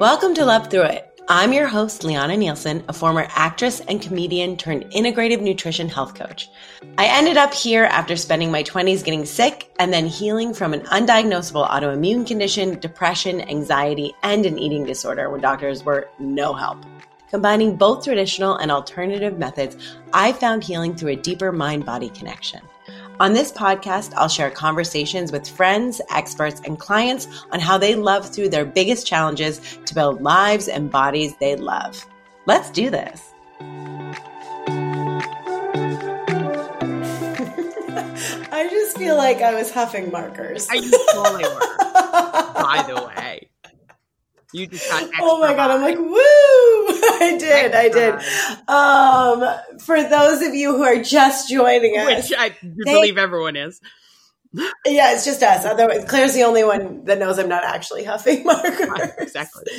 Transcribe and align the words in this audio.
Welcome 0.00 0.32
to 0.34 0.44
Love 0.44 0.70
Through 0.70 0.82
It. 0.82 1.20
I'm 1.26 1.52
your 1.52 1.66
host, 1.66 2.02
Lianna 2.02 2.38
Nielsen, 2.38 2.84
a 2.88 2.92
former 2.92 3.26
actress 3.30 3.80
and 3.80 4.00
comedian 4.00 4.56
turned 4.56 4.84
integrative 4.92 5.40
nutrition 5.40 5.88
health 5.88 6.14
coach. 6.14 6.48
I 6.96 7.06
ended 7.06 7.36
up 7.36 7.52
here 7.52 7.82
after 7.82 8.14
spending 8.14 8.52
my 8.52 8.62
20s 8.62 9.02
getting 9.02 9.26
sick 9.26 9.74
and 9.80 9.92
then 9.92 10.06
healing 10.06 10.54
from 10.54 10.72
an 10.72 10.82
undiagnosable 10.82 11.68
autoimmune 11.68 12.24
condition, 12.24 12.78
depression, 12.78 13.40
anxiety, 13.40 14.14
and 14.22 14.46
an 14.46 14.56
eating 14.56 14.84
disorder 14.84 15.30
when 15.30 15.40
doctors 15.40 15.82
were 15.82 16.08
no 16.20 16.54
help. 16.54 16.78
Combining 17.28 17.74
both 17.74 18.04
traditional 18.04 18.54
and 18.54 18.70
alternative 18.70 19.36
methods, 19.36 19.98
I 20.12 20.30
found 20.32 20.62
healing 20.62 20.94
through 20.94 21.10
a 21.10 21.16
deeper 21.16 21.50
mind 21.50 21.84
body 21.84 22.10
connection. 22.10 22.60
On 23.20 23.32
this 23.32 23.50
podcast, 23.50 24.12
I'll 24.14 24.28
share 24.28 24.48
conversations 24.48 25.32
with 25.32 25.48
friends, 25.48 26.00
experts, 26.08 26.60
and 26.64 26.78
clients 26.78 27.26
on 27.50 27.58
how 27.58 27.76
they 27.76 27.96
love 27.96 28.32
through 28.32 28.50
their 28.50 28.64
biggest 28.64 29.08
challenges 29.08 29.60
to 29.86 29.94
build 29.94 30.22
lives 30.22 30.68
and 30.68 30.88
bodies 30.88 31.34
they 31.40 31.56
love. 31.56 32.06
Let's 32.46 32.70
do 32.70 32.90
this. 32.90 33.34
I 38.52 38.68
just 38.70 38.96
feel 38.96 39.16
like 39.16 39.42
I 39.42 39.52
was 39.52 39.72
huffing 39.72 40.12
markers. 40.12 40.68
I 40.70 40.76
totally 41.12 41.42
were. 41.42 41.60
by 42.54 42.84
the 42.86 42.94
way, 43.04 43.17
you 44.52 44.66
just 44.66 44.88
got. 44.88 45.10
oh 45.20 45.40
my 45.40 45.54
god! 45.54 45.70
I'm 45.70 45.82
like, 45.82 45.98
woo! 45.98 46.08
I 47.20 47.36
did, 47.38 47.74
I 47.74 47.88
did. 47.88 48.14
Um, 48.68 49.78
for 49.80 50.02
those 50.02 50.42
of 50.42 50.54
you 50.54 50.76
who 50.76 50.82
are 50.82 51.02
just 51.02 51.48
joining 51.48 51.98
us, 51.98 52.30
which 52.30 52.38
I 52.38 52.50
they, 52.62 52.94
believe 52.94 53.18
everyone 53.18 53.56
is. 53.56 53.80
Yeah, 54.86 55.12
it's 55.12 55.26
just 55.26 55.42
us. 55.42 55.64
Otherwise, 55.64 56.04
Claire's 56.06 56.34
the 56.34 56.44
only 56.44 56.64
one 56.64 57.04
that 57.04 57.18
knows 57.18 57.38
I'm 57.38 57.48
not 57.48 57.64
actually 57.64 58.04
huffing 58.04 58.44
markers. 58.46 59.10
exactly. 59.18 59.72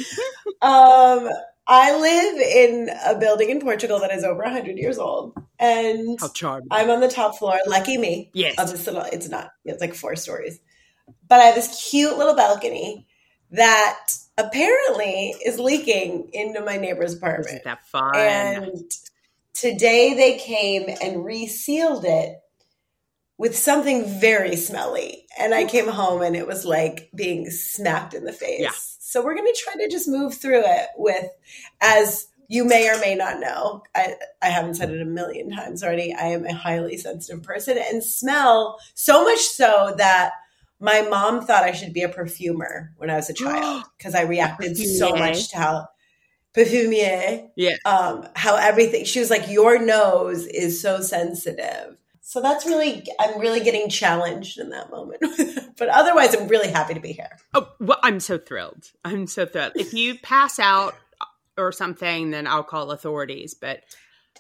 um, 0.62 1.28
I 1.68 2.00
live 2.00 2.42
in 2.42 2.90
a 3.06 3.18
building 3.18 3.50
in 3.50 3.62
Portugal 3.62 4.00
that 4.00 4.12
is 4.12 4.24
over 4.24 4.44
100 4.44 4.78
years 4.78 5.00
old, 5.00 5.34
and 5.58 6.20
How 6.20 6.28
charming. 6.30 6.68
I'm 6.70 6.90
on 6.92 7.00
the 7.00 7.08
top 7.08 7.38
floor. 7.38 7.60
Lucky 7.66 7.98
me. 7.98 8.30
Yes. 8.34 8.60
Of 8.60 8.70
this 8.70 8.86
little, 8.86 9.02
it's 9.02 9.30
not. 9.30 9.52
It's 9.66 9.82
like 9.82 9.96
four 9.96 10.16
stories, 10.16 10.60
but 11.28 11.40
I 11.40 11.46
have 11.46 11.56
this 11.56 11.90
cute 11.90 12.18
little 12.18 12.36
balcony 12.36 13.08
that 13.52 14.08
apparently 14.38 15.36
is 15.46 15.60
leaking 15.60 16.30
into 16.34 16.62
my 16.62 16.78
neighbor's 16.78 17.16
apartment. 17.16 17.50
Isn't 17.50 17.64
that 17.66 17.88
fun? 17.88 18.16
And 18.16 18.92
today 19.54 20.14
they 20.14 20.38
came 20.38 20.90
and 21.02 21.26
resealed 21.26 22.06
it 22.06 22.40
with 23.38 23.56
something 23.58 24.06
very 24.20 24.56
smelly. 24.56 25.26
And 25.40 25.54
I 25.54 25.66
came 25.66 25.88
home 25.88 26.22
and 26.22 26.36
it 26.36 26.46
was 26.46 26.66
like 26.66 27.10
being 27.16 27.50
smacked 27.50 28.14
in 28.14 28.26
the 28.26 28.34
face. 28.34 28.62
Yeah. 28.62 28.72
So 28.76 29.24
we're 29.24 29.36
going 29.36 29.52
to 29.52 29.60
try 29.64 29.82
to 29.82 29.90
just 29.90 30.08
move 30.08 30.36
through 30.36 30.64
it 30.66 30.88
with, 30.98 31.26
as 31.82 32.28
you 32.48 32.66
may 32.66 32.90
or 32.90 33.00
may 33.00 33.16
not 33.16 33.40
know, 33.40 33.84
I, 33.96 34.16
I 34.42 34.50
haven't 34.50 34.76
said 34.76 34.92
it 34.92 35.02
a 35.02 35.06
million 35.06 35.52
times 35.52 35.84
already. 35.84 36.14
I 36.14 36.28
am 36.28 36.46
a 36.46 36.54
highly 36.54 36.98
sensitive 36.98 37.44
person 37.44 37.78
and 37.78 38.04
smell 38.04 38.80
so 38.94 39.24
much 39.24 39.40
so 39.40 39.94
that 39.98 40.34
my 40.80 41.02
mom 41.02 41.46
thought 41.46 41.64
I 41.64 41.74
should 41.74 41.94
be 41.94 42.04
a 42.04 42.10
perfumer 42.10 42.94
when 42.98 43.10
I 43.10 43.16
was 43.16 43.30
a 43.30 43.34
child 43.34 43.84
because 43.98 44.16
I 44.16 44.22
reacted 44.22 44.78
so 44.78 45.16
much 45.16 45.50
to 45.50 45.58
how 45.58 45.88
perfumier. 46.56 47.50
Yeah. 47.56 47.76
Um, 47.86 48.28
how 48.36 48.56
everything 48.56 49.06
she 49.06 49.20
was 49.20 49.30
like, 49.30 49.50
your 49.50 49.84
nose 49.84 50.46
is 50.46 50.82
so 50.82 51.02
sensitive. 51.02 51.98
So 52.22 52.42
that's 52.42 52.66
really 52.66 53.06
I'm 53.20 53.40
really 53.40 53.60
getting 53.60 53.90
challenged 53.90 54.60
in 54.60 54.70
that 54.70 54.92
moment. 54.92 55.24
but 55.78 55.90
otherwise 55.90 56.36
I'm 56.36 56.48
really 56.48 56.70
happy 56.70 56.94
to 56.94 57.00
be 57.00 57.12
here. 57.12 57.38
Oh 57.54 57.70
well, 57.80 58.00
I'm 58.04 58.20
so 58.20 58.38
thrilled. 58.38 58.92
I'm 59.04 59.26
so 59.26 59.48
thrilled. 59.48 59.72
If 59.76 59.94
you 59.94 60.18
pass 60.20 60.60
out 60.60 60.96
or 61.58 61.72
something, 61.72 62.30
then 62.30 62.46
I'll 62.46 62.64
call 62.64 62.92
authorities. 62.92 63.56
But 63.56 63.82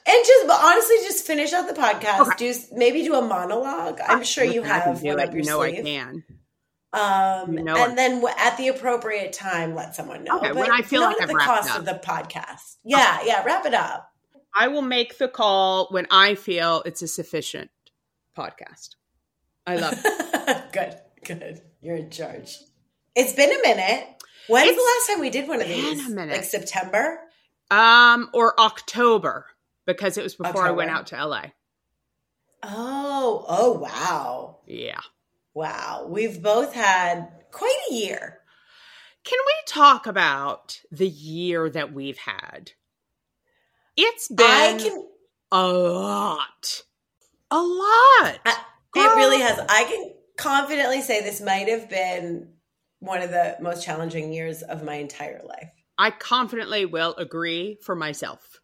and 0.05 0.25
just 0.25 0.47
but 0.47 0.59
honestly, 0.61 0.97
just 0.97 1.25
finish 1.25 1.51
out 1.51 1.67
the 1.67 1.73
podcast. 1.73 2.27
Okay. 2.27 2.53
Do 2.53 2.59
maybe 2.73 3.03
do 3.03 3.15
a 3.15 3.21
monologue. 3.21 3.99
I'm 4.07 4.23
sure 4.23 4.43
you 4.43 4.61
have 4.61 5.01
one 5.01 5.19
up 5.19 5.33
your 5.33 5.43
know 5.43 5.59
sleeve. 5.59 5.79
I 5.79 5.81
can. 5.81 6.23
Um, 6.91 7.53
you 7.53 7.63
know 7.63 7.75
and 7.75 7.93
it. 7.93 7.95
then 7.95 8.23
at 8.37 8.57
the 8.57 8.69
appropriate 8.69 9.31
time, 9.33 9.75
let 9.75 9.95
someone 9.95 10.23
know. 10.23 10.37
Okay, 10.37 10.47
but 10.47 10.55
when 10.55 10.71
I 10.71 10.81
feel 10.81 11.01
like 11.01 11.21
at 11.21 11.27
the 11.27 11.35
cost 11.35 11.69
up. 11.69 11.79
of 11.79 11.85
the 11.85 12.01
podcast. 12.03 12.77
Yeah, 12.83 13.17
okay. 13.19 13.27
yeah, 13.27 13.43
wrap 13.43 13.65
it 13.65 13.75
up. 13.75 14.11
I 14.55 14.69
will 14.69 14.81
make 14.81 15.17
the 15.19 15.27
call 15.27 15.87
when 15.91 16.07
I 16.09 16.35
feel 16.35 16.81
it's 16.85 17.01
a 17.03 17.07
sufficient 17.07 17.69
podcast. 18.35 18.95
I 19.67 19.75
love 19.75 19.93
it. 20.03 20.63
good, 20.73 20.99
good. 21.23 21.61
You're 21.81 21.97
in 21.97 22.09
charge. 22.09 22.57
It's 23.15 23.33
been 23.33 23.51
a 23.51 23.61
minute. 23.61 24.07
When's 24.47 24.75
the 24.75 24.81
last 24.81 25.07
time 25.07 25.19
we 25.19 25.29
did 25.29 25.47
one 25.47 25.61
of 25.61 25.67
these? 25.67 26.07
a 26.07 26.09
minute. 26.09 26.37
Like 26.37 26.43
September? 26.43 27.19
Um, 27.69 28.29
or 28.33 28.59
October 28.59 29.45
because 29.85 30.17
it 30.17 30.23
was 30.23 30.35
before 30.35 30.49
October. 30.49 30.67
I 30.67 30.71
went 30.71 30.89
out 30.91 31.07
to 31.07 31.25
LA. 31.25 31.43
Oh, 32.63 33.45
oh 33.47 33.73
wow. 33.73 34.59
Yeah. 34.65 35.01
Wow. 35.59 36.07
We've 36.07 36.41
both 36.41 36.73
had 36.73 37.27
quite 37.51 37.77
a 37.91 37.93
year. 37.93 38.39
Can 39.25 39.37
we 39.45 39.53
talk 39.67 40.07
about 40.07 40.79
the 40.89 41.05
year 41.05 41.69
that 41.69 41.91
we've 41.91 42.17
had? 42.17 42.71
It's 43.97 44.29
been 44.29 44.79
can, 44.79 45.05
a 45.51 45.67
lot. 45.67 46.83
A 47.51 47.57
lot. 47.57 48.39
I, 48.45 48.57
it 48.95 49.15
really 49.17 49.41
has. 49.41 49.59
I 49.67 49.83
can 49.83 50.13
confidently 50.37 51.01
say 51.01 51.23
this 51.23 51.41
might 51.41 51.67
have 51.67 51.89
been 51.89 52.53
one 52.99 53.21
of 53.21 53.31
the 53.31 53.57
most 53.59 53.83
challenging 53.83 54.31
years 54.31 54.61
of 54.61 54.81
my 54.81 54.95
entire 54.95 55.41
life. 55.45 55.71
I 55.97 56.11
confidently 56.11 56.85
will 56.85 57.15
agree 57.15 57.79
for 57.83 57.97
myself. 57.97 58.61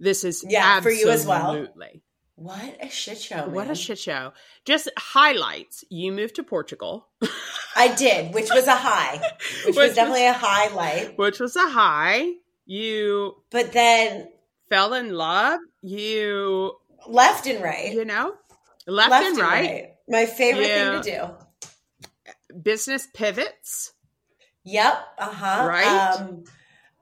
This 0.00 0.24
is 0.24 0.44
yeah 0.48 0.80
for 0.80 0.90
you 0.90 1.08
as 1.08 1.24
well. 1.24 1.52
Absolutely. 1.52 2.02
What 2.38 2.76
a 2.80 2.88
shit 2.88 3.18
show! 3.18 3.34
Man. 3.34 3.52
What 3.52 3.68
a 3.68 3.74
shit 3.74 3.98
show! 3.98 4.32
Just 4.64 4.88
highlights. 4.96 5.84
You 5.90 6.12
moved 6.12 6.36
to 6.36 6.44
Portugal. 6.44 7.08
I 7.74 7.92
did, 7.96 8.32
which 8.32 8.48
was 8.54 8.68
a 8.68 8.76
high, 8.76 9.16
which, 9.66 9.66
which 9.66 9.76
was 9.76 9.96
definitely 9.96 10.26
a 10.26 10.32
highlight. 10.32 11.18
Which 11.18 11.40
was 11.40 11.56
a 11.56 11.68
high. 11.68 12.30
You, 12.64 13.42
but 13.50 13.72
then 13.72 14.28
fell 14.68 14.94
in 14.94 15.14
love. 15.14 15.58
You 15.82 16.74
left 17.08 17.48
and 17.48 17.60
right. 17.60 17.92
You 17.92 18.04
know, 18.04 18.34
left, 18.86 19.10
left 19.10 19.26
and, 19.26 19.38
and 19.38 19.42
right. 19.42 19.70
right. 19.70 19.94
My 20.08 20.26
favorite 20.26 20.68
you, 20.68 21.02
thing 21.02 21.02
to 21.02 21.36
do. 22.52 22.60
Business 22.62 23.08
pivots. 23.12 23.94
Yep. 24.62 24.96
Uh 25.18 25.32
huh. 25.32 25.66
Right. 25.68 26.20
Um, 26.20 26.44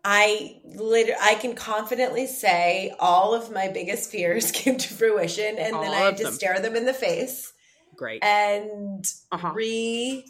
I 0.09 0.61
literally, 0.65 1.21
I 1.21 1.35
can 1.35 1.57
confidently 1.57 2.29
say 2.29 2.95
all 3.01 3.35
of 3.35 3.51
my 3.51 3.67
biggest 3.67 4.09
fears 4.09 4.51
came 4.53 4.79
to 4.79 4.95
fruition, 4.95 5.59
and 5.59 5.75
all 5.75 5.83
then 5.83 5.91
I 5.91 5.97
had 5.97 6.17
to 6.19 6.25
them. 6.25 6.33
stare 6.33 6.61
them 6.61 6.77
in 6.77 6.87
the 6.87 6.95
face. 6.95 7.53
Great. 7.97 8.23
And 8.23 9.05
uh-huh. 9.33 9.51
re 9.53 10.25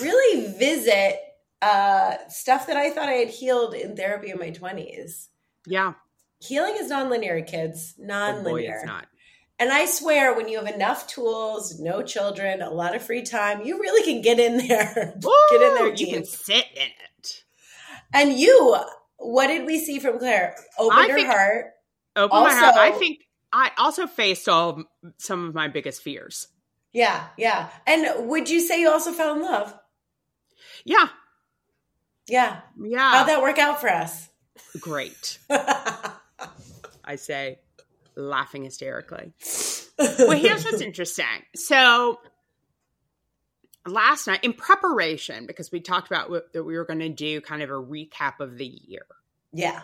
really 0.00 0.46
visit 0.56 1.18
uh, 1.60 2.14
stuff 2.28 2.68
that 2.68 2.76
I 2.76 2.90
thought 2.90 3.08
I 3.08 3.14
had 3.14 3.30
healed 3.30 3.74
in 3.74 3.96
therapy 3.96 4.30
in 4.30 4.38
my 4.38 4.50
twenties. 4.50 5.28
Yeah. 5.66 5.94
Healing 6.38 6.76
is 6.78 6.88
non-linear, 6.88 7.42
kids. 7.42 7.94
Non-linear. 7.98 8.48
Oh 8.48 8.52
boy, 8.52 8.60
it's 8.62 8.84
not. 8.84 9.06
And 9.58 9.72
I 9.72 9.86
swear, 9.86 10.36
when 10.36 10.48
you 10.48 10.58
have 10.62 10.72
enough 10.72 11.08
tools, 11.08 11.80
no 11.80 12.02
children, 12.02 12.62
a 12.62 12.70
lot 12.70 12.94
of 12.94 13.02
free 13.02 13.22
time, 13.22 13.62
you 13.62 13.80
really 13.80 14.04
can 14.04 14.22
get 14.22 14.38
in 14.38 14.68
there. 14.68 14.94
get 15.50 15.62
in 15.62 15.74
there. 15.74 15.94
Deep. 15.94 16.06
You 16.06 16.14
can 16.14 16.24
sit 16.24 16.66
in 16.74 16.82
it. 16.82 17.10
And 18.14 18.32
you, 18.32 18.76
what 19.18 19.48
did 19.48 19.66
we 19.66 19.78
see 19.78 19.98
from 19.98 20.18
Claire? 20.18 20.56
Opened 20.78 21.10
her 21.10 21.26
heart. 21.26 21.66
Open 22.16 22.36
also, 22.36 22.54
my 22.54 22.60
heart. 22.60 22.76
I 22.76 22.90
think 22.92 23.20
I 23.52 23.70
also 23.76 24.06
faced 24.06 24.48
all 24.48 24.84
some 25.18 25.48
of 25.48 25.54
my 25.54 25.68
biggest 25.68 26.02
fears. 26.02 26.48
Yeah, 26.92 27.26
yeah. 27.36 27.70
And 27.86 28.28
would 28.28 28.48
you 28.48 28.60
say 28.60 28.80
you 28.80 28.90
also 28.90 29.12
fell 29.12 29.34
in 29.34 29.42
love? 29.42 29.74
Yeah. 30.84 31.08
Yeah. 32.28 32.60
Yeah. 32.80 33.10
How'd 33.10 33.28
that 33.28 33.42
work 33.42 33.58
out 33.58 33.80
for 33.80 33.90
us? 33.90 34.28
Great. 34.80 35.38
I 35.50 37.16
say, 37.16 37.58
laughing 38.14 38.64
hysterically. 38.64 39.32
well, 39.98 40.38
here's 40.38 40.64
what's 40.64 40.80
interesting. 40.80 41.26
So 41.56 42.20
last 43.86 44.26
night 44.26 44.42
in 44.42 44.52
preparation 44.52 45.46
because 45.46 45.70
we 45.70 45.80
talked 45.80 46.06
about 46.06 46.30
what, 46.30 46.52
that 46.52 46.64
we 46.64 46.76
were 46.76 46.84
going 46.84 47.00
to 47.00 47.08
do 47.08 47.40
kind 47.40 47.62
of 47.62 47.70
a 47.70 47.74
recap 47.74 48.40
of 48.40 48.56
the 48.58 48.66
year. 48.66 49.06
Yeah. 49.52 49.80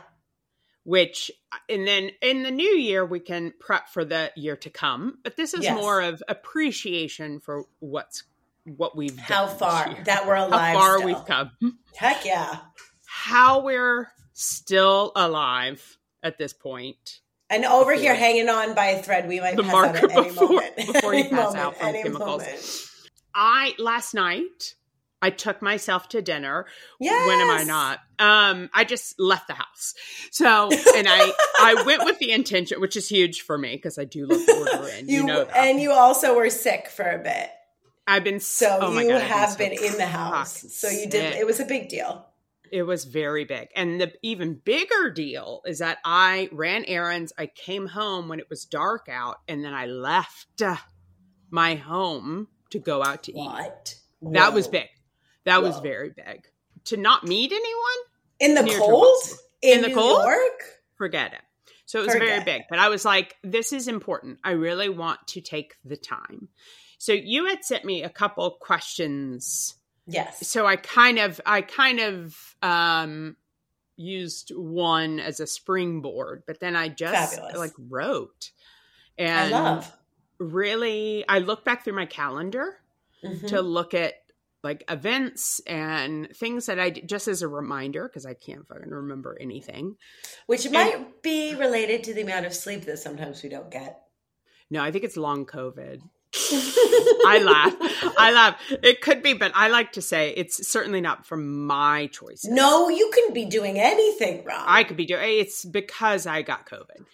Which 0.85 1.31
uh, 1.53 1.57
and 1.69 1.87
then 1.87 2.11
in 2.23 2.43
the 2.43 2.51
new 2.51 2.71
year 2.71 3.05
we 3.05 3.21
can 3.21 3.53
prep 3.61 3.89
for 3.91 4.05
the 4.05 4.33
year 4.35 4.57
to 4.57 4.71
come, 4.71 5.19
but 5.23 5.37
this 5.37 5.53
is 5.55 5.65
yes. 5.65 5.75
more 5.75 6.01
of 6.01 6.23
appreciation 6.27 7.39
for 7.41 7.65
what's 7.81 8.25
what 8.65 8.97
we've 8.97 9.19
how 9.19 9.47
far 9.47 9.95
that 10.05 10.27
we're 10.27 10.37
alive, 10.37 10.75
how 10.75 10.81
far 10.81 10.99
still. 10.99 11.07
we've 11.07 11.27
come. 11.27 11.51
Heck 11.95 12.25
yeah! 12.25 12.61
How 13.05 13.61
we're 13.61 14.11
still 14.33 15.13
alive 15.15 15.99
at 16.23 16.39
this 16.39 16.55
point. 16.55 17.21
And 17.51 17.65
over 17.65 17.93
before, 17.93 18.03
here, 18.03 18.15
hanging 18.15 18.49
on 18.49 18.75
by 18.75 18.87
a 18.87 19.03
thread, 19.03 19.29
we 19.29 19.41
might 19.41 19.57
the 19.57 19.65
pass 19.65 19.75
out 19.75 19.97
at 19.97 20.03
before, 20.03 20.25
any 20.25 20.35
moment. 20.35 20.77
before 20.77 21.15
you 21.15 21.25
pass 21.31 21.55
moment, 21.55 21.59
out 21.59 21.77
from 21.77 21.93
chemicals. 21.93 22.43
Moment. 22.43 22.90
I 23.35 23.75
last 23.79 24.15
night 24.15 24.75
I 25.23 25.31
took 25.31 25.61
myself 25.61 26.09
to 26.11 26.23
dinner. 26.23 26.67
Yes. 26.99 27.29
When 27.29 27.39
am 27.39 27.51
I 27.51 27.65
not? 27.65 28.01
Um, 28.19 28.71
I 28.73 28.85
just 28.85 29.21
left 29.21 29.49
the 29.49 29.55
house. 29.55 29.95
So, 30.31 30.71
and 30.97 31.07
I, 31.09 31.33
I 31.61 31.83
went 31.85 32.05
with 32.05 32.19
the 32.19 32.33
intention, 32.33 32.81
which 32.81 32.97
is 32.97 33.09
huge 33.09 33.43
for 33.43 33.59
me 33.59 33.77
because 33.77 33.99
I 33.99 34.05
do 34.05 34.27
love 34.27 34.41
ordering. 34.49 35.09
you, 35.09 35.21
you 35.21 35.25
know, 35.25 35.45
that. 35.45 35.57
and 35.57 35.81
you 35.81 35.93
also 35.93 36.37
were 36.37 36.51
sick 36.51 36.89
for 36.89 37.05
a 37.05 37.19
bit. 37.19 37.51
I've 38.07 38.25
been 38.25 38.41
so 38.41 38.79
oh 38.81 38.99
you 38.99 39.09
God, 39.11 39.23
have 39.23 39.59
been, 39.59 39.77
been 39.77 39.85
in 39.85 39.97
the 39.97 40.07
house, 40.07 40.65
so 40.73 40.89
you 40.89 41.07
did. 41.07 41.37
It 41.37 41.47
was 41.47 41.61
a 41.61 41.65
big 41.65 41.89
deal. 41.89 42.27
It 42.73 42.83
was 42.83 43.05
very 43.05 43.45
big, 43.45 43.69
and 43.77 44.01
the 44.01 44.13
even 44.23 44.55
bigger 44.55 45.11
deal 45.11 45.61
is 45.65 45.79
that 45.79 45.99
I 46.05 46.49
ran 46.51 46.85
errands. 46.87 47.33
I 47.39 47.47
came 47.47 47.87
home 47.87 48.29
when 48.29 48.41
it 48.41 48.49
was 48.51 48.65
dark 48.65 49.09
out, 49.09 49.37
and 49.47 49.65
then 49.65 49.75
I 49.75 49.87
left 49.87 50.63
my 51.51 51.77
home 51.77 52.49
to 52.71 52.79
go 52.79 53.03
out 53.03 53.25
to 53.25 53.33
what? 53.33 53.97
eat. 54.23 54.33
That 54.33 54.53
was 54.53 54.69
big. 54.69 54.89
That 55.45 55.63
Whoa. 55.63 55.69
was 55.69 55.79
very 55.81 56.11
big. 56.11 56.47
To 56.87 56.97
not 56.97 57.25
meet 57.25 57.53
anyone 57.53 58.01
in 58.39 58.55
the 58.55 58.79
cold 58.79 59.23
in, 59.63 59.77
in, 59.77 59.83
the 59.83 59.89
New 59.89 59.95
cold, 59.95 60.25
York? 60.25 60.63
forget 60.97 61.33
it. 61.33 61.41
So 61.87 61.99
it 61.99 62.05
was 62.07 62.13
forget. 62.13 62.29
very 62.29 62.45
big. 62.45 62.63
But 62.71 62.79
I 62.79 62.89
was 62.89 63.05
like, 63.05 63.37
this 63.43 63.73
is 63.73 63.89
important. 63.89 64.39
I 64.45 64.53
really 64.53 64.89
want 64.89 65.19
to 65.29 65.41
take 65.41 65.75
the 65.85 65.97
time. 65.97 66.49
So 66.99 67.13
you 67.13 67.47
had 67.47 67.65
sent 67.65 67.85
me 67.85 68.03
a 68.03 68.09
couple 68.11 68.51
questions. 68.61 69.75
Yes. 70.07 70.47
So 70.47 70.67
I 70.67 70.77
kind 70.77 71.19
of 71.19 71.41
I 71.45 71.63
kind 71.63 72.01
of 72.01 72.37
um 72.63 73.37
used 73.97 74.51
one 74.55 75.21
as 75.21 75.41
a 75.41 75.47
springboard, 75.47 76.45
but 76.47 76.61
then 76.61 76.77
I 76.77 76.89
just 76.89 77.35
Fabulous. 77.35 77.57
like 77.57 77.73
wrote. 77.79 78.51
And 79.19 79.55
I 79.55 79.59
love. 79.59 79.97
Really 80.41 81.25
I 81.29 81.39
look 81.39 81.65
back 81.65 81.85
through 81.85 81.95
my 81.95 82.07
calendar 82.07 82.79
mm-hmm. 83.23 83.47
to 83.49 83.63
look 83.63 83.95
at 83.95 84.15
like 84.63 84.85
events 84.89 85.61
and 85.67 86.29
things 86.35 86.67
that 86.67 86.79
I 86.79 86.91
just 86.91 87.29
as 87.29 87.43
a 87.43 87.49
reminder 87.49 88.09
because 88.09 88.27
I 88.27 88.35
can't 88.35 88.67
fucking 88.67 88.91
remember 88.91 89.37
anything. 89.41 89.97
Which 90.47 90.65
and, 90.65 90.75
might 90.75 91.23
be 91.23 91.55
related 91.55 92.05
to 92.05 92.15
the 92.15 92.23
amount 92.23 92.47
of 92.47 92.55
sleep 92.55 92.85
that 92.87 92.99
sometimes 92.99 93.43
we 93.43 93.49
don't 93.49 93.71
get. 93.71 94.03
No, 94.71 94.83
I 94.83 94.91
think 94.91 95.05
it's 95.05 95.17
long 95.17 95.47
COVID. 95.47 96.01
I 96.33 97.41
laugh. 97.43 98.15
I 98.17 98.31
laugh. 98.35 98.61
It 98.83 99.01
could 99.01 99.23
be, 99.23 99.35
but 99.35 99.51
I 99.55 99.69
like 99.69 99.93
to 99.93 100.03
say 100.03 100.33
it's 100.37 100.69
certainly 100.69 101.01
not 101.01 101.27
from 101.27 101.67
my 101.67 102.07
choice. 102.09 102.45
No, 102.45 102.89
you 102.89 103.11
can 103.13 103.33
be 103.35 103.47
doing 103.47 103.79
anything 103.79 104.45
wrong. 104.45 104.65
I 104.67 104.85
could 104.85 104.97
be 104.97 105.07
doing 105.07 105.41
it's 105.41 105.65
because 105.65 106.27
I 106.27 106.43
got 106.43 106.67
COVID. 106.67 107.05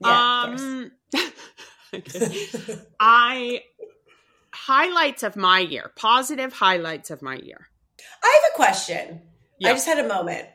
Yeah, 0.00 0.42
um, 0.48 0.90
I 3.00 3.62
highlights 4.52 5.22
of 5.22 5.36
my 5.36 5.58
year, 5.60 5.90
positive 5.96 6.52
highlights 6.52 7.10
of 7.10 7.22
my 7.22 7.36
year. 7.36 7.68
I 8.22 8.40
have 8.42 8.52
a 8.52 8.56
question. 8.56 9.20
I 9.64 9.72
just 9.72 9.86
had 9.86 9.98
a 9.98 10.08
moment. 10.08 10.48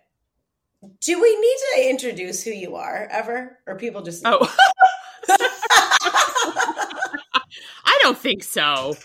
Do 1.02 1.22
we 1.22 1.40
need 1.40 1.58
to 1.76 1.90
introduce 1.90 2.44
who 2.44 2.52
you 2.52 2.76
are 2.76 3.08
ever, 3.12 3.58
or 3.68 3.76
people 3.78 4.02
just? 4.02 4.24
Oh, 4.26 4.40
I 7.90 8.00
don't 8.02 8.18
think 8.18 8.44
so. 8.44 8.96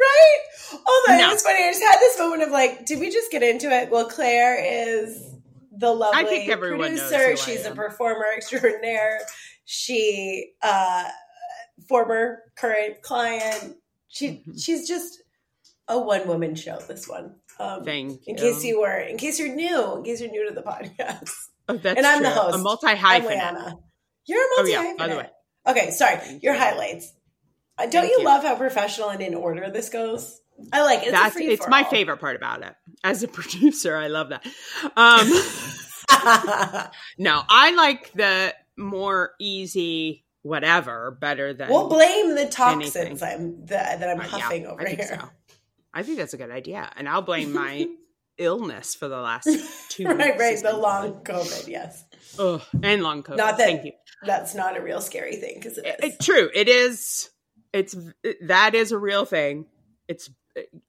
Right? 0.00 0.38
Oh 0.86 1.04
my, 1.08 1.18
no. 1.18 1.30
it's 1.30 1.42
funny. 1.42 1.64
I 1.64 1.70
just 1.70 1.82
had 1.82 1.98
this 1.98 2.18
moment 2.18 2.42
of 2.42 2.50
like, 2.50 2.84
did 2.84 3.00
we 3.00 3.10
just 3.10 3.30
get 3.30 3.42
into 3.42 3.70
it? 3.70 3.90
Well, 3.90 4.08
Claire 4.08 4.62
is 4.62 5.34
the 5.72 5.90
lovely 5.90 6.20
I 6.20 6.24
think 6.24 6.50
everyone 6.50 6.96
producer. 6.96 7.36
She's 7.36 7.64
a 7.64 7.70
performer 7.70 8.26
extraordinaire. 8.36 9.20
She, 9.64 10.52
uh, 10.62 11.08
former 11.88 12.40
current 12.56 13.02
client, 13.02 13.76
she 14.08 14.28
mm-hmm. 14.28 14.56
she's 14.56 14.88
just 14.88 15.22
a 15.88 15.98
one 15.98 16.26
woman 16.26 16.54
show. 16.54 16.78
This 16.80 17.08
one. 17.08 17.36
Um, 17.58 17.84
Thank 17.84 18.26
in 18.26 18.36
case 18.36 18.64
you 18.64 18.80
were, 18.80 18.98
in 18.98 19.16
case 19.16 19.38
you're 19.38 19.54
new, 19.54 19.96
in 19.96 20.02
case 20.02 20.20
you're 20.20 20.30
new 20.30 20.48
to 20.48 20.54
the 20.54 20.62
podcast. 20.62 21.30
Oh, 21.68 21.76
that's 21.78 21.96
and 21.96 22.06
I'm 22.06 22.18
true. 22.18 22.28
the 22.28 22.34
host. 22.34 22.54
A 22.56 22.58
multi 22.58 22.86
hyphenate. 22.88 23.78
You're 24.26 24.44
a 24.44 24.56
multi 24.56 24.72
hyphenate. 24.72 24.78
Oh, 24.78 24.82
yeah, 24.82 24.94
by 24.98 25.08
the 25.08 25.16
way. 25.16 25.30
Okay, 25.66 25.90
sorry. 25.90 26.40
Your 26.42 26.54
highlights. 26.54 27.12
Uh, 27.78 27.86
don't 27.86 28.04
you, 28.04 28.16
you, 28.18 28.24
love 28.24 28.42
how 28.42 28.56
professional 28.56 29.08
and 29.08 29.20
in 29.20 29.34
order 29.34 29.70
this 29.70 29.88
goes? 29.88 30.40
I 30.72 30.82
like 30.82 31.00
it. 31.00 31.08
It's, 31.08 31.12
That's, 31.12 31.36
it's 31.36 31.68
my 31.68 31.84
favorite 31.84 32.18
part 32.18 32.36
about 32.36 32.62
it. 32.62 32.74
As 33.02 33.22
a 33.22 33.28
producer, 33.28 33.96
I 33.96 34.08
love 34.08 34.30
that. 34.30 34.44
Um, 34.96 35.30
no, 37.18 37.42
I 37.48 37.72
like 37.74 38.12
the 38.12 38.54
more 38.76 39.32
easy 39.40 40.23
whatever 40.44 41.10
better 41.10 41.54
than 41.54 41.70
we'll 41.70 41.88
blame 41.88 42.34
the 42.34 42.46
toxins 42.46 43.22
I'm 43.22 43.64
the, 43.64 43.66
that 43.66 44.08
I'm 44.08 44.18
huffing 44.18 44.66
uh, 44.66 44.68
yeah, 44.68 44.72
over 44.72 44.86
I 44.86 44.90
here. 44.90 45.06
So. 45.06 45.30
I 45.92 46.02
think 46.02 46.18
that's 46.18 46.34
a 46.34 46.36
good 46.36 46.50
idea, 46.50 46.88
and 46.96 47.08
I'll 47.08 47.22
blame 47.22 47.52
my 47.52 47.88
illness 48.38 48.94
for 48.94 49.08
the 49.08 49.18
last 49.18 49.48
two 49.88 50.04
right, 50.06 50.38
right, 50.38 50.62
the 50.62 50.76
long 50.76 51.24
COVID, 51.24 51.66
yes, 51.66 52.04
oh, 52.38 52.64
and 52.82 53.02
long 53.02 53.22
COVID. 53.22 53.38
Not 53.38 53.56
that 53.58 53.64
Thank 53.64 53.84
you. 53.86 53.92
That's 54.24 54.54
not 54.54 54.76
a 54.76 54.82
real 54.82 55.00
scary 55.00 55.36
thing 55.36 55.54
because 55.56 55.78
it 55.78 55.96
is 56.02 56.14
it, 56.14 56.20
true. 56.20 56.50
It 56.54 56.68
is. 56.68 57.30
It's 57.72 57.96
it, 58.22 58.46
that 58.48 58.74
is 58.74 58.92
a 58.92 58.98
real 58.98 59.24
thing. 59.24 59.66
It's 60.08 60.30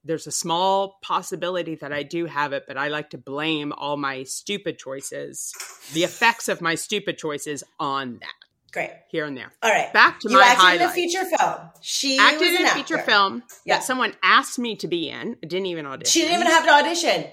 there's 0.04 0.26
a 0.26 0.32
small 0.32 0.98
possibility 1.02 1.76
that 1.76 1.92
I 1.92 2.02
do 2.02 2.26
have 2.26 2.52
it, 2.52 2.64
but 2.68 2.76
I 2.76 2.88
like 2.88 3.10
to 3.10 3.18
blame 3.18 3.72
all 3.72 3.96
my 3.96 4.22
stupid 4.22 4.78
choices, 4.78 5.52
the 5.92 6.04
effects 6.04 6.48
of 6.48 6.60
my 6.60 6.74
stupid 6.74 7.18
choices 7.18 7.64
on 7.80 8.18
that. 8.20 8.45
Great. 8.76 8.90
Here 9.08 9.24
and 9.24 9.34
there. 9.34 9.50
All 9.62 9.70
right. 9.70 9.90
Back 9.94 10.20
to 10.20 10.28
you 10.28 10.36
my 10.36 10.44
acted 10.48 10.82
in 10.82 10.86
a 10.86 10.92
feature 10.92 11.24
film. 11.24 11.54
She 11.80 12.18
acted 12.18 12.60
in 12.60 12.66
a 12.66 12.68
feature 12.68 12.98
film 12.98 13.42
yeah. 13.64 13.76
that 13.76 13.84
someone 13.84 14.12
asked 14.22 14.58
me 14.58 14.76
to 14.76 14.86
be 14.86 15.08
in. 15.08 15.38
I 15.42 15.46
didn't 15.46 15.64
even 15.64 15.86
audition. 15.86 16.12
She 16.12 16.20
didn't 16.20 16.42
even 16.42 16.46
have 16.48 16.66
to 16.66 16.72
audition. 16.72 17.24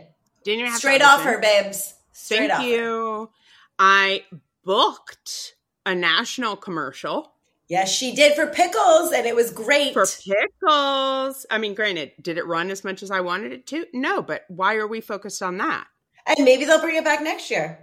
Didn't 0.45 0.59
even 0.61 0.71
have 0.71 0.79
Straight 0.79 0.99
to 0.99 1.05
off 1.05 1.23
her, 1.23 1.41
babes. 1.41 1.95
Straight 2.13 2.49
Thank 2.49 2.69
you. 2.69 3.29
Her. 3.29 3.35
I 3.77 4.23
booked 4.63 5.55
a 5.85 5.93
national 5.93 6.55
commercial. 6.55 7.33
Yes, 7.67 7.91
she 7.91 8.15
did 8.15 8.35
for 8.35 8.47
pickles, 8.47 9.11
and 9.11 9.25
it 9.25 9.35
was 9.35 9.51
great. 9.51 9.91
For 9.91 10.05
pickles. 10.05 11.45
I 11.51 11.57
mean, 11.57 11.73
granted, 11.73 12.13
did 12.21 12.37
it 12.37 12.47
run 12.47 12.71
as 12.71 12.85
much 12.85 13.03
as 13.03 13.11
I 13.11 13.19
wanted 13.19 13.51
it 13.51 13.67
to? 13.67 13.85
No, 13.93 14.21
but 14.21 14.45
why 14.47 14.75
are 14.75 14.87
we 14.87 15.01
focused 15.01 15.43
on 15.43 15.57
that? 15.57 15.87
And 16.25 16.45
maybe 16.45 16.63
they'll 16.63 16.79
bring 16.79 16.95
it 16.95 17.03
back 17.03 17.21
next 17.21 17.51
year. 17.51 17.79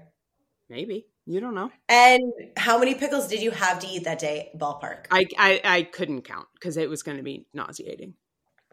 Maybe. 0.70 1.09
You 1.26 1.40
don't 1.40 1.55
know. 1.55 1.70
And 1.88 2.32
how 2.56 2.78
many 2.78 2.94
pickles 2.94 3.28
did 3.28 3.43
you 3.43 3.50
have 3.50 3.78
to 3.81 3.87
eat 3.87 4.05
that 4.05 4.19
day, 4.19 4.50
ballpark? 4.56 5.06
I 5.11 5.25
I, 5.38 5.61
I 5.64 5.82
couldn't 5.82 6.22
count 6.22 6.49
because 6.55 6.76
it 6.76 6.88
was 6.88 7.02
going 7.02 7.19
to 7.19 7.22
be 7.22 7.46
nauseating. 7.55 8.14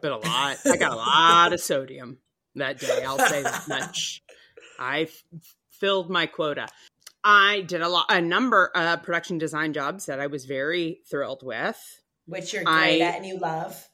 But 0.00 0.12
a 0.12 0.16
lot. 0.16 0.58
I 0.64 0.76
got 0.76 0.92
a 0.92 0.96
lot 0.96 1.52
of 1.52 1.60
sodium 1.60 2.18
that 2.54 2.78
day. 2.78 3.04
I'll 3.04 3.18
say 3.18 3.42
that 3.42 3.64
much. 3.68 4.22
I 4.78 5.02
f- 5.02 5.24
filled 5.70 6.08
my 6.08 6.26
quota. 6.26 6.68
I 7.24 7.62
did 7.62 7.82
a 7.82 7.88
lot, 7.88 8.06
a 8.08 8.20
number 8.20 8.70
of 8.74 9.02
production 9.02 9.38
design 9.38 9.72
jobs 9.72 10.06
that 10.06 10.20
I 10.20 10.28
was 10.28 10.44
very 10.44 11.00
thrilled 11.10 11.42
with, 11.42 11.78
which 12.26 12.52
you're 12.52 12.62
great 12.64 13.02
I, 13.02 13.06
at 13.06 13.16
and 13.16 13.26
you 13.26 13.38
love. 13.38 13.88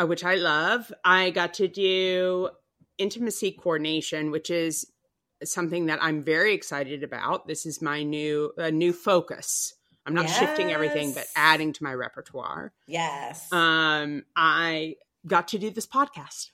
Uh, 0.00 0.06
which 0.06 0.24
I 0.24 0.36
love. 0.36 0.90
I 1.04 1.30
got 1.30 1.54
to 1.54 1.68
do 1.68 2.48
intimacy 2.96 3.52
coordination, 3.52 4.30
which 4.30 4.50
is 4.50 4.86
something 5.44 5.86
that 5.86 5.98
I'm 6.02 6.22
very 6.22 6.54
excited 6.54 7.02
about. 7.02 7.46
This 7.46 7.66
is 7.66 7.80
my 7.80 8.02
new 8.02 8.52
uh, 8.58 8.70
new 8.70 8.92
focus. 8.92 9.74
I'm 10.06 10.14
not 10.14 10.26
yes. 10.26 10.38
shifting 10.38 10.72
everything, 10.72 11.12
but 11.12 11.26
adding 11.36 11.72
to 11.74 11.84
my 11.84 11.92
repertoire. 11.92 12.72
Yes. 12.86 13.52
Um, 13.52 14.24
I 14.34 14.96
got 15.26 15.48
to 15.48 15.58
do 15.58 15.70
this 15.70 15.86
podcast. 15.86 16.50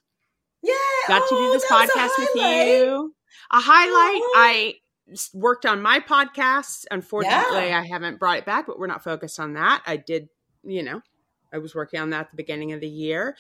Yeah. 0.63 0.75
Got 1.09 1.23
oh, 1.25 1.29
to 1.29 1.35
do 1.35 1.49
oh, 1.49 1.53
this 1.53 1.65
podcast 1.65 2.19
with 2.19 2.35
you. 2.35 3.15
A 3.53 3.61
highlight. 3.61 4.21
Oh. 4.23 4.35
I 4.37 4.75
worked 5.33 5.65
on 5.65 5.81
my 5.81 6.01
podcast. 6.01 6.87
Unfortunately, 6.91 7.69
yeah. 7.69 7.81
I 7.81 7.87
haven't 7.87 8.19
brought 8.19 8.39
it 8.39 8.47
back, 8.47 8.67
but 8.67 8.79
we're 8.79 8.89
not 8.89 9.05
focused 9.05 9.39
on 9.39 9.55
that. 9.55 9.83
I 9.87 9.97
did, 9.97 10.29
you 10.65 10.83
know, 10.83 11.01
I 11.53 11.59
was 11.59 11.75
working 11.75 12.01
on 12.01 12.11
that 12.11 12.21
at 12.21 12.31
the 12.31 12.37
beginning 12.37 12.73
of 12.73 12.81
the 12.81 12.89
year. 12.89 13.37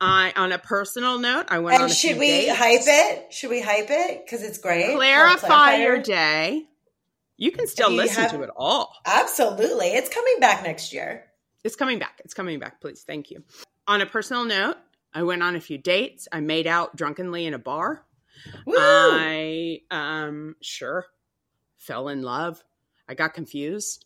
I, 0.00 0.32
on 0.34 0.52
a 0.52 0.58
personal 0.58 1.18
note, 1.18 1.46
I 1.48 1.58
went 1.58 1.82
on 1.82 1.90
a 1.90 1.92
few 1.92 2.14
dates. 2.14 2.18
and 2.18 2.18
should 2.18 2.20
we 2.20 2.26
dates. 2.26 2.58
hype 2.58 2.80
it? 2.86 3.32
Should 3.32 3.50
we 3.50 3.60
hype 3.60 3.90
it? 3.90 4.24
Because 4.24 4.42
it's 4.42 4.58
great. 4.58 4.94
Clarify 4.94 5.76
your 5.76 6.00
day. 6.00 6.64
You 7.36 7.52
can 7.52 7.66
still 7.66 7.90
you 7.90 7.96
listen 7.96 8.22
have, 8.22 8.32
to 8.32 8.42
it 8.42 8.50
all. 8.54 8.92
Absolutely, 9.06 9.88
it's 9.88 10.08
coming 10.08 10.36
back 10.40 10.62
next 10.62 10.92
year. 10.92 11.24
It's 11.64 11.76
coming 11.76 11.98
back. 11.98 12.20
It's 12.24 12.34
coming 12.34 12.58
back. 12.58 12.80
Please, 12.80 13.02
thank 13.06 13.30
you. 13.30 13.42
On 13.86 14.00
a 14.00 14.06
personal 14.06 14.44
note, 14.44 14.76
I 15.12 15.22
went 15.22 15.42
on 15.42 15.56
a 15.56 15.60
few 15.60 15.78
dates. 15.78 16.28
I 16.30 16.40
made 16.40 16.66
out 16.66 16.96
drunkenly 16.96 17.46
in 17.46 17.54
a 17.54 17.58
bar. 17.58 18.04
Woo! 18.66 18.76
I 18.78 19.80
um 19.90 20.56
sure 20.60 21.06
fell 21.76 22.08
in 22.08 22.22
love. 22.22 22.62
I 23.08 23.14
got 23.14 23.34
confused. 23.34 24.04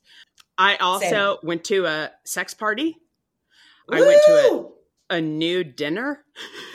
I 0.56 0.76
also 0.76 1.36
Same. 1.40 1.46
went 1.46 1.64
to 1.64 1.86
a 1.86 2.10
sex 2.24 2.54
party. 2.54 2.96
Woo! 3.88 3.96
I 3.96 4.00
went 4.00 4.20
to 4.26 4.32
a 4.32 4.68
a 5.10 5.20
new 5.20 5.64
dinner. 5.64 6.24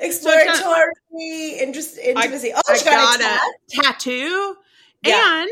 Exploratory 0.00 1.58
interest, 1.60 1.98
intimacy. 1.98 2.52
I, 2.52 2.56
oh, 2.56 2.62
I 2.68 2.78
got, 2.78 2.84
got 2.84 3.20
a, 3.20 3.24
a, 3.24 3.82
tattoo, 3.82 4.56
yeah. 5.04 5.42
and 5.42 5.50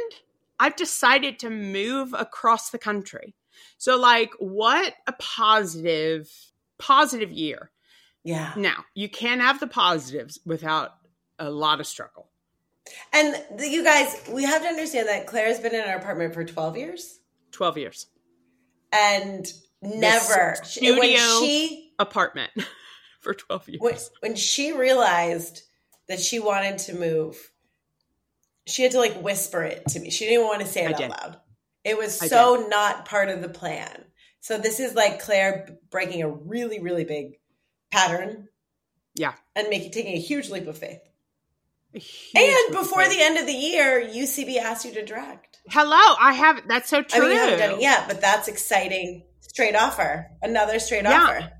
I've 0.58 0.76
decided 0.76 1.38
to 1.40 1.50
move 1.50 2.14
across 2.16 2.70
the 2.70 2.78
country. 2.78 3.34
So, 3.78 3.98
like, 3.98 4.30
what 4.38 4.94
a 5.06 5.12
positive, 5.12 6.30
positive 6.78 7.32
year. 7.32 7.70
Yeah. 8.24 8.52
Now, 8.56 8.84
you 8.94 9.08
can't 9.08 9.40
have 9.40 9.60
the 9.60 9.66
positives 9.66 10.38
without 10.44 10.92
a 11.38 11.50
lot 11.50 11.80
of 11.80 11.86
struggle. 11.86 12.28
And 13.12 13.36
the, 13.56 13.68
you 13.68 13.82
guys, 13.84 14.22
we 14.30 14.44
have 14.44 14.62
to 14.62 14.68
understand 14.68 15.08
that 15.08 15.26
Claire's 15.26 15.58
been 15.60 15.74
in 15.74 15.80
our 15.80 15.96
apartment 15.96 16.34
for 16.34 16.44
12 16.44 16.76
years. 16.76 17.20
12 17.52 17.78
years. 17.78 18.06
And 18.92 19.50
never 19.82 20.56
studio 20.62 20.98
when 20.98 21.16
she 21.40 21.92
apartment 21.98 22.50
for 23.20 23.34
12 23.34 23.68
years. 23.68 23.80
When, 23.80 23.96
when 24.20 24.36
she 24.36 24.72
realized 24.72 25.62
that 26.08 26.20
she 26.20 26.38
wanted 26.38 26.78
to 26.78 26.94
move, 26.94 27.36
she 28.66 28.82
had 28.82 28.92
to 28.92 28.98
like 28.98 29.20
whisper 29.20 29.62
it 29.62 29.86
to 29.88 30.00
me. 30.00 30.10
She 30.10 30.26
didn't 30.26 30.46
want 30.46 30.60
to 30.60 30.66
say 30.66 30.84
it 30.84 30.90
I 30.90 30.92
out 30.92 30.98
did. 30.98 31.10
loud. 31.10 31.40
It 31.84 31.98
was 31.98 32.16
so 32.16 32.66
not 32.68 33.06
part 33.06 33.28
of 33.28 33.42
the 33.42 33.48
plan. 33.48 34.04
So 34.40 34.58
this 34.58 34.80
is 34.80 34.94
like 34.94 35.20
Claire 35.20 35.78
breaking 35.90 36.22
a 36.22 36.28
really, 36.28 36.80
really 36.80 37.04
big 37.04 37.38
pattern. 37.90 38.48
Yeah. 39.14 39.34
And 39.54 39.68
making 39.68 39.90
taking 39.90 40.14
a 40.14 40.20
huge 40.20 40.50
leap 40.50 40.66
of 40.66 40.78
faith. 40.78 41.00
And 41.94 42.72
before 42.74 43.06
the 43.06 43.18
end 43.20 43.36
of 43.36 43.46
the 43.46 43.52
year, 43.52 44.00
UCB 44.02 44.56
asked 44.56 44.84
you 44.86 44.94
to 44.94 45.04
direct. 45.04 45.60
Hello, 45.68 46.16
I 46.18 46.32
have. 46.32 46.66
That's 46.66 46.88
so 46.88 47.02
true. 47.02 47.20
I 47.20 47.28
mean, 47.28 47.32
you 47.32 47.38
haven't 47.38 47.58
done 47.58 47.70
it 47.78 47.82
yet, 47.82 48.08
but 48.08 48.20
that's 48.20 48.48
exciting. 48.48 49.24
Straight 49.52 49.76
offer, 49.76 50.30
another 50.42 50.78
straight 50.78 51.04
yeah. 51.04 51.22
offer. 51.22 51.52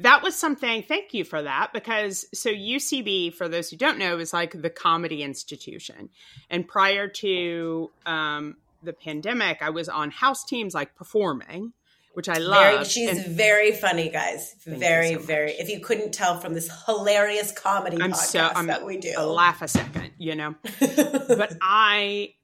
That 0.00 0.22
was 0.22 0.34
something. 0.34 0.82
Thank 0.82 1.14
you 1.14 1.24
for 1.24 1.42
that 1.42 1.72
because 1.72 2.26
so 2.34 2.50
UCB, 2.50 3.34
for 3.34 3.48
those 3.48 3.70
who 3.70 3.76
don't 3.76 3.98
know, 3.98 4.18
is 4.18 4.32
like 4.32 4.60
the 4.60 4.70
comedy 4.70 5.22
institution, 5.22 6.10
and 6.50 6.66
prior 6.66 7.06
to 7.06 7.90
um, 8.06 8.56
the 8.82 8.92
pandemic, 8.92 9.58
I 9.60 9.70
was 9.70 9.88
on 9.88 10.10
house 10.10 10.44
teams 10.44 10.74
like 10.74 10.96
performing 10.96 11.72
which 12.14 12.28
I 12.28 12.38
love. 12.38 12.86
she's 12.86 13.10
and, 13.10 13.36
very 13.36 13.72
funny, 13.72 14.08
guys. 14.08 14.54
Very, 14.64 15.14
so 15.14 15.18
very. 15.20 15.52
If 15.52 15.68
you 15.68 15.80
couldn't 15.80 16.12
tell 16.12 16.38
from 16.38 16.54
this 16.54 16.70
hilarious 16.86 17.52
comedy 17.52 17.98
I'm 18.00 18.12
podcast 18.12 18.16
so, 18.16 18.50
I'm, 18.54 18.68
that 18.68 18.86
we 18.86 18.96
do, 18.96 19.12
I'll 19.18 19.34
laugh 19.34 19.62
a 19.62 19.68
second, 19.68 20.12
you 20.16 20.34
know. 20.34 20.54
but 20.80 21.56
I, 21.60 22.34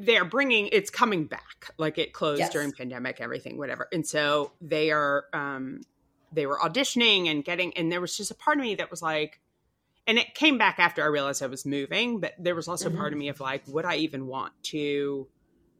they're 0.00 0.24
bringing 0.24 0.68
it's 0.72 0.90
coming 0.90 1.24
back. 1.24 1.70
Like 1.78 1.98
it 1.98 2.12
closed 2.12 2.40
yes. 2.40 2.50
during 2.52 2.72
pandemic, 2.72 3.20
everything, 3.20 3.58
whatever, 3.58 3.88
and 3.92 4.06
so 4.06 4.52
they 4.60 4.90
are. 4.90 5.26
um 5.32 5.82
They 6.32 6.46
were 6.46 6.58
auditioning 6.58 7.30
and 7.30 7.44
getting, 7.44 7.76
and 7.76 7.90
there 7.90 8.00
was 8.00 8.16
just 8.16 8.30
a 8.30 8.34
part 8.34 8.58
of 8.58 8.62
me 8.62 8.76
that 8.76 8.90
was 8.90 9.02
like. 9.02 9.40
And 10.04 10.18
it 10.18 10.34
came 10.34 10.58
back 10.58 10.80
after 10.80 11.00
I 11.04 11.06
realized 11.06 11.44
I 11.44 11.46
was 11.46 11.64
moving, 11.64 12.18
but 12.18 12.34
there 12.36 12.56
was 12.56 12.66
also 12.66 12.88
mm-hmm. 12.88 12.98
part 12.98 13.12
of 13.12 13.18
me 13.20 13.28
of 13.28 13.38
like, 13.38 13.62
would 13.68 13.84
I 13.84 13.98
even 13.98 14.26
want 14.26 14.52
to 14.64 15.28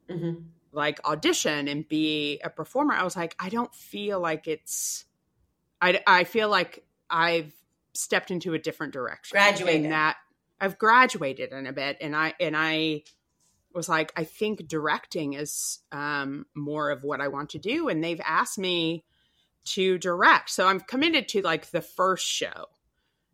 mm-hmm 0.08 0.42
like 0.72 1.04
audition 1.04 1.68
and 1.68 1.86
be 1.86 2.40
a 2.42 2.50
performer 2.50 2.94
i 2.94 3.04
was 3.04 3.14
like 3.14 3.36
i 3.38 3.48
don't 3.48 3.74
feel 3.74 4.18
like 4.18 4.48
it's 4.48 5.04
i 5.80 6.00
i 6.06 6.24
feel 6.24 6.48
like 6.48 6.84
i've 7.10 7.52
stepped 7.92 8.30
into 8.30 8.54
a 8.54 8.58
different 8.58 8.92
direction 8.92 9.34
graduated 9.34 9.92
that 9.92 10.16
i've 10.60 10.78
graduated 10.78 11.52
in 11.52 11.66
a 11.66 11.72
bit 11.72 11.98
and 12.00 12.16
i 12.16 12.32
and 12.40 12.56
i 12.56 13.02
was 13.74 13.88
like 13.88 14.12
i 14.16 14.24
think 14.24 14.66
directing 14.66 15.34
is 15.34 15.80
um 15.92 16.46
more 16.54 16.90
of 16.90 17.02
what 17.02 17.20
i 17.20 17.28
want 17.28 17.50
to 17.50 17.58
do 17.58 17.88
and 17.88 18.02
they've 18.02 18.20
asked 18.24 18.58
me 18.58 19.04
to 19.64 19.98
direct 19.98 20.50
so 20.50 20.66
i'm 20.66 20.80
committed 20.80 21.28
to 21.28 21.42
like 21.42 21.70
the 21.70 21.82
first 21.82 22.26
show 22.26 22.66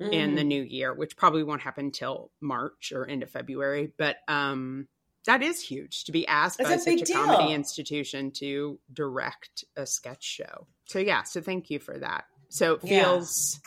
mm. 0.01 0.13
in 0.13 0.35
the 0.35 0.43
mm. 0.43 0.47
new 0.47 0.63
year 0.63 0.93
which 0.93 1.17
probably 1.17 1.43
won't 1.43 1.63
happen 1.63 1.87
until 1.87 2.31
march 2.41 2.93
or 2.95 3.07
end 3.07 3.23
of 3.23 3.31
february 3.31 3.93
but 3.97 4.17
um 4.29 4.87
that 5.29 5.43
is 5.43 5.61
huge 5.61 6.05
to 6.05 6.13
be 6.13 6.27
asked 6.27 6.57
That's 6.57 6.71
by 6.71 6.77
a 6.77 6.79
such 6.79 7.03
a 7.03 7.05
deal. 7.05 7.23
comedy 7.23 7.53
institution 7.53 8.31
to 8.33 8.79
direct 8.91 9.63
a 9.77 9.85
sketch 9.85 10.25
show. 10.25 10.67
So 10.87 11.01
yeah, 11.01 11.25
so 11.25 11.43
thank 11.43 11.69
you 11.69 11.79
for 11.79 11.99
that. 11.99 12.25
So 12.49 12.75
it 12.75 12.83
feels 12.83 13.61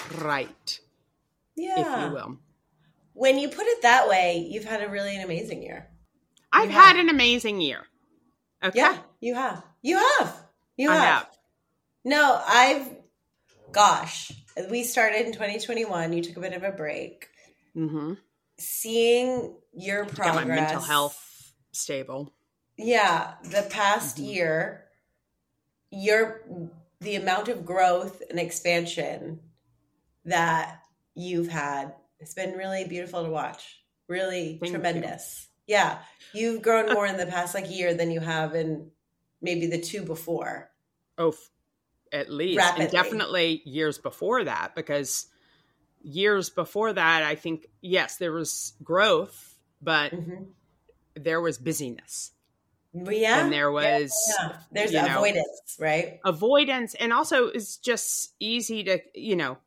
yeah. 0.00 0.24
right. 0.24 0.80
Yeah. 1.54 1.80
If 1.80 2.08
you 2.08 2.14
will. 2.14 2.38
When 3.12 3.38
you 3.38 3.48
put 3.48 3.66
it 3.66 3.82
that 3.82 4.08
way, 4.08 4.46
you've 4.50 4.64
had 4.64 4.82
a 4.82 4.88
really 4.88 5.14
an 5.16 5.22
amazing 5.22 5.62
year. 5.62 5.90
I've 6.52 6.70
had 6.70 6.96
an 6.96 7.08
amazing 7.08 7.60
year. 7.60 7.86
Okay. 8.62 8.78
Yeah, 8.78 8.98
you 9.20 9.34
have. 9.34 9.62
You 9.82 9.98
have. 9.98 10.36
You 10.76 10.90
have. 10.90 11.02
have. 11.02 11.30
No, 12.04 12.40
I've 12.46 12.88
gosh. 13.72 14.32
We 14.70 14.84
started 14.84 15.26
in 15.26 15.32
2021. 15.32 16.12
You 16.12 16.22
took 16.22 16.36
a 16.36 16.40
bit 16.40 16.54
of 16.54 16.62
a 16.62 16.70
break. 16.70 17.28
Mm-hmm 17.76 18.14
seeing 18.58 19.54
your 19.72 20.04
progress, 20.04 20.34
Got 20.34 20.48
my 20.48 20.54
mental 20.54 20.82
health 20.82 21.52
stable. 21.72 22.32
Yeah, 22.76 23.34
the 23.42 23.66
past 23.70 24.16
mm-hmm. 24.16 24.26
year, 24.26 24.84
your 25.90 26.42
the 27.00 27.16
amount 27.16 27.48
of 27.48 27.64
growth 27.64 28.22
and 28.30 28.38
expansion 28.38 29.40
that 30.24 30.80
you've 31.14 31.48
had 31.48 31.94
it's 32.18 32.34
been 32.34 32.52
really 32.52 32.84
beautiful 32.84 33.24
to 33.24 33.30
watch. 33.30 33.78
Really 34.08 34.58
Thank 34.58 34.72
tremendous. 34.72 35.45
You. 35.45 35.45
Yeah, 35.66 35.98
you've 36.32 36.62
grown 36.62 36.92
more 36.92 37.06
in 37.06 37.16
the 37.16 37.26
past 37.26 37.54
like 37.54 37.70
year 37.70 37.94
than 37.94 38.10
you 38.10 38.20
have 38.20 38.54
in 38.54 38.90
maybe 39.42 39.66
the 39.66 39.80
two 39.80 40.02
before. 40.04 40.70
Oh, 41.18 41.34
at 42.12 42.30
least, 42.30 42.58
Rapidly. 42.58 42.84
and 42.84 42.92
definitely 42.92 43.62
years 43.64 43.98
before 43.98 44.44
that 44.44 44.74
because 44.74 45.26
years 46.02 46.50
before 46.50 46.92
that, 46.92 47.22
I 47.22 47.34
think, 47.34 47.66
yes, 47.80 48.16
there 48.16 48.32
was 48.32 48.74
growth, 48.82 49.56
but 49.82 50.12
mm-hmm. 50.12 50.44
there 51.16 51.40
was 51.40 51.58
busyness. 51.58 52.32
Yeah. 52.94 53.40
And 53.42 53.52
there 53.52 53.70
was, 53.70 54.14
yeah, 54.38 54.48
yeah. 54.48 54.58
there's 54.72 54.94
avoidance, 54.94 55.76
know, 55.78 55.86
right? 55.86 56.20
Avoidance. 56.24 56.94
And 56.94 57.12
also, 57.12 57.48
it's 57.48 57.76
just 57.76 58.32
easy 58.40 58.84
to, 58.84 59.00
you 59.14 59.36
know, 59.36 59.58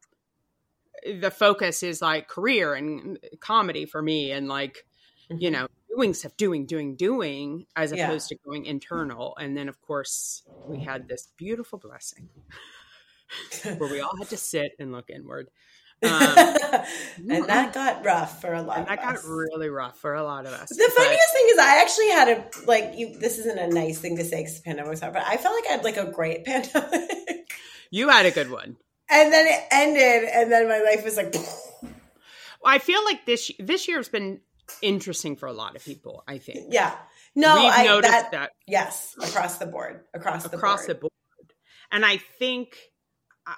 the 1.06 1.32
focus 1.32 1.84
is 1.84 2.02
like 2.02 2.28
career 2.28 2.74
and 2.74 3.20
comedy 3.40 3.86
for 3.86 4.02
me 4.02 4.32
and 4.32 4.48
like, 4.48 4.86
mm-hmm. 5.30 5.42
you 5.42 5.52
know, 5.52 5.68
doing 5.96 6.14
stuff, 6.14 6.36
doing, 6.38 6.66
doing, 6.66 6.96
doing, 6.96 7.66
as 7.76 7.92
yeah. 7.92 8.06
opposed 8.06 8.30
to 8.30 8.38
going 8.46 8.66
internal. 8.66 9.36
And 9.38 9.58
then, 9.58 9.70
of 9.70 9.82
course, 9.82 10.44
we 10.68 10.80
had 10.80 11.08
this 11.08 11.28
beautiful 11.38 11.80
blessing 11.80 12.30
where 13.78 13.90
we 13.90 14.00
all 14.00 14.16
had 14.18 14.30
to 14.30 14.38
sit 14.38 14.74
and 14.80 14.92
look 14.92 15.10
inward. 15.10 15.50
Um, 16.02 16.16
and 17.30 17.46
that 17.50 17.74
got 17.74 18.06
rough 18.06 18.40
for 18.40 18.54
a 18.54 18.62
lot. 18.62 18.88
that 18.88 19.02
got 19.02 19.22
really 19.26 19.68
rough 19.68 20.00
for 20.00 20.14
a 20.14 20.24
lot 20.24 20.46
of 20.46 20.54
us. 20.54 20.70
The 20.70 20.90
but... 20.96 21.04
funniest 21.04 21.34
thing 21.34 21.46
is, 21.50 21.58
I 21.58 21.82
actually 21.82 22.10
had 22.12 22.30
a 22.30 22.66
like. 22.66 22.94
You, 22.96 23.20
this 23.20 23.38
isn't 23.40 23.60
a 23.60 23.68
nice 23.68 24.00
thing 24.00 24.16
to 24.16 24.24
say 24.24 24.38
because 24.38 24.56
the 24.56 24.62
pandemic 24.62 24.92
was 24.92 25.02
hard, 25.02 25.14
but 25.14 25.24
I 25.24 25.36
felt 25.36 25.56
like 25.56 25.66
I 25.68 25.74
had 25.74 25.84
like 25.84 25.98
a 25.98 26.10
great 26.10 26.46
pandemic. 26.46 27.52
You 27.92 28.08
had 28.08 28.26
a 28.26 28.32
good 28.32 28.50
one, 28.50 28.78
and 29.10 29.34
then 29.34 29.46
it 29.48 29.62
ended, 29.72 30.30
and 30.34 30.50
then 30.50 30.70
my 30.70 30.80
life 30.80 31.04
was 31.04 31.18
like. 31.18 31.34
well, 31.34 31.92
I 32.64 32.80
feel 32.80 33.04
like 33.04 33.26
this 33.26 33.52
this 33.60 33.90
year 33.90 33.98
has 33.98 34.08
been 34.08 34.40
interesting 34.82 35.36
for 35.36 35.48
a 35.48 35.54
lot 35.54 35.76
of 35.76 35.84
people. 35.84 36.24
I 36.28 36.38
think. 36.38 36.68
Yeah. 36.74 36.96
No, 37.36 37.56
We've 37.56 37.72
I 37.72 37.84
noticed 37.86 38.12
that, 38.12 38.32
that. 38.32 38.52
Yes, 38.68 39.16
across 39.22 39.58
the 39.58 39.68
board, 39.68 40.02
across 40.14 40.44
the 40.44 40.56
across 40.56 40.86
board. 40.86 40.90
the 40.90 41.02
board, 41.02 41.54
and 41.92 42.06
I 42.06 42.18
think 42.18 42.78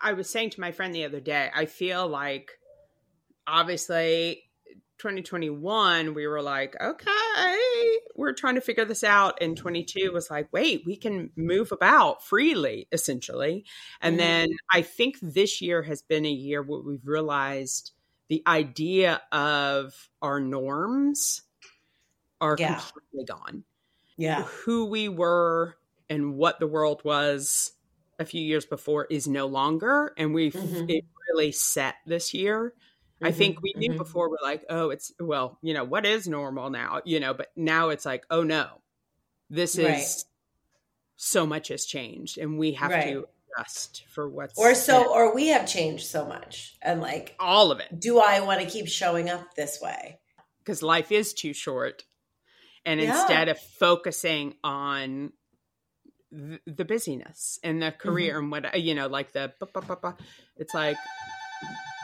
I 0.01 0.13
was 0.13 0.29
saying 0.29 0.51
to 0.51 0.61
my 0.61 0.71
friend 0.71 0.93
the 0.93 1.05
other 1.05 1.19
day, 1.19 1.49
I 1.53 1.65
feel 1.65 2.07
like 2.07 2.51
obviously 3.47 4.43
2021 4.99 6.13
we 6.13 6.27
were 6.27 6.43
like 6.43 6.75
okay 6.79 7.97
we're 8.15 8.33
trying 8.33 8.53
to 8.53 8.61
figure 8.61 8.85
this 8.85 9.03
out 9.03 9.39
and 9.41 9.57
22 9.57 10.11
was 10.11 10.29
like 10.29 10.47
wait 10.53 10.83
we 10.85 10.95
can 10.95 11.31
move 11.35 11.71
about 11.71 12.23
freely 12.23 12.87
essentially 12.91 13.65
and 13.99 14.13
mm-hmm. 14.13 14.27
then 14.27 14.49
i 14.71 14.83
think 14.83 15.17
this 15.21 15.59
year 15.59 15.81
has 15.81 16.03
been 16.03 16.23
a 16.23 16.29
year 16.29 16.61
where 16.61 16.81
we've 16.81 17.07
realized 17.07 17.93
the 18.31 18.41
idea 18.47 19.21
of 19.33 20.09
our 20.21 20.39
norms 20.39 21.41
are 22.39 22.55
yeah. 22.57 22.79
completely 22.79 23.25
gone 23.25 23.65
yeah 24.15 24.43
who 24.43 24.85
we 24.85 25.09
were 25.09 25.75
and 26.09 26.37
what 26.37 26.57
the 26.57 26.65
world 26.65 27.01
was 27.03 27.73
a 28.19 28.25
few 28.25 28.41
years 28.41 28.65
before 28.65 29.05
is 29.09 29.27
no 29.27 29.47
longer 29.47 30.13
and 30.17 30.33
we've 30.33 30.53
mm-hmm. 30.53 30.89
it 30.89 31.03
really 31.27 31.51
set 31.51 31.95
this 32.05 32.33
year 32.33 32.73
mm-hmm. 33.15 33.25
i 33.25 33.33
think 33.33 33.61
we 33.61 33.73
knew 33.75 33.89
mm-hmm. 33.89 33.97
before 33.97 34.29
we're 34.29 34.37
like 34.41 34.63
oh 34.69 34.91
it's 34.91 35.11
well 35.19 35.57
you 35.61 35.73
know 35.73 35.83
what 35.83 36.05
is 36.05 36.25
normal 36.25 36.69
now 36.69 37.01
you 37.03 37.19
know 37.19 37.33
but 37.33 37.47
now 37.57 37.89
it's 37.89 38.05
like 38.05 38.23
oh 38.31 38.43
no 38.43 38.65
this 39.49 39.77
is 39.77 39.85
right. 39.85 40.23
so 41.17 41.45
much 41.45 41.67
has 41.67 41.83
changed 41.83 42.37
and 42.37 42.57
we 42.57 42.71
have 42.71 42.91
right. 42.91 43.07
to 43.11 43.27
adjust 43.57 44.03
for 44.09 44.29
what's 44.29 44.57
or 44.57 44.75
so 44.75 45.13
or 45.13 45.33
we 45.33 45.47
have 45.47 45.67
changed 45.67 46.05
so 46.05 46.25
much 46.25 46.75
and 46.81 47.01
like 47.01 47.35
all 47.39 47.71
of 47.71 47.79
it. 47.79 47.99
do 47.99 48.19
i 48.19 48.39
want 48.41 48.61
to 48.61 48.67
keep 48.67 48.87
showing 48.87 49.29
up 49.29 49.55
this 49.55 49.79
way? 49.81 50.19
Because 50.59 50.83
life 50.83 51.11
is 51.11 51.33
too 51.33 51.53
short 51.53 52.03
and 52.85 52.99
yeah. 52.99 53.19
instead 53.19 53.49
of 53.49 53.59
focusing 53.59 54.55
on 54.63 55.33
the, 56.31 56.85
busyness 56.85 57.59
and 57.63 57.81
the 57.81 57.91
career 57.91 58.35
mm-hmm. 58.35 58.53
and 58.53 58.63
what 58.63 58.79
you 58.79 58.95
know 58.95 59.07
like 59.07 59.33
the 59.33 59.51
it's 60.57 60.73
like 60.73 60.97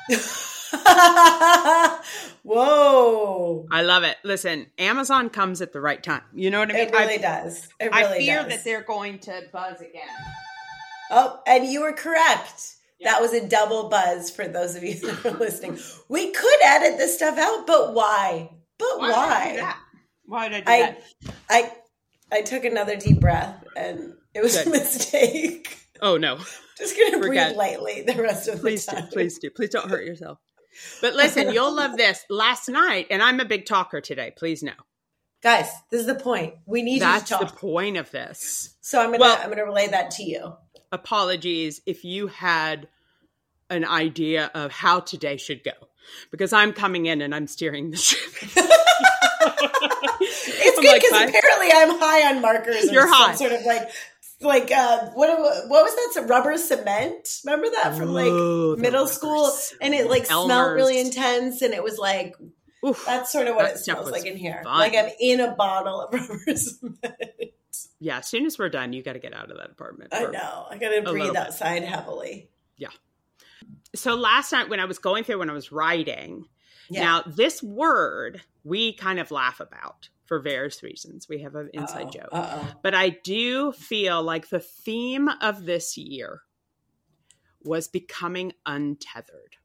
whoa. 2.43 3.67
I 3.71 3.81
love 3.81 4.03
it. 4.03 4.17
Listen 4.23 4.67
amazon 4.77 5.29
comes 5.29 5.61
at 5.61 5.73
the 5.73 5.81
right 5.81 6.01
time. 6.01 6.23
You 6.33 6.49
know 6.49 6.59
what 6.59 6.69
i 6.69 6.73
mean? 6.73 6.87
It 6.87 6.91
really 6.91 7.13
I, 7.15 7.17
does. 7.17 7.67
It 7.79 7.93
really 7.93 8.15
i 8.15 8.17
fear 8.17 8.43
does. 8.43 8.49
that 8.49 8.63
they're 8.63 8.83
going 8.83 9.19
to 9.19 9.43
buzz 9.51 9.81
again 9.81 10.07
oh 11.11 11.39
and 11.47 11.65
you 11.65 11.81
were 11.81 11.93
correct 11.93 12.75
Yeah. 12.99 13.11
That 13.11 13.21
was 13.21 13.33
a 13.33 13.47
double 13.47 13.89
buzz 13.89 14.31
for 14.31 14.47
those 14.47 14.75
of 14.75 14.83
you 14.83 14.95
that 15.01 15.25
are 15.25 15.37
listening. 15.37 15.77
We 16.09 16.31
could 16.31 16.59
edit 16.63 16.97
this 16.97 17.15
stuff 17.15 17.37
out, 17.37 17.67
but 17.67 17.93
why? 17.93 18.49
But 18.79 18.99
why? 18.99 19.57
Why, 19.59 19.73
why 20.25 20.49
did 20.49 20.55
I 20.55 20.61
do 20.65 20.71
I, 20.71 20.79
that? 20.79 21.35
I 21.49 21.71
I 22.37 22.41
took 22.41 22.65
another 22.65 22.95
deep 22.95 23.19
breath 23.19 23.63
and 23.75 24.13
it 24.33 24.41
was 24.41 24.57
Good. 24.57 24.67
a 24.67 24.69
mistake. 24.71 25.77
Oh 26.01 26.17
no. 26.17 26.37
Just 26.77 26.95
gonna 26.97 27.21
Forget. 27.23 27.55
breathe 27.55 27.57
lightly 27.57 28.01
the 28.03 28.21
rest 28.21 28.47
of 28.47 28.59
please 28.59 28.85
the 28.85 28.91
time. 28.93 29.05
Do, 29.05 29.11
please 29.11 29.39
do. 29.39 29.49
Please 29.49 29.69
don't 29.69 29.89
hurt 29.89 30.05
yourself. 30.05 30.39
But 31.01 31.15
listen, 31.15 31.51
you'll 31.53 31.75
love 31.75 31.97
this. 31.97 32.23
Last 32.29 32.69
night, 32.69 33.07
and 33.09 33.23
I'm 33.23 33.39
a 33.39 33.45
big 33.45 33.65
talker 33.65 33.99
today, 33.99 34.31
please 34.37 34.61
know. 34.61 34.73
Guys, 35.47 35.71
this 35.89 36.01
is 36.01 36.07
the 36.07 36.15
point. 36.15 36.55
We 36.65 36.81
need 36.81 36.99
to 36.99 37.05
That's 37.05 37.29
the 37.29 37.45
point 37.45 37.95
of 37.95 38.11
this. 38.11 38.75
So 38.81 38.99
I'm 38.99 39.11
gonna 39.11 39.21
well, 39.21 39.39
I'm 39.41 39.49
gonna 39.49 39.63
relay 39.63 39.87
that 39.87 40.11
to 40.11 40.23
you. 40.23 40.57
Apologies 40.91 41.79
if 41.85 42.03
you 42.03 42.27
had 42.27 42.89
an 43.69 43.85
idea 43.85 44.51
of 44.53 44.73
how 44.73 44.99
today 44.99 45.37
should 45.37 45.63
go. 45.63 45.71
Because 46.31 46.51
I'm 46.51 46.73
coming 46.73 47.05
in 47.05 47.21
and 47.21 47.33
I'm 47.33 47.47
steering 47.47 47.91
the 47.91 47.95
ship. 47.95 48.19
it's 50.19 50.79
good 50.81 50.95
because 50.95 51.11
like, 51.13 51.29
apparently 51.29 51.69
I'm 51.73 51.97
high 51.97 52.35
on 52.35 52.41
markers. 52.41 52.91
You're 52.91 53.07
high. 53.07 53.35
Sort 53.35 53.53
of 53.53 53.63
like 53.63 53.89
like 54.41 54.69
uh, 54.69 55.11
what 55.13 55.29
what 55.39 55.69
was 55.69 55.95
that? 55.95 56.09
Some 56.11 56.27
rubber 56.27 56.57
cement. 56.57 57.25
Remember 57.45 57.69
that 57.69 57.95
from 57.95 58.13
like 58.13 58.79
middle 58.79 59.07
school, 59.07 59.49
and 59.81 59.93
it 59.93 60.09
like 60.09 60.29
Elmer's. 60.29 60.45
smelled 60.47 60.73
really 60.73 60.99
intense, 60.99 61.61
and 61.61 61.73
it 61.73 61.85
was 61.85 61.97
like 61.97 62.35
Oof, 62.86 63.03
that's 63.05 63.31
sort 63.31 63.48
of 63.48 63.55
what 63.55 63.72
it 63.72 63.77
smells 63.77 64.12
like 64.12 64.25
in 64.25 64.38
here. 64.38 64.62
Fun. 64.63 64.79
Like 64.79 64.96
I'm 64.96 65.10
in 65.19 65.39
a 65.39 65.55
bottle 65.55 66.01
of 66.01 66.13
rubber 66.29 66.55
cement. 66.55 67.53
Yeah, 68.00 68.19
as 68.19 68.27
soon 68.27 68.46
as 68.46 68.57
we're 68.60 68.69
done, 68.69 68.93
you 68.93 69.03
got 69.03 69.13
to 69.13 69.19
get 69.19 69.34
out 69.34 69.51
of 69.51 69.57
that 69.57 69.72
apartment. 69.72 70.13
I 70.13 70.25
know. 70.25 70.67
I 70.69 70.77
got 70.77 70.89
to 70.89 71.01
breathe 71.01 71.36
outside 71.36 71.81
bit. 71.81 71.89
heavily. 71.89 72.50
Yeah. 72.75 72.89
So 73.96 74.15
last 74.15 74.51
night 74.51 74.69
when 74.69 74.79
I 74.79 74.86
was 74.86 75.00
going 75.00 75.24
through 75.24 75.39
when 75.39 75.50
I 75.50 75.53
was 75.53 75.72
writing, 75.72 76.46
yeah. 76.89 77.01
now 77.01 77.24
this 77.25 77.63
word 77.63 78.41
we 78.63 78.93
kind 78.93 79.19
of 79.19 79.31
laugh 79.31 79.60
about 79.60 80.10
for 80.25 80.39
various 80.39 80.84
reasons. 80.84 81.27
We 81.29 81.41
have 81.41 81.55
an 81.55 81.69
inside 81.74 82.07
uh-oh, 82.07 82.12
joke. 82.12 82.29
Uh-oh. 82.31 82.67
But 82.84 82.93
I 82.93 83.10
do 83.10 83.72
feel 83.72 84.22
like 84.22 84.50
the 84.50 84.60
theme 84.60 85.29
of 85.41 85.65
this 85.65 85.98
year 85.98 86.41
was 87.63 87.88
becoming 87.88 88.53
untethered. 88.65 89.55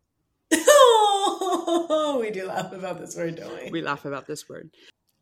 Oh, 0.52 2.18
we 2.20 2.30
do 2.30 2.46
laugh 2.46 2.72
about 2.72 3.00
this 3.00 3.16
word, 3.16 3.36
don't 3.36 3.64
we? 3.64 3.70
We 3.70 3.82
laugh 3.82 4.04
about 4.04 4.26
this 4.26 4.48
word. 4.48 4.70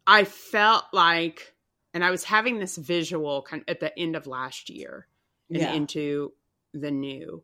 I 0.07 0.25
felt 0.25 0.85
like, 0.93 1.55
and 1.95 2.05
I 2.05 2.11
was 2.11 2.25
having 2.25 2.59
this 2.59 2.77
visual 2.77 3.43
kind 3.43 3.63
of 3.63 3.69
at 3.69 3.81
the 3.81 3.97
end 3.99 4.17
of 4.17 4.27
last 4.27 4.71
year 4.71 5.07
and 5.49 5.61
yeah. 5.61 5.73
into 5.73 6.33
the 6.73 6.91
new. 6.91 7.43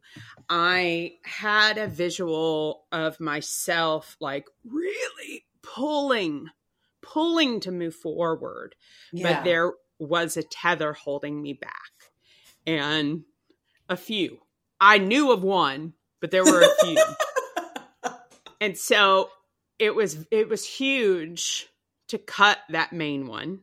I 0.48 1.14
had 1.22 1.78
a 1.78 1.88
visual 1.88 2.84
of 2.92 3.20
myself 3.20 4.16
like 4.20 4.46
really 4.64 5.44
pulling 5.62 6.48
pulling 7.02 7.60
to 7.60 7.70
move 7.70 7.94
forward, 7.94 8.74
yeah. 9.12 9.34
but 9.34 9.44
there 9.44 9.72
was 9.98 10.36
a 10.36 10.42
tether 10.42 10.92
holding 10.92 11.40
me 11.40 11.52
back. 11.52 11.72
And 12.66 13.22
a 13.88 13.96
few. 13.96 14.40
I 14.80 14.98
knew 14.98 15.30
of 15.30 15.42
one, 15.42 15.92
but 16.20 16.30
there 16.32 16.44
were 16.44 16.62
a 16.62 16.84
few. 16.84 16.96
and 18.60 18.76
so 18.76 19.30
it 19.78 19.94
was 19.94 20.26
it 20.30 20.48
was 20.48 20.66
huge 20.66 21.68
to 22.08 22.18
cut 22.18 22.58
that 22.70 22.92
main 22.92 23.26
one. 23.26 23.60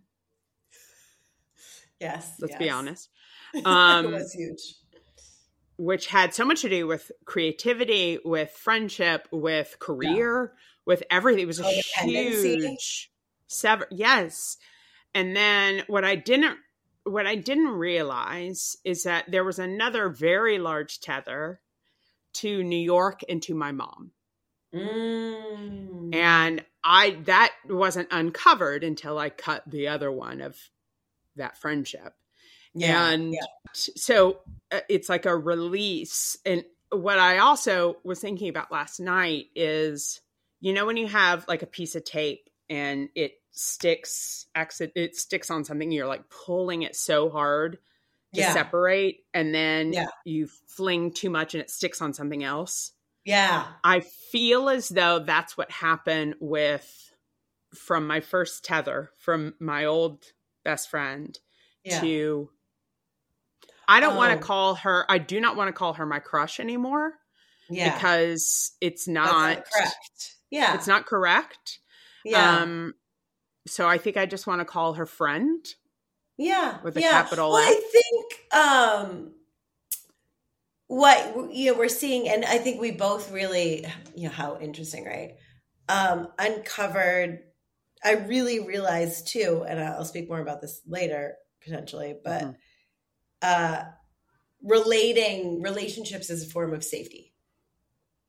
Yes. 2.00 2.36
Let's 2.40 2.54
yes. 2.54 2.60
be 2.60 2.70
honest. 2.70 3.10
Um, 3.66 4.08
it 4.08 4.12
was 4.14 4.34
huge. 4.34 4.78
Which 5.78 6.08
had 6.08 6.34
so 6.34 6.44
much 6.44 6.62
to 6.62 6.70
do 6.70 6.88
with 6.88 7.12
creativity, 7.26 8.18
with 8.26 8.50
friendship, 8.50 9.28
with 9.32 9.78
career, 9.78 10.54
yeah. 10.56 10.60
with 10.88 11.04
everything. 11.12 11.44
It 11.44 11.46
was 11.46 11.60
a 11.60 11.72
huge 12.02 13.12
sever 13.54 13.88
yes 13.92 14.58
and 15.14 15.36
then 15.36 15.84
what 15.88 16.04
i 16.04 16.16
didn't 16.16 16.58
what 17.04 17.28
i 17.28 17.36
didn't 17.36 17.70
realize 17.70 18.78
is 18.84 19.04
that 19.04 19.30
there 19.30 19.44
was 19.44 19.60
another 19.60 20.10
very 20.10 20.58
large 20.58 21.00
tether 21.00 21.62
to 22.34 22.64
new 22.64 22.76
york 22.76 23.22
and 23.30 23.42
to 23.44 23.54
my 23.54 23.72
mom 23.72 24.12
mm. 24.74 26.16
and 26.16 26.64
i 26.84 27.18
that 27.26 27.54
wasn't 27.68 28.08
uncovered 28.12 28.84
until 28.84 29.18
i 29.18 29.30
cut 29.30 29.64
the 29.68 29.88
other 29.88 30.12
one 30.12 30.42
of 30.42 30.58
that 31.36 31.58
friendship 31.58 32.14
yeah, 32.76 33.10
and 33.10 33.34
yeah. 33.34 33.40
so 33.74 34.40
uh, 34.72 34.80
it's 34.90 35.08
like 35.08 35.26
a 35.26 35.38
release 35.38 36.38
and 36.46 36.64
what 36.92 37.20
i 37.20 37.38
also 37.38 37.98
was 38.04 38.20
thinking 38.20 38.50
about 38.50 38.72
last 38.72 39.00
night 39.00 39.46
is 39.56 40.22
you 40.60 40.74
know 40.74 40.86
when 40.86 40.98
you 40.98 41.08
have 41.08 41.46
like 41.48 41.62
a 41.62 41.68
piece 41.68 41.96
of 41.96 42.04
tape 42.04 42.50
and 42.70 43.10
it 43.16 43.34
sticks 43.52 44.48
it 44.56 45.16
sticks 45.16 45.52
on 45.52 45.64
something 45.64 45.92
you're 45.92 46.08
like 46.08 46.28
pulling 46.30 46.82
it 46.82 46.96
so 46.96 47.30
hard 47.30 47.78
to 48.34 48.42
yeah. 48.42 48.54
separate 48.54 49.18
and 49.34 49.54
then 49.54 49.94
yeah. 49.94 50.08
you 50.26 50.48
fling 50.68 51.12
too 51.12 51.30
much 51.30 51.54
and 51.54 51.62
it 51.62 51.70
sticks 51.70 52.02
on 52.02 52.14
something 52.14 52.44
else 52.44 52.92
yeah 53.26 53.66
i 53.84 54.00
feel 54.00 54.70
as 54.70 54.90
though 54.90 55.20
that's 55.20 55.58
what 55.58 55.72
happened 55.72 56.36
with 56.40 57.12
from 57.74 58.06
my 58.06 58.20
first 58.20 58.64
tether 58.64 59.10
from 59.18 59.54
my 59.60 59.86
old 59.86 60.24
best 60.64 60.90
friend 60.90 61.40
yeah. 61.84 62.00
to 62.00 62.50
i 63.88 64.00
don't 64.00 64.14
oh. 64.14 64.18
want 64.18 64.40
to 64.40 64.46
call 64.46 64.76
her 64.76 65.06
i 65.10 65.18
do 65.18 65.40
not 65.40 65.56
want 65.56 65.68
to 65.68 65.74
call 65.74 65.94
her 65.94 66.06
my 66.06 66.20
crush 66.20 66.60
anymore 66.60 67.14
yeah 67.70 67.94
because 67.94 68.74
it's 68.82 69.08
not, 69.08 69.32
not 69.32 69.66
correct 69.72 70.36
yeah 70.52 70.76
it's 70.76 70.88
not 70.88 71.06
correct 71.06 71.80
yeah. 72.24 72.62
Um, 72.62 72.94
so 73.68 73.88
I 73.88 73.98
think 73.98 74.18
I 74.18 74.26
just 74.26 74.48
want 74.48 74.62
to 74.62 74.66
call 74.66 74.94
her 74.94 75.06
friend. 75.06 75.66
Yeah. 76.38 76.78
With 76.84 76.98
a 76.98 77.02
yeah. 77.02 77.12
capital 77.12 77.52
well, 77.52 77.62
F. 77.62 77.70
I 77.70 77.92
think 77.92 78.54
um 78.54 79.32
what 80.88 81.54
you 81.54 81.72
know 81.72 81.78
we're 81.78 81.88
seeing 81.88 82.30
and 82.30 82.46
I 82.46 82.58
think 82.58 82.80
we 82.80 82.92
both 82.92 83.32
really 83.32 83.86
you 84.16 84.26
know 84.26 84.34
how 84.34 84.60
interesting, 84.60 85.06
right? 85.06 85.36
Um 85.90 86.28
uncovered 86.38 87.40
I 88.06 88.14
really 88.14 88.60
realized 88.60 89.28
too, 89.28 89.66
and 89.68 89.80
I'll 89.80 90.06
speak 90.06 90.30
more 90.30 90.42
about 90.42 90.62
this 90.62 90.82
later 90.86 91.36
potentially, 91.62 92.16
but 92.24 92.42
mm-hmm. 92.42 92.52
uh 93.42 93.84
relating 94.62 95.62
relationships 95.62 96.30
as 96.30 96.44
a 96.44 96.50
form 96.50 96.74
of 96.74 96.84
safety 96.84 97.34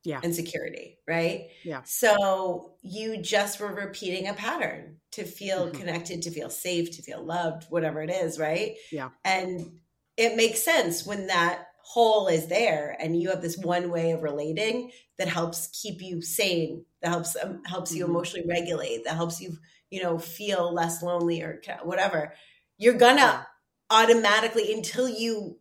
yeah. 0.04 0.20
and 0.22 0.34
security, 0.34 0.98
right? 1.08 1.48
Yeah. 1.64 1.82
So 1.84 2.74
you 2.82 3.16
just 3.20 3.58
were 3.58 3.74
repeating 3.74 4.28
a 4.28 4.34
pattern 4.34 4.96
to 5.12 5.24
feel 5.24 5.66
mm-hmm. 5.66 5.78
connected, 5.78 6.22
to 6.22 6.30
feel 6.30 6.50
safe, 6.50 6.90
to 6.96 7.02
feel 7.02 7.24
loved, 7.24 7.64
whatever 7.70 8.02
it 8.02 8.10
is, 8.10 8.38
right? 8.38 8.76
Yeah. 8.92 9.10
And 9.24 9.78
it 10.16 10.36
makes 10.36 10.62
sense 10.62 11.06
when 11.06 11.28
that 11.28 11.64
hole 11.84 12.28
is 12.28 12.48
there 12.48 12.96
and 12.98 13.20
you 13.20 13.30
have 13.30 13.42
this 13.42 13.58
one 13.58 13.90
way 13.90 14.12
of 14.12 14.22
relating 14.22 14.90
that 15.18 15.28
helps 15.28 15.68
keep 15.68 16.00
you 16.00 16.22
sane, 16.22 16.84
that 17.02 17.10
helps 17.10 17.36
um, 17.42 17.62
helps 17.64 17.90
mm-hmm. 17.90 17.98
you 17.98 18.04
emotionally 18.06 18.46
regulate, 18.48 19.04
that 19.04 19.14
helps 19.14 19.40
you, 19.40 19.56
you 19.90 20.02
know, 20.02 20.18
feel 20.18 20.72
less 20.72 21.02
lonely 21.02 21.42
or 21.42 21.60
whatever. 21.82 22.32
You're 22.78 22.94
gonna 22.94 23.46
automatically 23.90 24.72
until 24.72 25.08
you 25.08 25.58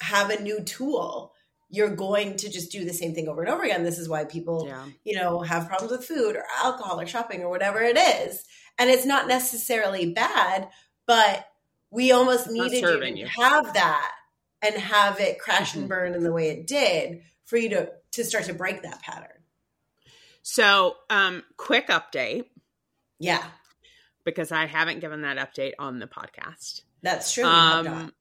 have 0.00 0.30
a 0.30 0.40
new 0.40 0.62
tool 0.62 1.34
you're 1.70 1.94
going 1.94 2.36
to 2.36 2.48
just 2.48 2.72
do 2.72 2.84
the 2.84 2.94
same 2.94 3.14
thing 3.14 3.28
over 3.28 3.42
and 3.42 3.50
over 3.50 3.62
again. 3.62 3.84
This 3.84 3.98
is 3.98 4.08
why 4.08 4.24
people, 4.24 4.64
yeah. 4.66 4.86
you 5.04 5.16
know, 5.16 5.40
have 5.40 5.68
problems 5.68 5.92
with 5.92 6.04
food 6.04 6.34
or 6.36 6.44
alcohol 6.62 7.00
or 7.00 7.06
shopping 7.06 7.42
or 7.42 7.50
whatever 7.50 7.80
it 7.80 7.98
is. 7.98 8.44
And 8.78 8.88
it's 8.88 9.04
not 9.04 9.28
necessarily 9.28 10.12
bad, 10.12 10.68
but 11.06 11.46
we 11.90 12.12
almost 12.12 12.50
needed 12.50 12.80
you 12.80 13.00
to 13.00 13.18
you. 13.18 13.26
have 13.26 13.74
that 13.74 14.12
and 14.62 14.74
have 14.76 15.20
it 15.20 15.38
crash 15.38 15.70
mm-hmm. 15.70 15.80
and 15.80 15.88
burn 15.88 16.14
in 16.14 16.22
the 16.22 16.32
way 16.32 16.50
it 16.50 16.66
did 16.66 17.22
for 17.44 17.56
you 17.56 17.68
to 17.70 17.90
to 18.12 18.24
start 18.24 18.44
to 18.44 18.54
break 18.54 18.82
that 18.82 19.02
pattern. 19.02 19.28
So, 20.42 20.96
um 21.10 21.42
quick 21.56 21.88
update. 21.88 22.46
Yeah. 23.18 23.44
Because 24.24 24.52
I 24.52 24.66
haven't 24.66 25.00
given 25.00 25.22
that 25.22 25.36
update 25.38 25.72
on 25.78 25.98
the 25.98 26.06
podcast. 26.06 26.82
That's 27.02 27.32
true. 27.32 27.44
Um, 27.44 28.12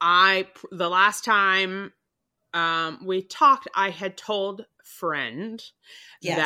I 0.00 0.48
the 0.70 0.88
last 0.88 1.24
time 1.24 1.92
um, 2.54 3.00
we 3.04 3.22
talked, 3.22 3.68
I 3.74 3.90
had 3.90 4.16
told 4.16 4.66
friend 4.84 5.62
yes. 6.20 6.36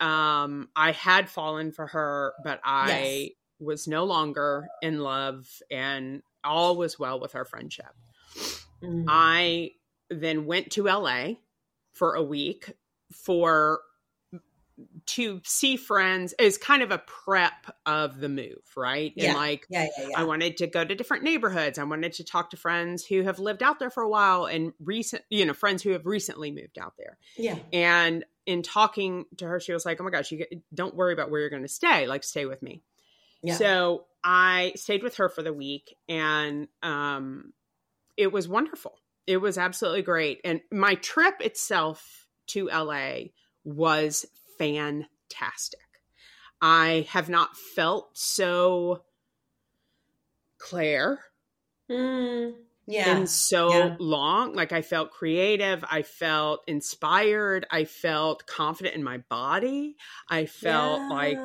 that 0.00 0.04
um, 0.04 0.68
I 0.74 0.92
had 0.92 1.28
fallen 1.28 1.72
for 1.72 1.86
her, 1.88 2.34
but 2.42 2.60
I 2.64 2.98
yes. 3.00 3.30
was 3.60 3.88
no 3.88 4.04
longer 4.04 4.68
in 4.82 4.98
love 5.00 5.46
and 5.70 6.22
all 6.42 6.76
was 6.76 6.98
well 6.98 7.20
with 7.20 7.34
our 7.34 7.44
friendship. 7.44 7.94
Mm-hmm. 8.82 9.04
I 9.08 9.72
then 10.10 10.46
went 10.46 10.70
to 10.72 10.84
LA 10.84 11.34
for 11.92 12.14
a 12.14 12.22
week 12.22 12.72
for 13.12 13.80
to 15.06 15.40
see 15.44 15.76
friends 15.76 16.34
is 16.38 16.56
kind 16.56 16.82
of 16.82 16.90
a 16.90 16.98
prep 16.98 17.74
of 17.84 18.20
the 18.20 18.28
move, 18.28 18.62
right? 18.76 19.12
Yeah. 19.16 19.30
And 19.30 19.36
like, 19.36 19.66
yeah, 19.68 19.88
yeah, 19.98 20.08
yeah. 20.10 20.18
I 20.18 20.24
wanted 20.24 20.58
to 20.58 20.66
go 20.66 20.84
to 20.84 20.94
different 20.94 21.24
neighborhoods. 21.24 21.78
I 21.78 21.84
wanted 21.84 22.12
to 22.14 22.24
talk 22.24 22.50
to 22.50 22.56
friends 22.56 23.04
who 23.04 23.22
have 23.22 23.38
lived 23.38 23.62
out 23.62 23.78
there 23.78 23.90
for 23.90 24.02
a 24.02 24.08
while 24.08 24.46
and 24.46 24.72
recent, 24.78 25.22
you 25.30 25.44
know, 25.44 25.54
friends 25.54 25.82
who 25.82 25.90
have 25.90 26.06
recently 26.06 26.50
moved 26.50 26.78
out 26.78 26.94
there. 26.96 27.18
Yeah. 27.36 27.58
And 27.72 28.24
in 28.46 28.62
talking 28.62 29.24
to 29.38 29.46
her, 29.46 29.60
she 29.60 29.72
was 29.72 29.84
like, 29.84 30.00
"Oh 30.00 30.04
my 30.04 30.10
gosh, 30.10 30.30
you 30.30 30.38
get, 30.38 30.52
don't 30.74 30.94
worry 30.94 31.12
about 31.12 31.30
where 31.30 31.40
you're 31.40 31.50
going 31.50 31.62
to 31.62 31.68
stay. 31.68 32.06
Like, 32.06 32.24
stay 32.24 32.46
with 32.46 32.62
me." 32.62 32.82
Yeah. 33.42 33.54
So 33.54 34.06
I 34.24 34.72
stayed 34.76 35.02
with 35.02 35.16
her 35.16 35.28
for 35.28 35.42
the 35.42 35.52
week, 35.52 35.96
and 36.08 36.68
um, 36.82 37.52
it 38.18 38.32
was 38.32 38.48
wonderful. 38.48 38.98
It 39.26 39.38
was 39.38 39.56
absolutely 39.56 40.02
great. 40.02 40.40
And 40.44 40.60
my 40.70 40.96
trip 40.96 41.36
itself 41.40 42.26
to 42.48 42.68
LA 42.68 43.30
was 43.64 44.26
fantastic. 44.58 45.80
I 46.60 47.06
have 47.10 47.28
not 47.28 47.56
felt 47.56 48.10
so 48.18 49.04
Claire 50.58 51.20
Mm, 51.90 52.54
yeah. 52.86 53.16
in 53.16 53.26
so 53.26 53.70
Yeah. 53.70 53.96
long. 53.98 54.52
Like 54.52 54.72
I 54.72 54.82
felt 54.82 55.10
creative, 55.10 55.84
I 55.90 56.02
felt 56.02 56.64
inspired, 56.66 57.66
I 57.70 57.84
felt 57.84 58.46
confident 58.46 58.94
in 58.94 59.02
my 59.02 59.18
body. 59.30 59.96
I 60.28 60.44
felt 60.44 61.08
like 61.08 61.38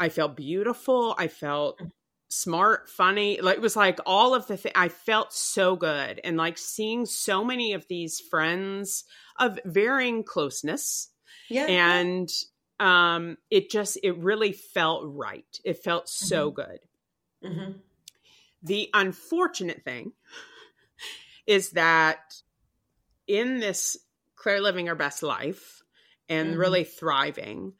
I 0.00 0.08
felt 0.08 0.36
beautiful, 0.36 1.14
I 1.18 1.28
felt. 1.28 1.80
Smart, 2.28 2.88
funny. 2.88 3.40
Like 3.40 3.56
it 3.56 3.62
was 3.62 3.76
like 3.76 3.98
all 4.06 4.34
of 4.34 4.46
the 4.46 4.56
thing 4.56 4.72
I 4.74 4.88
felt 4.88 5.32
so 5.32 5.76
good 5.76 6.20
and 6.24 6.36
like 6.36 6.58
seeing 6.58 7.06
so 7.06 7.44
many 7.44 7.72
of 7.72 7.86
these 7.88 8.20
friends 8.20 9.04
of 9.38 9.58
varying 9.64 10.24
closeness 10.24 11.10
yeah. 11.48 11.66
and 11.66 12.28
um 12.80 13.36
it 13.50 13.70
just 13.70 13.98
it 14.02 14.18
really 14.18 14.52
felt 14.52 15.04
right. 15.06 15.60
It 15.64 15.82
felt 15.82 16.08
so 16.08 16.50
good. 16.50 16.80
hmm 17.42 17.72
The 18.62 18.90
unfortunate 18.92 19.84
thing 19.84 20.12
is 21.46 21.70
that 21.70 22.34
in 23.26 23.60
this 23.60 23.96
Claire 24.34 24.60
living 24.60 24.86
her 24.86 24.94
best 24.94 25.22
life 25.22 25.82
and 26.28 26.54
Mhm. 26.54 26.58
really 26.58 26.84
thriving, 26.84 27.74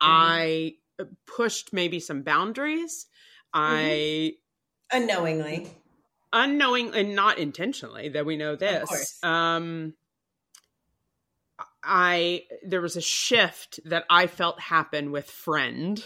I 0.00 0.74
pushed 1.26 1.72
maybe 1.72 2.00
some 2.00 2.22
boundaries. 2.22 3.06
I 3.54 4.34
Unknowingly. 4.92 5.68
unknowing 6.32 6.94
and 6.94 7.14
not 7.14 7.38
intentionally 7.38 8.08
that 8.10 8.24
we 8.26 8.36
know 8.36 8.56
this. 8.56 9.18
Um 9.22 9.94
I 11.82 12.44
there 12.64 12.80
was 12.80 12.96
a 12.96 13.00
shift 13.00 13.80
that 13.84 14.04
I 14.08 14.26
felt 14.26 14.60
happen 14.60 15.10
with 15.12 15.30
friend 15.30 16.02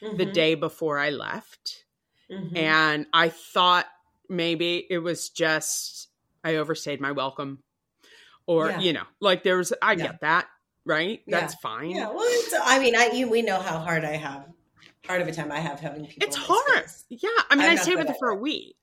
the 0.00 0.26
Mhm. 0.26 0.32
day 0.32 0.54
before 0.54 0.98
I 0.98 1.10
left. 1.10 1.84
Mhm. 2.30 2.56
and 2.56 3.06
I 3.12 3.28
thought 3.28 3.86
maybe 4.28 4.86
it 4.88 4.98
was 4.98 5.30
just 5.30 6.08
I 6.44 6.56
overstayed 6.56 7.00
my 7.00 7.12
welcome, 7.12 7.62
or 8.46 8.70
Yeah. 8.70 8.80
you 8.80 8.92
know, 8.92 9.06
like 9.20 9.42
there 9.42 9.56
was 9.58 9.72
I 9.82 9.92
Yeah. 9.94 10.04
get 10.04 10.20
that 10.20 10.48
right. 10.84 11.22
Yeah. 11.26 11.40
That's 11.40 11.54
fine. 11.56 11.90
Yeah, 11.90 12.10
well, 12.10 12.42
I 12.64 12.78
mean, 12.78 12.94
I 12.96 13.06
you, 13.12 13.28
we 13.28 13.42
know 13.42 13.60
how 13.60 13.78
hard 13.78 14.04
I 14.04 14.16
have, 14.16 14.46
hard 15.10 15.22
of 15.22 15.28
a 15.28 15.32
time 15.32 15.50
I 15.52 15.60
have 15.60 15.80
having 15.80 16.06
people. 16.06 16.26
it's 16.26 16.36
hard. 16.36 16.88
space. 16.88 17.04
Yeah, 17.10 17.28
I 17.50 17.56
mean, 17.56 17.66
I'm 17.66 17.72
I 17.72 17.76
stayed 17.76 17.96
with 17.96 18.08
her 18.08 18.14
for 18.18 18.30
a 18.30 18.36
week. 18.36 18.76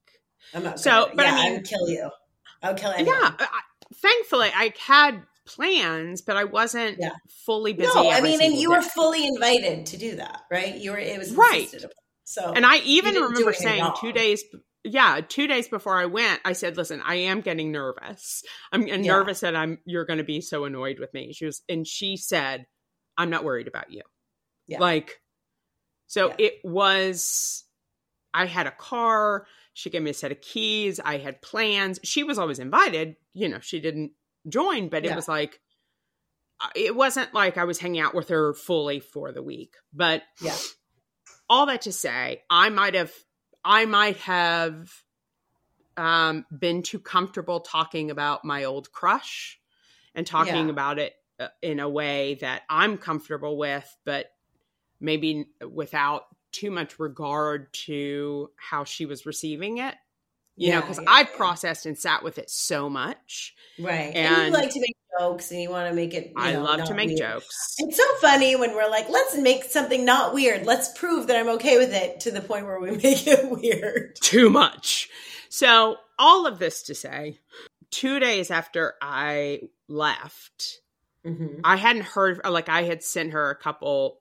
I'm 0.54 0.64
not. 0.64 0.80
So, 0.80 0.92
good 0.92 1.00
at 1.00 1.10
it. 1.12 1.16
but 1.18 1.26
I 1.26 1.30
yeah, 1.30 1.44
mean- 1.44 1.54
would 1.54 1.66
kill 1.66 1.90
you. 1.90 2.10
I 2.62 2.70
would 2.72 2.78
kill 2.80 2.92
anyone. 2.92 3.16
Yeah, 3.20 3.32
I, 3.40 3.44
I- 3.44 3.62
thankfully 3.96 4.50
I 4.54 4.74
had 4.80 5.24
plans, 5.46 6.22
but 6.22 6.36
I 6.36 6.44
wasn't 6.44 6.98
Yeah. 7.00 7.12
fully 7.46 7.74
busy. 7.74 7.92
No, 7.96 8.10
I 8.12 8.20
mean, 8.22 8.42
and 8.42 8.54
you 8.56 8.72
were 8.72 8.82
fully 8.82 9.26
invited 9.26 9.86
to 9.88 9.98
do 9.98 10.16
that, 10.18 10.42
right? 10.52 10.76
You 10.76 10.92
were. 10.92 10.98
It 11.00 11.18
was 11.18 11.34
Right. 11.34 11.74
So, 12.26 12.52
And 12.54 12.66
I 12.66 12.78
even 12.80 13.16
remember 13.16 13.54
saying 13.54 13.86
two 14.02 14.12
days, 14.12 14.44
yeah, 14.84 15.22
two 15.26 15.48
days 15.48 15.70
before 15.70 15.96
I 15.96 16.06
went, 16.08 16.42
I 16.44 16.52
said, 16.54 16.76
"Listen, 16.76 17.02
I 17.06 17.16
am 17.16 17.40
getting 17.40 17.72
nervous. 17.72 18.44
I'm 18.74 18.84
getting 18.84 19.06
Yeah. 19.06 19.14
nervous 19.14 19.40
that 19.40 19.56
I'm 19.56 19.78
you're 19.86 20.04
going 20.06 20.18
to 20.18 20.26
be 20.26 20.42
so 20.42 20.66
annoyed 20.66 21.00
with 21.00 21.14
me." 21.14 21.32
She 21.32 21.46
was, 21.46 21.62
and 21.70 21.88
she 21.88 22.18
said, 22.18 22.66
"I'm 23.18 23.30
not 23.30 23.46
worried 23.46 23.68
about 23.70 23.92
you." 23.94 24.02
Yeah. 24.68 24.80
Like, 24.80 25.22
so 26.08 26.30
Yeah. 26.30 26.36
it 26.40 26.54
was. 26.64 27.64
I 28.34 28.46
had 28.46 28.68
a 28.68 28.72
car. 28.72 29.46
She 29.74 29.90
gave 29.90 30.02
me 30.02 30.12
a 30.12 30.14
set 30.14 30.32
of 30.32 30.42
keys. 30.42 31.00
I 31.00 31.18
had 31.18 31.42
plans. 31.42 32.00
She 32.04 32.24
was 32.24 32.38
always 32.40 32.60
invited. 32.60 33.16
You 33.34 33.50
know, 33.50 33.60
she 33.60 33.80
didn't 33.80 34.12
join, 34.48 34.90
but 34.90 35.04
it 35.06 35.08
Yeah. 35.10 35.16
was 35.16 35.28
like. 35.28 35.60
uh, 36.60 36.70
It 36.76 36.96
wasn't 36.96 37.34
like 37.34 37.58
I 37.58 37.64
was 37.66 37.78
hanging 37.80 38.02
out 38.02 38.16
with 38.16 38.30
her 38.30 38.54
fully 38.54 39.00
for 39.00 39.32
the 39.32 39.44
week, 39.44 39.76
but 39.94 40.24
Yeah. 40.42 40.58
all 41.50 41.68
that 41.68 41.84
to 41.84 41.92
say, 41.92 42.44
I 42.50 42.70
might 42.70 42.96
have, 42.96 43.14
I 43.64 43.86
might 43.86 44.18
have 44.18 44.90
um, 45.96 46.46
been 46.58 46.84
too 46.84 47.00
comfortable 47.00 47.60
talking 47.60 48.12
about 48.12 48.46
my 48.46 48.66
old 48.66 48.92
crush 48.92 49.60
and 50.14 50.26
talking 50.28 50.66
Yeah. 50.68 50.72
about 50.72 51.00
it 51.00 51.14
uh, 51.40 51.48
in 51.62 51.80
a 51.80 51.90
way 51.90 52.36
that 52.42 52.64
I'm 52.70 52.98
comfortable 52.98 53.58
with, 53.58 53.88
but 54.06 54.28
maybe 55.00 55.46
without 55.72 56.24
too 56.52 56.72
much 56.72 57.00
regard 57.00 57.72
to 57.74 58.50
how 58.56 58.84
she 58.84 59.06
was 59.06 59.26
receiving 59.26 59.78
it. 59.80 59.96
You 60.60 60.72
know, 60.72 60.82
because 60.82 60.98
yeah, 60.98 61.06
I've 61.12 61.30
yeah. 61.30 61.38
processed 61.38 61.86
and 61.86 61.96
sat 61.96 62.24
with 62.24 62.40
it 62.40 62.50
so 62.50 62.90
much. 62.90 63.54
right, 63.78 64.12
and, 64.16 64.36
and- 64.36 64.46
you 64.48 64.52
like 64.54 64.72
to 64.72 64.80
make 64.80 64.96
jokes, 65.20 65.52
and 65.52 65.62
you 65.62 65.70
want 65.70 65.88
to 65.88 65.94
make 65.96 66.16
it. 66.16 66.28
you 66.28 66.34
I 66.36 66.54
know, 66.54 66.64
love 66.64 66.84
to 66.86 66.96
make 66.96 67.10
weird. 67.10 67.20
jokes. 67.20 67.76
It's 67.78 67.96
so 67.98 68.04
funny 68.22 68.56
when 68.56 68.74
we're 68.74 68.90
like, 68.90 69.08
let's 69.08 69.38
make 69.38 69.66
something 69.66 70.04
not 70.04 70.34
weird. 70.34 70.66
Let's 70.66 70.90
prove 70.98 71.28
that 71.28 71.36
I'm 71.38 71.48
okay 71.56 71.78
with 71.78 71.94
it 71.94 72.20
to 72.22 72.32
the 72.32 72.42
point 72.42 72.66
where 72.66 72.80
we 72.80 72.90
make 73.04 73.28
it 73.28 73.50
weird. 73.52 74.16
too 74.16 74.50
much. 74.50 75.10
So, 75.50 75.98
all 76.18 76.48
of 76.48 76.58
this 76.58 76.82
to 76.84 76.96
say, 76.96 77.38
two 77.92 78.20
days 78.20 78.50
after 78.50 78.96
I 79.02 79.62
left, 79.88 80.82
Mm-hmm. 81.26 81.60
I 81.64 81.76
hadn't 81.76 82.06
heard, 82.06 82.40
like, 82.50 82.70
I 82.70 82.84
had 82.84 83.04
sent 83.04 83.34
her 83.34 83.50
a 83.50 83.56
couple, 83.56 84.20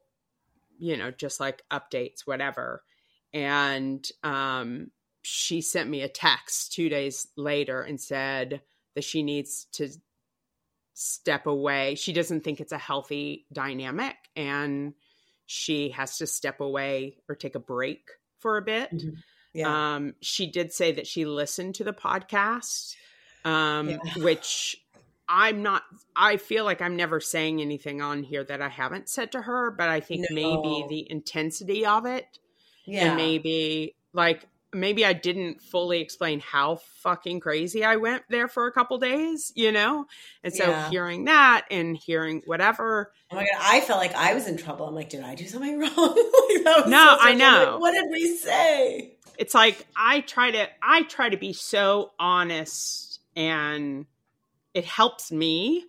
you 0.78 0.96
know, 0.96 1.10
just 1.10 1.40
like 1.40 1.62
updates, 1.70 2.20
whatever. 2.26 2.82
And 3.32 4.06
um, 4.22 4.90
she 5.22 5.60
sent 5.60 5.90
me 5.90 6.02
a 6.02 6.08
text 6.08 6.72
two 6.72 6.88
days 6.88 7.26
later 7.36 7.82
and 7.82 8.00
said 8.00 8.62
that 8.94 9.04
she 9.04 9.22
needs 9.22 9.66
to 9.72 9.88
step 10.94 11.46
away. 11.46 11.94
She 11.94 12.12
doesn't 12.12 12.42
think 12.42 12.60
it's 12.60 12.72
a 12.72 12.78
healthy 12.78 13.46
dynamic 13.52 14.16
and 14.34 14.94
she 15.44 15.90
has 15.90 16.18
to 16.18 16.26
step 16.26 16.60
away 16.60 17.18
or 17.28 17.34
take 17.34 17.54
a 17.54 17.60
break 17.60 18.08
for 18.38 18.56
a 18.56 18.62
bit. 18.62 18.90
Mhm. 18.92 19.16
Yeah, 19.52 19.94
Um, 19.96 20.14
she 20.20 20.46
did 20.50 20.72
say 20.72 20.92
that 20.92 21.06
she 21.06 21.24
listened 21.24 21.76
to 21.76 21.84
the 21.84 21.92
podcast, 21.92 22.94
um, 23.44 23.90
Yeah. 23.90 23.98
which 24.16 24.76
I'm 25.28 25.62
not. 25.62 25.82
I 26.14 26.36
feel 26.36 26.64
like 26.64 26.80
I'm 26.80 26.96
never 26.96 27.20
saying 27.20 27.60
anything 27.60 28.00
on 28.00 28.22
here 28.22 28.44
that 28.44 28.62
I 28.62 28.68
haven't 28.68 29.08
said 29.08 29.32
to 29.32 29.42
her, 29.42 29.70
but 29.70 29.88
I 29.88 30.00
think 30.00 30.30
maybe 30.30 30.86
the 30.88 31.10
intensity 31.10 31.84
of 31.84 32.06
it, 32.06 32.38
yeah, 32.86 33.06
and 33.06 33.16
maybe 33.16 33.94
like 34.12 34.44
maybe 34.72 35.04
I 35.04 35.12
didn't 35.14 35.62
fully 35.62 36.00
explain 36.00 36.40
how 36.40 36.76
fucking 37.02 37.40
crazy 37.40 37.84
I 37.84 37.96
went 37.96 38.24
there 38.28 38.48
for 38.48 38.66
a 38.66 38.72
couple 38.72 38.98
days, 38.98 39.52
you 39.56 39.72
know, 39.72 40.06
and 40.44 40.54
so 40.54 40.70
Yeah. 40.70 40.90
hearing 40.90 41.24
that 41.24 41.66
and 41.70 41.96
hearing 41.96 42.42
whatever, 42.46 43.12
Oh 43.32 43.36
my 43.36 43.42
god, 43.42 43.60
I 43.60 43.80
felt 43.80 43.98
like 43.98 44.14
I 44.14 44.34
was 44.34 44.46
in 44.46 44.56
trouble. 44.56 44.86
I'm 44.86 44.94
like, 44.94 45.08
did 45.08 45.22
I 45.22 45.34
do 45.34 45.46
something 45.46 45.78
wrong? 45.80 45.90
Like, 46.66 46.86
No, 46.88 47.16
I 47.20 47.34
know. 47.34 47.70
like, 47.72 47.80
what 47.80 47.92
did 47.92 48.10
we 48.10 48.36
say? 48.36 49.12
it's 49.38 49.54
like 49.54 49.86
I 49.96 50.20
try 50.20 50.50
to 50.50 50.68
I 50.82 51.02
try 51.02 51.28
to 51.28 51.36
be 51.36 51.52
so 51.52 52.12
honest 52.18 53.20
and 53.36 54.06
it 54.76 54.84
helps 54.84 55.32
me. 55.32 55.84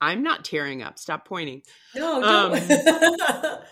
I'm 0.00 0.22
not 0.22 0.44
tearing 0.44 0.82
up. 0.82 0.98
Stop 0.98 1.26
pointing. 1.26 1.62
No, 1.94 2.22
Um, 2.22 2.52
don't. 2.52 2.70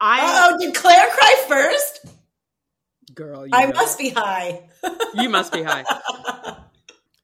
I 0.00 0.50
oh, 0.52 0.58
did 0.58 0.74
Claire 0.74 1.08
cry 1.10 1.44
first? 1.48 2.06
girl, 3.14 3.46
you, 3.46 3.50
I 3.52 3.66
know. 3.66 3.72
must 3.72 3.98
be 3.98 4.10
high. 4.10 4.68
you 5.14 5.28
must 5.28 5.52
be 5.52 5.62
high. 5.62 5.84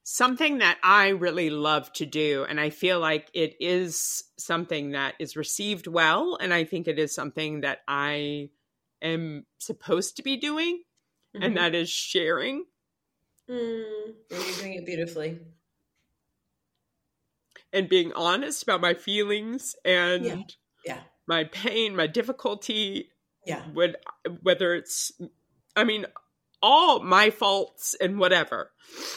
Something 0.05 0.59
that 0.59 0.79
I 0.83 1.09
really 1.09 1.51
love 1.51 1.93
to 1.95 2.07
do 2.07 2.45
and 2.49 2.59
I 2.61 2.71
feel 2.71 2.99
like 2.99 3.29
it 3.35 3.57
is 3.61 4.25
something 4.39 4.93
that 4.93 5.15
is 5.19 5.37
received 5.37 5.87
well 5.87 6.39
and 6.41 6.53
I 6.53 6.65
think 6.65 6.89
it 6.89 6.99
is 6.99 7.15
something 7.15 7.61
that 7.61 7.81
I 7.87 8.51
am 9.03 9.45
supposed 9.59 10.17
to 10.17 10.23
be 10.23 10.37
doing 10.39 10.83
and 11.35 11.57
that 11.57 11.75
is 11.75 11.91
sharing. 11.91 12.65
Mm, 13.51 14.15
you're 14.31 14.41
doing 14.61 14.75
it 14.75 14.87
beautifully. 14.87 15.41
And 17.73 17.89
being 17.89 18.13
honest 18.15 18.63
about 18.63 18.81
my 18.81 18.95
feelings 18.95 19.77
and 19.85 20.25
Yeah. 20.25 20.43
Yeah. 20.85 21.01
my 21.27 21.45
pain, 21.45 21.95
my 21.97 22.07
difficulty, 22.07 23.11
Yeah. 23.47 23.65
would 23.75 23.97
whether 24.43 24.75
it's 24.75 25.13
I 25.77 25.85
mean 25.85 26.07
all 26.63 27.01
my 27.01 27.31
faults 27.31 27.95
and 28.01 28.19
whatever. 28.19 28.73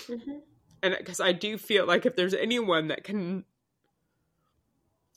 Mhm. 0.07 0.41
And 0.83 0.95
because 0.97 1.19
I 1.19 1.31
do 1.31 1.57
feel 1.57 1.85
like 1.85 2.05
if 2.05 2.15
there's 2.15 2.33
anyone 2.33 2.87
that 2.89 3.03
can 3.03 3.45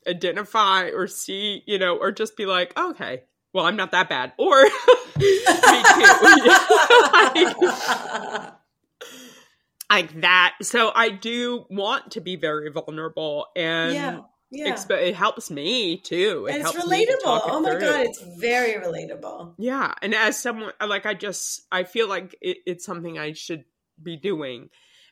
identify 0.07 0.89
or 0.91 1.07
see, 1.07 1.63
you 1.67 1.79
know, 1.79 1.97
or 1.97 2.13
just 2.13 2.37
be 2.37 2.45
like, 2.47 2.77
okay, 2.79 3.25
well, 3.53 3.65
I'm 3.67 3.77
not 3.77 3.91
that 3.93 4.09
bad. 4.09 4.33
Or 4.39 4.63
me 5.17 5.45
too. 5.45 5.45
like, 7.13 8.53
like, 9.91 10.21
that. 10.21 10.55
So 10.63 10.91
I 10.95 11.11
do 11.11 11.67
want 11.71 12.13
to 12.13 12.21
be 12.21 12.37
very 12.37 12.71
vulnerable 12.71 13.47
and 13.57 13.95
yeah. 13.95 14.21
Yeah. 14.55 14.73
Exp- 14.73 15.03
it 15.03 15.17
helps 15.17 15.51
me 15.51 15.97
too. 15.97 16.47
It 16.49 16.55
and 16.55 16.63
it's 16.63 16.73
relatable. 16.73 17.41
oh 17.45 17.61
my 17.61 17.73
god, 17.73 18.07
it's 18.07 18.23
very 18.39 18.75
relatable. 18.75 19.55
Yeah, 19.59 19.93
and 20.01 20.15
as 20.15 20.39
someone 20.39 20.73
like 20.87 21.07
I 21.07 21.15
just 21.15 21.63
I 21.73 21.83
feel 21.83 22.09
like 22.09 22.37
it, 22.41 22.59
it's 22.65 22.85
something 22.85 23.19
I 23.19 23.33
should 23.33 23.65
be 24.01 24.17
doing, 24.17 24.71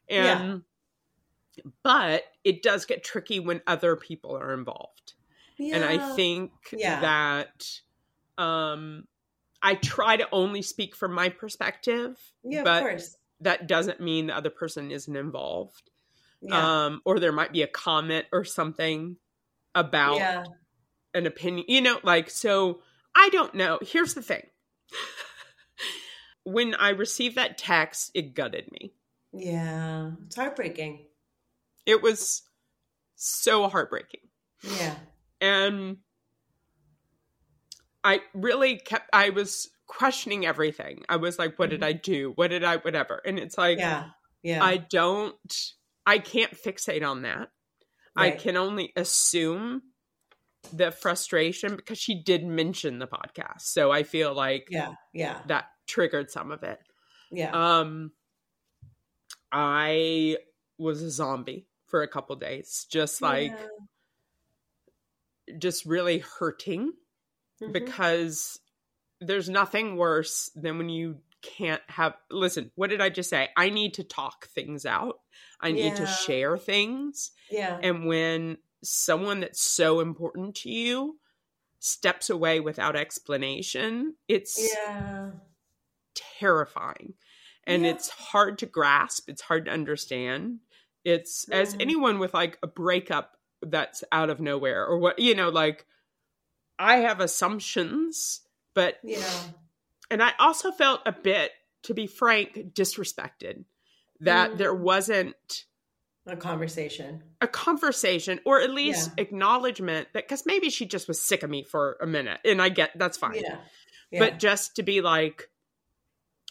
and 0.09 0.63
yeah. 1.57 1.63
but 1.83 2.23
it 2.45 2.63
does 2.63 2.85
get 2.85 3.03
tricky 3.03 3.41
when 3.41 3.63
other 3.67 3.97
people 3.97 4.37
are 4.37 4.55
involved, 4.55 5.15
yeah. 5.59 5.75
and 5.77 5.85
I 5.85 6.15
think 6.15 6.53
yeah. 6.71 7.01
that 7.01 7.81
um 8.39 9.09
I 9.61 9.75
try 9.75 10.17
to 10.17 10.29
only 10.31 10.63
speak 10.63 10.95
from 10.95 11.13
my 11.13 11.31
perspective. 11.31 12.17
Yeah, 12.45 12.63
but 12.63 12.77
of 12.77 12.89
course. 12.89 13.17
That 13.43 13.67
doesn't 13.67 14.01
mean 14.01 14.27
the 14.27 14.37
other 14.37 14.51
person 14.51 14.91
isn't 14.91 15.17
involved. 15.17 15.91
Yeah. 16.41 16.87
Um, 16.87 17.03
or 17.05 17.21
there 17.21 17.33
might 17.33 17.53
be 17.53 17.63
a 17.63 17.69
comment 17.69 18.27
or 18.33 18.45
something 18.45 19.17
about 19.75 20.17
yeah. 20.17 20.45
an 21.15 21.27
opinion. 21.27 21.67
You 21.69 21.81
know, 21.81 21.99
like, 22.03 22.31
so 22.31 22.81
I 23.15 23.29
don't 23.31 23.55
know. 23.55 23.79
Here's 23.83 24.15
the 24.15 24.23
thing 24.23 24.47
when 26.45 26.75
I 26.75 26.91
received 26.91 27.37
that 27.37 27.59
text, 27.59 28.11
it 28.15 28.35
gutted 28.35 28.71
me. 28.73 28.93
Yeah, 29.33 30.13
it's 30.27 30.37
heartbreaking. 30.37 31.07
It 31.87 32.03
was 32.03 32.43
so 33.17 33.69
heartbreaking. 33.69 34.21
Yeah. 34.79 34.95
And 35.41 35.99
I 38.05 38.21
really 38.35 38.77
kept, 38.79 39.09
I 39.13 39.31
was 39.31 39.71
questioning 39.93 40.47
everything. 40.47 41.03
I 41.09 41.17
was 41.17 41.39
like, 41.39 41.59
what 41.59 41.69
mm-hmm. 41.69 41.81
did 41.81 41.85
I 41.85 41.93
do? 41.93 42.33
What 42.35 42.49
did 42.49 42.65
I, 42.65 42.79
whatever. 42.79 43.21
And 43.27 43.39
it's 43.39 43.59
like, 43.59 43.79
yeah, 43.79 44.07
yeah. 44.43 44.65
I 44.65 44.79
don't, 44.79 45.57
I 46.07 46.19
can't 46.19 46.53
fixate 46.53 47.07
on 47.07 47.23
that. 47.23 47.51
Right. 48.17 48.33
I 48.35 48.37
can 48.37 48.57
only 48.57 48.93
assume 48.97 49.83
the 50.73 50.91
frustration 50.91 51.77
because 51.77 51.99
she 51.99 52.23
did 52.23 52.45
mention 52.45 52.99
the 52.99 53.07
podcast. 53.07 53.63
So 53.63 53.91
I 53.91 54.03
feel 54.03 54.35
like 54.35 54.67
yeah, 54.71 54.93
yeah. 55.13 55.39
That 55.47 55.65
triggered 55.87 56.31
some 56.31 56.51
of 56.51 56.63
it. 56.63 56.79
Yeah. 57.31 57.51
Um 57.51 58.13
I 59.51 60.37
was 60.79 61.03
a 61.03 61.11
zombie 61.11 61.67
for 61.87 62.03
a 62.03 62.09
couple 62.09 62.37
days, 62.37 62.87
just 62.91 63.21
like 63.21 63.53
yeah. 65.49 65.57
just 65.59 65.85
really 65.85 66.23
hurting 66.39 66.93
mm-hmm. 67.63 67.73
because 67.73 68.59
there's 69.27 69.49
nothing 69.49 69.97
worse 69.97 70.51
than 70.55 70.79
when 70.79 70.89
you 70.89 71.19
can't 71.43 71.83
have 71.89 72.15
listen 72.31 72.71
what 72.77 72.91
did 72.91 73.01
i 73.01 73.09
just 73.09 73.29
say? 73.29 73.49
I 73.57 73.71
need 73.71 73.95
to 73.95 74.05
talk 74.05 74.47
things 74.49 74.87
out. 74.87 75.17
I 75.61 75.73
need 75.73 75.87
yeah. 75.87 75.95
to 75.97 76.07
share 76.07 76.57
things. 76.57 77.33
Yeah. 77.51 77.79
And 77.83 78.07
when 78.07 78.59
someone 78.85 79.41
that's 79.41 79.63
so 79.63 80.01
important 80.01 80.55
to 80.57 80.71
you 80.71 81.19
steps 81.81 82.31
away 82.31 82.61
without 82.61 82.95
explanation 82.95 84.15
it's 84.29 84.73
yeah. 84.75 85.31
terrifying. 86.39 87.15
And 87.65 87.85
yeah. 87.85 87.91
it's 87.91 88.09
hard 88.09 88.59
to 88.59 88.67
grasp. 88.67 89.29
It's 89.29 89.43
hard 89.43 89.67
to 89.67 89.73
understand. 89.73 90.59
It's 91.05 91.45
mm-hmm. 91.45 91.61
as 91.61 91.77
anyone 91.81 92.19
with 92.19 92.35
like 92.35 92.59
a 92.63 92.67
breakup 92.67 93.37
that's 93.63 94.05
out 94.11 94.31
of 94.31 94.41
nowhere 94.41 94.85
or 94.85 94.99
what 94.99 95.19
you 95.19 95.35
know 95.35 95.49
like 95.49 95.87
i 96.79 96.97
have 96.97 97.21
assumptions 97.21 98.41
but 98.75 98.99
yeah 99.03 99.21
and 100.13 100.23
I 100.23 100.33
also 100.39 100.71
felt 100.71 101.01
a 101.07 101.13
bit, 101.13 101.53
to 101.85 101.95
be 101.95 102.07
frank, 102.07 102.75
disrespected 102.75 103.65
that 104.21 104.53
mm. 104.53 104.59
there 104.59 104.75
wasn't 104.75 105.65
a 106.27 106.37
conversation, 106.37 107.23
a 107.41 107.49
conversation, 107.49 108.39
or 108.45 108.61
at 108.61 108.71
least 108.71 109.11
yeah. 109.17 109.23
acknowledgement 109.23 110.09
that 110.13 110.29
because 110.29 110.45
maybe 110.45 110.69
she 110.69 110.85
just 110.85 111.09
was 111.09 111.19
sick 111.19 111.43
of 111.43 111.49
me 111.49 111.65
for 111.65 111.97
a 112.01 112.07
minute, 112.07 112.41
and 112.45 112.61
I 112.61 112.69
get 112.69 112.91
that's 112.95 113.17
fine. 113.17 113.37
Yeah. 113.37 113.57
yeah. 114.11 114.19
But 114.19 114.39
just 114.39 114.77
to 114.77 114.83
be 114.83 115.01
like, 115.01 115.49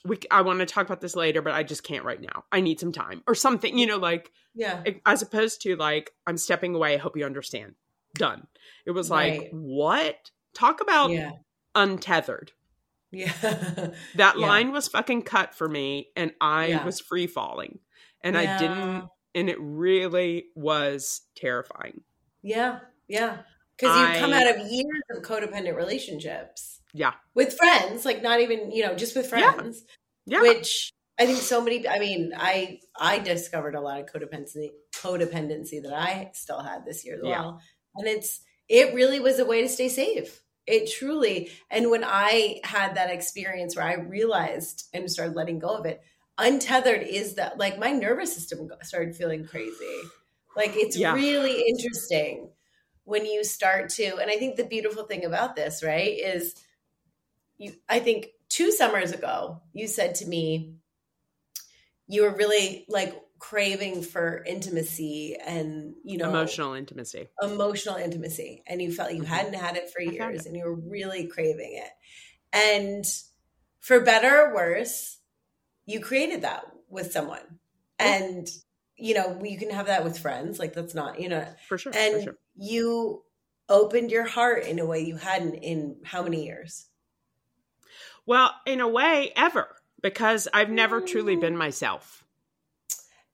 we, 0.04 0.18
I 0.32 0.42
want 0.42 0.60
to 0.60 0.66
talk 0.66 0.88
about 0.88 1.00
this 1.00 1.16
later, 1.16 1.44
but 1.44 1.54
I 1.54 1.62
just 1.62 1.84
can't 1.84 2.04
right 2.04 2.20
now. 2.20 2.46
I 2.52 2.62
need 2.62 2.80
some 2.80 2.92
time 2.92 3.22
or 3.28 3.36
something, 3.36 3.78
you 3.78 3.86
know, 3.86 3.98
like, 3.98 4.32
yeah, 4.56 4.84
as 5.06 5.22
opposed 5.22 5.62
to 5.62 5.76
like, 5.76 6.12
I'm 6.26 6.38
stepping 6.38 6.74
away. 6.74 6.96
I 6.96 6.98
hope 6.98 7.16
you 7.16 7.26
understand. 7.26 7.76
Done. 8.16 8.48
It 8.88 8.92
was 8.92 9.12
right. 9.12 9.40
like, 9.40 9.50
what? 9.52 10.32
Talk 10.56 10.82
about 10.82 11.12
yeah. 11.12 11.32
Untethered. 11.76 12.52
Yeah. 13.12 13.34
that 14.16 14.38
yeah. 14.38 14.46
line 14.46 14.72
was 14.72 14.88
fucking 14.88 15.24
cut 15.24 15.54
for 15.54 15.68
me 15.68 16.08
and 16.16 16.32
I 16.40 16.68
yeah. 16.68 16.86
was 16.86 17.00
free 17.00 17.28
falling. 17.28 17.80
And 18.24 18.36
yeah. 18.36 18.56
I 18.56 18.60
didn't 18.60 19.10
and 19.34 19.50
it 19.50 19.58
really 19.60 20.46
was 20.56 21.22
terrifying. 21.36 22.02
Yeah. 22.42 22.80
Yeah. 23.08 23.40
Cuz 23.78 23.90
you 23.90 24.20
come 24.20 24.34
out 24.34 24.50
of 24.50 24.72
years 24.72 25.02
of 25.16 25.24
codependent 25.24 25.76
relationships. 25.76 26.82
Yeah. 26.94 27.14
With 27.34 27.58
friends, 27.58 28.06
like 28.06 28.22
not 28.22 28.42
even, 28.42 28.72
you 28.72 28.84
know, 28.84 28.96
just 28.96 29.16
with 29.16 29.28
friends. 29.28 29.84
Yeah. 30.26 30.42
Which 30.42 30.92
I 31.20 31.26
think 31.26 31.40
so 31.40 31.62
many 31.62 31.88
I 31.88 32.00
mean, 32.00 32.32
I 32.36 32.80
I 32.96 33.20
discovered 33.20 33.76
a 33.76 33.82
lot 33.82 34.00
of 34.00 34.06
codependency 34.08 34.70
codependency 34.94 35.82
that 35.84 35.94
I 35.94 36.32
still 36.34 36.62
had 36.62 36.86
this 36.86 37.06
year 37.06 37.16
as 37.16 37.24
well. 37.24 37.62
And 37.96 38.08
it's 38.08 38.42
it 38.70 38.94
really 38.94 39.20
was 39.20 39.40
a 39.40 39.46
way 39.46 39.62
to 39.62 39.70
stay 39.70 39.90
safe. 39.90 40.42
It 40.72 40.90
truly, 40.90 41.52
and 41.70 41.92
when 41.92 42.04
I 42.06 42.62
had 42.64 42.96
that 42.96 43.10
experience 43.10 43.76
where 43.76 43.86
I 43.86 43.96
realized 43.96 44.88
and 44.94 45.12
started 45.12 45.36
letting 45.36 45.60
go 45.60 45.70
of 45.70 45.86
it, 45.86 46.02
untethered 46.38 47.04
is 47.04 47.36
that 47.36 47.58
like 47.58 47.78
my 47.78 47.92
nervous 47.92 48.34
system 48.34 48.70
started 48.82 49.16
feeling 49.16 49.46
crazy. 49.46 50.00
Like 50.56 50.72
it's 50.76 50.98
yeah. 50.98 51.14
really 51.14 51.64
interesting 51.68 52.50
when 53.04 53.26
you 53.26 53.44
start 53.44 53.90
to, 53.90 54.18
and 54.18 54.32
I 54.32 54.38
think 54.38 54.56
the 54.56 54.64
beautiful 54.64 55.04
thing 55.04 55.26
about 55.26 55.56
this, 55.56 55.84
right, 55.84 56.18
is 56.18 56.56
you, 57.58 57.74
I 57.90 58.00
think 58.00 58.28
two 58.50 58.72
summers 58.72 59.12
ago, 59.12 59.62
you 59.74 59.88
said 59.88 60.16
to 60.16 60.26
me, 60.26 60.76
you 62.08 62.24
were 62.24 62.36
really 62.36 62.86
like 62.90 63.14
craving 63.42 64.04
for 64.04 64.44
intimacy 64.46 65.36
and 65.44 65.96
you 66.04 66.16
know 66.16 66.30
emotional 66.30 66.74
intimacy. 66.74 67.28
emotional 67.42 67.96
intimacy. 67.96 68.64
And 68.68 68.80
you 68.80 68.94
felt 68.94 69.12
you 69.12 69.24
mm-hmm. 69.24 69.34
hadn't 69.34 69.56
had 69.56 69.78
it 69.78 69.90
for 69.90 70.00
years 70.00 70.46
and 70.46 70.56
you 70.56 70.64
were 70.64 70.76
really 70.76 71.26
craving 71.26 71.82
it. 71.84 71.90
And 72.54 73.04
for 73.80 74.00
better 74.00 74.44
or 74.44 74.56
worse 74.56 75.18
you 75.88 76.00
created 76.00 76.44
that 76.44 76.66
with 76.88 77.12
someone. 77.12 77.60
And 77.98 78.48
you 78.96 79.16
know 79.16 79.42
you 79.44 79.58
can 79.58 79.72
have 79.72 79.88
that 79.88 80.04
with 80.04 80.20
friends. 80.20 80.60
Like 80.60 80.74
that's 80.74 80.94
not 80.94 81.20
you 81.20 81.28
know 81.28 81.46
for 81.68 81.80
sure 81.80 81.92
and 81.96 82.18
for 82.18 82.22
sure. 82.22 82.38
you 82.56 83.24
opened 83.68 84.12
your 84.12 84.28
heart 84.28 84.66
in 84.66 84.78
a 84.78 84.86
way 84.86 85.02
you 85.02 85.16
hadn't 85.16 85.56
in 85.56 85.98
how 86.04 86.22
many 86.22 86.46
years? 86.46 86.88
Well 88.28 88.52
in 88.68 88.82
a 88.82 88.88
way 88.88 89.34
ever. 89.36 89.68
Because 90.00 90.48
i've 90.52 90.72
never 90.72 91.00
truly 91.00 91.36
been 91.36 91.56
myself 91.56 92.21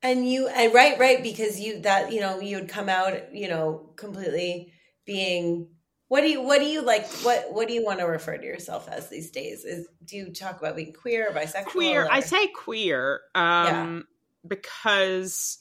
and 0.01 0.29
you 0.29 0.47
and 0.47 0.73
right 0.73 0.99
right 0.99 1.23
because 1.23 1.59
you 1.59 1.81
that 1.81 2.11
you 2.11 2.19
know 2.19 2.39
you 2.39 2.57
would 2.57 2.69
come 2.69 2.89
out 2.89 3.33
you 3.33 3.47
know 3.47 3.89
completely 3.95 4.71
being 5.05 5.67
what 6.07 6.21
do 6.21 6.29
you 6.29 6.41
what 6.41 6.59
do 6.59 6.65
you 6.65 6.81
like 6.81 7.07
what 7.23 7.51
what 7.51 7.67
do 7.67 7.73
you 7.73 7.83
want 7.83 7.99
to 7.99 8.05
refer 8.05 8.37
to 8.37 8.45
yourself 8.45 8.87
as 8.89 9.09
these 9.09 9.31
days 9.31 9.65
is 9.65 9.87
do 10.05 10.15
you 10.17 10.33
talk 10.33 10.59
about 10.59 10.75
being 10.75 10.93
queer 10.93 11.29
or 11.29 11.33
bisexual 11.33 11.65
queer 11.65 12.05
or? 12.05 12.11
i 12.11 12.19
say 12.19 12.47
queer 12.47 13.21
um 13.35 13.65
yeah. 13.65 13.99
because 14.47 15.59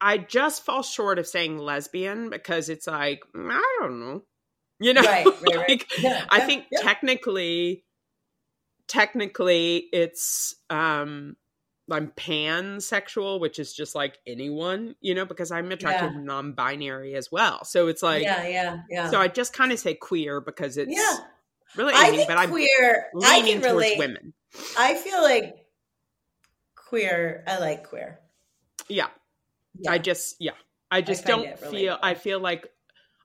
i 0.00 0.16
just 0.16 0.64
fall 0.64 0.82
short 0.82 1.18
of 1.18 1.26
saying 1.26 1.58
lesbian 1.58 2.30
because 2.30 2.68
it's 2.68 2.86
like 2.86 3.20
i 3.36 3.76
don't 3.80 4.00
know 4.00 4.22
you 4.80 4.94
know 4.94 5.02
right, 5.02 5.26
right, 5.26 5.56
right. 5.56 5.68
like, 5.68 5.86
yeah, 5.98 6.24
i 6.30 6.40
think 6.40 6.64
yeah. 6.70 6.80
technically 6.80 7.84
technically 8.88 9.88
it's 9.92 10.54
um 10.70 11.36
I'm 11.90 12.08
pansexual, 12.08 13.40
which 13.40 13.58
is 13.58 13.72
just 13.72 13.94
like 13.94 14.18
anyone, 14.26 14.94
you 15.00 15.14
know, 15.14 15.24
because 15.24 15.50
I'm 15.50 15.72
attracted 15.72 16.12
yeah. 16.14 16.20
non-binary 16.20 17.14
as 17.14 17.32
well. 17.32 17.64
So 17.64 17.88
it's 17.88 18.02
like 18.02 18.22
Yeah, 18.22 18.46
yeah, 18.46 18.78
yeah. 18.90 19.10
So 19.10 19.20
I 19.20 19.28
just 19.28 19.52
kind 19.52 19.72
of 19.72 19.78
say 19.78 19.94
queer 19.94 20.40
because 20.40 20.76
it's 20.76 20.94
yeah. 20.94 21.16
really 21.76 21.94
anything, 21.96 22.26
but 22.28 22.38
I'm 22.38 22.50
queer 22.50 23.06
I 23.24 23.40
can 23.40 23.62
relate. 23.62 23.98
women. 23.98 24.34
I 24.78 24.94
feel 24.94 25.22
like 25.22 25.66
queer 26.74 27.44
I 27.46 27.58
like 27.58 27.88
queer. 27.88 28.20
Yeah. 28.88 29.08
yeah. 29.78 29.90
I 29.90 29.98
just 29.98 30.36
yeah. 30.40 30.52
I 30.90 31.00
just 31.00 31.24
I 31.26 31.28
don't 31.28 31.58
feel 31.58 31.98
I 32.02 32.14
feel 32.14 32.40
like 32.40 32.66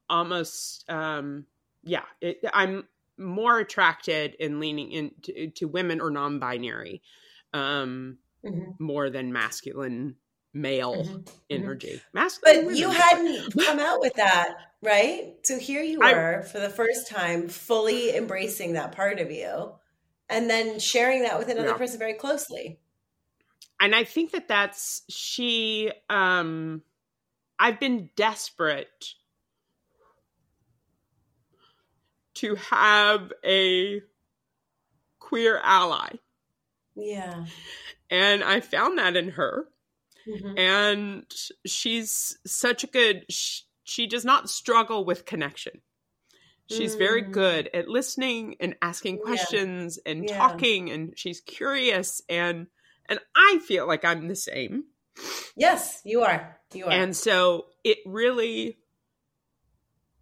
almost 0.10 0.89
um 0.89 1.45
yeah, 1.84 2.04
it, 2.21 2.38
I'm 2.54 2.88
more 3.17 3.60
attracted 3.60 4.36
in 4.36 4.60
leaning 4.62 4.91
into 4.91 5.49
to 5.52 5.65
women 5.65 5.99
or 5.99 6.10
non-binary. 6.10 7.02
Um 7.54 8.19
mm-hmm. 8.45 8.71
more 8.84 9.10
than 9.10 9.34
masculine 9.34 10.15
male 10.53 10.95
mm-hmm. 10.95 11.13
mm-hmm. 11.13 11.36
energy. 11.49 12.01
Masculine, 12.13 12.65
but 12.65 12.75
you 12.75 12.89
hadn't 12.89 13.53
come 13.58 13.79
out 13.79 13.99
with 13.99 14.13
that 14.15 14.56
right? 14.84 15.34
So 15.43 15.58
here 15.58 15.82
you 15.82 16.01
are 16.01 16.43
for 16.43 16.60
the 16.60 16.69
first 16.69 17.10
time, 17.10 17.47
fully 17.47 18.15
embracing 18.15 18.73
that 18.73 18.91
part 18.91 19.19
of 19.19 19.32
you, 19.32 19.71
and 20.29 20.49
then 20.49 20.79
sharing 20.79 21.23
that 21.23 21.39
with 21.39 21.47
another 21.49 21.69
yeah. 21.69 21.77
person 21.77 21.97
very 21.97 22.13
closely. 22.13 22.79
And 23.79 23.95
I 23.95 24.03
think 24.03 24.32
that 24.32 24.47
that's 24.47 25.01
she. 25.10 25.91
um 26.10 26.84
I've 27.60 27.79
been 27.79 28.10
desperate 28.15 29.13
to 32.36 32.56
have 32.56 33.32
a 33.45 34.01
queer 35.19 35.60
ally. 35.63 36.10
Yeah. 36.95 37.45
And 38.13 38.43
I 38.43 38.60
found 38.60 38.99
that 38.99 39.15
in 39.15 39.30
her. 39.30 39.65
Mm-hmm. 40.28 40.58
And 40.58 41.26
she's 41.65 42.38
such 42.45 42.84
a 42.84 42.88
good, 42.88 43.26
she, 43.30 43.63
she, 43.84 44.08
does 44.08 44.23
not 44.23 44.49
struggle 44.49 45.04
with 45.04 45.26
connection. 45.26 45.82
She's 46.69 46.95
mm. 46.95 46.99
very 46.99 47.21
good 47.21 47.69
at 47.73 47.89
listening 47.89 48.56
and 48.60 48.76
asking 48.82 49.19
questions 49.19 49.99
yeah. 50.06 50.12
and 50.12 50.30
yeah. 50.30 50.38
talking 50.38 50.89
and 50.91 51.13
she's 51.17 51.41
curious 51.41 52.21
and 52.30 52.67
and 53.10 53.19
I 53.36 53.60
feel 53.67 53.86
like 53.86 54.06
I'm 54.06 54.30
the 54.30 54.36
same. 54.36 54.86
Yes, 55.58 55.99
you 56.06 56.21
are. 56.21 56.58
You 56.73 56.86
are. 56.86 56.91
And 56.91 57.13
so 57.13 57.65
it 57.84 57.97
really 58.06 58.78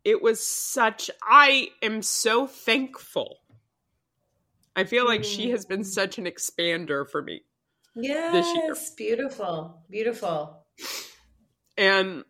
it 0.04 0.22
was 0.22 0.46
such 0.46 1.12
I 1.24 1.70
am 1.84 2.02
so 2.02 2.48
thankful. 2.48 3.38
I 4.76 4.86
feel 4.86 5.06
like 5.06 5.22
mm. 5.22 5.26
she 5.26 5.52
has 5.52 5.66
been 5.66 5.82
mm. 5.82 5.86
such 5.86 6.18
an 6.18 6.26
expander 6.26 7.08
for 7.08 7.22
me. 7.22 7.44
Yes, 7.96 8.92
beautiful, 8.92 9.84
beautiful. 9.90 10.66
And 11.78 12.24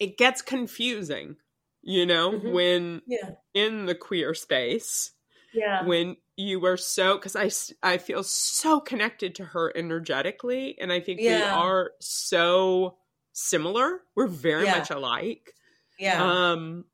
it 0.00 0.18
gets 0.18 0.42
confusing, 0.42 1.36
you 1.82 2.06
know, 2.06 2.32
mm-hmm. 2.32 2.52
when 2.52 3.02
yeah. 3.06 3.30
in 3.54 3.86
the 3.86 3.94
queer 3.94 4.34
space. 4.34 5.12
Yeah. 5.54 5.84
When 5.84 6.16
you 6.36 6.60
were 6.60 6.76
so 6.76 7.18
cuz 7.18 7.36
I 7.36 7.50
I 7.82 7.98
feel 7.98 8.22
so 8.22 8.80
connected 8.80 9.34
to 9.36 9.44
her 9.44 9.72
energetically 9.76 10.78
and 10.80 10.92
I 10.92 11.00
think 11.00 11.20
yeah. 11.20 11.36
we 11.36 11.42
are 11.42 11.92
so 12.00 12.96
similar. 13.32 14.00
We're 14.14 14.28
very 14.28 14.64
yeah. 14.64 14.78
much 14.78 14.90
alike. 14.90 15.54
Yeah. 15.98 16.22
Um 16.22 16.86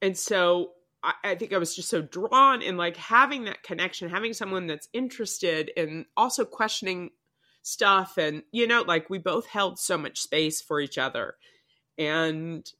and 0.00 0.16
so 0.16 0.74
I, 1.02 1.36
think 1.36 1.52
I 1.52 1.58
was 1.58 1.76
just 1.76 1.88
so 1.88 2.02
drawn 2.02 2.60
in 2.60 2.76
like 2.76 2.96
having 2.96 3.44
that 3.44 3.62
connection, 3.62 4.08
having 4.08 4.32
someone 4.32 4.66
that's 4.66 4.88
interested 4.92 5.70
in 5.76 6.06
also 6.16 6.44
questioning 6.44 7.10
stuff 7.62 8.16
and 8.16 8.42
you 8.50 8.66
know 8.66 8.82
like 8.82 9.10
we 9.10 9.18
both 9.18 9.46
held 9.46 9.78
so 9.78 9.98
much 9.98 10.20
space 10.20 10.60
for 10.60 10.80
each 10.80 10.98
other. 10.98 11.36
And 11.96 12.70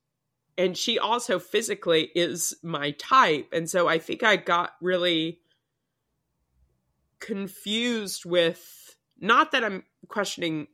and 0.57 0.77
she 0.77 0.99
also 0.99 1.39
physically 1.39 2.11
is 2.15 2.55
my 2.63 2.93
type. 2.93 3.49
And 3.53 3.69
so 3.71 3.87
i 3.89 3.99
think 3.99 4.23
i 4.23 4.37
got 4.37 4.73
really 4.81 5.41
confused 7.21 8.25
with 8.25 8.97
not 9.21 9.51
that 9.53 9.65
i'm 9.65 9.83
questioning 10.07 10.69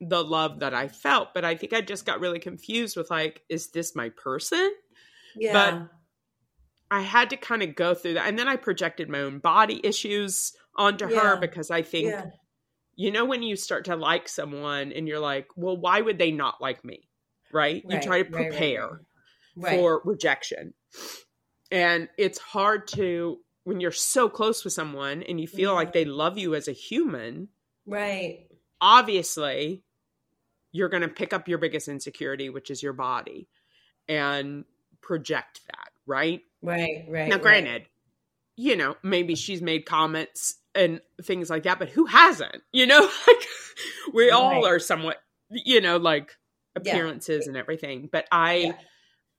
the 0.00 0.22
love 0.22 0.58
that 0.58 0.74
i 0.74 0.88
felt 0.88 1.32
but 1.32 1.44
i 1.44 1.54
think 1.54 1.72
i 1.72 1.80
just 1.80 2.04
got 2.04 2.18
really 2.18 2.40
confused 2.40 2.96
with 2.96 3.10
like 3.10 3.42
is 3.48 3.68
this 3.68 3.94
my 3.94 4.08
person? 4.10 4.72
Yeah. 5.36 5.52
but 5.52 5.97
I 6.90 7.02
had 7.02 7.30
to 7.30 7.36
kind 7.36 7.62
of 7.62 7.74
go 7.74 7.94
through 7.94 8.14
that. 8.14 8.26
And 8.26 8.38
then 8.38 8.48
I 8.48 8.56
projected 8.56 9.08
my 9.08 9.20
own 9.20 9.38
body 9.38 9.80
issues 9.84 10.54
onto 10.74 11.08
yeah. 11.08 11.20
her 11.20 11.36
because 11.36 11.70
I 11.70 11.82
think, 11.82 12.08
yeah. 12.08 12.26
you 12.96 13.10
know, 13.10 13.24
when 13.24 13.42
you 13.42 13.56
start 13.56 13.84
to 13.86 13.96
like 13.96 14.28
someone 14.28 14.92
and 14.92 15.06
you're 15.06 15.20
like, 15.20 15.48
well, 15.56 15.76
why 15.76 16.00
would 16.00 16.18
they 16.18 16.30
not 16.30 16.60
like 16.60 16.84
me? 16.84 17.08
Right? 17.52 17.82
right. 17.84 17.94
You 17.94 18.00
try 18.00 18.22
to 18.22 18.30
prepare 18.30 18.86
right, 19.56 19.70
right, 19.70 19.78
for 19.78 20.02
rejection. 20.04 20.74
And 21.70 22.08
it's 22.16 22.38
hard 22.38 22.88
to, 22.88 23.38
when 23.64 23.80
you're 23.80 23.92
so 23.92 24.28
close 24.30 24.64
with 24.64 24.72
someone 24.72 25.22
and 25.22 25.40
you 25.40 25.46
feel 25.46 25.72
yeah. 25.72 25.76
like 25.76 25.92
they 25.92 26.06
love 26.06 26.38
you 26.38 26.54
as 26.54 26.68
a 26.68 26.72
human. 26.72 27.48
Right. 27.86 28.46
Obviously, 28.80 29.82
you're 30.72 30.88
going 30.88 31.02
to 31.02 31.08
pick 31.08 31.32
up 31.34 31.48
your 31.48 31.58
biggest 31.58 31.88
insecurity, 31.88 32.48
which 32.48 32.70
is 32.70 32.82
your 32.82 32.92
body, 32.92 33.48
and 34.08 34.64
project 35.00 35.60
that 35.66 35.88
right? 36.08 36.40
Right, 36.62 37.04
right. 37.08 37.28
Now, 37.28 37.38
granted, 37.38 37.82
right. 37.82 37.88
you 38.56 38.76
know, 38.76 38.96
maybe 39.02 39.34
she's 39.34 39.62
made 39.62 39.86
comments 39.86 40.56
and 40.74 41.00
things 41.22 41.50
like 41.50 41.64
that, 41.64 41.78
but 41.78 41.88
who 41.88 42.06
hasn't? 42.06 42.62
You 42.72 42.86
know, 42.86 43.00
like 43.26 43.46
we 44.12 44.30
right. 44.30 44.32
all 44.32 44.66
are 44.66 44.78
somewhat, 44.78 45.18
you 45.50 45.80
know, 45.80 45.96
like 45.96 46.32
appearances 46.76 47.44
yeah. 47.44 47.50
and 47.50 47.56
everything. 47.56 48.08
But 48.10 48.26
I, 48.30 48.54
yeah. 48.54 48.72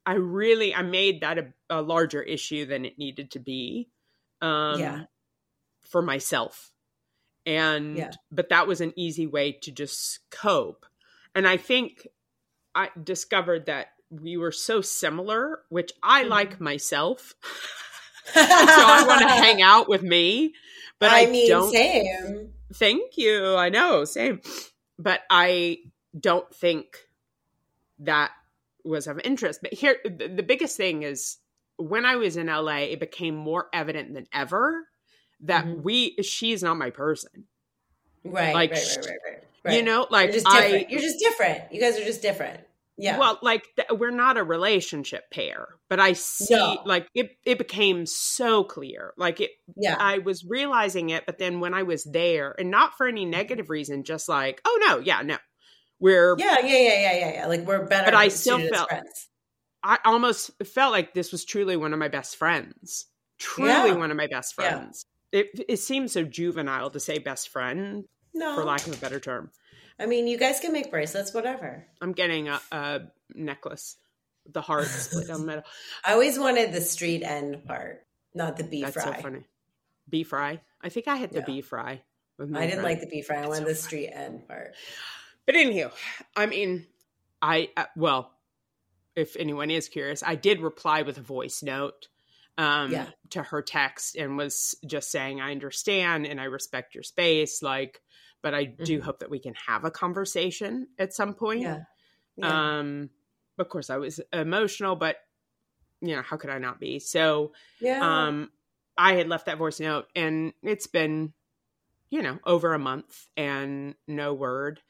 I 0.06 0.14
really, 0.14 0.74
I 0.74 0.82
made 0.82 1.22
that 1.22 1.38
a, 1.38 1.46
a, 1.70 1.82
larger 1.82 2.22
issue 2.22 2.66
than 2.66 2.86
it 2.86 2.98
needed 2.98 3.32
to 3.32 3.40
be. 3.40 3.90
Um, 4.42 4.80
yeah. 4.80 5.04
For 5.82 6.02
myself. 6.02 6.72
And, 7.46 7.98
yeah. 7.98 8.12
but 8.32 8.50
that 8.50 8.68
was 8.68 8.80
an 8.80 8.94
easy 8.96 9.26
way 9.26 9.54
to 9.64 9.72
just 9.72 10.20
cope. 10.30 10.86
And 11.34 11.48
I 11.48 11.58
think 11.58 12.08
I 12.76 12.90
discovered 13.02 13.66
that 13.66 13.88
we 14.10 14.38
were 14.38 14.52
so 14.52 14.82
similar, 14.82 15.60
which 15.70 15.92
I 16.02 16.22
mm-hmm. 16.22 16.32
like 16.32 16.62
myself. 16.62 17.36
so 18.34 18.42
I 18.42 19.06
want 19.08 19.22
to 19.22 19.28
hang 19.30 19.62
out 19.62 19.90
with 19.90 20.04
me. 20.04 20.54
But 21.00 21.12
I, 21.12 21.24
I 21.24 21.26
mean, 21.28 21.50
don't. 21.50 21.72
Same. 21.72 22.50
Thank 22.74 23.18
you. 23.18 23.56
I 23.56 23.70
know, 23.70 24.06
same. 24.06 24.42
But 24.98 25.22
I 25.30 25.78
don't 26.20 26.54
think 26.54 26.98
that 28.00 28.32
was 28.84 29.08
of 29.08 29.20
interest. 29.24 29.62
But 29.62 29.74
here, 29.74 29.98
the, 30.04 30.28
the 30.28 30.44
biggest 30.44 30.76
thing 30.76 31.04
is 31.04 31.38
when 31.78 32.06
I 32.06 32.18
was 32.18 32.36
in 32.38 32.48
LA, 32.48 32.80
it 32.80 33.00
became 33.00 33.36
more 33.36 33.68
evident 33.74 34.14
than 34.14 34.28
ever 34.34 34.86
that 35.42 35.66
mm-hmm. 35.66 35.82
we, 35.84 36.16
she's 36.22 36.62
not 36.62 36.76
my 36.76 36.90
person. 36.90 37.46
Right. 38.26 38.54
Like, 38.54 38.72
right, 38.72 38.98
right, 38.98 39.06
right, 39.08 39.18
right, 39.26 39.44
right. 39.64 39.76
You 39.78 39.84
know, 39.84 40.06
like 40.10 40.28
you're 40.28 40.34
just 40.34 40.48
I, 40.48 40.86
you're 40.90 41.00
just 41.00 41.20
different. 41.20 41.72
You 41.72 41.80
guys 41.80 41.98
are 41.98 42.04
just 42.04 42.22
different. 42.22 42.60
Yeah. 43.00 43.18
Well, 43.18 43.40
like 43.42 43.66
th- 43.78 43.98
we're 43.98 44.12
not 44.12 44.38
a 44.38 44.44
relationship 44.44 45.32
pair, 45.32 45.70
but 45.90 46.02
I 46.02 46.14
see 46.14 46.54
no. 46.54 46.82
like 46.86 47.08
it 47.16 47.32
it 47.46 47.58
became 47.58 48.06
so 48.06 48.66
clear. 48.66 49.14
Like 49.18 49.40
it 49.40 49.52
yeah. 49.78 49.96
I 49.98 50.18
was 50.18 50.44
realizing 50.46 51.10
it, 51.10 51.26
but 51.26 51.38
then 51.38 51.62
when 51.62 51.74
I 51.74 51.84
was 51.84 52.04
there, 52.04 52.54
and 52.60 52.70
not 52.70 52.98
for 52.98 53.08
any 53.08 53.22
mm-hmm. 53.22 53.32
negative 53.32 53.70
reason, 53.70 54.04
just 54.04 54.28
like, 54.28 54.62
oh 54.66 54.80
no, 54.86 55.00
yeah, 55.00 55.22
no. 55.22 55.38
We're 56.02 56.36
Yeah, 56.38 56.60
yeah, 56.60 56.66
yeah, 56.66 56.78
yeah, 56.78 57.14
yeah, 57.14 57.34
yeah. 57.36 57.46
Like 57.48 57.66
we're 57.66 57.86
better 57.86 58.06
But 58.06 58.16
I 58.16 58.28
still 58.28 58.60
felt 58.60 58.90
friends. 58.90 59.30
I 59.82 60.00
almost 60.04 60.52
felt 60.66 60.92
like 60.92 61.14
this 61.14 61.32
was 61.32 61.46
truly 61.46 61.78
one 61.78 61.94
of 61.94 62.00
my 62.00 62.10
best 62.10 62.36
friends. 62.36 63.06
Truly 63.38 63.90
yeah. 63.90 63.96
one 63.96 64.12
of 64.12 64.18
my 64.18 64.28
best 64.28 64.56
friends. 64.56 65.06
Yeah. 65.32 65.40
It 65.40 65.66
it 65.70 65.78
seems 65.78 66.12
so 66.12 66.24
juvenile 66.24 66.90
to 66.90 67.00
say 67.00 67.20
best 67.20 67.48
friend, 67.48 68.04
no. 68.34 68.56
for 68.56 68.66
lack 68.66 68.86
of 68.88 68.94
a 68.94 68.98
better 68.98 69.22
term. 69.22 69.52
I 70.00 70.06
mean, 70.06 70.28
you 70.28 70.38
guys 70.38 70.60
can 70.60 70.72
make 70.72 70.92
bracelets, 70.92 71.34
whatever. 71.34 71.86
I'm 72.02 72.14
getting 72.14 72.48
a, 72.48 72.62
a 72.72 73.02
necklace. 73.34 73.98
The 74.52 74.62
heart 74.62 74.86
split 74.86 75.28
down 75.28 75.42
the 75.42 75.46
middle. 75.48 75.64
I 76.06 76.14
always 76.14 76.40
wanted 76.40 76.72
the 76.72 76.82
street 76.82 77.24
end 77.24 77.66
part, 77.66 78.06
not 78.34 78.58
the 78.58 78.64
beef 78.64 78.86
That's 78.86 79.04
fry. 79.04 79.16
so 79.18 79.22
funny. 79.22 79.44
Beef 80.08 80.30
fry. 80.30 80.62
I 80.82 80.90
think 80.90 81.08
I 81.08 81.18
had 81.18 81.32
the 81.32 81.40
yeah. 81.40 81.46
beef 81.46 81.68
fry. 81.68 82.02
I 82.40 82.44
didn't 82.44 82.56
friend. 82.56 82.84
like 82.84 83.02
the 83.02 83.08
beef 83.08 83.28
fry. 83.28 83.44
I 83.44 83.48
wanted 83.48 83.64
so 83.64 83.66
the 83.66 83.76
street 83.76 84.12
funny. 84.14 84.26
end 84.26 84.48
part. 84.48 84.74
But 85.46 85.56
anywho, 85.56 85.92
I 86.36 86.46
mean, 86.46 86.86
I 87.42 87.70
uh, 87.76 87.86
well, 87.96 88.32
if 89.16 89.36
anyone 89.36 89.70
is 89.70 89.90
curious, 89.90 90.24
I 90.24 90.36
did 90.36 90.62
reply 90.62 91.02
with 91.02 91.18
a 91.18 91.22
voice 91.22 91.62
note 91.62 92.08
um, 92.58 92.92
yeah. 92.92 93.08
to 93.32 93.44
her 93.44 93.62
text 93.62 94.16
and 94.16 94.38
was 94.38 94.76
just 94.86 95.12
saying, 95.12 95.40
I 95.42 95.52
understand 95.52 96.26
and 96.26 96.42
I 96.42 96.46
respect 96.46 96.94
your 96.94 97.04
space. 97.04 97.64
Like, 97.64 98.02
but 98.42 98.54
I 98.54 98.66
do 98.66 98.98
mm-hmm. 98.98 99.06
hope 99.06 99.20
that 99.20 99.30
we 99.30 99.40
can 99.40 99.54
have 99.68 99.86
a 99.86 99.92
conversation 99.92 100.88
at 100.98 101.14
some 101.14 101.34
point. 101.34 101.62
Yeah. 101.62 101.80
yeah. 102.38 102.78
Um, 102.78 103.10
of 103.58 103.70
course, 103.70 103.90
I 103.90 103.98
was 103.98 104.22
emotional, 104.32 104.96
but 104.96 105.18
you 106.02 106.16
know, 106.16 106.22
how 106.22 106.38
could 106.38 106.50
I 106.50 106.60
not 106.60 106.80
be? 106.80 107.00
So, 107.00 107.52
yeah. 107.82 108.00
um, 108.02 108.50
I 108.98 109.14
had 109.14 109.28
left 109.28 109.48
that 109.48 109.58
voice 109.58 109.80
note, 109.80 110.08
and 110.16 110.54
it's 110.64 110.88
been, 110.88 111.34
you 112.10 112.22
know, 112.22 112.40
over 112.46 112.74
a 112.74 112.80
month 112.80 113.28
and 113.36 113.96
no 114.08 114.34
word. 114.34 114.82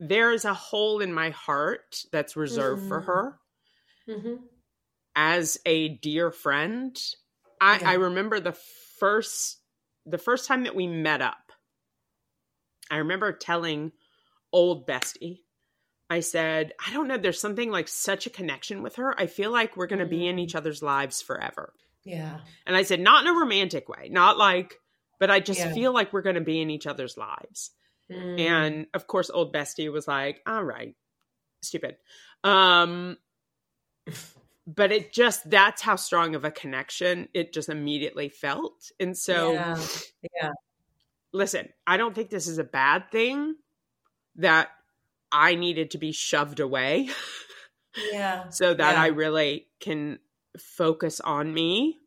There 0.00 0.32
is 0.32 0.44
a 0.44 0.54
hole 0.54 1.00
in 1.00 1.12
my 1.12 1.30
heart 1.30 2.04
that's 2.10 2.36
reserved 2.36 2.80
mm-hmm. 2.80 2.88
for 2.88 3.00
her. 3.00 3.38
Mm-hmm. 4.08 4.34
As 5.14 5.58
a 5.64 5.90
dear 5.90 6.30
friend, 6.30 7.00
I, 7.60 7.78
yeah. 7.78 7.90
I 7.90 7.94
remember 7.94 8.40
the 8.40 8.56
first 8.98 9.58
the 10.04 10.18
first 10.18 10.48
time 10.48 10.64
that 10.64 10.74
we 10.74 10.86
met 10.86 11.22
up 11.22 11.41
I 12.92 12.98
remember 12.98 13.32
telling 13.32 13.92
old 14.52 14.86
bestie, 14.86 15.40
I 16.10 16.20
said, 16.20 16.72
I 16.86 16.92
don't 16.92 17.08
know, 17.08 17.16
there's 17.16 17.40
something 17.40 17.70
like 17.70 17.88
such 17.88 18.26
a 18.26 18.30
connection 18.30 18.82
with 18.82 18.96
her. 18.96 19.18
I 19.18 19.26
feel 19.26 19.50
like 19.50 19.76
we're 19.76 19.86
going 19.86 20.00
to 20.00 20.06
be 20.06 20.26
in 20.28 20.38
each 20.38 20.52
mm. 20.52 20.58
other's 20.58 20.82
lives 20.82 21.22
forever. 21.22 21.72
Yeah. 22.04 22.40
And 22.66 22.76
I 22.76 22.82
said, 22.82 23.00
not 23.00 23.24
in 23.24 23.34
a 23.34 23.38
romantic 23.38 23.88
way, 23.88 24.10
not 24.10 24.36
like, 24.36 24.74
but 25.18 25.30
I 25.30 25.40
just 25.40 25.60
yeah. 25.60 25.72
feel 25.72 25.94
like 25.94 26.12
we're 26.12 26.20
going 26.20 26.34
to 26.34 26.42
be 26.42 26.60
in 26.60 26.68
each 26.68 26.86
other's 26.86 27.16
lives. 27.16 27.70
Mm. 28.10 28.40
And 28.40 28.86
of 28.92 29.06
course, 29.06 29.30
old 29.30 29.54
bestie 29.54 29.90
was 29.90 30.06
like, 30.06 30.42
all 30.46 30.62
right, 30.62 30.94
stupid. 31.62 31.96
Um, 32.44 33.16
but 34.66 34.92
it 34.92 35.12
just 35.12 35.48
that's 35.48 35.80
how 35.82 35.96
strong 35.96 36.34
of 36.34 36.44
a 36.44 36.50
connection 36.50 37.28
it 37.34 37.52
just 37.52 37.68
immediately 37.68 38.28
felt 38.28 38.92
and 39.00 39.18
so 39.18 39.54
yeah, 39.54 39.78
yeah. 40.40 40.50
Listen 41.32 41.68
i 41.86 41.96
don't 41.96 42.14
think 42.14 42.30
this 42.30 42.46
is 42.46 42.58
a 42.58 42.64
bad 42.64 43.10
thing 43.10 43.54
that 44.36 44.68
i 45.30 45.54
needed 45.54 45.90
to 45.90 45.98
be 45.98 46.12
shoved 46.12 46.60
away 46.60 47.08
yeah 48.12 48.48
so 48.50 48.74
that 48.74 48.94
yeah. 48.94 49.02
i 49.02 49.06
really 49.08 49.66
can 49.80 50.18
focus 50.58 51.20
on 51.20 51.52
me 51.52 51.98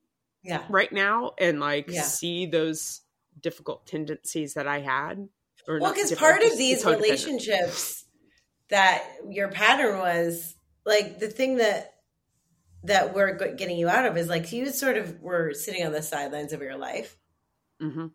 yeah 0.44 0.64
right 0.70 0.94
now 0.94 1.32
and 1.40 1.60
like 1.60 1.90
Yeah. 1.90 2.04
see 2.04 2.46
those 2.46 3.02
difficult 3.42 3.86
tendencies 3.88 4.54
that 4.54 4.68
i 4.68 4.80
had 4.80 5.28
or 5.68 5.80
well 5.80 5.94
because 5.94 6.14
part 6.14 6.44
of 6.44 6.58
these 6.58 6.86
relationships 6.86 8.06
that 8.70 9.04
your 9.30 9.50
pattern 9.50 10.00
was 10.00 10.56
like 10.86 11.20
the 11.20 11.28
thing 11.28 11.58
that 11.58 11.92
that 12.84 13.16
we're 13.16 13.34
getting 13.56 13.78
you 13.78 13.90
out 13.90 14.06
of 14.06 14.16
is 14.16 14.28
like 14.30 14.52
you 14.52 14.70
sort 14.70 14.98
of 14.98 15.20
were 15.22 15.54
sitting 15.54 15.84
on 15.86 15.92
the 15.92 16.04
sidelines 16.04 16.54
of 16.54 16.62
your 16.62 16.78
life 16.78 17.18
Mhm. 17.82 18.12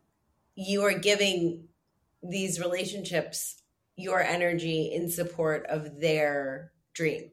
You 0.54 0.82
are 0.82 0.98
giving 0.98 1.68
these 2.22 2.60
relationships 2.60 3.62
your 3.96 4.22
energy 4.22 4.92
in 4.92 5.08
support 5.10 5.66
of 5.68 6.00
their 6.00 6.72
dream. 6.94 7.30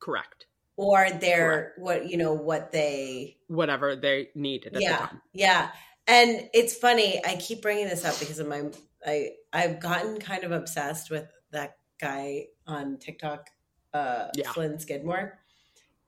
Correct. 0.00 0.46
Or 0.76 1.08
their 1.10 1.72
what 1.78 2.08
you 2.10 2.16
know 2.16 2.32
what 2.32 2.72
they 2.72 3.36
whatever 3.46 3.94
they 3.94 4.30
need 4.34 4.66
at 4.66 4.72
the 4.72 4.80
yeah 4.82 4.96
time 4.98 5.20
yeah. 5.32 5.70
And 6.06 6.50
it's 6.52 6.74
funny 6.76 7.24
i 7.24 7.36
keep 7.36 7.62
bringing 7.62 7.88
this 7.88 8.04
up 8.04 8.18
because 8.18 8.38
of 8.40 8.48
my 8.48 8.64
i 9.06 9.30
i've 9.52 9.78
gotten 9.80 10.18
kind 10.20 10.42
of 10.44 10.50
obsessed 10.50 11.10
with 11.10 11.28
that 11.52 11.78
guy 12.00 12.46
on 12.66 12.98
tiktok 12.98 13.48
uh 13.94 14.26
Yeah. 14.34 14.50
flynn 14.50 14.78
skidmore 14.80 15.38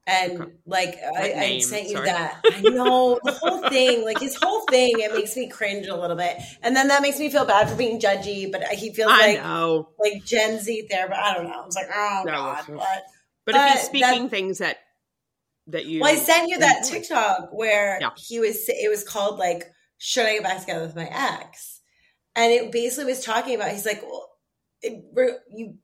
and 0.07 0.41
Okay. 0.43 0.53
like 0.67 0.97
I, 1.17 1.33
I 1.33 1.41
name, 1.41 1.61
sent 1.61 1.89
you 1.89 1.95
sorry. 1.97 2.07
that 2.07 2.41
i 2.53 2.61
know 2.61 3.19
the 3.25 3.33
whole 3.33 3.69
thing 3.69 4.05
like 4.05 4.19
his 4.21 4.37
whole 4.37 4.65
thing 4.71 4.93
it 5.01 5.13
makes 5.13 5.37
me 5.37 5.49
cringe 5.49 5.87
a 5.89 5.97
little 5.97 6.17
bit 6.17 6.37
and 6.63 6.77
then 6.77 6.89
that 6.89 7.03
makes 7.03 7.19
me 7.19 7.29
feel 7.29 7.45
bad 7.45 7.69
for 7.69 7.75
being 7.77 7.99
judgy 8.01 8.51
but 8.51 8.63
he 8.69 8.93
feels 8.93 9.11
i 9.13 9.33
like 9.35 9.43
know 9.43 9.89
like 9.99 10.25
gen 10.25 10.61
z 10.61 10.87
there 10.91 11.09
but 11.09 11.19
i 11.19 11.35
don't 11.35 11.49
know 11.49 11.65
it's 11.67 11.75
like 11.77 11.89
oh 11.93 12.23
No, 12.25 12.33
god 12.33 12.59
it's- 12.69 12.79
but 12.79 13.03
but, 13.47 13.55
if 13.57 13.73
he's 13.73 13.75
but 13.75 13.85
speaking 14.09 14.29
things 14.29 14.59
that 14.59 14.79
that 15.69 15.87
you 15.87 16.01
Well, 16.01 16.13
I 16.13 16.17
sent 16.17 16.49
you 16.49 16.59
that. 16.61 16.85
TikTok 16.85 17.49
where 17.53 17.99
Yeah. 18.01 18.11
he 18.17 18.39
was. 18.39 18.69
It 18.69 18.89
was 18.89 19.03
called 19.03 19.37
like, 19.41 19.65
"Should 19.99 20.25
I 20.27 20.35
get 20.35 20.45
back 20.45 20.61
together 20.61 20.83
with 20.87 20.95
my 20.95 21.09
ex?" 21.11 21.81
And 22.37 22.53
it 22.53 22.71
basically 22.71 23.07
was 23.11 23.25
talking 23.25 23.57
about. 23.57 23.73
He's 23.73 23.85
like, 23.85 24.01
"Well, 24.03 24.29
it, 24.81 25.03
you 25.53 25.75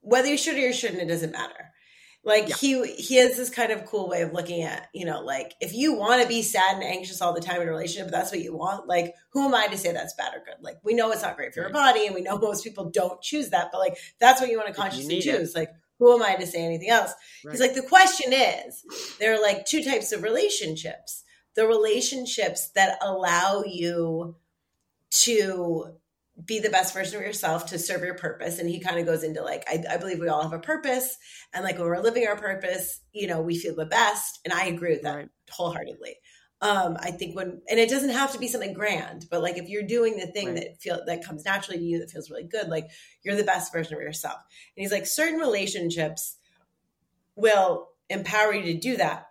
whether 0.00 0.28
you 0.28 0.36
should 0.36 0.54
or 0.54 0.58
you 0.60 0.72
shouldn't, 0.72 1.02
it 1.02 1.06
doesn't 1.08 1.32
matter." 1.32 1.71
Like 2.24 2.48
Yeah. 2.48 2.56
he 2.56 2.86
he 2.94 3.16
has 3.16 3.36
this 3.36 3.50
kind 3.50 3.72
of 3.72 3.84
cool 3.84 4.08
way 4.08 4.22
of 4.22 4.32
looking 4.32 4.62
at 4.62 4.88
you 4.94 5.04
know 5.04 5.22
like 5.22 5.54
if 5.60 5.74
you 5.74 5.94
want 5.94 6.22
to 6.22 6.28
be 6.28 6.42
sad 6.42 6.76
and 6.76 6.84
anxious 6.84 7.20
all 7.20 7.32
the 7.34 7.40
time 7.40 7.60
in 7.60 7.66
a 7.68 7.70
relationship, 7.70 8.12
that's 8.12 8.30
what 8.30 8.40
you 8.40 8.56
want. 8.56 8.86
Like 8.86 9.14
who 9.30 9.44
am 9.46 9.54
I 9.54 9.66
to 9.66 9.76
say 9.76 9.92
that's 9.92 10.14
bad 10.14 10.32
or 10.34 10.38
good? 10.44 10.62
Like 10.62 10.76
we 10.84 10.94
know 10.94 11.10
it's 11.10 11.22
not 11.22 11.36
great 11.36 11.52
for 11.52 11.60
your 11.62 11.70
body, 11.70 12.06
and 12.06 12.14
we 12.14 12.20
know 12.22 12.38
most 12.38 12.62
people 12.62 12.90
don't 12.90 13.20
choose 13.20 13.50
that, 13.50 13.70
but 13.72 13.78
like 13.78 13.96
that's 14.20 14.40
what 14.40 14.50
you 14.50 14.56
want 14.56 14.68
to 14.68 14.74
consciously 14.74 15.08
need 15.14 15.26
it. 15.26 15.36
choose. 15.38 15.54
Like 15.56 15.70
who 15.98 16.14
am 16.14 16.22
I 16.22 16.34
to 16.36 16.46
say 16.46 16.64
anything 16.64 16.90
else? 16.90 17.12
Right. 17.44 17.52
He's 17.52 17.60
like, 17.60 17.74
the 17.74 17.82
question 17.82 18.32
is, 18.32 18.82
there 19.20 19.34
are 19.34 19.40
like 19.40 19.66
two 19.66 19.84
types 19.84 20.10
of 20.10 20.22
relationships. 20.24 21.22
The 21.54 21.66
relationships 21.66 22.70
that 22.74 22.98
allow 23.02 23.62
you 23.64 24.34
to 25.10 25.94
be 26.44 26.60
the 26.60 26.70
best 26.70 26.94
version 26.94 27.16
of 27.16 27.22
yourself 27.22 27.66
to 27.66 27.78
serve 27.78 28.02
your 28.02 28.14
purpose. 28.14 28.58
And 28.58 28.68
he 28.68 28.80
kind 28.80 28.98
of 28.98 29.06
goes 29.06 29.22
into 29.22 29.42
like, 29.42 29.64
I, 29.68 29.84
I 29.90 29.96
believe 29.98 30.18
we 30.18 30.28
all 30.28 30.42
have 30.42 30.52
a 30.52 30.58
purpose. 30.58 31.16
And 31.52 31.62
like 31.62 31.76
when 31.78 31.86
we're 31.86 32.00
living 32.00 32.26
our 32.26 32.36
purpose, 32.36 33.00
you 33.12 33.26
know, 33.26 33.42
we 33.42 33.56
feel 33.56 33.74
the 33.74 33.86
best. 33.86 34.40
And 34.44 34.52
I 34.52 34.66
agree 34.66 34.92
with 34.92 35.02
that 35.02 35.16
Right. 35.16 35.28
wholeheartedly. 35.50 36.16
Um, 36.62 36.96
I 37.00 37.10
think 37.10 37.34
when 37.34 37.60
and 37.68 37.80
it 37.80 37.90
doesn't 37.90 38.10
have 38.10 38.32
to 38.32 38.38
be 38.38 38.46
something 38.46 38.72
grand, 38.72 39.26
but 39.30 39.42
like 39.42 39.58
if 39.58 39.68
you're 39.68 39.82
doing 39.82 40.16
the 40.16 40.28
thing 40.28 40.48
Right. 40.48 40.56
that 40.56 40.80
feel 40.80 41.00
that 41.06 41.24
comes 41.24 41.44
naturally 41.44 41.78
to 41.78 41.84
you 41.84 41.98
that 41.98 42.10
feels 42.10 42.30
really 42.30 42.44
good, 42.44 42.68
like 42.68 42.88
you're 43.22 43.36
the 43.36 43.42
best 43.42 43.72
version 43.72 43.94
of 43.94 44.00
yourself. 44.00 44.36
And 44.76 44.82
he's 44.82 44.92
like, 44.92 45.06
certain 45.06 45.40
relationships 45.40 46.36
will 47.34 47.88
empower 48.08 48.54
you 48.54 48.72
to 48.72 48.78
do 48.78 48.96
that. 48.96 49.26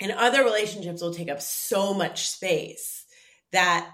And 0.00 0.12
other 0.12 0.42
relationships 0.44 1.02
will 1.02 1.14
take 1.14 1.28
up 1.30 1.40
so 1.40 1.92
much 1.92 2.28
space 2.28 3.04
that 3.52 3.88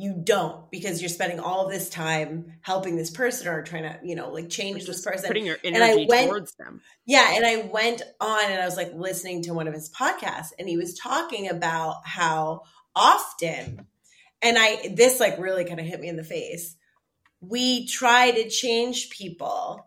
you 0.00 0.14
don't 0.14 0.70
because 0.70 1.02
you're 1.02 1.08
spending 1.08 1.40
all 1.40 1.68
this 1.68 1.90
time 1.90 2.52
helping 2.60 2.94
this 2.94 3.10
person 3.10 3.48
or 3.48 3.62
trying 3.64 3.82
to, 3.82 3.98
you 4.04 4.14
know, 4.14 4.30
like 4.30 4.48
change 4.48 4.86
this 4.86 5.04
person. 5.04 5.26
putting 5.26 5.44
your 5.44 5.58
energy 5.64 6.06
went- 6.08 6.28
towards 6.28 6.54
them. 6.54 6.80
Yeah, 7.04 7.32
and 7.34 7.44
I 7.44 7.68
went 7.68 8.02
on 8.20 8.44
and 8.44 8.62
I 8.62 8.64
was 8.64 8.76
like 8.76 8.92
listening 8.94 9.42
to 9.42 9.54
one 9.54 9.66
of 9.66 9.74
his 9.74 9.90
podcasts 9.90 10.50
and 10.56 10.68
he 10.68 10.76
was 10.76 10.96
talking 10.96 11.50
about 11.50 12.06
how 12.06 12.62
often 12.94 13.86
and 14.40 14.56
I 14.56 14.94
this 14.94 15.18
like 15.18 15.36
really 15.40 15.64
kind 15.64 15.80
of 15.80 15.86
hit 15.86 16.00
me 16.00 16.06
in 16.06 16.16
the 16.16 16.22
face. 16.22 16.76
We 17.40 17.88
try 17.88 18.30
to 18.30 18.48
change 18.48 19.10
people 19.10 19.84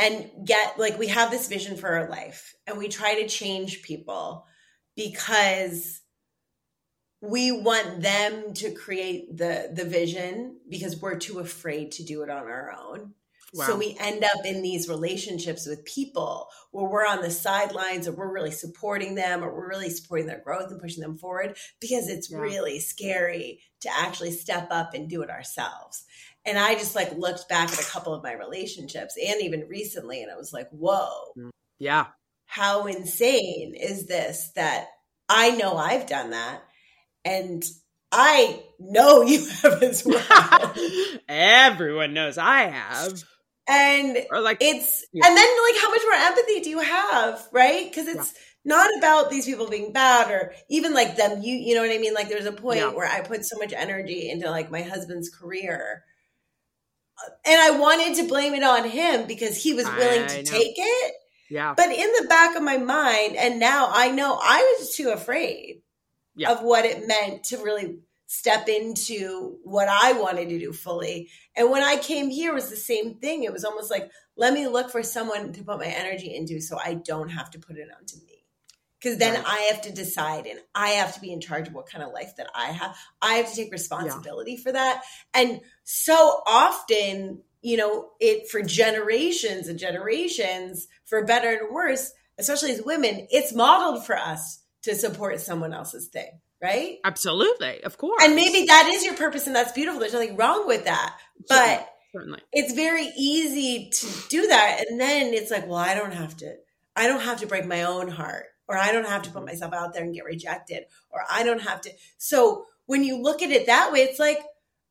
and 0.00 0.28
get 0.44 0.80
like 0.80 0.98
we 0.98 1.06
have 1.08 1.30
this 1.30 1.46
vision 1.46 1.76
for 1.76 1.90
our 1.90 2.10
life 2.10 2.56
and 2.66 2.76
we 2.76 2.88
try 2.88 3.22
to 3.22 3.28
change 3.28 3.82
people 3.82 4.46
because 4.96 6.00
we 7.20 7.50
want 7.52 8.02
them 8.02 8.54
to 8.54 8.70
create 8.72 9.36
the 9.36 9.70
the 9.72 9.84
vision 9.84 10.58
because 10.68 11.00
we're 11.00 11.18
too 11.18 11.38
afraid 11.38 11.92
to 11.92 12.04
do 12.04 12.22
it 12.22 12.30
on 12.30 12.44
our 12.46 12.72
own. 12.72 13.14
So 13.54 13.74
we 13.74 13.96
end 13.98 14.22
up 14.22 14.44
in 14.44 14.60
these 14.60 14.86
relationships 14.86 15.66
with 15.66 15.86
people 15.86 16.48
where 16.72 16.84
we're 16.90 17.06
on 17.06 17.22
the 17.22 17.30
sidelines 17.30 18.06
or 18.06 18.12
we're 18.12 18.30
really 18.30 18.50
supporting 18.50 19.14
them 19.14 19.42
or 19.42 19.50
we're 19.50 19.68
really 19.70 19.88
supporting 19.88 20.26
their 20.26 20.42
growth 20.42 20.70
and 20.70 20.78
pushing 20.80 21.00
them 21.00 21.16
forward 21.16 21.56
because 21.80 22.08
it's 22.10 22.30
Yeah. 22.30 22.36
really 22.38 22.80
scary 22.80 23.62
to 23.80 23.88
actually 23.90 24.32
step 24.32 24.68
up 24.70 24.92
and 24.92 25.08
do 25.08 25.22
it 25.22 25.30
ourselves. 25.30 26.04
And 26.44 26.58
I 26.58 26.74
just 26.74 26.94
like 26.94 27.16
looked 27.16 27.48
back 27.48 27.72
at 27.72 27.80
a 27.80 27.90
couple 27.90 28.12
of 28.12 28.22
my 28.22 28.32
relationships 28.32 29.16
and 29.16 29.40
even 29.40 29.66
recently 29.68 30.22
and 30.22 30.30
I 30.30 30.36
was 30.36 30.52
like, 30.52 30.68
whoa, 30.68 31.32
mm. 31.38 31.50
Yeah. 31.78 32.08
how 32.44 32.86
insane 32.88 33.74
is 33.74 34.06
this 34.06 34.50
that 34.56 34.88
I 35.30 35.52
know 35.52 35.76
I've 35.78 36.06
done 36.06 36.30
that 36.30 36.62
and 37.26 37.62
I 38.12 38.62
know 38.78 39.22
you 39.32 39.46
have 39.62 39.82
as 39.82 40.04
well. 40.06 40.74
Everyone 41.28 42.14
knows 42.14 42.38
I 42.38 42.62
have. 42.68 43.22
and 43.68 44.16
Or 44.30 44.40
like 44.40 44.58
it's 44.60 45.04
Yeah. 45.12 45.26
and 45.26 45.36
then 45.36 45.48
like 45.66 45.82
how 45.82 45.90
much 45.90 46.02
more 46.04 46.14
empathy 46.14 46.60
do 46.60 46.70
you 46.70 46.78
have 46.80 47.46
right 47.52 47.90
because 47.90 48.06
it's 48.06 48.32
not 48.64 48.88
about 48.98 49.28
these 49.30 49.44
people 49.46 49.68
being 49.68 49.92
bad 49.92 50.30
or 50.30 50.52
even 50.70 50.94
like 50.94 51.16
them 51.16 51.42
you 51.42 51.54
you 51.56 51.74
know 51.74 51.82
what 51.82 51.90
i 51.90 51.98
mean 51.98 52.14
like 52.14 52.28
there's 52.28 52.46
a 52.46 52.52
point 52.52 52.78
Yeah. 52.80 52.92
where 52.92 53.08
i 53.08 53.20
put 53.22 53.44
so 53.44 53.58
much 53.58 53.72
energy 53.72 54.30
into 54.30 54.48
like 54.50 54.70
my 54.70 54.82
husband's 54.82 55.28
career 55.30 56.04
Uh, 57.18 57.30
and 57.46 57.60
i 57.60 57.78
wanted 57.78 58.16
to 58.16 58.28
blame 58.28 58.54
it 58.54 58.62
on 58.62 58.88
him 58.88 59.26
because 59.26 59.60
he 59.62 59.72
was 59.74 59.86
willing 59.86 60.22
I 60.24 60.26
to 60.28 60.42
know. 60.44 60.50
take 60.58 60.74
it 60.76 61.14
yeah. 61.50 61.74
but 61.76 61.86
in 61.90 62.10
the 62.20 62.26
back 62.28 62.56
of 62.56 62.62
my 62.62 62.76
mind 62.78 63.34
and 63.36 63.58
now 63.58 63.88
i 63.92 64.10
know 64.10 64.38
i 64.40 64.76
was 64.78 64.94
too 64.96 65.10
afraid 65.10 65.82
Yeah. 66.36 66.52
of 66.52 66.62
what 66.62 66.84
it 66.84 67.06
meant 67.08 67.44
to 67.44 67.56
really 67.58 67.98
step 68.28 68.68
into 68.68 69.58
what 69.62 69.88
i 69.88 70.12
wanted 70.14 70.48
to 70.48 70.58
do 70.58 70.72
fully 70.72 71.28
and 71.56 71.70
when 71.70 71.82
I 71.82 71.96
came 71.96 72.28
here, 72.28 72.52
it 72.52 72.54
was 72.54 72.68
the 72.68 72.76
same 72.76 73.14
thing. 73.14 73.42
It 73.44 73.52
was 73.52 73.64
almost 73.64 73.90
like, 73.90 74.10
let 74.36 74.52
me 74.52 74.68
look 74.68 74.90
for 74.90 75.02
someone 75.02 75.52
to 75.54 75.64
put 75.64 75.78
my 75.78 75.86
energy 75.86 76.34
into 76.34 76.60
so 76.60 76.78
I 76.78 76.94
don't 76.94 77.30
have 77.30 77.50
to 77.52 77.58
put 77.58 77.78
it 77.78 77.88
onto 77.98 78.16
me. 78.18 78.44
Because 79.00 79.18
then 79.18 79.34
Right. 79.34 79.44
I 79.46 79.58
have 79.72 79.82
to 79.82 79.92
decide 79.92 80.46
and 80.46 80.60
I 80.74 80.88
have 80.90 81.14
to 81.14 81.20
be 81.20 81.32
in 81.32 81.40
charge 81.40 81.68
of 81.68 81.74
what 81.74 81.88
kind 81.88 82.04
of 82.04 82.12
life 82.12 82.36
that 82.36 82.48
I 82.54 82.66
have. 82.66 82.96
I 83.22 83.34
have 83.34 83.48
to 83.48 83.56
take 83.56 83.72
responsibility 83.72 84.56
for 84.56 84.72
that. 84.72 85.02
And 85.32 85.60
so 85.84 86.42
often, 86.46 87.42
you 87.62 87.76
know, 87.78 88.10
it 88.20 88.50
for 88.50 88.60
generations 88.62 89.68
and 89.68 89.78
generations, 89.78 90.88
for 91.04 91.24
better 91.24 91.48
and 91.50 91.74
worse, 91.74 92.12
especially 92.38 92.72
as 92.72 92.82
women, 92.82 93.28
it's 93.30 93.54
modeled 93.54 94.04
for 94.04 94.16
us 94.16 94.60
to 94.86 94.94
support 94.94 95.40
someone 95.40 95.74
else's 95.74 96.06
thing, 96.06 96.40
right? 96.62 96.98
Absolutely. 97.04 97.84
Of 97.84 97.98
course. 97.98 98.22
And 98.24 98.34
maybe 98.34 98.66
that 98.66 98.90
is 98.94 99.04
your 99.04 99.14
purpose 99.14 99.46
and 99.46 99.54
that's 99.54 99.72
beautiful. 99.72 100.00
There's 100.00 100.12
nothing 100.12 100.36
wrong 100.36 100.66
with 100.66 100.84
that. 100.86 101.16
But 101.48 101.88
certainly. 102.12 102.40
it's 102.52 102.72
very 102.72 103.08
easy 103.16 103.90
to 103.90 104.06
do 104.28 104.46
that 104.46 104.84
and 104.88 105.00
then 105.00 105.34
it's 105.34 105.50
like 105.50 105.66
well 105.66 105.76
i 105.76 105.94
don't 105.94 106.14
have 106.14 106.36
to 106.36 106.54
i 106.94 107.06
don't 107.06 107.20
have 107.20 107.40
to 107.40 107.46
break 107.46 107.66
my 107.66 107.82
own 107.82 108.08
heart 108.08 108.46
or 108.68 108.76
i 108.76 108.92
don't 108.92 109.06
have 109.06 109.22
to 109.22 109.30
put 109.30 109.38
mm-hmm. 109.38 109.46
myself 109.46 109.74
out 109.74 109.92
there 109.92 110.02
and 110.02 110.14
get 110.14 110.24
rejected 110.24 110.84
or 111.10 111.20
i 111.30 111.42
don't 111.42 111.60
have 111.60 111.80
to 111.80 111.90
so 112.16 112.64
when 112.86 113.04
you 113.04 113.20
look 113.20 113.42
at 113.42 113.50
it 113.50 113.66
that 113.66 113.92
way 113.92 114.00
it's 114.00 114.18
like 114.18 114.38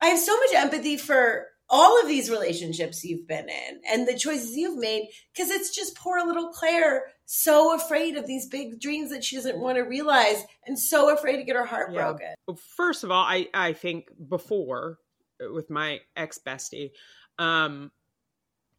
i 0.00 0.06
have 0.06 0.18
so 0.18 0.36
much 0.36 0.54
empathy 0.54 0.96
for 0.96 1.46
all 1.68 2.00
of 2.00 2.08
these 2.08 2.30
relationships 2.30 3.04
you've 3.04 3.26
been 3.26 3.48
in 3.48 3.80
and 3.90 4.06
the 4.06 4.16
choices 4.16 4.56
you've 4.56 4.78
made 4.78 5.08
because 5.34 5.50
it's 5.50 5.74
just 5.74 5.96
poor 5.96 6.24
little 6.24 6.48
claire 6.48 7.04
so 7.24 7.74
afraid 7.74 8.16
of 8.16 8.26
these 8.26 8.46
big 8.46 8.80
dreams 8.80 9.10
that 9.10 9.24
she 9.24 9.36
doesn't 9.36 9.58
want 9.58 9.76
to 9.76 9.82
realize 9.82 10.44
and 10.66 10.78
so 10.78 11.12
afraid 11.12 11.36
to 11.36 11.44
get 11.44 11.56
her 11.56 11.64
heart 11.64 11.92
Yeah. 11.92 12.02
broken 12.02 12.34
Well, 12.46 12.58
First 12.76 13.04
of 13.04 13.10
all, 13.10 13.24
I 13.24 13.48
I 13.52 13.72
think 13.72 14.10
before 14.28 14.98
uh, 15.42 15.52
with 15.52 15.70
my 15.70 16.00
ex 16.16 16.38
bestie, 16.44 16.90
um, 17.38 17.90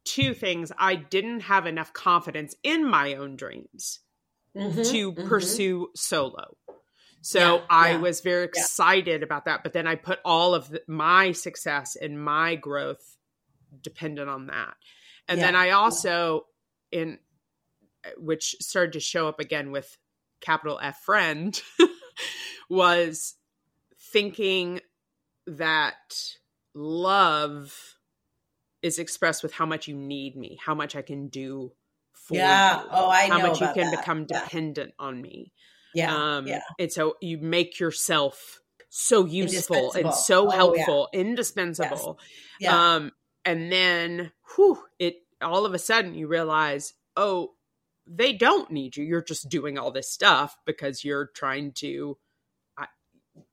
two 0.04 0.32
things 0.32 0.72
I 0.78 0.94
didn't 0.94 1.40
have 1.40 1.66
enough 1.66 1.92
confidence 1.92 2.54
in 2.62 2.88
my 2.88 3.14
own 3.14 3.36
dreams 3.36 4.00
mm-hmm, 4.56 4.82
to 4.82 5.12
mm-hmm. 5.12 5.28
pursue 5.28 5.88
solo. 5.94 6.56
So 7.20 7.56
yeah, 7.56 7.64
I 7.68 7.90
yeah, 7.90 7.96
was 7.98 8.20
very 8.20 8.44
excited 8.44 9.20
yeah. 9.20 9.24
about 9.24 9.46
that. 9.46 9.62
But 9.62 9.72
then 9.72 9.86
I 9.86 9.96
put 9.96 10.20
all 10.24 10.54
of 10.54 10.70
the, 10.70 10.82
my 10.86 11.32
success 11.32 11.96
and 11.96 12.22
my 12.22 12.54
growth 12.54 13.16
dependent 13.82 14.30
on 14.30 14.46
that. 14.46 14.74
And 15.28 15.40
then 15.40 15.54
I 15.54 15.70
also, 15.70 16.46
in 16.90 17.18
which 18.16 18.56
started 18.60 18.94
to 18.94 19.00
show 19.00 19.28
up 19.28 19.40
again 19.40 19.70
with 19.72 19.98
capital 20.40 20.78
F 20.82 21.00
friend, 21.02 21.60
was 22.70 23.34
thinking 23.98 24.80
that 25.46 26.36
love 26.74 27.74
is 28.82 28.98
expressed 28.98 29.42
with 29.42 29.52
how 29.52 29.66
much 29.66 29.88
you 29.88 29.94
need 29.94 30.36
me, 30.36 30.58
how 30.64 30.74
much 30.74 30.94
I 30.94 31.02
can 31.02 31.28
do 31.28 31.72
for 32.12 32.36
yeah. 32.36 32.82
you. 32.82 32.88
Oh, 32.90 33.08
I 33.08 33.28
how 33.28 33.40
much 33.40 33.60
you 33.60 33.68
can 33.74 33.90
that. 33.90 33.98
become 33.98 34.24
dependent 34.26 34.94
on 34.98 35.20
me. 35.20 35.52
Yeah. 35.94 36.14
Um, 36.14 36.46
yeah. 36.46 36.60
And 36.78 36.92
so 36.92 37.16
you 37.20 37.38
make 37.38 37.80
yourself 37.80 38.60
so 38.88 39.26
useful 39.26 39.92
and 39.92 40.12
so 40.14 40.48
oh, 40.48 40.50
helpful, 40.50 41.08
yeah. 41.12 41.20
indispensable. 41.20 42.18
Yes. 42.60 42.72
Yeah. 42.72 42.94
Um, 42.94 43.12
and 43.44 43.72
then 43.72 44.32
whew, 44.54 44.82
it 44.98 45.16
all 45.40 45.66
of 45.66 45.74
a 45.74 45.78
sudden 45.78 46.14
you 46.14 46.26
realize, 46.26 46.94
oh, 47.16 47.52
they 48.06 48.32
don't 48.32 48.70
need 48.70 48.96
you. 48.96 49.04
You're 49.04 49.22
just 49.22 49.48
doing 49.48 49.78
all 49.78 49.90
this 49.90 50.10
stuff 50.10 50.56
because 50.64 51.04
you're 51.04 51.30
trying 51.34 51.72
to 51.72 52.18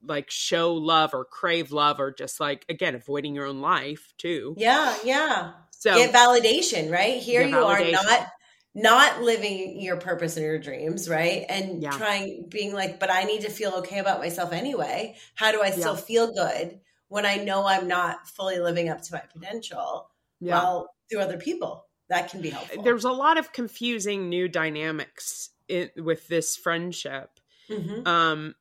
like 0.03 0.31
show 0.31 0.73
love 0.73 1.13
or 1.13 1.25
crave 1.25 1.71
love 1.71 1.99
or 1.99 2.11
just 2.11 2.39
like 2.39 2.65
again 2.69 2.95
avoiding 2.95 3.35
your 3.35 3.45
own 3.45 3.61
life 3.61 4.13
too. 4.17 4.55
Yeah, 4.57 4.95
yeah. 5.03 5.51
So 5.71 5.95
get 5.95 6.13
validation, 6.13 6.91
right? 6.91 7.21
Here 7.21 7.41
you 7.43 7.55
validation. 7.55 7.87
are 7.89 7.91
not 7.91 8.27
not 8.75 9.21
living 9.21 9.79
your 9.79 9.95
purpose 9.95 10.35
and 10.35 10.45
your 10.45 10.59
dreams, 10.59 11.09
right? 11.09 11.45
And 11.47 11.81
yeah. 11.81 11.91
trying 11.91 12.47
being 12.49 12.73
like, 12.73 12.99
but 12.99 13.09
I 13.09 13.23
need 13.23 13.41
to 13.41 13.49
feel 13.49 13.71
okay 13.75 13.99
about 13.99 14.19
myself 14.19 14.51
anyway. 14.51 15.15
How 15.33 15.53
do 15.53 15.61
I 15.61 15.71
still 15.71 15.95
yeah. 15.95 16.01
feel 16.01 16.33
good 16.33 16.81
when 17.07 17.25
I 17.25 17.37
know 17.37 17.65
I'm 17.65 17.87
not 17.87 18.27
fully 18.27 18.59
living 18.59 18.89
up 18.89 19.01
to 19.01 19.13
my 19.13 19.21
potential? 19.33 20.11
Yeah. 20.41 20.55
Well, 20.55 20.89
through 21.09 21.21
other 21.21 21.37
people. 21.37 21.85
That 22.09 22.29
can 22.29 22.41
be 22.41 22.51
helpful. 22.51 22.83
There's 22.83 23.05
a 23.05 23.11
lot 23.11 23.37
of 23.39 23.51
confusing 23.51 24.29
new 24.29 24.47
dynamics 24.47 25.49
in, 25.67 25.89
with 25.97 26.27
this 26.27 26.55
friendship. 26.55 27.39
Mm-hmm. 27.69 28.07
Um, 28.07 28.55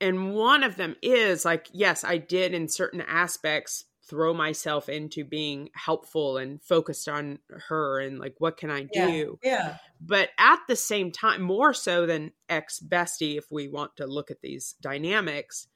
and 0.00 0.34
one 0.34 0.62
of 0.64 0.76
them 0.76 0.96
is 1.00 1.44
like, 1.44 1.68
yes, 1.72 2.04
I 2.04 2.18
did 2.18 2.52
in 2.52 2.68
certain 2.68 3.00
aspects 3.00 3.84
throw 4.10 4.34
myself 4.34 4.88
into 4.88 5.24
being 5.24 5.70
helpful 5.72 6.36
and 6.36 6.60
focused 6.60 7.08
on 7.08 7.38
her 7.68 8.00
and 8.00 8.18
like 8.18 8.34
what 8.38 8.56
can 8.56 8.70
I 8.70 8.82
do? 8.82 9.38
Yeah. 9.42 9.50
yeah. 9.50 9.76
But 10.00 10.30
at 10.36 10.58
the 10.66 10.74
same 10.74 11.12
time, 11.12 11.42
more 11.42 11.72
so 11.72 12.06
than 12.06 12.32
ex 12.48 12.80
bestie, 12.80 13.38
if 13.38 13.46
we 13.50 13.68
want 13.68 13.96
to 13.98 14.06
look 14.06 14.32
at 14.32 14.42
these 14.42 14.74
dynamics, 14.80 15.68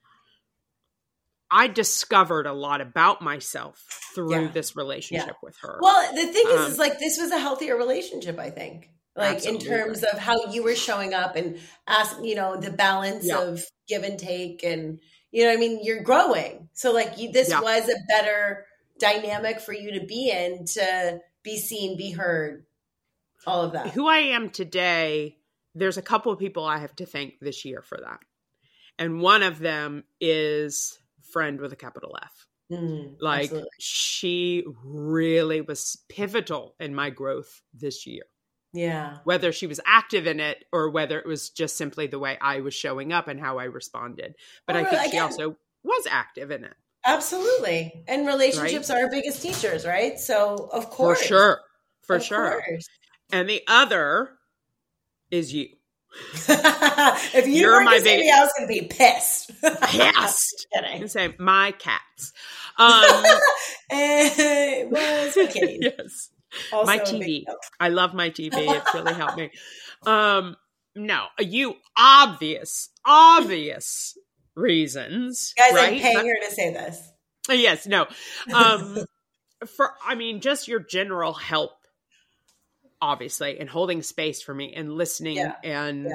I 1.49 1.69
discovered 1.69 2.47
a 2.47 2.53
lot 2.53 2.81
about 2.81 3.23
myself 3.23 3.79
through 4.15 4.47
yeah. 4.47 4.51
this 4.51 4.75
relationship 4.75 5.29
yeah. 5.29 5.35
with 5.41 5.57
her. 5.61 5.79
Well, 5.81 6.13
the 6.13 6.27
thing 6.27 6.45
is, 6.49 6.61
um, 6.61 6.73
is 6.73 6.79
like 6.79 6.99
this 6.99 7.19
was 7.21 7.31
a 7.31 7.39
healthier 7.39 7.77
relationship, 7.77 8.39
I 8.41 8.51
think. 8.51 8.91
Like 9.17 9.37
absolutely. 9.37 9.67
in 9.67 9.73
terms 9.73 10.03
of 10.03 10.19
how 10.19 10.51
you 10.51 10.65
were 10.65 10.75
showing 10.75 11.15
up 11.15 11.37
and 11.37 11.61
ask, 11.87 12.17
you 12.25 12.35
know, 12.35 12.57
the 12.57 12.73
balance 12.73 13.31
of 13.31 13.63
give 13.87 14.03
and 14.03 14.19
take 14.19 14.65
and 14.65 14.99
you 15.35 15.45
know 15.45 15.53
I 15.53 15.57
mean, 15.57 15.81
you're 15.83 16.03
growing. 16.03 16.69
So 16.75 16.93
like 16.93 17.19
you, 17.19 17.33
this 17.33 17.51
was 17.51 17.89
a 17.89 17.97
better 18.09 18.67
dynamic 18.99 19.61
for 19.61 19.73
you 19.73 19.99
to 19.99 20.07
be 20.07 20.31
in 20.31 20.65
to 20.65 21.21
be 21.43 21.59
seen, 21.59 21.97
be 21.97 22.13
heard, 22.13 22.65
all 23.45 23.63
of 23.63 23.73
that. 23.73 23.89
Who 23.89 24.07
I 24.07 24.19
am 24.19 24.49
today, 24.49 25.37
there's 25.75 25.99
a 25.99 26.03
couple 26.03 26.33
of 26.33 26.39
people 26.39 26.65
I 26.65 26.79
have 26.79 26.95
to 26.97 27.07
thank 27.07 27.41
this 27.41 27.65
year 27.65 27.83
for 27.83 27.99
that. 27.99 28.21
And 28.97 29.21
one 29.21 29.43
of 29.43 29.59
them 29.59 30.05
is 30.21 31.01
friend 31.33 31.61
with 31.61 31.73
a 31.73 31.77
capital 31.77 32.17
F. 32.23 32.47
Mm, 32.71 33.17
like 33.21 33.43
absolutely. 33.43 33.69
she 33.81 34.65
really 34.85 35.61
was 35.61 35.99
pivotal 36.09 36.77
in 36.79 36.95
my 36.95 37.11
growth 37.11 37.61
this 37.75 38.07
year. 38.07 38.23
Yeah. 38.75 39.19
Whether 39.23 39.53
she 39.53 39.69
was 39.69 39.81
active 39.87 40.27
in 40.27 40.41
it 40.41 40.65
or 40.73 40.91
whether 40.91 41.19
it 41.19 41.27
was 41.27 41.49
just 41.49 41.77
simply 41.77 42.09
the 42.09 42.19
way 42.19 42.37
I 42.41 42.61
was 42.61 42.75
showing 42.75 43.13
up 43.13 43.29
and 43.29 43.39
how 43.39 43.59
I 43.59 43.65
responded. 43.65 44.35
But 44.67 44.75
well, 44.75 44.85
I 44.85 44.89
think 44.89 45.01
again, 45.03 45.11
she 45.13 45.19
also 45.19 45.57
was 45.85 46.07
active 46.11 46.51
in 46.51 46.65
it. 46.65 46.75
Absolutely. 47.07 48.05
And 48.09 48.27
relationships 48.27 48.91
right? 48.91 48.99
are 48.99 49.05
our 49.05 49.11
biggest 49.11 49.43
teachers, 49.43 49.87
right? 49.87 50.19
So, 50.19 50.69
of 50.73 50.91
course. 50.91 51.21
For 51.21 51.25
sure. 51.25 51.61
For 52.03 52.17
of 52.17 52.25
sure. 52.25 52.63
Course. 52.67 52.89
And 53.31 53.49
the 53.49 53.63
other 53.69 54.31
is 55.31 55.55
you. 55.55 55.69
if 56.35 57.47
you 57.47 57.55
You're 57.55 57.85
my 57.85 58.01
baby, 58.01 58.31
I 58.31 58.41
was 58.41 58.53
going 58.59 58.69
to 58.69 58.81
be 58.83 58.89
pissed. 58.89 59.51
pissed. 59.83 60.67
and 60.73 61.11
say 61.11 61.35
my 61.39 61.73
cats. 61.73 62.33
Um, 62.77 62.93
it 63.91 64.91
was 64.91 65.37
okay. 65.37 65.79
yes. 65.81 66.31
Also 66.73 66.87
my 66.87 66.99
TV. 66.99 67.45
I 67.81 67.89
love 67.89 68.15
my 68.15 68.31
TV. 68.31 68.53
It's 68.75 68.95
really 68.95 69.15
helped 69.15 69.37
me. 69.37 69.51
Um, 70.07 70.57
no, 70.95 71.27
you 71.39 71.75
obvious, 71.97 72.91
obvious 73.05 74.17
reasons. 74.55 75.55
Guys, 75.57 75.73
right? 75.73 75.95
I'm 75.95 76.01
paying 76.01 76.27
her 76.27 76.49
to 76.49 76.55
say 76.55 76.73
this. 76.73 77.11
Yes, 77.49 77.87
no. 77.87 78.07
Um, 78.53 78.99
for 79.77 79.93
I 80.05 80.15
mean, 80.15 80.41
just 80.41 80.69
your 80.69 80.81
general 80.81 81.33
help, 81.33 81.73
obviously, 83.01 83.59
and 83.59 83.69
holding 83.69 84.03
space 84.03 84.43
for 84.43 84.55
me 84.55 84.73
and 84.75 84.93
listening 84.93 85.37
yeah. 85.37 85.55
and. 85.63 86.05
Yeah 86.05 86.15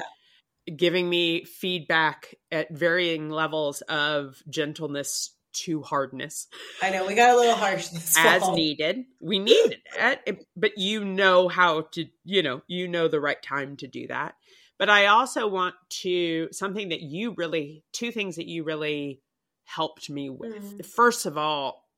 giving 0.75 1.09
me 1.09 1.45
feedback 1.45 2.35
at 2.51 2.69
varying 2.71 3.29
levels 3.29 3.81
of 3.81 4.41
gentleness 4.49 5.31
to 5.51 5.81
hardness. 5.81 6.47
I 6.81 6.89
know 6.89 7.05
we 7.05 7.15
got 7.15 7.35
a 7.35 7.37
little 7.37 7.55
harsh 7.55 7.89
as 8.17 8.49
needed. 8.49 9.05
We 9.19 9.39
needed 9.39 9.79
it, 9.97 10.45
but 10.55 10.77
you 10.77 11.03
know 11.03 11.47
how 11.47 11.81
to, 11.93 12.05
you 12.23 12.43
know, 12.43 12.61
you 12.67 12.87
know 12.87 13.07
the 13.07 13.19
right 13.19 13.41
time 13.41 13.77
to 13.77 13.87
do 13.87 14.07
that. 14.07 14.35
But 14.77 14.89
I 14.89 15.07
also 15.07 15.47
want 15.47 15.75
to 16.01 16.47
something 16.51 16.89
that 16.89 17.01
you 17.01 17.33
really 17.37 17.83
two 17.91 18.11
things 18.11 18.37
that 18.37 18.47
you 18.47 18.63
really 18.63 19.21
helped 19.65 20.09
me 20.09 20.29
with. 20.29 20.77
Mm. 20.77 20.85
First 20.85 21.25
of 21.25 21.37
all, 21.37 21.89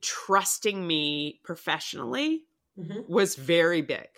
trusting 0.00 0.84
me 0.84 1.40
professionally 1.44 2.44
mm-hmm. 2.78 3.00
was 3.12 3.36
very 3.36 3.82
big. 3.82 4.08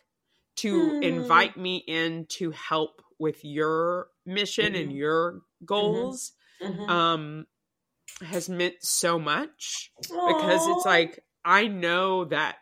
To 0.57 0.93
mm. 0.93 1.03
invite 1.03 1.57
me 1.59 1.85
in 1.87 2.27
to 2.31 2.51
help 2.53 3.03
with 3.19 3.45
your 3.45 4.09
mission 4.25 4.73
mm-hmm. 4.73 4.83
and 4.83 4.93
your 4.93 5.33
mm-hmm. 5.33 5.65
goals 5.65 6.33
mm-hmm. 6.63 6.91
um 6.91 7.47
has 8.25 8.49
meant 8.49 8.77
so 8.81 9.19
much 9.19 9.91
Aww. 10.11 10.29
because 10.29 10.67
it's 10.69 10.87
like 10.87 11.23
I 11.45 11.69
know 11.69 12.25
that 12.27 12.57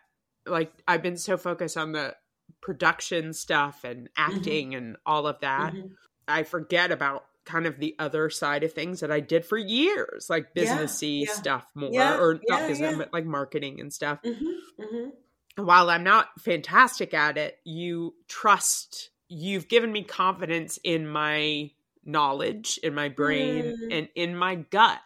like 0.47 0.73
I've 0.87 1.03
been 1.03 1.17
so 1.17 1.37
focused 1.37 1.77
on 1.77 1.93
the 1.93 2.15
production 2.61 3.33
stuff 3.33 3.85
and 3.85 4.09
mm-hmm. 4.09 4.33
acting 4.33 4.69
mm-hmm. 4.71 4.79
and 4.79 4.97
all 5.07 5.27
of 5.27 5.41
that. 5.41 5.73
Mm-hmm. 5.73 5.89
I 6.27 6.43
forget 6.43 6.91
about 6.91 7.25
kind 7.45 7.67
of 7.67 7.79
the 7.79 7.95
other 7.99 8.31
side 8.31 8.65
of 8.65 8.73
things 8.73 9.01
that 9.01 9.11
I 9.11 9.21
did 9.21 9.45
for 9.45 9.59
years, 9.59 10.29
like 10.31 10.55
businessy 10.55 11.21
yeah, 11.21 11.27
yeah. 11.29 11.35
stuff 11.35 11.67
more, 11.75 11.91
yeah, 11.93 12.19
or 12.19 12.41
not 12.49 12.67
business, 12.67 12.97
but 12.97 13.13
like 13.13 13.27
marketing 13.27 13.81
and 13.81 13.93
stuff. 13.93 14.21
Mm-hmm, 14.25 14.83
mm-hmm. 14.83 15.65
While 15.65 15.91
I'm 15.91 16.05
not 16.05 16.29
fantastic 16.41 17.15
at 17.15 17.37
it, 17.37 17.59
you 17.65 18.15
trust. 18.29 19.11
You've 19.29 19.69
given 19.69 19.93
me 19.93 20.03
confidence 20.03 20.79
in 20.83 21.07
my 21.07 21.71
knowledge, 22.05 22.79
in 22.83 22.95
my 22.95 23.09
brain, 23.09 23.65
mm. 23.65 23.99
and 23.99 24.09
in 24.15 24.37
my 24.37 24.57
gut 24.57 25.01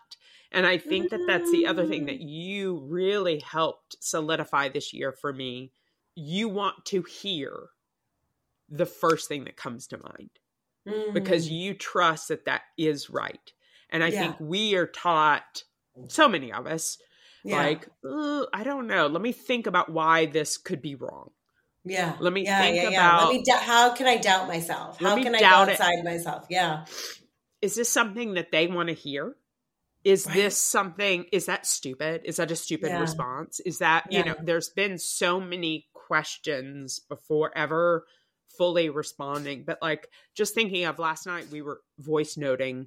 and 0.51 0.67
I 0.67 0.79
think 0.79 1.11
that 1.11 1.25
that's 1.27 1.51
the 1.51 1.67
other 1.67 1.87
thing 1.87 2.07
that 2.07 2.21
you 2.21 2.79
really 2.89 3.41
helped 3.41 3.97
solidify 4.01 4.69
this 4.69 4.93
year 4.95 5.13
for 5.13 5.33
me. 5.33 5.73
You 6.15 6.49
want 6.49 6.87
to 6.87 7.03
hear 7.03 7.69
the 8.69 8.87
first 8.87 9.29
thing 9.29 9.45
that 9.45 9.57
comes 9.57 9.87
to 9.89 9.99
mind 9.99 10.31
mm. 10.87 11.13
because 11.13 11.51
you 11.51 11.75
trust 11.75 12.29
that 12.29 12.47
that 12.47 12.63
is 12.77 13.11
right. 13.11 13.53
And 13.91 14.03
I 14.03 14.09
yeah. 14.09 14.21
think 14.21 14.37
we 14.41 14.75
are 14.75 14.87
taught, 14.87 15.65
so 16.09 16.29
many 16.29 16.53
of 16.53 16.67
us, 16.67 16.99
yeah. 17.45 17.57
like, 17.57 17.89
I 18.05 18.63
don't 18.65 18.87
know. 18.87 19.07
Let 19.07 19.23
me 19.23 19.33
think 19.33 19.67
about 19.67 19.91
why 19.91 20.27
this 20.27 20.57
could 20.57 20.83
be 20.83 20.95
wrong. 20.95 21.31
Yeah. 21.85 22.15
Let 22.21 22.33
me 22.33 22.45
yeah, 22.45 22.61
think 22.61 22.93
about. 22.93 23.29
Let 23.29 23.37
me 23.37 23.43
d- 23.43 23.53
how 23.53 23.95
can 23.95 24.07
I 24.07 24.17
doubt 24.17 24.49
myself? 24.49 24.99
How 24.99 25.15
can 25.23 25.35
I 25.35 25.41
doubt 25.41 25.71
outside 25.71 26.01
it. 26.01 26.05
myself? 26.05 26.47
Yeah. 26.51 26.85
Is 27.63 27.75
this 27.75 27.89
something 27.91 28.35
that 28.35 28.53
they 28.53 28.67
want 28.67 28.89
to 28.89 28.95
hear? 28.95 29.35
Is 30.09 30.27
right. 30.27 30.35
this 30.35 30.59
something 30.59 31.27
is 31.33 31.47
that 31.47 31.67
stupid 31.67 32.23
is 32.25 32.37
that 32.37 32.51
a 32.51 32.57
stupid 32.57 32.89
yeah. 32.89 33.01
response 33.01 33.61
is 33.61 33.79
that 33.79 34.07
yeah. 34.11 34.19
you 34.19 34.25
know 34.25 34.35
there's 34.43 34.71
been 34.71 34.99
so 34.99 35.39
many 35.39 35.87
questions 35.93 37.01
before 37.11 37.57
ever 37.57 38.07
fully 38.57 38.89
responding 38.89 39.65
but 39.67 39.79
like 39.83 40.09
just 40.35 40.55
thinking 40.55 40.85
of 40.87 40.99
last 40.99 41.27
night 41.27 41.47
we 41.53 41.61
were 41.61 41.81
voice 41.99 42.37
noting 42.39 42.87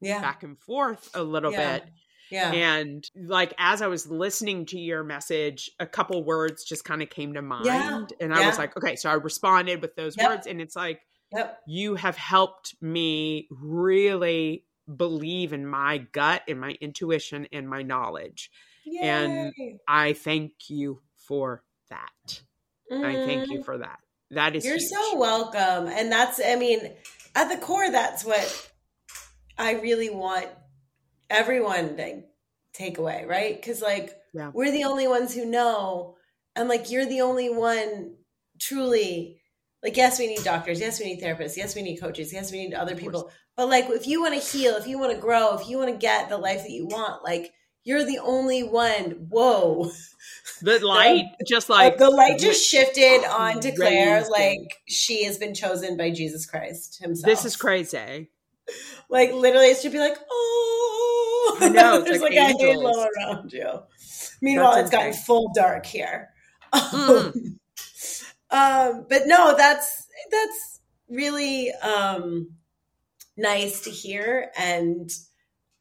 yeah. 0.00 0.20
back 0.20 0.42
and 0.42 0.58
forth 0.58 1.10
a 1.14 1.22
little 1.22 1.52
yeah. 1.52 1.78
bit 1.78 1.90
Yeah. 2.30 2.50
And 2.50 3.04
like 3.14 3.52
as 3.58 3.82
I 3.82 3.88
was 3.88 4.06
listening 4.10 4.64
to 4.66 4.78
your 4.78 5.04
message, 5.04 5.70
a 5.78 5.86
couple 5.86 6.24
words 6.24 6.64
just 6.64 6.82
kind 6.82 7.02
of 7.02 7.10
came 7.10 7.34
to 7.34 7.42
mind. 7.42 7.66
Yeah. 7.66 8.06
And 8.20 8.32
I 8.32 8.40
yeah. 8.40 8.46
was 8.46 8.56
like, 8.56 8.74
okay, 8.74 8.96
so 8.96 9.10
I 9.10 9.14
responded 9.14 9.82
with 9.82 9.94
those 9.96 10.16
yep. 10.16 10.30
words. 10.30 10.46
And 10.46 10.58
it's 10.58 10.74
like, 10.74 11.02
yep. 11.30 11.58
you 11.66 11.94
have 11.96 12.16
helped 12.16 12.74
me 12.80 13.48
really 13.50 14.64
believe 14.94 15.52
in 15.52 15.66
my 15.66 15.98
gut 15.98 16.42
and 16.48 16.60
my 16.60 16.76
intuition 16.80 17.46
and 17.52 17.68
my 17.68 17.82
knowledge. 17.82 18.50
Yay. 18.84 19.00
And 19.00 19.52
I 19.88 20.12
thank 20.12 20.52
you 20.68 21.00
for 21.16 21.62
that. 21.90 22.42
Mm. 22.90 23.04
I 23.04 23.26
thank 23.26 23.48
you 23.48 23.58
mm-hmm. 23.58 23.62
for 23.62 23.78
that. 23.78 23.98
That 24.30 24.56
is 24.56 24.64
You're 24.64 24.76
huge. 24.76 24.88
so 24.88 25.18
welcome. 25.18 25.86
And 25.86 26.10
that's 26.10 26.40
I 26.44 26.56
mean, 26.56 26.92
at 27.34 27.48
the 27.48 27.58
core 27.58 27.90
that's 27.90 28.24
what 28.24 28.70
I 29.58 29.74
really 29.74 30.10
want 30.10 30.48
everyone 31.30 31.96
to 31.96 32.22
take 32.72 32.98
away, 32.98 33.24
right? 33.28 33.62
Cuz 33.62 33.82
like 33.82 34.16
yeah. 34.32 34.50
we're 34.52 34.72
the 34.72 34.84
only 34.84 35.06
ones 35.06 35.34
who 35.34 35.44
know 35.44 36.16
and 36.56 36.68
like 36.68 36.90
you're 36.90 37.06
the 37.06 37.20
only 37.20 37.50
one 37.50 38.16
truly 38.58 39.40
like 39.82 39.96
yes 39.96 40.18
we 40.18 40.26
need 40.26 40.44
doctors 40.44 40.80
yes 40.80 41.00
we 41.00 41.06
need 41.06 41.20
therapists 41.22 41.56
yes 41.56 41.74
we 41.74 41.82
need 41.82 41.96
coaches 41.96 42.32
yes 42.32 42.52
we 42.52 42.64
need 42.64 42.74
other 42.74 42.94
people 42.94 43.30
but 43.62 43.68
like 43.68 43.88
if 43.90 44.08
you 44.08 44.20
want 44.20 44.34
to 44.34 44.40
heal 44.40 44.74
if 44.74 44.88
you 44.88 44.98
want 44.98 45.12
to 45.12 45.18
grow 45.18 45.56
if 45.56 45.68
you 45.68 45.78
want 45.78 45.88
to 45.88 45.96
get 45.96 46.28
the 46.28 46.36
life 46.36 46.62
that 46.62 46.72
you 46.72 46.84
want 46.84 47.22
like 47.22 47.52
you're 47.84 48.04
the 48.04 48.18
only 48.18 48.62
one. 48.62 49.26
Whoa. 49.28 49.90
The 50.60 50.84
light 50.84 51.26
the, 51.38 51.44
just 51.44 51.68
like 51.68 51.98
the 51.98 52.10
light 52.10 52.38
just 52.38 52.68
shifted 52.68 53.24
on 53.24 53.60
to 53.60 53.70
claire 53.72 54.24
like 54.28 54.80
she 54.88 55.24
has 55.24 55.38
been 55.38 55.54
chosen 55.54 55.96
by 55.96 56.10
jesus 56.10 56.46
christ 56.46 57.00
himself. 57.00 57.26
This 57.26 57.44
is 57.44 57.54
crazy. 57.54 58.30
Like 59.08 59.32
literally 59.32 59.66
it 59.66 59.78
should 59.78 59.92
be 59.92 60.00
like 60.00 60.16
oh. 60.28 61.58
I 61.60 61.68
know 61.68 62.02
there's 62.02 62.20
like, 62.20 62.34
like 62.34 62.54
a 62.54 62.58
halo 62.58 63.06
around 63.06 63.52
you. 63.52 63.82
Meanwhile 64.40 64.74
that's 64.74 64.86
it's 64.86 64.90
gotten 64.90 65.12
full 65.12 65.52
dark 65.54 65.86
here. 65.86 66.30
Mm-hmm. 66.72 67.38
um 68.56 69.06
but 69.08 69.22
no 69.26 69.54
that's 69.56 70.06
that's 70.30 70.80
really 71.08 71.72
um 71.82 72.48
nice 73.36 73.82
to 73.82 73.90
hear 73.90 74.50
and 74.58 75.10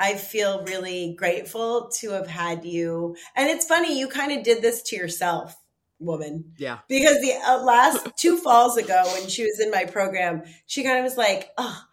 I 0.01 0.15
feel 0.15 0.63
really 0.63 1.13
grateful 1.15 1.91
to 1.99 2.09
have 2.11 2.25
had 2.25 2.65
you. 2.65 3.15
And 3.35 3.49
it's 3.49 3.65
funny, 3.65 3.99
you 3.99 4.07
kind 4.07 4.31
of 4.31 4.43
did 4.43 4.63
this 4.63 4.81
to 4.83 4.95
yourself, 4.95 5.55
woman. 5.99 6.53
Yeah. 6.57 6.79
Because 6.89 7.21
the 7.21 7.33
uh, 7.33 7.61
last 7.63 8.07
two 8.17 8.37
falls 8.37 8.77
ago, 8.77 9.03
when 9.13 9.29
she 9.29 9.43
was 9.43 9.59
in 9.59 9.69
my 9.69 9.85
program, 9.85 10.41
she 10.65 10.83
kind 10.83 10.97
of 10.97 11.03
was 11.03 11.17
like, 11.17 11.51
oh, 11.55 11.83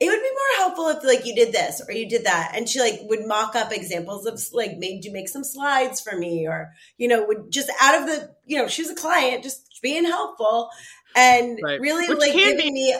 it 0.00 0.06
would 0.06 0.20
be 0.20 0.30
more 0.30 0.56
helpful 0.56 0.88
if 0.88 1.04
like 1.04 1.24
you 1.24 1.36
did 1.36 1.52
this 1.52 1.80
or 1.86 1.92
you 1.92 2.08
did 2.08 2.24
that 2.24 2.54
and 2.56 2.68
she 2.68 2.80
like 2.80 2.98
would 3.04 3.24
mock 3.24 3.54
up 3.54 3.70
examples 3.70 4.26
of 4.26 4.42
like 4.52 4.76
made 4.78 5.04
you 5.04 5.12
make 5.12 5.28
some 5.28 5.44
slides 5.44 6.00
for 6.00 6.18
me 6.18 6.44
or 6.44 6.72
you 6.98 7.06
know 7.06 7.24
would 7.24 7.52
just 7.52 7.70
out 7.80 8.00
of 8.00 8.08
the 8.08 8.34
you 8.44 8.58
know 8.58 8.66
she 8.66 8.82
was 8.82 8.90
a 8.90 8.96
client 8.96 9.44
just 9.44 9.78
being 9.80 10.04
helpful 10.04 10.70
and 11.14 11.56
right. 11.62 11.80
really 11.80 12.08
Which 12.08 12.18
like 12.18 12.32
giving 12.32 12.72
me 12.72 12.96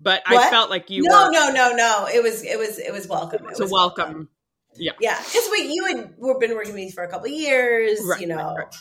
but 0.00 0.22
what? 0.28 0.46
I 0.46 0.50
felt 0.50 0.70
like 0.70 0.90
you. 0.90 1.02
No, 1.02 1.26
were, 1.26 1.32
no, 1.32 1.50
no, 1.50 1.72
no. 1.72 2.06
It 2.12 2.22
was, 2.22 2.42
it 2.42 2.58
was, 2.58 2.78
it 2.78 2.92
was 2.92 3.08
welcome. 3.08 3.44
It 3.44 3.50
was 3.50 3.60
a 3.60 3.66
welcome. 3.66 4.04
welcome. 4.04 4.28
Yeah, 4.76 4.92
yeah. 5.00 5.18
Because 5.18 5.48
we, 5.50 5.72
you 5.72 5.86
had 5.86 6.14
we've 6.18 6.38
been 6.38 6.54
working 6.54 6.72
with 6.72 6.76
me 6.76 6.90
for 6.90 7.02
a 7.02 7.08
couple 7.10 7.28
years. 7.28 8.00
Right, 8.04 8.20
you 8.20 8.26
know, 8.28 8.36
right, 8.36 8.58
right. 8.58 8.76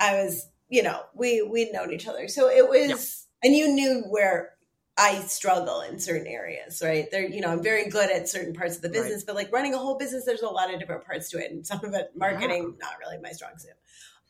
I 0.00 0.14
was, 0.22 0.48
you 0.68 0.82
know, 0.82 1.02
we 1.14 1.42
we'd 1.42 1.72
known 1.72 1.92
each 1.92 2.08
other, 2.08 2.28
so 2.28 2.48
it 2.48 2.68
was, 2.68 3.26
yeah. 3.42 3.48
and 3.48 3.56
you 3.56 3.68
knew 3.68 4.04
where 4.08 4.50
I 4.96 5.20
struggle 5.20 5.80
in 5.80 5.98
certain 5.98 6.26
areas, 6.26 6.82
right? 6.82 7.10
There, 7.10 7.26
you 7.26 7.40
know, 7.40 7.48
I'm 7.48 7.62
very 7.62 7.88
good 7.88 8.10
at 8.10 8.28
certain 8.28 8.54
parts 8.54 8.76
of 8.76 8.82
the 8.82 8.88
business, 8.88 9.24
but 9.24 9.34
like 9.34 9.52
running 9.52 9.74
a 9.74 9.78
whole 9.78 9.96
business, 9.96 10.24
there's 10.24 10.42
a 10.42 10.48
lot 10.48 10.72
of 10.72 10.80
different 10.80 11.04
parts 11.04 11.30
to 11.30 11.38
it, 11.38 11.50
and 11.50 11.66
some 11.66 11.84
of 11.84 11.94
it, 11.94 12.12
marketing, 12.16 12.76
not 12.80 12.98
really 13.00 13.18
my 13.22 13.32
strong 13.32 13.52
suit. 13.58 13.72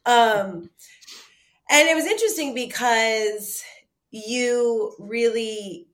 Um, 0.07 0.71
and 1.71 1.89
it 1.89 1.95
was 1.95 2.07
interesting 2.07 2.55
because 2.55 3.63
you 4.11 4.95
really 4.99 5.89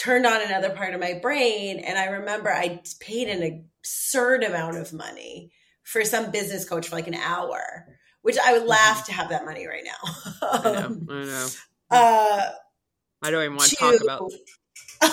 turned 0.00 0.24
on 0.24 0.40
another 0.40 0.70
part 0.70 0.94
of 0.94 1.00
my 1.00 1.14
brain. 1.20 1.78
And 1.78 1.98
I 1.98 2.06
remember 2.06 2.50
I 2.50 2.80
paid 3.00 3.28
an 3.28 3.42
absurd 3.42 4.42
amount 4.42 4.78
of 4.78 4.92
money 4.94 5.52
for 5.82 6.04
some 6.04 6.30
business 6.30 6.66
coach 6.66 6.88
for 6.88 6.96
like 6.96 7.06
an 7.06 7.14
hour, 7.14 7.86
which 8.22 8.38
I 8.42 8.56
would 8.56 8.66
laugh 8.66 9.02
mm-hmm. 9.02 9.06
to 9.06 9.12
have 9.12 9.28
that 9.28 9.44
money 9.44 9.66
right 9.66 9.84
now. 9.84 10.12
I 10.42 10.62
know. 10.62 10.98
I 11.10 11.24
know. 11.24 11.46
Uh, 11.90 12.50
I 13.22 13.30
don't 13.30 13.44
even 13.44 13.56
want 13.56 13.68
to, 13.68 13.76
to 13.76 13.98
talk 13.98 14.02
about 14.02 14.30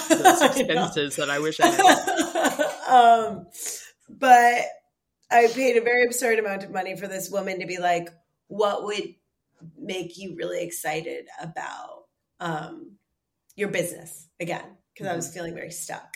those 0.10 0.42
expenses 0.58 1.20
I 1.20 1.26
that 1.26 1.30
I 1.30 1.40
wish 1.40 1.60
I 1.60 1.68
had. 1.68 2.88
um, 2.90 3.48
but 4.10 4.62
I 5.30 5.48
paid 5.54 5.76
a 5.76 5.82
very 5.82 6.06
absurd 6.06 6.40
amount 6.40 6.64
of 6.64 6.72
money 6.72 6.96
for 6.96 7.08
this 7.08 7.30
woman 7.30 7.60
to 7.60 7.66
be 7.66 7.80
like, 7.80 8.10
what 8.48 8.86
would 8.86 9.16
make 9.78 10.18
you 10.18 10.36
really 10.36 10.64
excited 10.64 11.28
about 11.42 12.06
um, 12.40 12.97
your 13.58 13.68
business 13.68 14.30
again 14.40 14.64
because 14.94 15.08
mm-hmm. 15.08 15.14
I 15.14 15.18
was 15.18 15.34
feeling 15.34 15.54
very 15.54 15.72
stuck. 15.72 16.16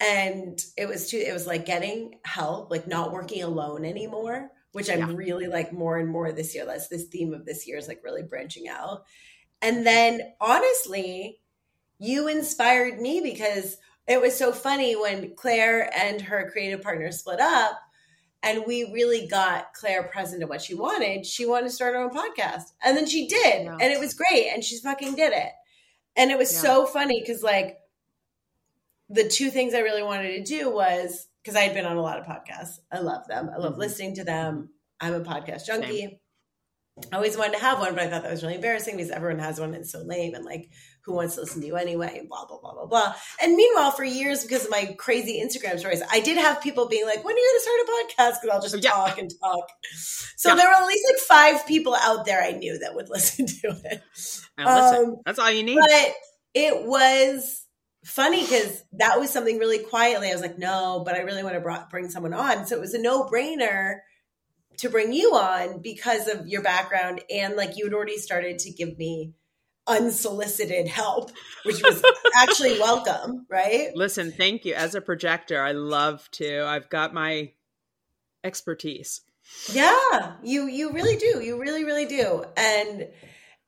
And 0.00 0.58
it 0.76 0.88
was 0.88 1.08
too, 1.08 1.18
it 1.18 1.32
was 1.32 1.46
like 1.46 1.64
getting 1.64 2.16
help, 2.24 2.70
like 2.70 2.88
not 2.88 3.12
working 3.12 3.44
alone 3.44 3.84
anymore, 3.84 4.50
which 4.72 4.90
I'm 4.90 5.14
really 5.14 5.46
like 5.46 5.72
more 5.72 5.98
and 5.98 6.10
more 6.10 6.32
this 6.32 6.52
year. 6.54 6.66
That's 6.66 6.88
this 6.88 7.04
theme 7.04 7.32
of 7.32 7.46
this 7.46 7.68
year 7.68 7.78
is 7.78 7.86
like 7.86 8.02
really 8.02 8.24
branching 8.24 8.66
out. 8.68 9.04
And 9.62 9.86
then 9.86 10.20
honestly, 10.40 11.38
you 12.00 12.26
inspired 12.26 13.00
me 13.00 13.20
because 13.20 13.76
it 14.08 14.20
was 14.20 14.36
so 14.36 14.52
funny 14.52 14.96
when 14.96 15.36
Claire 15.36 15.88
and 15.96 16.20
her 16.22 16.50
creative 16.50 16.82
partner 16.82 17.12
split 17.12 17.40
up 17.40 17.78
and 18.42 18.64
we 18.66 18.90
really 18.92 19.26
got 19.26 19.72
Claire 19.74 20.02
present 20.02 20.42
to 20.42 20.46
what 20.46 20.60
she 20.60 20.74
wanted. 20.74 21.24
She 21.24 21.46
wanted 21.46 21.68
to 21.68 21.74
start 21.74 21.94
her 21.94 22.02
own 22.02 22.10
podcast. 22.10 22.64
And 22.84 22.96
then 22.96 23.06
she 23.06 23.26
did. 23.26 23.64
Yeah. 23.64 23.78
And 23.80 23.92
it 23.92 23.98
was 23.98 24.12
great. 24.12 24.48
And 24.52 24.62
she 24.62 24.78
fucking 24.78 25.14
did 25.14 25.32
it. 25.32 25.52
And 26.16 26.30
it 26.30 26.38
was 26.38 26.52
yeah. 26.52 26.60
so 26.60 26.86
funny 26.86 27.20
because, 27.20 27.42
like, 27.42 27.78
the 29.08 29.28
two 29.28 29.50
things 29.50 29.74
I 29.74 29.80
really 29.80 30.02
wanted 30.02 30.32
to 30.32 30.42
do 30.44 30.70
was 30.70 31.28
because 31.42 31.56
I 31.56 31.62
had 31.62 31.74
been 31.74 31.84
on 31.84 31.96
a 31.96 32.02
lot 32.02 32.18
of 32.18 32.26
podcasts. 32.26 32.78
I 32.90 33.00
love 33.00 33.26
them. 33.28 33.50
I 33.52 33.58
love 33.58 33.72
mm-hmm. 33.72 33.80
listening 33.80 34.14
to 34.16 34.24
them. 34.24 34.70
I'm 35.00 35.14
a 35.14 35.20
podcast 35.20 35.66
junkie. 35.66 36.00
Same. 36.00 36.18
I 37.12 37.16
always 37.16 37.36
wanted 37.36 37.54
to 37.54 37.58
have 37.58 37.80
one, 37.80 37.94
but 37.94 38.04
I 38.04 38.08
thought 38.08 38.22
that 38.22 38.30
was 38.30 38.42
really 38.42 38.54
embarrassing 38.54 38.96
because 38.96 39.10
everyone 39.10 39.40
has 39.40 39.58
one 39.58 39.70
and 39.70 39.78
it's 39.78 39.92
so 39.92 40.02
lame 40.02 40.34
and 40.34 40.44
like 40.44 40.70
who 41.04 41.12
wants 41.12 41.34
to 41.34 41.42
listen 41.42 41.60
to 41.60 41.66
you 41.66 41.76
anyway? 41.76 42.22
Blah 42.28 42.46
blah 42.46 42.58
blah 42.58 42.72
blah 42.72 42.86
blah. 42.86 43.14
And 43.42 43.56
meanwhile, 43.56 43.90
for 43.90 44.04
years, 44.04 44.42
because 44.42 44.64
of 44.64 44.70
my 44.70 44.94
crazy 44.98 45.42
Instagram 45.44 45.78
stories, 45.78 46.02
I 46.10 46.20
did 46.20 46.38
have 46.38 46.62
people 46.62 46.88
being 46.88 47.04
like, 47.04 47.24
"When 47.24 47.34
are 47.34 47.38
you 47.38 47.44
going 47.44 47.58
to 47.58 47.62
start 47.62 47.80
a 47.80 47.90
podcast?" 47.92 48.40
Because 48.40 48.54
I'll 48.54 48.62
just 48.62 48.82
yeah. 48.82 48.90
talk 48.90 49.18
and 49.18 49.32
talk. 49.40 49.68
So 50.36 50.50
yeah. 50.50 50.54
there 50.56 50.68
were 50.68 50.74
at 50.74 50.86
least 50.86 51.04
like 51.12 51.20
five 51.20 51.66
people 51.66 51.94
out 51.94 52.24
there 52.26 52.42
I 52.42 52.52
knew 52.52 52.78
that 52.78 52.94
would 52.94 53.08
listen 53.10 53.46
to 53.46 53.76
it. 53.84 54.02
Um, 54.58 55.16
That's 55.24 55.38
all 55.38 55.50
you 55.50 55.62
need. 55.62 55.78
But 55.78 56.14
it 56.54 56.86
was 56.86 57.64
funny 58.04 58.42
because 58.42 58.82
that 58.92 59.18
was 59.18 59.30
something 59.30 59.58
really 59.58 59.78
quietly. 59.78 60.28
I 60.28 60.32
was 60.32 60.42
like, 60.42 60.58
no, 60.58 61.02
but 61.04 61.14
I 61.14 61.20
really 61.20 61.42
want 61.42 61.62
to 61.62 61.86
bring 61.90 62.10
someone 62.10 62.34
on. 62.34 62.66
So 62.66 62.76
it 62.76 62.80
was 62.80 62.94
a 62.94 63.00
no 63.00 63.24
brainer 63.24 63.96
to 64.78 64.88
bring 64.88 65.12
you 65.12 65.34
on 65.34 65.80
because 65.80 66.28
of 66.28 66.46
your 66.48 66.62
background 66.62 67.22
and 67.30 67.56
like 67.56 67.76
you 67.76 67.84
had 67.84 67.94
already 67.94 68.18
started 68.18 68.58
to 68.60 68.70
give 68.70 68.98
me 68.98 69.32
unsolicited 69.86 70.88
help, 70.88 71.30
which 71.64 71.82
was 71.82 72.02
actually 72.36 72.78
welcome, 72.78 73.46
right? 73.50 73.90
Listen, 73.94 74.32
thank 74.32 74.64
you. 74.64 74.74
As 74.74 74.94
a 74.94 75.00
projector, 75.00 75.60
I 75.60 75.72
love 75.72 76.28
to. 76.32 76.64
I've 76.64 76.88
got 76.88 77.14
my 77.14 77.52
expertise. 78.42 79.20
Yeah, 79.72 80.34
you 80.42 80.66
you 80.66 80.92
really 80.92 81.16
do. 81.16 81.40
You 81.42 81.60
really 81.60 81.84
really 81.84 82.06
do. 82.06 82.44
And 82.56 83.08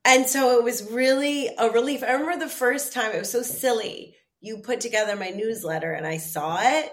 and 0.04 0.26
so 0.26 0.58
it 0.58 0.64
was 0.64 0.90
really 0.90 1.50
a 1.58 1.70
relief. 1.70 2.02
I 2.02 2.12
remember 2.12 2.38
the 2.38 2.50
first 2.50 2.92
time 2.92 3.12
it 3.12 3.18
was 3.18 3.30
so 3.30 3.42
silly 3.42 4.16
you 4.40 4.58
put 4.58 4.80
together 4.80 5.16
my 5.16 5.30
newsletter 5.30 5.92
and 5.92 6.06
I 6.06 6.18
saw 6.18 6.58
it, 6.60 6.92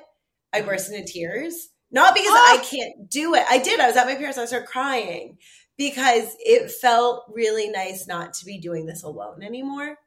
I 0.52 0.62
burst 0.62 0.92
into 0.92 1.12
tears. 1.12 1.70
Not 1.92 2.16
because 2.16 2.32
oh. 2.32 2.58
I 2.58 2.58
ah! 2.60 2.68
can't 2.68 3.10
do 3.10 3.36
it. 3.36 3.46
I 3.48 3.60
did. 3.60 3.80
I 3.80 3.88
was 3.88 3.96
at 3.96 4.08
my 4.08 4.16
parents' 4.16 4.40
I 4.40 4.46
started 4.46 4.68
crying 4.68 5.38
because 5.78 6.36
it 6.40 6.72
felt 6.72 7.26
really 7.34 7.70
nice 7.70 8.08
not 8.08 8.34
to 8.36 8.46
be 8.46 8.60
doing 8.60 8.86
this 8.86 9.04
alone 9.04 9.44
anymore. 9.44 9.98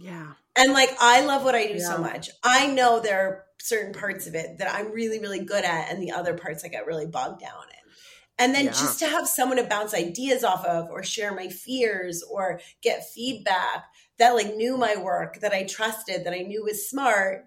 Yeah. 0.00 0.32
And 0.56 0.72
like 0.72 0.90
I 1.00 1.24
love 1.24 1.44
what 1.44 1.54
I 1.54 1.66
do 1.66 1.74
yeah. 1.74 1.88
so 1.88 1.98
much. 1.98 2.30
I 2.42 2.66
know 2.66 3.00
there 3.00 3.20
are 3.20 3.44
certain 3.60 3.92
parts 3.92 4.26
of 4.26 4.34
it 4.34 4.58
that 4.58 4.72
I'm 4.72 4.92
really, 4.92 5.18
really 5.18 5.44
good 5.44 5.64
at, 5.64 5.90
and 5.90 6.02
the 6.02 6.12
other 6.12 6.34
parts 6.34 6.64
I 6.64 6.68
get 6.68 6.86
really 6.86 7.06
bogged 7.06 7.40
down 7.40 7.50
in. 7.70 7.76
And 8.38 8.54
then 8.54 8.66
yeah. 8.66 8.72
just 8.72 8.98
to 8.98 9.06
have 9.06 9.26
someone 9.26 9.56
to 9.56 9.64
bounce 9.64 9.94
ideas 9.94 10.44
off 10.44 10.64
of 10.66 10.90
or 10.90 11.02
share 11.02 11.34
my 11.34 11.48
fears 11.48 12.22
or 12.30 12.60
get 12.82 13.08
feedback 13.08 13.84
that 14.18 14.34
like 14.34 14.54
knew 14.54 14.76
my 14.76 14.96
work, 14.96 15.40
that 15.40 15.52
I 15.52 15.64
trusted, 15.64 16.24
that 16.24 16.34
I 16.34 16.42
knew 16.42 16.64
was 16.64 16.88
smart, 16.88 17.46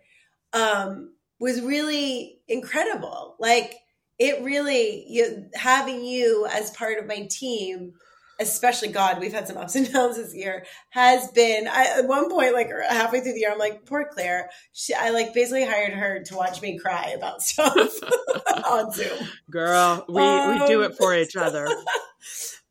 um, 0.54 1.14
was 1.40 1.62
really 1.62 2.42
incredible. 2.48 3.36
Like 3.40 3.76
it 4.20 4.44
really, 4.44 5.06
you, 5.08 5.46
having 5.56 6.04
you 6.04 6.46
as 6.52 6.72
part 6.72 7.00
of 7.00 7.08
my 7.08 7.28
team 7.30 7.94
especially 8.40 8.88
God, 8.88 9.20
we've 9.20 9.34
had 9.34 9.48
some 9.48 9.58
ups 9.58 9.76
and 9.76 9.92
downs 9.92 10.16
this 10.16 10.34
year, 10.34 10.66
has 10.90 11.30
been 11.32 11.68
I, 11.68 12.00
at 12.00 12.08
one 12.08 12.30
point, 12.30 12.54
like 12.54 12.70
halfway 12.90 13.20
through 13.20 13.34
the 13.34 13.40
year, 13.40 13.52
I'm 13.52 13.60
like, 13.60 13.86
poor 13.86 14.10
Claire. 14.12 14.50
She, 14.72 14.94
I 14.94 15.10
like 15.10 15.34
basically 15.34 15.66
hired 15.66 15.94
her 15.94 16.24
to 16.24 16.36
watch 16.36 16.62
me 16.62 16.80
cry 16.80 17.14
about 17.16 17.42
stuff 17.44 17.76
on 18.70 18.92
Zoom. 18.92 19.28
Girl, 19.52 20.06
we, 20.08 20.22
um, 20.22 20.60
we 20.60 20.68
do 20.68 20.82
it 20.84 20.96
for 20.96 21.16
each 21.16 21.36
other. 21.36 21.68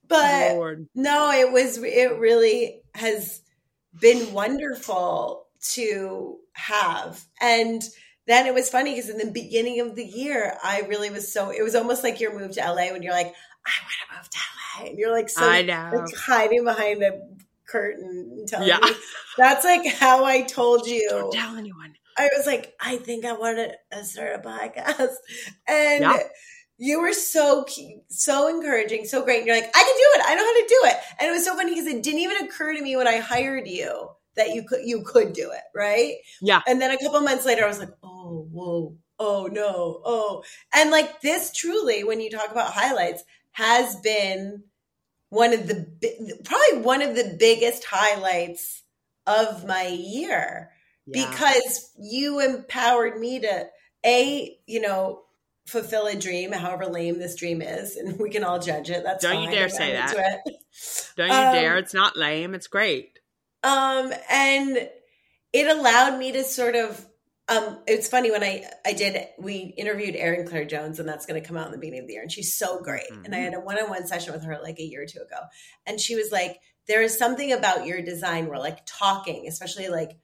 But 0.08 0.54
Lord. 0.54 0.88
no, 0.94 1.30
it 1.30 1.52
was, 1.52 1.76
it 1.76 2.18
really 2.18 2.80
has 2.94 3.42
been 4.00 4.32
wonderful 4.32 5.44
to 5.74 6.38
have. 6.54 7.22
And 7.42 7.82
then 8.28 8.46
it 8.46 8.52
was 8.52 8.68
funny 8.68 8.94
because 8.94 9.08
in 9.08 9.16
the 9.16 9.30
beginning 9.30 9.80
of 9.80 9.94
the 9.96 10.04
year, 10.04 10.54
I 10.62 10.82
really 10.82 11.08
was 11.08 11.32
so, 11.32 11.50
it 11.50 11.62
was 11.62 11.74
almost 11.74 12.04
like 12.04 12.20
your 12.20 12.38
move 12.38 12.52
to 12.52 12.60
LA 12.60 12.92
when 12.92 13.02
you're 13.02 13.14
like, 13.14 13.34
I 13.66 13.72
want 13.82 13.94
to 14.06 14.16
move 14.16 14.30
to 14.30 14.38
LA. 14.38 14.90
And 14.90 14.98
you're 14.98 15.12
like, 15.12 15.30
so 15.30 15.48
I 15.48 15.62
know. 15.62 15.90
Like, 15.94 16.14
hiding 16.14 16.64
behind 16.64 17.02
a 17.02 17.22
curtain 17.66 18.34
and 18.36 18.46
telling 18.46 18.68
yeah. 18.68 18.80
me. 18.82 18.90
That's 19.38 19.64
like 19.64 19.86
how 19.94 20.26
I 20.26 20.42
told 20.42 20.86
you. 20.86 21.08
Don't 21.08 21.32
tell 21.32 21.56
anyone. 21.56 21.94
I 22.18 22.28
was 22.36 22.44
like, 22.44 22.74
I 22.78 22.96
think 22.96 23.24
I 23.24 23.32
want 23.32 23.56
to 23.56 23.98
uh, 23.98 24.02
start 24.02 24.34
a 24.34 24.46
podcast. 24.46 25.14
And 25.66 26.02
yeah. 26.02 26.18
you 26.76 27.00
were 27.00 27.14
so, 27.14 27.64
so 28.08 28.48
encouraging, 28.48 29.06
so 29.06 29.24
great. 29.24 29.38
And 29.38 29.46
you're 29.46 29.56
like, 29.56 29.70
I 29.74 29.82
can 29.82 29.86
do 29.86 30.20
it. 30.20 30.22
I 30.26 30.34
know 30.34 30.44
how 30.44 30.52
to 30.52 30.66
do 30.68 30.80
it. 30.84 30.96
And 31.20 31.28
it 31.30 31.32
was 31.32 31.46
so 31.46 31.56
funny 31.56 31.70
because 31.70 31.86
it 31.86 32.02
didn't 32.02 32.20
even 32.20 32.44
occur 32.44 32.74
to 32.74 32.82
me 32.82 32.94
when 32.96 33.08
I 33.08 33.18
hired 33.18 33.66
you 33.66 34.10
that 34.38 34.54
you 34.54 34.62
could 34.62 34.80
you 34.84 35.02
could 35.02 35.34
do 35.34 35.50
it, 35.50 35.62
right? 35.74 36.14
Yeah. 36.40 36.62
And 36.66 36.80
then 36.80 36.90
a 36.90 36.98
couple 36.98 37.20
months 37.20 37.44
later, 37.44 37.64
I 37.64 37.68
was 37.68 37.78
like, 37.78 37.90
oh, 38.02 38.17
whoa, 38.58 38.96
oh 39.18 39.48
no, 39.50 40.00
oh, 40.04 40.42
and 40.74 40.90
like 40.90 41.20
this 41.20 41.52
truly, 41.52 42.04
when 42.04 42.20
you 42.20 42.30
talk 42.30 42.50
about 42.50 42.72
highlights, 42.72 43.24
has 43.52 43.96
been 43.96 44.62
one 45.30 45.52
of 45.52 45.66
the 45.66 45.86
probably 46.44 46.84
one 46.84 47.02
of 47.02 47.14
the 47.14 47.36
biggest 47.38 47.84
highlights 47.84 48.82
of 49.26 49.66
my 49.66 49.86
year. 49.86 50.70
Yeah. 51.10 51.30
because 51.30 51.90
you 51.98 52.40
empowered 52.40 53.18
me 53.18 53.40
to 53.40 53.66
a 54.04 54.58
you 54.66 54.80
know 54.80 55.22
fulfill 55.66 56.06
a 56.06 56.14
dream 56.14 56.52
however 56.52 56.86
lame 56.86 57.18
this 57.18 57.34
dream 57.34 57.62
is 57.62 57.96
and 57.96 58.18
we 58.18 58.30
can 58.30 58.44
all 58.44 58.58
judge 58.58 58.90
it. 58.90 59.04
That's 59.04 59.22
don't 59.22 59.34
fine. 59.36 59.44
you 59.44 59.50
dare 59.50 59.68
say 59.70 59.92
that. 59.92 60.12
don't 61.16 61.28
you 61.28 61.34
um, 61.34 61.54
dare 61.54 61.78
it's 61.78 61.94
not 61.94 62.16
lame. 62.16 62.54
It's 62.54 62.66
great. 62.66 63.18
um 63.62 64.12
and 64.30 64.88
it 65.52 65.66
allowed 65.66 66.18
me 66.18 66.32
to 66.32 66.44
sort 66.44 66.74
of 66.74 67.06
um, 67.48 67.78
it's 67.86 68.08
funny 68.08 68.30
when 68.30 68.44
I 68.44 68.64
I 68.84 68.92
did 68.92 69.26
we 69.38 69.74
interviewed 69.76 70.14
Erin 70.16 70.46
Claire 70.46 70.66
Jones 70.66 70.98
and 70.98 71.08
that's 71.08 71.26
going 71.26 71.40
to 71.40 71.46
come 71.46 71.56
out 71.56 71.66
in 71.66 71.72
the 71.72 71.78
beginning 71.78 72.02
of 72.02 72.06
the 72.06 72.14
year 72.14 72.22
and 72.22 72.30
she's 72.30 72.56
so 72.56 72.80
great 72.80 73.10
mm-hmm. 73.10 73.24
and 73.24 73.34
I 73.34 73.38
had 73.38 73.54
a 73.54 73.60
one 73.60 73.78
on 73.78 73.88
one 73.88 74.06
session 74.06 74.32
with 74.32 74.44
her 74.44 74.58
like 74.62 74.78
a 74.78 74.84
year 74.84 75.02
or 75.02 75.06
two 75.06 75.20
ago 75.20 75.40
and 75.86 76.00
she 76.00 76.14
was 76.14 76.30
like 76.30 76.58
there 76.86 77.02
is 77.02 77.18
something 77.18 77.52
about 77.52 77.86
your 77.86 78.02
design 78.02 78.46
where 78.48 78.58
like 78.58 78.80
talking 78.86 79.46
especially 79.48 79.88
like 79.88 80.18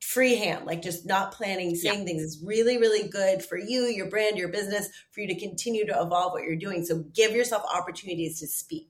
freehand 0.00 0.64
like 0.64 0.80
just 0.80 1.04
not 1.06 1.32
planning 1.32 1.74
saying 1.74 2.00
yeah. 2.00 2.04
things 2.04 2.22
is 2.22 2.42
really 2.44 2.78
really 2.78 3.08
good 3.08 3.44
for 3.44 3.58
you 3.58 3.82
your 3.82 4.08
brand 4.08 4.38
your 4.38 4.48
business 4.48 4.88
for 5.10 5.20
you 5.20 5.28
to 5.28 5.38
continue 5.38 5.84
to 5.86 6.00
evolve 6.00 6.32
what 6.32 6.42
you're 6.42 6.56
doing 6.56 6.84
so 6.84 7.04
give 7.14 7.32
yourself 7.32 7.62
opportunities 7.72 8.40
to 8.40 8.46
speak 8.46 8.88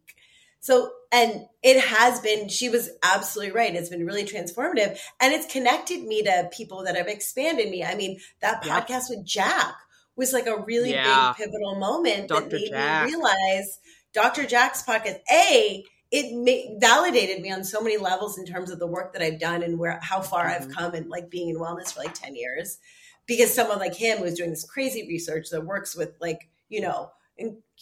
so, 0.61 0.93
and 1.11 1.47
it 1.63 1.81
has 1.81 2.21
been, 2.21 2.49
she 2.49 2.69
was 2.69 2.91
absolutely 3.03 3.53
right. 3.53 3.75
It's 3.75 3.89
been 3.89 4.07
really 4.07 4.25
transformative 4.25 4.99
and 5.21 5.33
it's 5.33 5.51
connected 5.51 6.05
me 6.05 6.23
to 6.23 6.51
people 6.53 6.85
that 6.85 6.97
have 6.97 7.09
expanded 7.09 7.71
me. 7.71 7.83
I 7.83 7.95
mean, 7.95 8.21
that 8.41 8.63
podcast 8.63 9.09
with 9.09 9.25
Jack 9.25 9.75
was 10.17 10.33
like 10.33 10.47
a 10.47 10.59
really 10.59 10.93
yeah. 10.93 11.33
big 11.37 11.47
pivotal 11.47 11.77
moment 11.77 12.29
Dr. 12.29 12.43
that 12.45 12.53
made 12.53 12.69
Jack. 12.71 13.07
me 13.07 13.15
realize 13.15 13.81
Dr. 14.13 14.45
Jack's 14.45 14.83
podcast, 14.83 15.21
A, 15.33 15.85
it 16.11 16.35
ma- 16.35 16.79
validated 16.79 17.41
me 17.41 17.51
on 17.51 17.65
so 17.65 17.81
many 17.81 17.97
levels 17.97 18.37
in 18.37 18.45
terms 18.45 18.71
of 18.71 18.79
the 18.79 18.87
work 18.87 19.13
that 19.15 19.23
I've 19.23 19.41
done 19.41 19.63
and 19.63 19.79
where 19.79 19.99
how 20.03 20.21
far 20.21 20.45
mm-hmm. 20.45 20.65
I've 20.65 20.71
come 20.71 20.95
and 20.95 21.09
like 21.09 21.31
being 21.31 21.49
in 21.49 21.57
wellness 21.57 21.95
for 21.95 22.01
like 22.01 22.15
10 22.15 22.35
years. 22.35 22.79
Because 23.27 23.55
someone 23.55 23.79
like 23.79 23.95
him 23.95 24.21
was 24.21 24.35
doing 24.35 24.51
this 24.51 24.65
crazy 24.65 25.07
research 25.07 25.51
that 25.51 25.65
works 25.65 25.97
with 25.97 26.17
like, 26.21 26.49
you 26.69 26.81
know, 26.81 27.13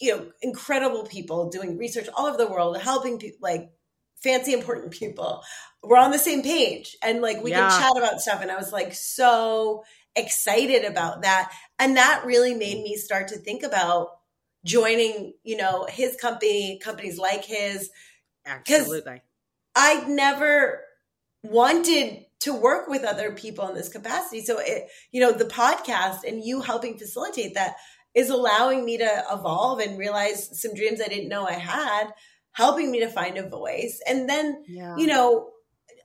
you 0.00 0.16
know 0.16 0.26
incredible 0.42 1.04
people 1.04 1.48
doing 1.48 1.76
research 1.76 2.08
all 2.16 2.26
over 2.26 2.36
the 2.36 2.46
world 2.46 2.78
helping 2.78 3.18
people 3.18 3.38
like 3.42 3.70
fancy 4.22 4.52
important 4.52 4.90
people. 4.90 5.42
We're 5.82 5.98
on 5.98 6.10
the 6.10 6.18
same 6.18 6.42
page 6.42 6.96
and 7.02 7.22
like 7.22 7.42
we 7.42 7.50
yeah. 7.50 7.68
can 7.68 7.80
chat 7.80 7.96
about 7.96 8.20
stuff 8.20 8.42
and 8.42 8.50
i 8.50 8.56
was 8.56 8.72
like 8.72 8.92
so 8.92 9.84
excited 10.16 10.84
about 10.84 11.22
that. 11.22 11.52
And 11.78 11.96
that 11.96 12.24
really 12.24 12.54
made 12.54 12.82
me 12.82 12.96
start 12.96 13.28
to 13.28 13.36
think 13.36 13.62
about 13.62 14.08
joining 14.64 15.32
you 15.44 15.56
know 15.56 15.86
his 15.88 16.16
company 16.16 16.78
companies 16.82 17.18
like 17.18 17.44
his. 17.44 17.90
Absolutely. 18.46 19.22
I 19.74 20.04
never 20.08 20.82
wanted 21.42 22.24
to 22.40 22.54
work 22.54 22.88
with 22.88 23.04
other 23.04 23.32
people 23.32 23.68
in 23.68 23.74
this 23.74 23.88
capacity. 23.88 24.42
So 24.42 24.58
it 24.58 24.88
you 25.12 25.20
know 25.20 25.32
the 25.32 25.44
podcast 25.44 26.24
and 26.26 26.44
you 26.44 26.60
helping 26.60 26.98
facilitate 26.98 27.54
that 27.54 27.76
is 28.14 28.30
allowing 28.30 28.84
me 28.84 28.98
to 28.98 29.24
evolve 29.30 29.80
and 29.80 29.98
realize 29.98 30.60
some 30.60 30.74
dreams 30.74 31.00
I 31.00 31.08
didn't 31.08 31.28
know 31.28 31.46
I 31.46 31.52
had, 31.52 32.08
helping 32.52 32.90
me 32.90 33.00
to 33.00 33.08
find 33.08 33.38
a 33.38 33.48
voice. 33.48 34.00
And 34.08 34.28
then, 34.28 34.64
yeah. 34.66 34.96
you 34.96 35.06
know, 35.06 35.50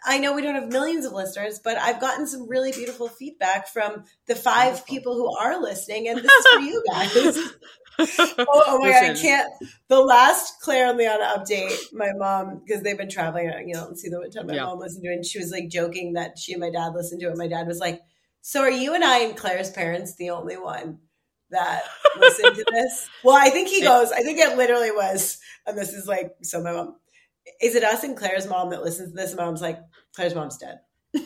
I 0.05 0.19
know 0.19 0.33
we 0.33 0.41
don't 0.41 0.55
have 0.55 0.71
millions 0.71 1.05
of 1.05 1.13
listeners, 1.13 1.59
but 1.63 1.77
I've 1.77 2.01
gotten 2.01 2.27
some 2.27 2.47
really 2.49 2.71
beautiful 2.71 3.07
feedback 3.07 3.67
from 3.69 4.03
the 4.27 4.35
five 4.35 4.85
people 4.85 5.15
who 5.15 5.35
are 5.37 5.61
listening, 5.61 6.09
and 6.09 6.19
this 6.19 6.31
is 6.31 6.45
for 6.47 6.59
you 6.59 6.83
guys. 6.91 7.37
oh, 8.39 8.45
oh, 8.47 8.79
my 8.79 8.87
Listen. 8.87 9.07
god, 9.07 9.17
I 9.17 9.21
can't. 9.21 9.53
The 9.87 9.99
last 10.01 10.59
Claire 10.61 10.89
and 10.89 10.99
Lianna 10.99 11.33
update, 11.35 11.93
my 11.93 12.11
mom, 12.15 12.61
because 12.65 12.83
they've 12.83 12.97
been 12.97 13.09
traveling, 13.09 13.51
you 13.67 13.75
know, 13.75 13.87
and 13.87 13.97
see 13.97 14.09
the 14.09 14.29
time 14.35 14.47
my 14.47 14.55
yeah. 14.55 14.65
mom 14.65 14.79
listened 14.79 15.03
to 15.03 15.11
it, 15.11 15.15
and 15.15 15.25
she 15.25 15.39
was 15.39 15.51
like 15.51 15.69
joking 15.69 16.13
that 16.13 16.37
she 16.37 16.53
and 16.53 16.61
my 16.61 16.71
dad 16.71 16.93
listened 16.93 17.21
to 17.21 17.29
it. 17.29 17.37
My 17.37 17.47
dad 17.47 17.67
was 17.67 17.79
like, 17.79 18.01
"So 18.41 18.61
are 18.61 18.71
you 18.71 18.95
and 18.95 19.03
I 19.03 19.19
and 19.19 19.37
Claire's 19.37 19.71
parents 19.71 20.15
the 20.15 20.31
only 20.31 20.57
one 20.57 20.99
that 21.53 21.83
listen 22.19 22.53
to 22.53 22.65
this. 22.71 23.09
Well, 23.23 23.35
I 23.35 23.49
think 23.49 23.69
he 23.69 23.81
goes, 23.81 24.11
I 24.11 24.21
think 24.21 24.39
it 24.39 24.57
literally 24.57 24.91
was, 24.91 25.39
and 25.65 25.77
this 25.77 25.93
is 25.93 26.07
like, 26.07 26.35
so 26.41 26.61
my 26.61 26.73
mom, 26.73 26.95
is 27.61 27.75
it 27.75 27.83
us 27.83 28.03
and 28.03 28.15
Claire's 28.15 28.47
mom 28.47 28.69
that 28.71 28.83
listens 28.83 29.09
to 29.11 29.15
this? 29.15 29.31
And 29.31 29.39
mom's 29.39 29.61
like, 29.61 29.79
Claire's 30.15 30.35
mom's 30.35 30.57
dead. 30.57 30.79
so 31.15 31.21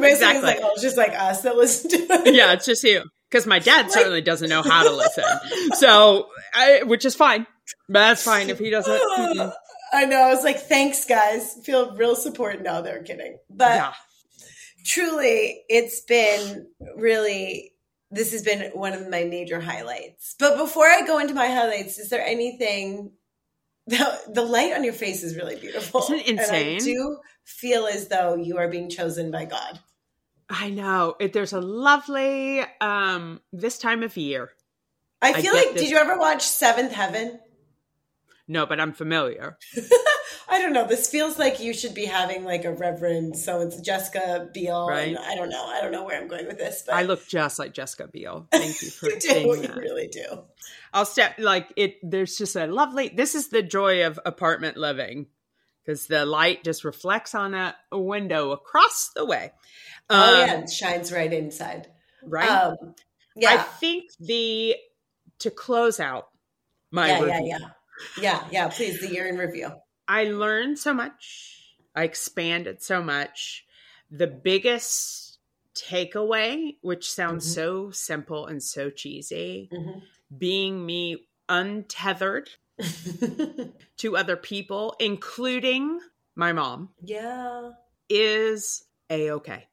basically, 0.00 0.10
exactly. 0.10 0.36
it's 0.36 0.42
like, 0.42 0.58
oh, 0.62 0.70
it's 0.72 0.82
just 0.82 0.96
like 0.96 1.12
us 1.12 1.42
that 1.42 1.56
listen 1.56 1.90
to 1.90 1.96
it. 1.96 2.34
Yeah, 2.34 2.52
it's 2.52 2.66
just 2.66 2.82
you. 2.84 3.02
Because 3.30 3.46
my 3.46 3.58
dad 3.58 3.84
like, 3.84 3.92
certainly 3.92 4.20
doesn't 4.20 4.50
know 4.50 4.62
how 4.62 4.82
to 4.82 4.94
listen. 4.94 5.24
So, 5.74 6.28
I, 6.54 6.82
which 6.82 7.06
is 7.06 7.14
fine. 7.14 7.46
That's 7.88 8.22
fine 8.22 8.50
if 8.50 8.58
he 8.58 8.68
doesn't. 8.68 8.92
I 9.92 10.04
know. 10.04 10.20
I 10.20 10.34
was 10.34 10.44
like, 10.44 10.58
thanks, 10.58 11.04
guys. 11.04 11.54
Feel 11.64 11.96
real 11.96 12.14
support. 12.14 12.62
No, 12.62 12.82
they're 12.82 13.02
kidding. 13.02 13.38
But 13.50 13.76
yeah. 13.76 13.92
truly, 14.84 15.64
it's 15.68 16.02
been 16.02 16.66
really 16.96 17.71
this 18.12 18.32
has 18.32 18.42
been 18.42 18.70
one 18.74 18.92
of 18.92 19.08
my 19.08 19.24
major 19.24 19.60
highlights. 19.60 20.36
But 20.38 20.58
before 20.58 20.86
I 20.86 21.04
go 21.06 21.18
into 21.18 21.34
my 21.34 21.46
highlights, 21.46 21.98
is 21.98 22.10
there 22.10 22.24
anything? 22.24 23.12
The, 23.88 24.20
the 24.28 24.42
light 24.42 24.72
on 24.74 24.84
your 24.84 24.92
face 24.92 25.24
is 25.24 25.34
really 25.34 25.56
beautiful. 25.56 26.02
Isn't 26.02 26.20
it 26.20 26.28
insane? 26.28 26.66
And 26.74 26.82
I 26.82 26.84
do 26.84 27.18
feel 27.44 27.86
as 27.86 28.06
though 28.08 28.36
you 28.36 28.58
are 28.58 28.68
being 28.68 28.88
chosen 28.88 29.32
by 29.32 29.46
God. 29.46 29.80
I 30.48 30.70
know. 30.70 31.16
It, 31.18 31.32
there's 31.32 31.52
a 31.52 31.60
lovely 31.60 32.60
um 32.80 33.40
this 33.52 33.78
time 33.78 34.02
of 34.02 34.16
year. 34.16 34.50
I 35.20 35.32
feel 35.40 35.52
I 35.52 35.56
like 35.56 35.72
this- 35.72 35.82
did 35.82 35.90
you 35.90 35.96
ever 35.96 36.18
watch 36.18 36.42
Seventh 36.46 36.92
Heaven? 36.92 37.40
No, 38.46 38.66
but 38.66 38.78
I'm 38.78 38.92
familiar. 38.92 39.56
I 40.52 40.60
don't 40.60 40.74
know. 40.74 40.86
This 40.86 41.08
feels 41.08 41.38
like 41.38 41.60
you 41.60 41.72
should 41.72 41.94
be 41.94 42.04
having 42.04 42.44
like 42.44 42.66
a 42.66 42.72
Reverend 42.72 43.38
so 43.38 43.62
it's 43.62 43.80
Jessica 43.80 44.50
Biel. 44.52 44.86
Right. 44.86 45.16
I 45.18 45.34
don't 45.34 45.48
know. 45.48 45.64
I 45.64 45.80
don't 45.80 45.92
know 45.92 46.04
where 46.04 46.20
I'm 46.20 46.28
going 46.28 46.46
with 46.46 46.58
this. 46.58 46.82
But 46.86 46.94
I 46.94 47.04
look 47.04 47.26
just 47.26 47.58
like 47.58 47.72
Jessica 47.72 48.06
Biel. 48.06 48.48
Thank 48.52 48.82
you 48.82 48.90
for 48.90 49.08
you 49.08 49.18
saying 49.18 49.48
do, 49.48 49.62
that. 49.62 49.76
You 49.76 49.80
really 49.80 50.08
do. 50.08 50.42
I'll 50.92 51.06
step 51.06 51.36
like 51.38 51.72
it. 51.76 51.96
There's 52.02 52.36
just 52.36 52.54
a 52.54 52.66
lovely. 52.66 53.08
This 53.08 53.34
is 53.34 53.48
the 53.48 53.62
joy 53.62 54.04
of 54.04 54.20
apartment 54.26 54.76
living 54.76 55.28
because 55.86 56.06
the 56.06 56.26
light 56.26 56.64
just 56.64 56.84
reflects 56.84 57.34
on 57.34 57.54
a, 57.54 57.74
a, 57.90 57.98
window 57.98 58.50
across 58.50 59.10
the 59.16 59.24
way. 59.24 59.52
Um, 60.10 60.20
oh 60.20 60.44
yeah, 60.44 60.52
um, 60.52 60.62
it 60.64 60.70
shines 60.70 61.10
right 61.10 61.32
inside. 61.32 61.88
Right. 62.22 62.46
Um, 62.46 62.94
yeah. 63.34 63.54
I 63.54 63.56
think 63.56 64.10
the 64.20 64.76
to 65.38 65.50
close 65.50 65.98
out 65.98 66.28
my 66.90 67.08
yeah, 67.08 67.20
review, 67.20 67.46
yeah, 67.46 67.58
yeah 67.58 67.68
yeah, 68.20 68.44
yeah. 68.50 68.68
Please, 68.68 69.00
the 69.00 69.08
year 69.08 69.26
in 69.26 69.36
review. 69.36 69.70
I 70.08 70.24
learned 70.24 70.78
so 70.78 70.92
much. 70.94 71.76
I 71.94 72.04
expanded 72.04 72.82
so 72.82 73.02
much. 73.02 73.66
The 74.10 74.26
biggest 74.26 75.38
takeaway, 75.74 76.76
which 76.82 77.10
sounds 77.10 77.44
mm-hmm. 77.44 77.54
so 77.54 77.90
simple 77.90 78.46
and 78.46 78.62
so 78.62 78.90
cheesy, 78.90 79.70
mm-hmm. 79.72 79.98
being 80.36 80.84
me 80.84 81.26
untethered 81.48 82.50
to 83.98 84.16
other 84.16 84.36
people, 84.36 84.94
including 84.98 86.00
my 86.34 86.52
mom. 86.52 86.90
Yeah. 87.02 87.72
Is 88.08 88.84
a 89.08 89.30
okay. 89.32 89.68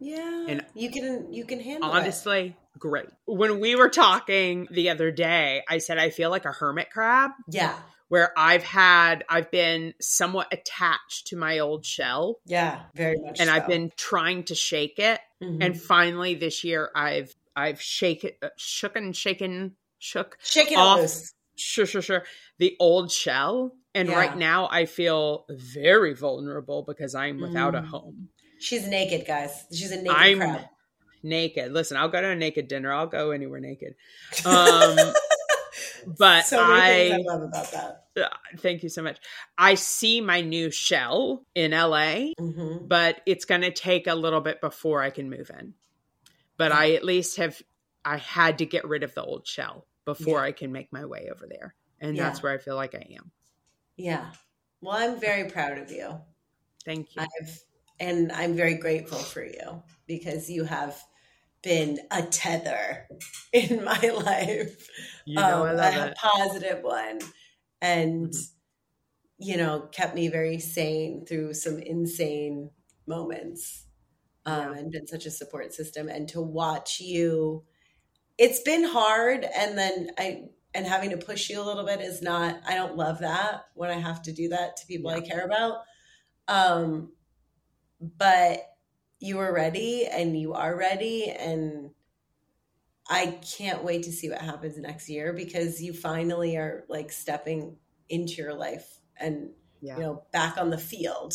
Yeah. 0.00 0.46
And 0.48 0.66
you 0.74 0.90
can 0.90 1.32
you 1.32 1.44
can 1.44 1.60
handle 1.60 1.90
honestly, 1.90 2.56
it. 2.74 2.78
great. 2.78 3.08
When 3.24 3.60
we 3.60 3.76
were 3.76 3.88
talking 3.88 4.66
the 4.70 4.90
other 4.90 5.12
day, 5.12 5.62
I 5.68 5.78
said 5.78 5.98
I 5.98 6.10
feel 6.10 6.30
like 6.30 6.44
a 6.44 6.52
hermit 6.52 6.90
crab. 6.90 7.30
Yeah. 7.48 7.76
Where 8.12 8.30
I've 8.36 8.62
had 8.62 9.24
I've 9.26 9.50
been 9.50 9.94
somewhat 9.98 10.48
attached 10.52 11.28
to 11.28 11.36
my 11.36 11.60
old 11.60 11.86
shell. 11.86 12.40
Yeah, 12.44 12.82
very 12.94 13.16
much. 13.18 13.40
And 13.40 13.48
so. 13.48 13.54
I've 13.54 13.66
been 13.66 13.90
trying 13.96 14.44
to 14.44 14.54
shake 14.54 14.98
it. 14.98 15.18
Mm-hmm. 15.42 15.62
And 15.62 15.80
finally 15.80 16.34
this 16.34 16.62
year 16.62 16.90
I've 16.94 17.34
I've 17.56 17.80
shaken 17.80 18.32
uh, 18.42 18.48
shook 18.58 18.96
and 18.96 19.16
shaken 19.16 19.76
shook 19.98 20.36
shaken 20.42 20.76
off 20.76 21.10
sure 21.56 21.86
sure 21.86 22.02
sure 22.02 22.24
the 22.58 22.76
old 22.78 23.10
shell 23.10 23.72
and 23.94 24.10
yeah. 24.10 24.16
right 24.16 24.36
now 24.36 24.68
I 24.70 24.84
feel 24.84 25.46
very 25.48 26.12
vulnerable 26.12 26.84
because 26.86 27.14
I'm 27.14 27.40
without 27.40 27.72
mm. 27.72 27.82
a 27.82 27.86
home. 27.86 28.28
She's 28.60 28.86
naked, 28.86 29.26
guys. 29.26 29.64
She's 29.72 29.90
a 29.90 29.96
naked 29.96 30.12
I'm 30.12 30.38
crab. 30.38 30.60
Naked. 31.22 31.72
Listen, 31.72 31.96
I'll 31.96 32.10
go 32.10 32.20
to 32.20 32.28
a 32.28 32.36
naked 32.36 32.68
dinner. 32.68 32.92
I'll 32.92 33.06
go 33.06 33.30
anywhere 33.30 33.58
naked. 33.58 33.94
Um, 34.44 34.96
but 36.18 36.42
so 36.42 36.58
I, 36.60 37.12
I, 37.14 37.22
love 37.24 37.42
about 37.42 37.72
that. 37.72 38.01
Uh, 38.16 38.28
thank 38.58 38.82
you 38.82 38.88
so 38.88 39.02
much. 39.02 39.18
I 39.56 39.74
see 39.74 40.20
my 40.20 40.42
new 40.42 40.70
shell 40.70 41.46
in 41.54 41.70
LA, 41.70 42.32
mm-hmm. 42.38 42.86
but 42.86 43.20
it's 43.26 43.44
going 43.44 43.62
to 43.62 43.70
take 43.70 44.06
a 44.06 44.14
little 44.14 44.40
bit 44.40 44.60
before 44.60 45.02
I 45.02 45.10
can 45.10 45.30
move 45.30 45.50
in. 45.58 45.74
But 46.58 46.72
yeah. 46.72 46.78
I 46.78 46.90
at 46.92 47.04
least 47.04 47.38
have 47.38 47.60
I 48.04 48.18
had 48.18 48.58
to 48.58 48.66
get 48.66 48.86
rid 48.86 49.02
of 49.02 49.14
the 49.14 49.22
old 49.22 49.46
shell 49.46 49.86
before 50.04 50.40
yeah. 50.40 50.46
I 50.46 50.52
can 50.52 50.72
make 50.72 50.92
my 50.92 51.04
way 51.04 51.30
over 51.32 51.46
there. 51.48 51.74
And 52.00 52.16
yeah. 52.16 52.24
that's 52.24 52.42
where 52.42 52.52
I 52.52 52.58
feel 52.58 52.76
like 52.76 52.94
I 52.94 53.06
am. 53.16 53.30
Yeah. 53.96 54.26
Well, 54.80 54.96
I'm 54.96 55.20
very 55.20 55.48
proud 55.50 55.78
of 55.78 55.90
you. 55.90 56.20
Thank 56.84 57.14
you. 57.14 57.22
I've, 57.22 57.60
and 58.00 58.32
I'm 58.32 58.56
very 58.56 58.74
grateful 58.74 59.18
for 59.18 59.44
you 59.44 59.82
because 60.06 60.50
you 60.50 60.64
have 60.64 61.00
been 61.62 62.00
a 62.10 62.22
tether 62.22 63.06
in 63.52 63.84
my 63.84 64.00
life. 64.00 64.88
You 65.24 65.36
know, 65.36 65.66
um, 65.66 65.78
a 65.78 66.08
it. 66.08 66.16
positive 66.16 66.82
one. 66.82 67.20
And, 67.82 68.28
mm-hmm. 68.28 69.50
you 69.50 69.58
know, 69.58 69.88
kept 69.92 70.14
me 70.14 70.28
very 70.28 70.58
sane 70.58 71.26
through 71.26 71.52
some 71.52 71.78
insane 71.78 72.70
moments 73.06 73.84
um, 74.46 74.72
yeah. 74.72 74.78
and 74.78 74.90
been 74.90 75.06
such 75.06 75.26
a 75.26 75.30
support 75.30 75.74
system. 75.74 76.08
And 76.08 76.28
to 76.28 76.40
watch 76.40 77.00
you, 77.00 77.64
it's 78.38 78.60
been 78.60 78.84
hard. 78.84 79.44
And 79.54 79.76
then 79.76 80.08
I, 80.18 80.44
and 80.74 80.86
having 80.86 81.10
to 81.10 81.16
push 81.16 81.50
you 81.50 81.60
a 81.60 81.64
little 81.64 81.84
bit 81.84 82.00
is 82.00 82.22
not 82.22 82.60
i 82.66 82.74
don't 82.74 82.96
love 82.96 83.20
that 83.20 83.64
when 83.74 83.90
i 83.90 83.98
have 83.98 84.22
to 84.22 84.32
do 84.32 84.48
that 84.48 84.76
to 84.76 84.86
people 84.86 85.10
yeah. 85.10 85.18
i 85.18 85.20
care 85.20 85.44
about 85.44 85.82
um 86.48 87.12
but 88.00 88.60
you 89.20 89.36
were 89.36 89.52
ready 89.52 90.06
and 90.06 90.38
you 90.38 90.52
are 90.52 90.76
ready 90.76 91.30
and 91.30 91.90
i 93.08 93.38
can't 93.56 93.84
wait 93.84 94.04
to 94.04 94.12
see 94.12 94.28
what 94.30 94.40
happens 94.40 94.76
next 94.78 95.08
year 95.08 95.32
because 95.32 95.82
you 95.82 95.92
finally 95.92 96.56
are 96.56 96.84
like 96.88 97.10
stepping 97.10 97.76
into 98.08 98.34
your 98.34 98.54
life 98.54 98.98
and 99.18 99.50
yeah. 99.80 99.96
you 99.96 100.02
know 100.02 100.22
back 100.32 100.56
on 100.58 100.70
the 100.70 100.78
field 100.78 101.34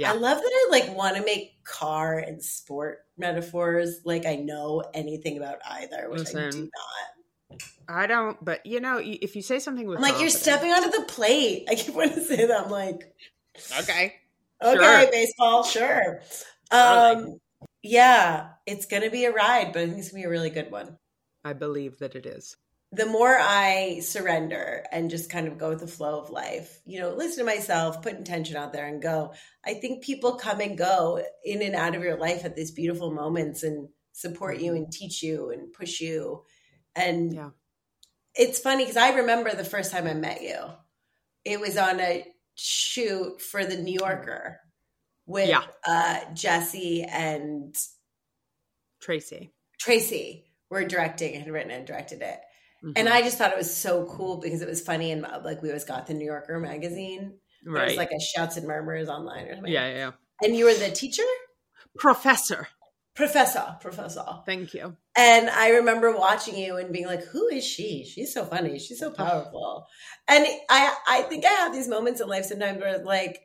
yeah. 0.00 0.12
I 0.12 0.14
love 0.14 0.38
that 0.38 0.50
I 0.50 0.68
like 0.70 0.96
want 0.96 1.16
to 1.16 1.22
make 1.22 1.62
car 1.62 2.18
and 2.18 2.42
sport 2.42 3.00
metaphors 3.18 4.00
like 4.06 4.24
I 4.24 4.36
know 4.36 4.82
anything 4.94 5.36
about 5.36 5.58
either, 5.68 6.08
which 6.08 6.20
Listen, 6.20 6.44
I 6.46 6.50
do 6.50 6.62
not. 6.62 7.60
I 7.86 8.06
don't, 8.06 8.42
but 8.42 8.64
you 8.64 8.80
know, 8.80 8.98
if 9.02 9.36
you 9.36 9.42
say 9.42 9.58
something 9.58 9.86
with 9.86 9.98
I'm 9.98 10.02
like, 10.02 10.18
you're 10.18 10.30
stepping 10.30 10.70
onto 10.70 10.90
the 10.90 11.04
plate. 11.04 11.66
I 11.70 11.74
keep 11.74 11.94
wanting 11.94 12.14
to 12.14 12.24
say 12.24 12.46
that. 12.46 12.64
I'm 12.64 12.70
like, 12.70 13.14
okay, 13.80 14.14
okay, 14.62 15.02
sure. 15.02 15.10
baseball, 15.10 15.64
sure. 15.64 16.22
Um, 16.70 17.38
yeah, 17.82 18.48
it's 18.66 18.86
gonna 18.86 19.10
be 19.10 19.24
a 19.24 19.32
ride, 19.32 19.72
but 19.72 19.82
I 19.82 19.86
think 19.86 19.98
it's 19.98 20.10
gonna 20.10 20.22
be 20.22 20.26
a 20.26 20.30
really 20.30 20.50
good 20.50 20.70
one. 20.70 20.98
I 21.44 21.52
believe 21.52 21.98
that 21.98 22.14
it 22.14 22.26
is. 22.26 22.56
The 22.92 23.06
more 23.06 23.38
I 23.38 24.00
surrender 24.00 24.84
and 24.90 25.10
just 25.10 25.30
kind 25.30 25.46
of 25.46 25.58
go 25.58 25.68
with 25.68 25.80
the 25.80 25.86
flow 25.86 26.20
of 26.20 26.30
life, 26.30 26.80
you 26.84 26.98
know, 26.98 27.10
listen 27.10 27.46
to 27.46 27.52
myself, 27.52 28.02
put 28.02 28.14
intention 28.14 28.56
out 28.56 28.72
there 28.72 28.86
and 28.86 29.00
go. 29.00 29.32
I 29.64 29.74
think 29.74 30.02
people 30.02 30.34
come 30.34 30.60
and 30.60 30.76
go 30.76 31.22
in 31.44 31.62
and 31.62 31.76
out 31.76 31.94
of 31.94 32.02
your 32.02 32.18
life 32.18 32.44
at 32.44 32.56
these 32.56 32.72
beautiful 32.72 33.12
moments 33.12 33.62
and 33.62 33.88
support 34.12 34.58
you 34.58 34.72
mm-hmm. 34.72 34.84
and 34.84 34.92
teach 34.92 35.22
you 35.22 35.50
and 35.50 35.72
push 35.72 36.00
you 36.00 36.42
and 36.94 37.32
yeah. 37.32 37.50
it's 38.34 38.58
funny 38.58 38.84
because 38.84 38.96
I 38.96 39.16
remember 39.16 39.54
the 39.54 39.64
first 39.64 39.92
time 39.92 40.06
I 40.06 40.14
met 40.14 40.42
you. 40.42 40.56
It 41.44 41.60
was 41.60 41.76
on 41.76 42.00
a 42.00 42.26
shoot 42.54 43.40
for 43.40 43.64
the 43.64 43.76
New 43.76 43.98
Yorker 43.98 44.60
with 45.30 45.48
yeah. 45.48 45.62
uh, 45.86 46.20
Jesse 46.34 47.04
and 47.04 47.74
Tracy. 49.00 49.52
Tracy 49.78 50.44
were 50.70 50.84
directing, 50.84 51.38
had 51.38 51.48
written 51.48 51.70
and 51.70 51.86
directed 51.86 52.20
it. 52.20 52.40
Mm-hmm. 52.84 52.92
And 52.96 53.08
I 53.08 53.22
just 53.22 53.38
thought 53.38 53.52
it 53.52 53.58
was 53.58 53.74
so 53.74 54.06
cool 54.06 54.38
because 54.38 54.62
it 54.62 54.68
was 54.68 54.80
funny 54.80 55.12
and 55.12 55.22
like 55.44 55.62
we 55.62 55.68
always 55.68 55.84
got 55.84 56.06
the 56.06 56.14
New 56.14 56.24
Yorker 56.24 56.58
magazine. 56.58 57.38
Right. 57.64 57.82
It 57.82 57.86
was 57.88 57.96
like 57.96 58.10
a 58.10 58.20
shouts 58.20 58.56
and 58.56 58.66
murmurs 58.66 59.08
online 59.08 59.46
or 59.46 59.54
something. 59.54 59.72
Yeah, 59.72 59.88
yeah. 59.88 60.10
And 60.42 60.56
you 60.56 60.64
were 60.64 60.74
the 60.74 60.90
teacher? 60.90 61.22
Professor. 61.98 62.68
Professor, 63.14 63.76
Professor. 63.80 64.24
Thank 64.46 64.72
you. 64.72 64.96
And 65.16 65.50
I 65.50 65.70
remember 65.70 66.16
watching 66.16 66.56
you 66.56 66.76
and 66.76 66.92
being 66.92 67.06
like, 67.06 67.22
"Who 67.24 67.48
is 67.48 67.66
she? 67.66 68.04
She's 68.04 68.32
so 68.32 68.46
funny. 68.46 68.78
She's 68.78 69.00
so 69.00 69.10
powerful." 69.10 69.86
And 70.26 70.46
I, 70.70 70.94
I 71.06 71.22
think 71.22 71.44
I 71.44 71.50
have 71.50 71.72
these 71.72 71.88
moments 71.88 72.20
in 72.20 72.28
life 72.28 72.46
sometimes 72.46 72.80
where 72.80 73.04
like, 73.04 73.40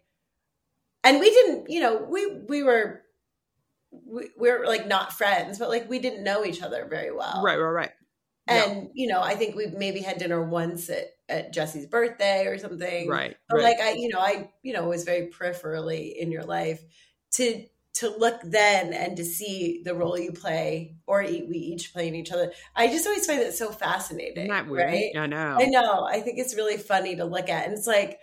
and 1.05 1.19
we 1.19 1.29
didn't, 1.29 1.69
you 1.69 1.79
know, 1.79 2.05
we 2.09 2.41
we 2.49 2.63
were, 2.63 3.03
we, 3.91 4.29
we 4.37 4.49
are 4.49 4.65
like 4.65 4.87
not 4.87 5.13
friends, 5.13 5.59
but 5.59 5.69
like 5.69 5.89
we 5.89 5.99
didn't 5.99 6.23
know 6.23 6.43
each 6.43 6.61
other 6.61 6.85
very 6.89 7.11
well. 7.11 7.41
Right, 7.43 7.57
right, 7.57 7.69
right. 7.69 7.91
And 8.47 8.83
yeah. 8.83 8.87
you 8.93 9.07
know, 9.07 9.21
I 9.21 9.35
think 9.35 9.55
we 9.55 9.67
maybe 9.67 10.01
had 10.01 10.17
dinner 10.17 10.43
once 10.43 10.89
at, 10.89 11.05
at 11.29 11.53
Jesse's 11.53 11.87
birthday 11.87 12.45
or 12.45 12.57
something. 12.57 13.07
Right. 13.07 13.37
But 13.47 13.57
right. 13.57 13.63
like 13.63 13.79
I, 13.79 13.91
you 13.93 14.09
know, 14.09 14.19
I, 14.19 14.49
you 14.61 14.73
know, 14.73 14.89
was 14.89 15.03
very 15.03 15.27
peripherally 15.27 16.15
in 16.15 16.31
your 16.31 16.43
life 16.43 16.81
to 17.33 17.65
to 17.95 18.09
look 18.09 18.41
then 18.43 18.93
and 18.93 19.15
to 19.15 19.23
see 19.23 19.81
the 19.85 19.95
role 19.95 20.19
you 20.19 20.33
play 20.33 20.97
or 21.07 21.21
we 21.21 21.57
each 21.57 21.93
play 21.93 22.09
in 22.09 22.15
each 22.15 22.31
other. 22.31 22.51
I 22.75 22.87
just 22.87 23.07
always 23.07 23.25
find 23.25 23.39
it 23.39 23.53
so 23.53 23.71
fascinating. 23.71 24.51
Isn't 24.51 24.69
weird? 24.69 24.91
Right? 24.91 25.11
I 25.15 25.27
know. 25.27 25.57
I 25.59 25.65
know. 25.67 26.03
I 26.03 26.19
think 26.19 26.37
it's 26.37 26.55
really 26.55 26.75
funny 26.75 27.15
to 27.15 27.23
look 27.23 27.47
at. 27.47 27.65
And 27.65 27.73
it's 27.73 27.87
like 27.87 28.19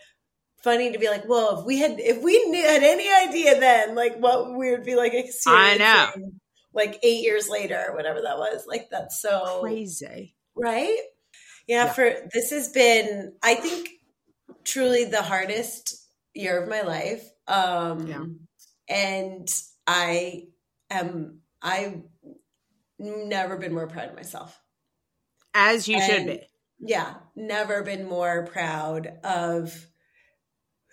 funny 0.63 0.93
to 0.93 0.99
be 0.99 1.09
like, 1.09 1.29
well, 1.29 1.61
if 1.61 1.67
we 1.67 1.79
had 1.79 1.99
if 1.99 2.23
we 2.23 2.45
knew, 2.47 2.63
had 2.63 2.83
any 2.83 3.11
idea 3.11 3.59
then, 3.59 3.95
like 3.95 4.17
what 4.19 4.57
we 4.57 4.71
would 4.71 4.85
be 4.85 4.97
like 4.97 5.15
I 5.47 5.77
know. 5.77 6.11
Like 6.75 6.99
eight 7.03 7.23
years 7.23 7.49
later, 7.49 7.91
whatever 7.95 8.23
that 8.23 8.39
was. 8.39 8.65
Like 8.67 8.89
that's 8.91 9.21
so 9.21 9.61
crazy. 9.63 10.35
Right? 10.55 10.97
Yeah, 11.67 11.87
yeah, 11.87 11.93
for 11.93 12.13
this 12.33 12.51
has 12.51 12.71
been, 12.71 13.35
I 13.43 13.55
think, 13.55 13.91
truly 14.65 15.05
the 15.05 15.23
hardest 15.23 15.97
year 16.35 16.63
of 16.63 16.69
my 16.69 16.83
life. 16.83 17.25
Um 17.47 18.07
yeah 18.07 18.25
and 18.93 19.49
I 19.87 20.49
am 20.91 21.41
I've 21.61 22.03
never 22.99 23.57
been 23.57 23.73
more 23.73 23.89
proud 23.89 24.11
of 24.11 24.17
myself. 24.17 24.61
As 25.55 25.89
you 25.89 25.97
and, 25.97 26.05
should 26.05 26.27
be. 26.27 26.41
Yeah, 26.81 27.15
never 27.37 27.83
been 27.83 28.09
more 28.09 28.47
proud 28.47 29.07
of 29.25 29.87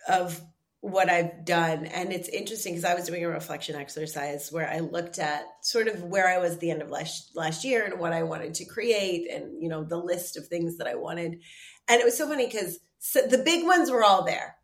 of 0.07 0.39
what 0.81 1.09
I've 1.09 1.43
done. 1.43 1.85
And 1.87 2.13
it's 2.13 2.29
interesting 2.29 2.73
because 2.73 2.89
I 2.89 2.95
was 2.95 3.05
doing 3.05 3.23
a 3.23 3.29
reflection 3.29 3.75
exercise 3.75 4.49
where 4.51 4.69
I 4.69 4.79
looked 4.79 5.19
at 5.19 5.43
sort 5.61 5.87
of 5.87 6.03
where 6.03 6.27
I 6.27 6.37
was 6.37 6.53
at 6.53 6.59
the 6.61 6.71
end 6.71 6.81
of 6.81 6.89
last 6.89 7.35
last 7.35 7.65
year 7.65 7.83
and 7.83 7.99
what 7.99 8.13
I 8.13 8.23
wanted 8.23 8.53
to 8.55 8.65
create 8.65 9.29
and 9.29 9.61
you 9.61 9.67
know 9.67 9.83
the 9.83 9.97
list 9.97 10.37
of 10.37 10.47
things 10.47 10.77
that 10.77 10.87
I 10.87 10.95
wanted. 10.95 11.41
And 11.89 11.99
it 11.99 12.05
was 12.05 12.17
so 12.17 12.27
funny 12.27 12.45
because 12.45 12.79
so 12.99 13.21
the 13.21 13.39
big 13.39 13.65
ones 13.65 13.91
were 13.91 14.03
all 14.03 14.23
there. 14.23 14.55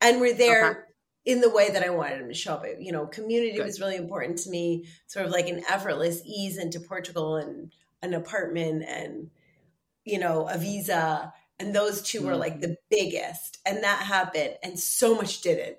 And 0.00 0.20
we're 0.20 0.34
there 0.34 0.70
okay 0.70 0.80
in 1.24 1.40
the 1.40 1.50
way 1.50 1.70
that 1.70 1.84
I 1.84 1.90
wanted 1.90 2.20
him 2.20 2.28
to 2.28 2.34
show 2.34 2.54
up. 2.54 2.64
You 2.78 2.92
know, 2.92 3.06
community 3.06 3.56
Good. 3.56 3.66
was 3.66 3.80
really 3.80 3.96
important 3.96 4.38
to 4.38 4.50
me, 4.50 4.86
sort 5.06 5.26
of 5.26 5.32
like 5.32 5.48
an 5.48 5.62
effortless 5.68 6.22
ease 6.24 6.58
into 6.58 6.80
Portugal 6.80 7.36
and 7.36 7.72
an 8.02 8.14
apartment 8.14 8.84
and, 8.88 9.30
you 10.04 10.18
know, 10.18 10.48
a 10.48 10.58
visa. 10.58 11.32
And 11.62 11.74
those 11.74 12.02
2 12.02 12.18
mm-hmm. 12.18 12.26
were 12.26 12.36
like 12.36 12.60
the 12.60 12.76
biggest. 12.90 13.58
And 13.64 13.84
that 13.84 14.00
happened. 14.00 14.56
And 14.62 14.78
so 14.78 15.14
much 15.14 15.42
didn't. 15.42 15.76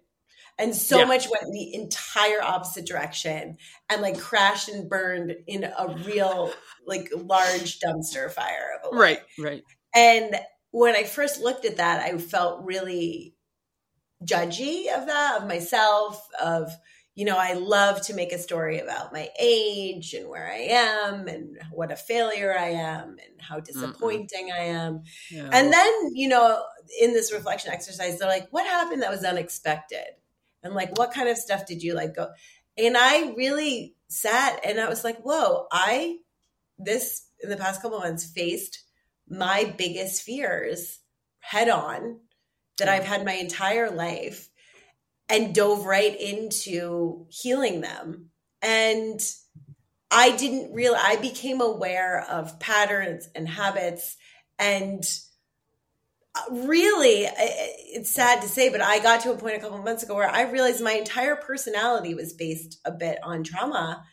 And 0.58 0.74
so 0.74 1.00
yeah. 1.00 1.06
much 1.06 1.28
went 1.30 1.52
the 1.52 1.74
entire 1.74 2.42
opposite 2.42 2.86
direction 2.86 3.58
and 3.90 4.02
like 4.02 4.20
crashed 4.20 4.70
and 4.70 4.88
burned 4.88 5.36
in 5.48 5.64
a 5.64 5.96
real, 6.06 6.54
like 6.86 7.10
large 7.16 7.80
dumpster 7.80 8.32
fire 8.32 8.80
of 8.84 8.94
a. 8.94 8.96
Right, 8.96 9.20
right. 9.40 9.64
And 9.96 10.36
when 10.72 10.96
I 10.96 11.04
first 11.04 11.42
looked 11.42 11.66
at 11.66 11.78
that, 11.78 12.02
I 12.02 12.18
felt 12.18 12.64
really 12.64 13.36
judgy 14.24 14.96
of 14.96 15.08
that, 15.08 15.42
of 15.42 15.48
myself, 15.48 16.26
of, 16.42 16.72
you 17.16 17.26
know, 17.26 17.38
I 17.38 17.54
love 17.54 18.02
to 18.08 18.16
make 18.16 18.32
a 18.32 18.40
story 18.40 18.80
about 18.80 19.14
my 19.14 19.30
age 19.40 20.14
and 20.14 20.28
where 20.28 20.52
I 20.52 20.68
am 20.72 21.28
and 21.28 21.60
what 21.72 21.92
a 21.92 21.96
failure 21.96 22.56
I 22.58 22.70
am 22.70 23.10
and 23.10 23.40
how 23.40 23.60
disappointing 23.60 24.50
mm 24.50 24.54
I 24.54 24.64
am. 24.66 25.04
Yeah. 25.30 25.50
And 25.52 25.72
then, 25.72 26.16
you 26.16 26.28
know, 26.28 26.64
in 27.00 27.14
this 27.14 27.32
reflection 27.32 27.72
exercise, 27.72 28.18
they're 28.18 28.28
like, 28.28 28.48
what 28.50 28.66
happened 28.66 29.04
that 29.04 29.12
was 29.12 29.24
unexpected? 29.24 30.08
And 30.64 30.74
like, 30.74 30.98
what 30.98 31.14
kind 31.14 31.30
of 31.30 31.38
stuff 31.38 31.68
did 31.68 31.84
you 31.84 31.94
like 31.94 32.16
go? 32.16 32.30
And 32.78 32.98
I 32.98 33.34
really 33.38 33.96
sat 34.08 34.62
and 34.66 34.80
I 34.80 34.90
was 34.90 35.04
like, 35.04 35.20
whoa, 35.20 35.68
I, 35.72 36.18
this 36.80 37.28
in 37.44 37.50
the 37.50 37.58
past 37.58 37.82
couple 37.82 38.00
months 38.00 38.26
faced 38.26 38.84
my 39.30 39.72
biggest 39.78 40.24
fears 40.24 41.00
head 41.40 41.70
on 41.70 42.20
that 42.80 42.90
I've 42.90 43.04
had 43.04 43.24
my 43.24 43.34
entire 43.34 43.92
life 43.92 44.50
and 45.30 45.56
dove 45.56 45.86
right 45.86 46.20
into 46.20 47.26
healing 47.30 47.82
them. 47.82 48.30
And 48.62 49.20
I 50.14 50.36
didn't 50.36 50.74
real 50.74 50.96
I 50.96 51.16
became 51.16 51.60
aware 51.60 52.24
of 52.30 52.60
patterns 52.60 53.28
and 53.36 53.50
habits 53.50 54.16
and 54.60 55.04
uh, 56.36 56.54
really 56.68 57.26
it's 57.26 58.12
sad 58.12 58.42
to 58.42 58.48
say 58.48 58.70
but 58.70 58.82
I 58.82 59.00
got 59.00 59.22
to 59.22 59.32
a 59.32 59.38
point 59.38 59.58
a 59.58 59.60
couple 59.60 59.80
months 59.80 60.04
ago 60.04 60.16
where 60.16 60.30
I 60.30 60.44
realized 60.44 60.84
my 60.84 60.94
entire 60.94 61.36
personality 61.36 62.14
was 62.14 62.34
based 62.34 62.80
a 62.86 62.92
bit 62.92 63.18
on 63.24 63.44
trauma 63.44 64.04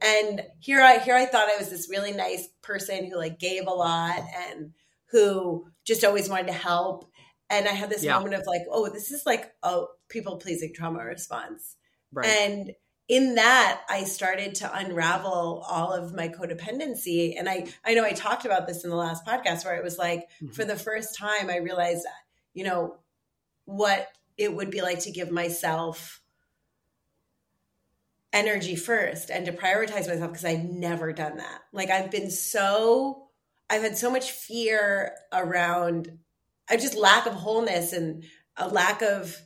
and 0.00 0.42
here 0.60 0.80
I 0.80 0.98
here 0.98 1.16
I 1.16 1.26
thought 1.26 1.50
I 1.50 1.58
was 1.58 1.70
this 1.70 1.90
really 1.90 2.12
nice 2.12 2.48
person 2.62 3.10
who 3.10 3.16
like 3.16 3.40
gave 3.40 3.66
a 3.66 3.72
lot 3.72 4.22
and 4.50 4.70
who 5.10 5.66
just 5.84 6.04
always 6.04 6.28
wanted 6.28 6.48
to 6.48 6.52
help 6.52 7.10
and 7.50 7.66
I 7.66 7.72
had 7.72 7.90
this 7.90 8.04
yeah. 8.04 8.16
moment 8.16 8.34
of 8.34 8.46
like 8.46 8.62
oh 8.70 8.88
this 8.88 9.10
is 9.10 9.26
like 9.26 9.50
a 9.64 9.84
people 10.08 10.36
pleasing 10.36 10.72
trauma 10.74 11.04
response 11.04 11.76
right. 12.12 12.26
and 12.26 12.72
in 13.08 13.34
that 13.36 13.82
i 13.88 14.04
started 14.04 14.54
to 14.54 14.76
unravel 14.76 15.64
all 15.68 15.92
of 15.92 16.14
my 16.14 16.28
codependency 16.28 17.38
and 17.38 17.48
i 17.48 17.66
i 17.84 17.94
know 17.94 18.04
i 18.04 18.12
talked 18.12 18.44
about 18.44 18.66
this 18.66 18.84
in 18.84 18.90
the 18.90 18.96
last 18.96 19.24
podcast 19.26 19.64
where 19.64 19.76
it 19.76 19.84
was 19.84 19.98
like 19.98 20.28
mm-hmm. 20.42 20.48
for 20.48 20.64
the 20.64 20.76
first 20.76 21.16
time 21.16 21.50
i 21.50 21.56
realized 21.56 22.06
you 22.54 22.64
know 22.64 22.96
what 23.64 24.08
it 24.36 24.54
would 24.54 24.70
be 24.70 24.80
like 24.80 25.00
to 25.00 25.10
give 25.10 25.30
myself 25.30 26.22
energy 28.32 28.76
first 28.76 29.30
and 29.30 29.46
to 29.46 29.52
prioritize 29.52 30.06
myself 30.06 30.30
because 30.30 30.44
I've 30.44 30.64
never 30.64 31.12
done 31.12 31.38
that. 31.38 31.60
Like 31.72 31.90
I've 31.90 32.10
been 32.10 32.30
so 32.30 33.28
I've 33.70 33.82
had 33.82 33.96
so 33.96 34.10
much 34.10 34.30
fear 34.30 35.12
around 35.32 36.18
I 36.70 36.76
just 36.76 36.96
lack 36.96 37.26
of 37.26 37.34
wholeness 37.34 37.92
and 37.92 38.24
a 38.56 38.68
lack 38.68 39.02
of 39.02 39.36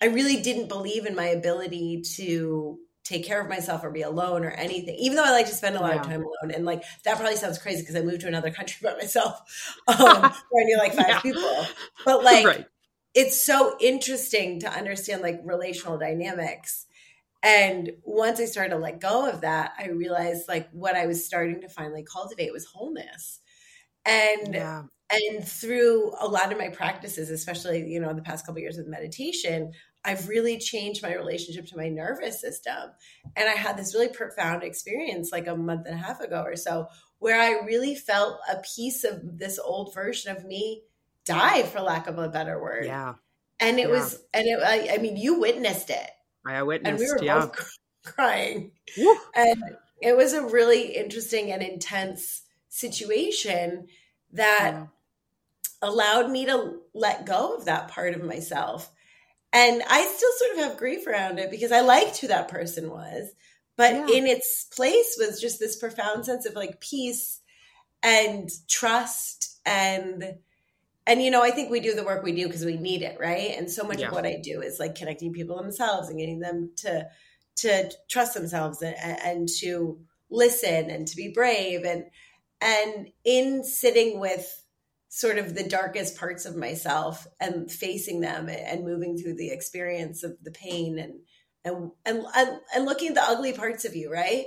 I 0.00 0.06
really 0.06 0.42
didn't 0.42 0.68
believe 0.68 1.06
in 1.06 1.14
my 1.14 1.26
ability 1.26 2.02
to 2.16 2.78
take 3.04 3.24
care 3.24 3.40
of 3.40 3.48
myself 3.48 3.84
or 3.84 3.90
be 3.90 4.02
alone 4.02 4.44
or 4.44 4.50
anything, 4.50 4.96
even 4.96 5.16
though 5.16 5.24
I 5.24 5.30
like 5.30 5.46
to 5.46 5.54
spend 5.54 5.76
a 5.76 5.80
lot 5.80 5.94
yeah. 5.94 6.00
of 6.00 6.06
time 6.06 6.22
alone. 6.22 6.52
And 6.54 6.64
like 6.64 6.82
that 7.04 7.16
probably 7.16 7.36
sounds 7.36 7.58
crazy 7.58 7.82
because 7.82 7.94
I 7.94 8.02
moved 8.02 8.22
to 8.22 8.26
another 8.26 8.50
country 8.50 8.78
by 8.82 8.96
myself 8.96 9.40
um, 9.86 9.96
where 10.50 10.62
I 10.62 10.64
knew 10.64 10.78
like 10.78 10.94
five 10.94 11.08
yeah. 11.08 11.20
people. 11.20 11.66
But 12.04 12.24
like 12.24 12.46
right. 12.46 12.66
it's 13.14 13.42
so 13.42 13.76
interesting 13.80 14.60
to 14.60 14.70
understand 14.70 15.22
like 15.22 15.40
relational 15.44 15.98
dynamics. 15.98 16.86
And 17.42 17.92
once 18.02 18.40
I 18.40 18.46
started 18.46 18.70
to 18.70 18.80
let 18.80 19.00
go 19.00 19.28
of 19.28 19.42
that, 19.42 19.72
I 19.78 19.88
realized 19.88 20.48
like 20.48 20.68
what 20.72 20.96
I 20.96 21.06
was 21.06 21.24
starting 21.24 21.60
to 21.60 21.68
finally 21.68 22.04
cultivate 22.04 22.52
was 22.52 22.64
wholeness. 22.64 23.40
And 24.04 24.54
yeah 24.54 24.82
and 25.10 25.46
through 25.46 26.12
a 26.20 26.26
lot 26.26 26.50
of 26.50 26.58
my 26.58 26.68
practices 26.68 27.30
especially 27.30 27.88
you 27.88 28.00
know 28.00 28.12
the 28.12 28.22
past 28.22 28.44
couple 28.44 28.58
of 28.58 28.62
years 28.62 28.78
of 28.78 28.86
meditation 28.86 29.72
i've 30.04 30.28
really 30.28 30.58
changed 30.58 31.02
my 31.02 31.14
relationship 31.14 31.66
to 31.66 31.76
my 31.76 31.88
nervous 31.88 32.40
system 32.40 32.90
and 33.36 33.48
i 33.48 33.52
had 33.52 33.76
this 33.76 33.94
really 33.94 34.08
profound 34.08 34.62
experience 34.62 35.30
like 35.30 35.46
a 35.46 35.56
month 35.56 35.86
and 35.86 35.94
a 35.94 36.02
half 36.02 36.20
ago 36.20 36.42
or 36.42 36.56
so 36.56 36.86
where 37.18 37.40
i 37.40 37.64
really 37.64 37.94
felt 37.94 38.38
a 38.50 38.60
piece 38.76 39.04
of 39.04 39.38
this 39.38 39.58
old 39.58 39.94
version 39.94 40.36
of 40.36 40.44
me 40.44 40.82
die 41.24 41.62
for 41.62 41.80
lack 41.80 42.06
of 42.06 42.18
a 42.18 42.28
better 42.28 42.60
word 42.60 42.86
yeah 42.86 43.14
and 43.60 43.78
it 43.78 43.88
yeah. 43.88 43.94
was 43.94 44.24
and 44.34 44.46
it 44.46 44.58
I, 44.62 44.94
I, 44.94 44.98
mean 44.98 45.16
you 45.16 45.38
witnessed 45.40 45.90
it 45.90 46.10
i 46.44 46.62
witnessed 46.62 47.02
it. 47.02 47.10
and 47.10 47.18
we 47.18 47.20
were 47.20 47.24
yeah. 47.24 47.46
both 47.46 47.70
crying 48.04 48.72
Woo. 48.98 49.16
and 49.34 49.62
it 50.02 50.16
was 50.16 50.32
a 50.32 50.42
really 50.42 50.96
interesting 50.96 51.52
and 51.52 51.62
intense 51.62 52.42
situation 52.68 53.86
that 54.32 54.72
yeah 54.72 54.86
allowed 55.82 56.30
me 56.30 56.46
to 56.46 56.78
let 56.94 57.26
go 57.26 57.56
of 57.56 57.66
that 57.66 57.88
part 57.88 58.14
of 58.14 58.24
myself. 58.24 58.90
And 59.52 59.82
I 59.88 60.06
still 60.06 60.30
sort 60.36 60.50
of 60.52 60.58
have 60.64 60.78
grief 60.78 61.06
around 61.06 61.38
it 61.38 61.50
because 61.50 61.72
I 61.72 61.80
liked 61.80 62.18
who 62.18 62.28
that 62.28 62.48
person 62.48 62.90
was. 62.90 63.30
But 63.76 63.92
yeah. 63.92 64.06
in 64.16 64.26
its 64.26 64.66
place 64.74 65.16
was 65.18 65.40
just 65.40 65.58
this 65.58 65.76
profound 65.76 66.24
sense 66.24 66.46
of 66.46 66.54
like 66.54 66.80
peace 66.80 67.40
and 68.02 68.50
trust 68.68 69.58
and 69.66 70.36
and 71.06 71.22
you 71.22 71.30
know 71.30 71.42
i 71.42 71.50
think 71.50 71.70
we 71.70 71.80
do 71.80 71.94
the 71.94 72.04
work 72.04 72.22
we 72.22 72.32
do 72.32 72.46
because 72.46 72.64
we 72.64 72.76
need 72.76 73.02
it 73.02 73.18
right 73.18 73.54
and 73.56 73.70
so 73.70 73.84
much 73.84 74.00
yeah. 74.00 74.08
of 74.08 74.12
what 74.12 74.26
i 74.26 74.38
do 74.42 74.60
is 74.60 74.78
like 74.78 74.94
connecting 74.94 75.32
people 75.32 75.56
themselves 75.56 76.08
and 76.08 76.18
getting 76.18 76.38
them 76.38 76.70
to 76.76 77.06
to 77.56 77.90
trust 78.08 78.34
themselves 78.34 78.82
and, 78.82 78.94
and 79.24 79.48
to 79.48 79.98
listen 80.30 80.90
and 80.90 81.08
to 81.08 81.16
be 81.16 81.32
brave 81.34 81.84
and 81.84 82.04
and 82.60 83.08
in 83.24 83.64
sitting 83.64 84.20
with 84.20 84.62
sort 85.16 85.38
of 85.38 85.54
the 85.54 85.66
darkest 85.66 86.18
parts 86.18 86.44
of 86.44 86.56
myself 86.56 87.26
and 87.40 87.72
facing 87.72 88.20
them 88.20 88.50
and 88.50 88.84
moving 88.84 89.16
through 89.16 89.34
the 89.34 89.48
experience 89.48 90.22
of 90.22 90.36
the 90.42 90.50
pain 90.50 90.98
and 90.98 91.14
and 91.64 91.90
and, 92.04 92.60
and 92.74 92.84
looking 92.84 93.08
at 93.08 93.14
the 93.14 93.22
ugly 93.22 93.54
parts 93.54 93.86
of 93.86 93.96
you 93.96 94.12
right 94.12 94.44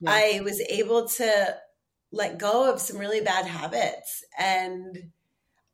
yeah. 0.00 0.10
i 0.10 0.40
was 0.42 0.60
able 0.68 1.06
to 1.06 1.56
let 2.10 2.36
go 2.36 2.68
of 2.68 2.80
some 2.80 2.98
really 2.98 3.20
bad 3.20 3.46
habits 3.46 4.24
and 4.36 4.98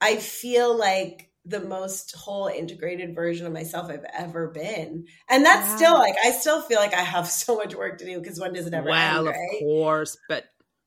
i 0.03 0.16
feel 0.16 0.76
like 0.76 1.30
the 1.47 1.61
most 1.61 2.14
whole 2.14 2.49
integrated 2.49 3.14
version 3.14 3.47
of 3.47 3.53
myself 3.53 3.90
I've 3.90 4.07
ever 4.16 4.49
been. 4.49 5.05
And 5.28 5.45
that's 5.45 5.68
wow. 5.68 5.76
still 5.76 5.99
like 5.99 6.14
I 6.24 6.30
still 6.30 6.62
feel 6.62 6.78
like 6.78 6.95
I 6.95 7.03
have 7.03 7.26
so 7.30 7.57
much 7.57 7.74
work 7.74 7.99
to 7.99 8.07
do 8.07 8.18
because 8.18 8.40
one 8.40 8.55
doesn't 8.55 8.72
ever 8.72 8.88
well, 8.88 9.18
end, 9.18 9.26
right? 9.26 9.34
of 9.34 9.59
course, 9.61 10.16
but 10.26 10.45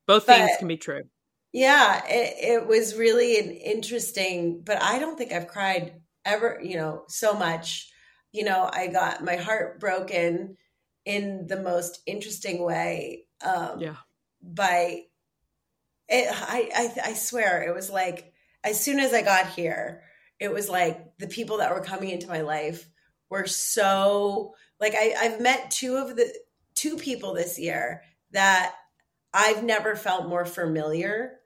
both 0.07 0.25
but, 0.25 0.37
things 0.37 0.57
can 0.57 0.67
be 0.67 0.77
true. 0.77 1.03
Yeah, 1.53 2.03
it, 2.07 2.61
it 2.61 2.67
was 2.67 2.95
really 2.95 3.39
an 3.39 3.51
interesting, 3.51 4.61
but 4.63 4.81
I 4.81 4.99
don't 4.99 5.17
think 5.17 5.31
I've 5.31 5.47
cried 5.47 5.93
ever, 6.25 6.59
you 6.61 6.77
know, 6.77 7.03
so 7.07 7.33
much. 7.33 7.89
You 8.31 8.43
know, 8.43 8.69
I 8.71 8.87
got 8.87 9.23
my 9.23 9.37
heart 9.37 9.79
broken 9.79 10.57
in 11.05 11.47
the 11.47 11.59
most 11.59 12.01
interesting 12.05 12.63
way. 12.63 13.25
Um, 13.43 13.79
yeah. 13.79 13.95
By 14.41 15.03
it, 16.09 16.27
I, 16.29 16.69
I, 16.75 17.09
I 17.09 17.13
swear 17.13 17.63
it 17.63 17.73
was 17.73 17.89
like 17.89 18.33
as 18.63 18.83
soon 18.83 18.99
as 18.99 19.13
I 19.13 19.21
got 19.21 19.47
here, 19.47 20.03
it 20.39 20.51
was 20.51 20.69
like 20.69 21.17
the 21.17 21.27
people 21.27 21.57
that 21.57 21.73
were 21.73 21.81
coming 21.81 22.09
into 22.09 22.27
my 22.27 22.41
life 22.41 22.87
were 23.29 23.47
so 23.47 24.53
like 24.79 24.93
I, 24.95 25.15
I've 25.19 25.41
met 25.41 25.71
two 25.71 25.95
of 25.95 26.15
the 26.15 26.31
two 26.75 26.97
people 26.97 27.33
this 27.33 27.57
year 27.57 28.03
that 28.31 28.73
I've 29.33 29.63
never 29.63 29.95
felt 29.95 30.27
more 30.27 30.45
familiar 30.45 31.39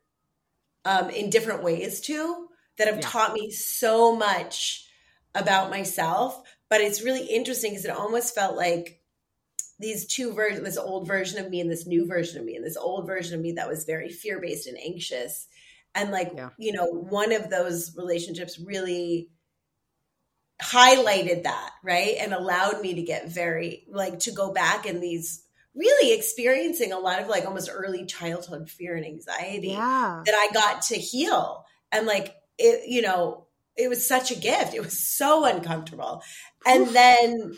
um, 0.85 1.09
in 1.09 1.29
different 1.29 1.63
ways 1.63 2.01
too 2.01 2.47
that 2.77 2.87
have 2.87 2.97
yeah. 2.97 3.07
taught 3.07 3.33
me 3.33 3.51
so 3.51 4.15
much 4.15 4.87
about 5.35 5.69
myself. 5.69 6.41
But 6.69 6.81
it's 6.81 7.03
really 7.03 7.25
interesting 7.25 7.71
because 7.71 7.85
it 7.85 7.91
almost 7.91 8.33
felt 8.33 8.55
like 8.55 9.01
these 9.81 10.05
two 10.05 10.33
versions 10.33 10.63
this 10.63 10.77
old 10.77 11.07
version 11.07 11.43
of 11.43 11.49
me 11.49 11.59
and 11.59 11.69
this 11.69 11.87
new 11.87 12.07
version 12.07 12.39
of 12.39 12.45
me 12.45 12.55
and 12.55 12.65
this 12.65 12.77
old 12.77 13.07
version 13.07 13.35
of 13.35 13.41
me 13.41 13.53
that 13.53 13.67
was 13.67 13.83
very 13.83 14.09
fear 14.09 14.39
based 14.39 14.67
and 14.67 14.77
anxious 14.77 15.47
and 15.95 16.11
like 16.11 16.31
yeah. 16.35 16.49
you 16.57 16.71
know 16.71 16.85
one 16.85 17.31
of 17.31 17.49
those 17.49 17.95
relationships 17.97 18.59
really 18.59 19.29
highlighted 20.61 21.43
that 21.43 21.71
right 21.83 22.15
and 22.19 22.31
allowed 22.31 22.79
me 22.81 22.93
to 22.93 23.01
get 23.01 23.27
very 23.27 23.83
like 23.89 24.19
to 24.19 24.31
go 24.31 24.53
back 24.53 24.85
in 24.85 25.01
these 25.01 25.43
really 25.75 26.13
experiencing 26.13 26.91
a 26.91 26.99
lot 26.99 27.21
of 27.21 27.27
like 27.27 27.45
almost 27.45 27.69
early 27.71 28.05
childhood 28.05 28.69
fear 28.69 28.95
and 28.95 29.05
anxiety 29.05 29.69
yeah. 29.69 30.21
that 30.25 30.35
I 30.35 30.53
got 30.53 30.81
to 30.83 30.95
heal. 30.95 31.63
And 31.91 32.05
like 32.05 32.35
it, 32.57 32.87
you 32.87 33.01
know, 33.01 33.47
it 33.77 33.89
was 33.89 34.05
such 34.05 34.31
a 34.31 34.39
gift. 34.39 34.73
It 34.73 34.83
was 34.83 35.07
so 35.07 35.45
uncomfortable. 35.45 36.21
And 36.65 36.87
then 36.89 37.53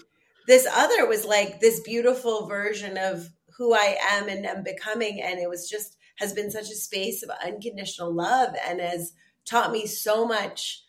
this 0.47 0.67
other 0.71 1.07
was 1.07 1.25
like 1.25 1.59
this 1.59 1.79
beautiful 1.81 2.47
version 2.47 2.97
of 2.97 3.29
who 3.57 3.73
I 3.73 3.97
am 4.11 4.29
and 4.29 4.45
am 4.45 4.63
becoming. 4.63 5.21
And 5.21 5.39
it 5.39 5.49
was 5.49 5.69
just 5.69 5.97
has 6.17 6.33
been 6.33 6.51
such 6.51 6.69
a 6.69 6.75
space 6.75 7.23
of 7.23 7.31
unconditional 7.43 8.13
love 8.13 8.53
and 8.67 8.79
has 8.79 9.13
taught 9.45 9.71
me 9.71 9.87
so 9.87 10.25
much 10.25 10.83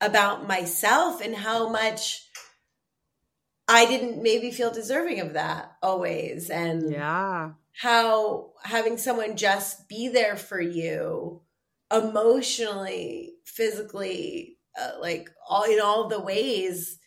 about 0.00 0.48
myself 0.48 1.20
and 1.20 1.34
how 1.34 1.68
much 1.68 2.29
I 3.70 3.86
didn't 3.86 4.22
maybe 4.22 4.50
feel 4.50 4.72
deserving 4.72 5.20
of 5.20 5.34
that 5.34 5.76
always. 5.82 6.50
And 6.50 6.90
yeah, 6.90 7.52
how 7.72 8.50
having 8.64 8.98
someone 8.98 9.36
just 9.36 9.88
be 9.88 10.08
there 10.08 10.36
for 10.36 10.60
you 10.60 11.42
emotionally, 11.90 13.34
physically, 13.44 14.58
uh, 14.80 15.00
like 15.00 15.30
all 15.48 15.64
in 15.64 15.80
all 15.80 16.08
the 16.08 16.20
ways. 16.20 16.98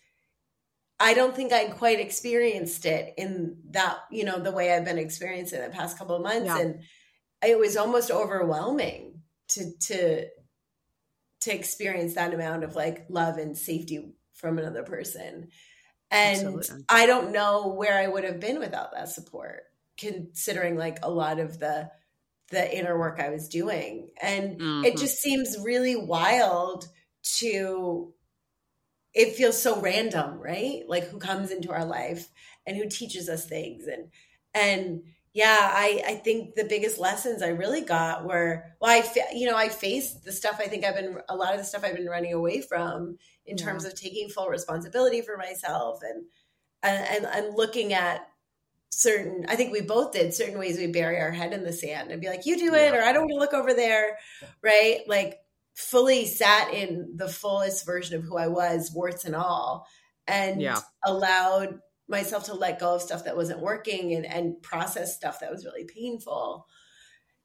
I 0.99 1.13
don't 1.13 1.35
think 1.35 1.51
I 1.51 1.65
quite 1.65 1.99
experienced 1.99 2.85
it 2.85 3.13
in 3.17 3.57
that, 3.71 3.97
you 4.11 4.23
know, 4.23 4.39
the 4.39 4.51
way 4.51 4.71
I've 4.71 4.85
been 4.85 4.97
experiencing 4.97 5.61
the 5.61 5.69
past 5.69 5.97
couple 5.97 6.15
of 6.15 6.23
months. 6.23 6.45
Yeah. 6.45 6.59
And 6.59 6.81
it 7.45 7.59
was 7.59 7.75
almost 7.75 8.09
overwhelming 8.09 9.21
to, 9.49 9.71
to, 9.87 10.27
to 11.41 11.53
experience 11.53 12.13
that 12.13 12.33
amount 12.33 12.63
of 12.63 12.75
like 12.75 13.05
love 13.09 13.37
and 13.37 13.57
safety 13.57 14.13
from 14.33 14.57
another 14.57 14.83
person. 14.83 15.49
And 16.13 16.37
Absolutely. 16.37 16.85
I 16.87 17.07
don't 17.07 17.31
know 17.31 17.67
where 17.69 17.97
I 17.97 18.07
would 18.07 18.23
have 18.23 18.39
been 18.39 18.59
without 18.59 18.93
that 18.93 19.09
support. 19.09 19.63
considering 19.97 20.77
like 20.77 20.99
a 21.03 21.09
lot 21.09 21.39
of 21.39 21.59
the 21.59 21.89
the 22.49 22.77
inner 22.77 22.97
work 22.97 23.19
I 23.19 23.29
was 23.29 23.49
doing. 23.49 24.09
And 24.21 24.59
mm-hmm. 24.59 24.85
it 24.85 24.97
just 24.97 25.17
seems 25.17 25.57
really 25.59 25.95
wild 25.95 26.87
to 27.39 28.13
it 29.13 29.35
feels 29.35 29.61
so 29.61 29.79
random, 29.79 30.39
right? 30.39 30.83
Like 30.87 31.05
who 31.05 31.19
comes 31.19 31.51
into 31.51 31.71
our 31.71 31.85
life 31.85 32.29
and 32.65 32.77
who 32.77 32.87
teaches 32.89 33.29
us 33.29 33.45
things 33.47 33.87
and 33.87 34.09
and 34.53 35.03
yeah, 35.33 35.71
I 35.73 36.03
I 36.05 36.15
think 36.15 36.53
the 36.53 36.65
biggest 36.65 36.99
lessons 36.99 37.41
I 37.41 37.49
really 37.49 37.81
got 37.81 38.25
were 38.25 38.65
well 38.79 38.91
I 38.91 39.03
you 39.33 39.49
know 39.49 39.57
I 39.57 39.69
faced 39.69 40.23
the 40.23 40.31
stuff 40.31 40.59
I 40.59 40.67
think 40.67 40.85
I've 40.85 40.95
been 40.95 41.17
a 41.27 41.35
lot 41.35 41.53
of 41.53 41.59
the 41.59 41.65
stuff 41.65 41.83
I've 41.83 41.95
been 41.95 42.05
running 42.07 42.33
away 42.33 42.61
from 42.61 43.17
in 43.45 43.57
yeah. 43.57 43.65
terms 43.65 43.85
of 43.85 43.95
taking 43.95 44.29
full 44.29 44.47
responsibility 44.47 45.21
for 45.21 45.37
myself 45.37 45.99
and 46.03 46.25
and 46.83 47.25
and 47.25 47.55
looking 47.55 47.93
at 47.93 48.27
certain 48.89 49.45
i 49.49 49.55
think 49.55 49.71
we 49.71 49.81
both 49.81 50.11
did 50.11 50.33
certain 50.33 50.59
ways 50.59 50.77
we 50.77 50.87
bury 50.87 51.19
our 51.19 51.31
head 51.31 51.53
in 51.53 51.63
the 51.63 51.73
sand 51.73 52.11
and 52.11 52.21
be 52.21 52.27
like 52.27 52.45
you 52.45 52.57
do 52.57 52.73
it 52.73 52.93
yeah. 52.93 52.95
or 52.95 53.03
i 53.03 53.11
don't 53.11 53.23
want 53.23 53.33
to 53.33 53.39
look 53.39 53.53
over 53.53 53.73
there 53.73 54.17
right 54.61 54.99
like 55.07 55.39
fully 55.73 56.25
sat 56.25 56.71
in 56.73 57.13
the 57.15 57.27
fullest 57.27 57.85
version 57.85 58.15
of 58.15 58.23
who 58.23 58.37
i 58.37 58.47
was 58.47 58.91
warts 58.93 59.25
and 59.25 59.35
all 59.35 59.87
and 60.27 60.61
yeah. 60.61 60.79
allowed 61.03 61.79
myself 62.07 62.45
to 62.45 62.53
let 62.53 62.79
go 62.79 62.95
of 62.95 63.01
stuff 63.01 63.23
that 63.23 63.35
wasn't 63.35 63.59
working 63.59 64.13
and, 64.13 64.25
and 64.25 64.61
process 64.61 65.15
stuff 65.15 65.39
that 65.39 65.51
was 65.51 65.65
really 65.65 65.85
painful 65.85 66.67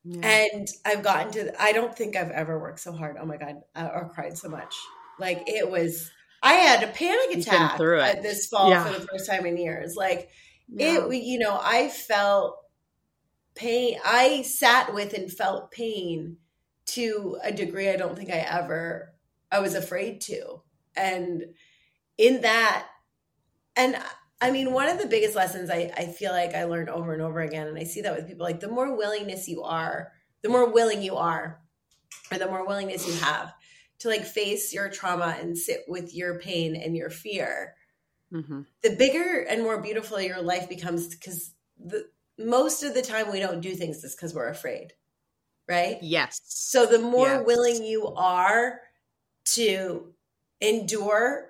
yeah. 0.04 0.48
and 0.52 0.68
i've 0.84 1.02
gotten 1.02 1.32
to 1.32 1.62
i 1.62 1.72
don't 1.72 1.96
think 1.96 2.14
i've 2.14 2.30
ever 2.30 2.60
worked 2.60 2.80
so 2.80 2.92
hard 2.92 3.16
oh 3.18 3.24
my 3.24 3.38
god 3.38 3.56
uh, 3.74 3.88
or 3.94 4.10
cried 4.10 4.36
so 4.36 4.50
much 4.50 4.74
like 5.18 5.44
it 5.46 5.70
was 5.70 6.10
i 6.42 6.54
had 6.54 6.82
a 6.82 6.92
panic 6.92 7.38
attack 7.38 7.76
through 7.76 8.00
this 8.22 8.46
fall 8.46 8.70
yeah. 8.70 8.84
for 8.84 8.98
the 8.98 9.06
first 9.06 9.28
time 9.28 9.46
in 9.46 9.56
years 9.56 9.94
like 9.96 10.28
yeah. 10.68 11.06
it 11.06 11.14
you 11.22 11.38
know 11.38 11.58
i 11.62 11.88
felt 11.88 12.56
pain 13.54 13.98
i 14.04 14.42
sat 14.42 14.94
with 14.94 15.12
and 15.14 15.32
felt 15.32 15.70
pain 15.70 16.36
to 16.86 17.38
a 17.42 17.52
degree 17.52 17.88
i 17.90 17.96
don't 17.96 18.16
think 18.16 18.30
i 18.30 18.38
ever 18.38 19.12
i 19.50 19.58
was 19.58 19.74
afraid 19.74 20.20
to 20.20 20.60
and 20.96 21.44
in 22.16 22.40
that 22.42 22.86
and 23.76 23.96
i 24.40 24.50
mean 24.50 24.72
one 24.72 24.88
of 24.88 24.98
the 24.98 25.06
biggest 25.06 25.34
lessons 25.34 25.70
i, 25.70 25.90
I 25.96 26.06
feel 26.06 26.32
like 26.32 26.54
i 26.54 26.64
learned 26.64 26.88
over 26.88 27.12
and 27.12 27.22
over 27.22 27.40
again 27.40 27.66
and 27.66 27.78
i 27.78 27.84
see 27.84 28.02
that 28.02 28.14
with 28.14 28.28
people 28.28 28.46
like 28.46 28.60
the 28.60 28.68
more 28.68 28.96
willingness 28.96 29.48
you 29.48 29.62
are 29.62 30.12
the 30.42 30.48
more 30.48 30.70
willing 30.70 31.02
you 31.02 31.16
are 31.16 31.60
or 32.30 32.38
the 32.38 32.46
more 32.46 32.66
willingness 32.66 33.06
you 33.06 33.14
have 33.14 33.52
to 34.00 34.08
like 34.08 34.24
face 34.24 34.72
your 34.72 34.88
trauma 34.88 35.36
and 35.40 35.56
sit 35.56 35.80
with 35.88 36.14
your 36.14 36.38
pain 36.38 36.76
and 36.76 36.96
your 36.96 37.10
fear 37.10 37.74
mm-hmm. 38.32 38.62
the 38.82 38.90
bigger 38.96 39.44
and 39.48 39.62
more 39.62 39.80
beautiful 39.80 40.20
your 40.20 40.42
life 40.42 40.68
becomes 40.68 41.08
because 41.08 41.54
the 41.78 42.06
most 42.38 42.82
of 42.82 42.94
the 42.94 43.02
time 43.02 43.30
we 43.30 43.40
don't 43.40 43.60
do 43.60 43.74
things 43.74 44.02
just 44.02 44.16
because 44.16 44.34
we're 44.34 44.48
afraid 44.48 44.92
right 45.68 45.98
yes 46.02 46.40
so 46.44 46.86
the 46.86 46.98
more 46.98 47.28
yes. 47.28 47.42
willing 47.46 47.84
you 47.84 48.06
are 48.14 48.80
to 49.44 50.12
endure 50.60 51.48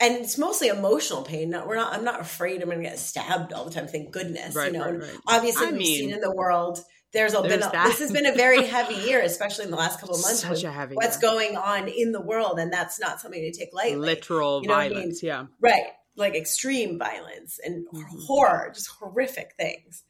and 0.00 0.16
it's 0.16 0.38
mostly 0.38 0.68
emotional 0.68 1.22
pain. 1.22 1.50
Not, 1.50 1.66
we're 1.66 1.76
not. 1.76 1.92
I'm 1.92 2.04
not 2.04 2.20
afraid 2.20 2.62
I'm 2.62 2.68
going 2.68 2.82
to 2.82 2.88
get 2.88 2.98
stabbed 2.98 3.52
all 3.52 3.64
the 3.64 3.70
time. 3.70 3.88
Thank 3.88 4.12
goodness, 4.12 4.54
right, 4.54 4.72
you 4.72 4.78
know. 4.78 4.84
Right, 4.84 5.00
right. 5.00 5.16
Obviously, 5.26 5.66
I 5.66 5.70
we've 5.70 5.78
mean, 5.78 5.98
seen 5.98 6.12
in 6.12 6.20
the 6.20 6.34
world 6.34 6.80
there's, 7.12 7.32
a, 7.32 7.42
been 7.42 7.62
a, 7.62 7.70
this 7.70 8.00
has 8.00 8.12
been 8.12 8.26
a 8.26 8.34
very 8.34 8.64
heavy 8.66 8.94
year, 9.08 9.20
especially 9.22 9.64
in 9.64 9.70
the 9.70 9.76
last 9.76 9.98
couple 10.00 10.14
of 10.14 10.22
months. 10.22 10.40
Such 10.40 10.64
a 10.64 10.70
heavy 10.70 10.94
what's 10.94 11.20
year. 11.20 11.30
going 11.30 11.56
on 11.56 11.88
in 11.88 12.12
the 12.12 12.20
world, 12.20 12.58
and 12.58 12.72
that's 12.72 13.00
not 13.00 13.20
something 13.20 13.40
to 13.40 13.58
take 13.58 13.72
lightly. 13.72 13.96
Literal 13.96 14.62
you 14.62 14.68
know 14.68 14.74
violence, 14.74 15.00
I 15.00 15.06
mean? 15.06 15.16
yeah, 15.22 15.46
right, 15.60 15.84
like 16.16 16.34
extreme 16.34 16.98
violence 16.98 17.58
and 17.64 17.86
mm-hmm. 17.86 18.18
horror, 18.26 18.70
just 18.74 18.88
horrific 18.88 19.54
things. 19.58 20.04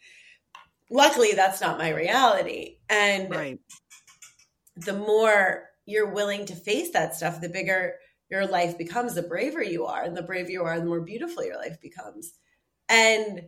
Luckily, 0.91 1.33
that's 1.35 1.61
not 1.61 1.79
my 1.79 1.91
reality, 1.91 2.79
and 2.89 3.31
right. 3.31 3.61
the 4.77 4.95
more 4.95 5.69
you're 5.87 6.13
willing 6.13 6.47
to 6.47 6.55
face 6.55 6.91
that 6.91 7.15
stuff, 7.15 7.41
the 7.41 7.49
bigger 7.49 7.95
your 8.29 8.47
life 8.47 8.77
becomes. 8.77 9.15
The 9.15 9.23
braver 9.23 9.63
you 9.63 9.87
are, 9.87 10.03
and 10.03 10.17
the 10.17 10.23
braver 10.23 10.51
you 10.51 10.65
are, 10.65 10.81
the 10.81 10.87
more 10.87 11.01
beautiful 11.01 11.45
your 11.45 11.59
life 11.59 11.81
becomes, 11.81 12.33
and 12.89 13.43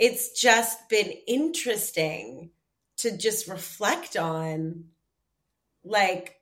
it's 0.00 0.40
just 0.40 0.88
been 0.88 1.12
interesting 1.28 2.50
to 2.98 3.16
just 3.16 3.48
reflect 3.48 4.16
on 4.16 4.84
like 5.84 6.36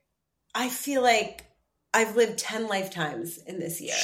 I 0.55 0.69
feel 0.69 1.01
like 1.01 1.45
I've 1.93 2.15
lived 2.15 2.37
10 2.39 2.67
lifetimes 2.67 3.37
in 3.37 3.59
this 3.59 3.81
year. 3.81 3.95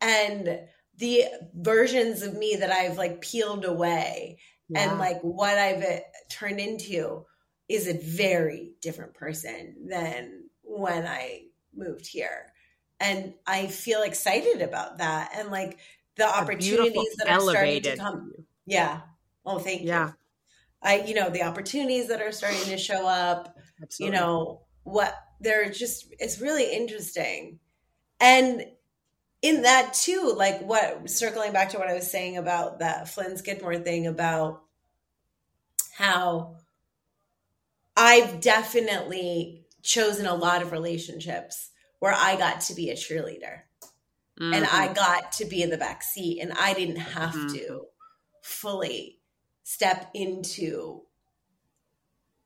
And 0.00 0.60
the 0.98 1.24
versions 1.54 2.22
of 2.22 2.34
me 2.34 2.56
that 2.60 2.70
I've 2.70 2.98
like 2.98 3.20
peeled 3.20 3.64
away 3.64 4.38
yeah. 4.68 4.90
and 4.90 4.98
like 4.98 5.20
what 5.22 5.56
I've 5.56 5.82
uh, 5.82 6.00
turned 6.28 6.60
into 6.60 7.24
is 7.68 7.86
a 7.86 7.98
very 7.98 8.72
different 8.80 9.14
person 9.14 9.88
than 9.88 10.44
when 10.62 11.06
I 11.06 11.44
moved 11.74 12.06
here. 12.06 12.52
And 13.00 13.34
I 13.46 13.68
feel 13.68 14.02
excited 14.02 14.60
about 14.60 14.98
that 14.98 15.32
and 15.36 15.50
like 15.50 15.78
the 16.16 16.26
opportunities 16.26 17.14
that 17.18 17.28
are 17.28 17.40
starting 17.40 17.82
to 17.82 17.96
come. 17.96 18.32
Yeah. 18.66 19.00
Oh, 19.46 19.58
thank 19.58 19.82
yeah. 19.82 20.08
you. 20.08 20.14
I, 20.82 21.00
you 21.00 21.14
know, 21.14 21.30
the 21.30 21.42
opportunities 21.42 22.08
that 22.08 22.22
are 22.22 22.32
starting 22.32 22.64
to 22.64 22.78
show 22.78 23.06
up, 23.06 23.56
Absolutely. 23.82 24.16
you 24.16 24.20
know, 24.20 24.62
what 24.84 25.14
they're 25.40 25.70
just, 25.70 26.06
it's 26.18 26.40
really 26.40 26.72
interesting. 26.72 27.58
And 28.20 28.64
in 29.42 29.62
that 29.62 29.94
too, 29.94 30.32
like 30.36 30.60
what, 30.62 31.08
circling 31.10 31.52
back 31.52 31.70
to 31.70 31.78
what 31.78 31.88
I 31.88 31.94
was 31.94 32.10
saying 32.10 32.36
about 32.36 32.80
that 32.80 33.08
Flynn 33.08 33.36
Skidmore 33.36 33.78
thing 33.78 34.06
about 34.06 34.62
how 35.96 36.56
I've 37.96 38.40
definitely 38.40 39.66
chosen 39.82 40.26
a 40.26 40.34
lot 40.34 40.62
of 40.62 40.72
relationships 40.72 41.70
where 41.98 42.14
I 42.14 42.36
got 42.36 42.60
to 42.62 42.74
be 42.74 42.90
a 42.90 42.94
cheerleader 42.94 43.62
mm-hmm. 44.40 44.54
and 44.54 44.64
I 44.64 44.86
mm-hmm. 44.86 44.94
got 44.94 45.32
to 45.32 45.44
be 45.44 45.62
in 45.62 45.70
the 45.70 45.76
back 45.76 46.02
seat 46.02 46.40
and 46.40 46.52
I 46.52 46.74
didn't 46.74 46.96
have 46.96 47.34
mm-hmm. 47.34 47.54
to 47.54 47.86
fully 48.42 49.17
step 49.68 50.10
into 50.14 51.02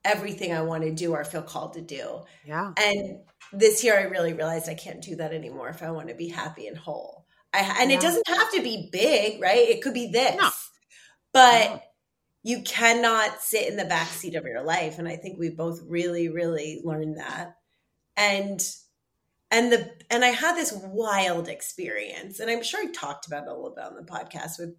everything 0.05 0.53
I 0.53 0.63
want 0.63 0.83
to 0.83 0.91
do 0.91 1.13
or 1.13 1.23
feel 1.23 1.43
called 1.43 1.75
to 1.75 1.81
do. 1.81 2.23
Yeah. 2.45 2.73
And 2.77 3.21
this 3.53 3.85
year 3.85 3.97
I 3.97 4.03
really 4.03 4.33
realized 4.33 4.69
I 4.69 4.75
can't 4.75 5.01
do 5.01 5.15
that 5.15 5.33
anymore 5.33 5.69
if 5.69 5.85
I 5.85 5.93
want 5.93 6.09
to 6.09 6.17
be 6.17 6.27
happy 6.27 6.67
and 6.67 6.77
whole. 6.77 7.25
I 7.55 7.61
and 7.81 7.93
yeah. 7.93 7.99
it 7.99 8.01
doesn't 8.01 8.27
have 8.27 8.51
to 8.55 8.63
be 8.63 8.89
big, 8.91 9.41
right? 9.41 9.69
It 9.69 9.83
could 9.83 9.95
be 9.95 10.11
this. 10.11 10.35
No. 10.37 10.51
But 11.33 11.65
no. 11.71 11.83
you 12.43 12.63
cannot 12.63 13.41
sit 13.41 13.69
in 13.69 13.77
the 13.77 13.85
back 13.85 14.09
seat 14.09 14.35
of 14.35 14.45
your 14.45 14.65
life 14.65 14.99
and 14.99 15.07
I 15.07 15.15
think 15.15 15.39
we 15.39 15.51
both 15.51 15.81
really 15.87 16.29
really 16.29 16.83
learned 16.83 17.19
that. 17.19 17.55
And 18.17 18.61
and 19.53 19.71
the 19.71 19.93
and 20.11 20.25
I 20.25 20.31
had 20.31 20.57
this 20.57 20.73
wild 20.73 21.47
experience 21.47 22.41
and 22.41 22.51
I'm 22.51 22.65
sure 22.65 22.81
I 22.81 22.91
talked 22.91 23.29
about 23.29 23.45
it 23.45 23.49
a 23.49 23.55
little 23.55 23.77
bit 23.77 23.85
on 23.85 23.95
the 23.95 24.03
podcast 24.03 24.59
with 24.59 24.75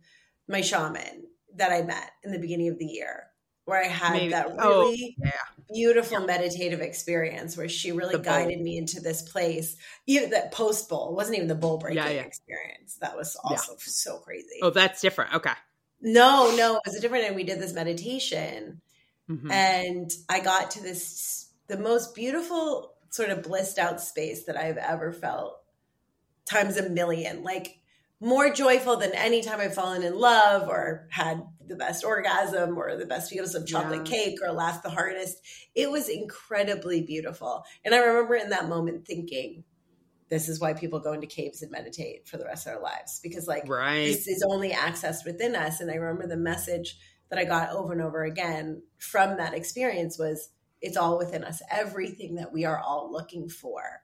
my 0.49 0.59
shaman 0.59 1.23
that 1.55 1.71
I 1.71 1.81
met 1.83 2.11
in 2.23 2.31
the 2.31 2.39
beginning 2.39 2.69
of 2.69 2.79
the 2.79 2.85
year 2.85 3.27
where 3.65 3.81
I 3.81 3.87
had 3.87 4.13
Maybe. 4.13 4.29
that 4.29 4.47
oh, 4.59 4.81
really 4.81 5.15
oh, 5.19 5.23
yeah. 5.25 5.31
beautiful 5.73 6.19
yeah. 6.19 6.25
meditative 6.25 6.81
experience 6.81 7.55
where 7.55 7.69
she 7.69 7.91
really 7.91 8.15
the 8.15 8.21
guided 8.21 8.57
bowl. 8.57 8.63
me 8.63 8.77
into 8.77 8.99
this 8.99 9.21
place. 9.21 9.77
Even 10.05 10.31
that 10.31 10.51
post 10.51 10.89
bowl 10.89 11.15
wasn't 11.15 11.37
even 11.37 11.47
the 11.47 11.55
bowl 11.55 11.77
breaking 11.77 11.97
yeah, 11.97 12.09
experience. 12.09 12.97
That 13.01 13.15
was 13.15 13.37
also 13.41 13.75
so 13.79 14.17
crazy. 14.17 14.59
Oh, 14.61 14.69
that's 14.69 15.01
different. 15.01 15.35
Okay. 15.35 15.53
No, 16.01 16.53
no, 16.55 16.75
it 16.75 16.81
was 16.85 16.95
a 16.95 17.01
different. 17.01 17.25
And 17.25 17.35
we 17.35 17.45
did 17.45 17.61
this 17.61 17.73
meditation, 17.73 18.81
mm-hmm. 19.29 19.49
and 19.49 20.11
I 20.27 20.41
got 20.41 20.71
to 20.71 20.83
this 20.83 21.49
the 21.67 21.77
most 21.77 22.13
beautiful 22.13 22.93
sort 23.09 23.29
of 23.29 23.43
blissed 23.43 23.79
out 23.79 24.01
space 24.01 24.45
that 24.45 24.57
I've 24.57 24.77
ever 24.77 25.13
felt 25.13 25.61
times 26.45 26.75
a 26.75 26.89
million. 26.89 27.43
Like 27.43 27.77
more 28.23 28.49
joyful 28.51 28.95
than 28.95 29.13
any 29.13 29.41
time 29.41 29.59
I've 29.59 29.73
fallen 29.73 30.01
in 30.01 30.17
love 30.17 30.69
or 30.69 31.07
had 31.11 31.43
the 31.67 31.75
best 31.75 32.05
orgasm 32.05 32.77
or 32.77 32.95
the 32.95 33.05
best 33.05 33.31
piece 33.31 33.53
of 33.53 33.67
chocolate 33.67 34.07
yeah. 34.07 34.15
cake 34.15 34.39
or 34.41 34.53
laughed 34.53 34.83
the 34.83 34.89
hardest. 34.89 35.37
It 35.75 35.91
was 35.91 36.07
incredibly 36.07 37.01
beautiful. 37.01 37.65
And 37.83 37.93
I 37.93 37.97
remember 37.97 38.35
in 38.35 38.49
that 38.51 38.69
moment 38.69 39.05
thinking, 39.05 39.65
this 40.29 40.47
is 40.47 40.59
why 40.59 40.73
people 40.73 40.99
go 40.99 41.11
into 41.11 41.27
caves 41.27 41.61
and 41.61 41.71
meditate 41.71 42.27
for 42.27 42.37
the 42.37 42.45
rest 42.45 42.65
of 42.65 42.73
their 42.73 42.81
lives 42.81 43.19
because 43.21 43.47
like 43.47 43.67
right. 43.67 44.05
this 44.05 44.27
is 44.27 44.43
only 44.49 44.71
accessed 44.71 45.25
within 45.25 45.55
us 45.55 45.79
and 45.79 45.91
i 45.91 45.93
remember 45.93 46.25
the 46.25 46.35
message 46.35 46.97
that 47.29 47.37
i 47.37 47.43
got 47.43 47.69
over 47.69 47.93
and 47.93 48.01
over 48.01 48.23
again 48.23 48.81
from 48.97 49.37
that 49.37 49.53
experience 49.53 50.17
was 50.17 50.49
it's 50.81 50.97
all 50.97 51.19
within 51.19 51.43
us 51.43 51.61
everything 51.69 52.35
that 52.35 52.51
we 52.51 52.65
are 52.65 52.79
all 52.79 53.11
looking 53.11 53.47
for 53.47 54.01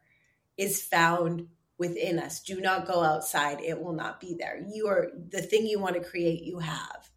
is 0.55 0.83
found 0.83 1.47
within 1.79 2.19
us. 2.19 2.41
Do 2.41 2.61
not 2.61 2.85
go 2.85 3.01
outside. 3.01 3.61
It 3.61 3.81
will 3.81 3.93
not 3.93 4.19
be 4.19 4.35
there. 4.37 4.63
You 4.71 4.87
are 4.87 5.09
the 5.29 5.41
thing 5.41 5.65
you 5.65 5.79
want 5.79 5.95
to 5.95 6.01
create, 6.01 6.43
you 6.43 6.59
have. 6.59 7.09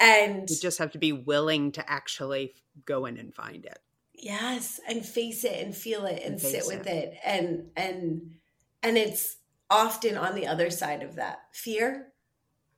And 0.00 0.50
you 0.50 0.56
just 0.56 0.78
have 0.78 0.92
to 0.92 0.98
be 0.98 1.12
willing 1.12 1.72
to 1.72 1.90
actually 1.90 2.54
go 2.84 3.06
in 3.06 3.16
and 3.16 3.32
find 3.32 3.64
it. 3.64 3.78
Yes, 4.14 4.80
and 4.88 5.04
face 5.04 5.44
it 5.44 5.64
and 5.64 5.74
feel 5.74 6.06
it 6.06 6.22
and, 6.22 6.32
and 6.32 6.40
sit 6.40 6.64
with 6.66 6.86
it. 6.86 7.14
it. 7.14 7.18
And 7.24 7.70
and 7.76 8.34
and 8.82 8.98
it's 8.98 9.36
often 9.70 10.16
on 10.16 10.34
the 10.34 10.46
other 10.46 10.70
side 10.70 11.02
of 11.02 11.14
that 11.14 11.40
fear 11.52 12.12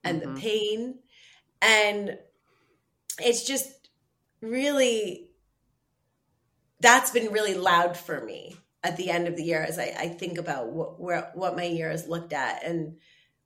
and 0.04 0.22
mm-hmm. 0.22 0.34
the 0.34 0.40
pain 0.40 0.98
and 1.60 2.18
it's 3.18 3.44
just 3.44 3.88
really 4.40 5.28
that's 6.80 7.10
been 7.10 7.32
really 7.32 7.54
loud 7.54 7.96
for 7.96 8.24
me 8.24 8.56
at 8.84 8.98
the 8.98 9.10
end 9.10 9.26
of 9.26 9.34
the 9.34 9.42
year 9.42 9.62
as 9.62 9.78
I, 9.78 9.94
I 9.98 10.08
think 10.08 10.36
about 10.38 10.68
what 10.68 11.00
where, 11.00 11.30
what 11.34 11.56
my 11.56 11.64
year 11.64 11.90
has 11.90 12.06
looked 12.06 12.34
at 12.34 12.62
and 12.64 12.96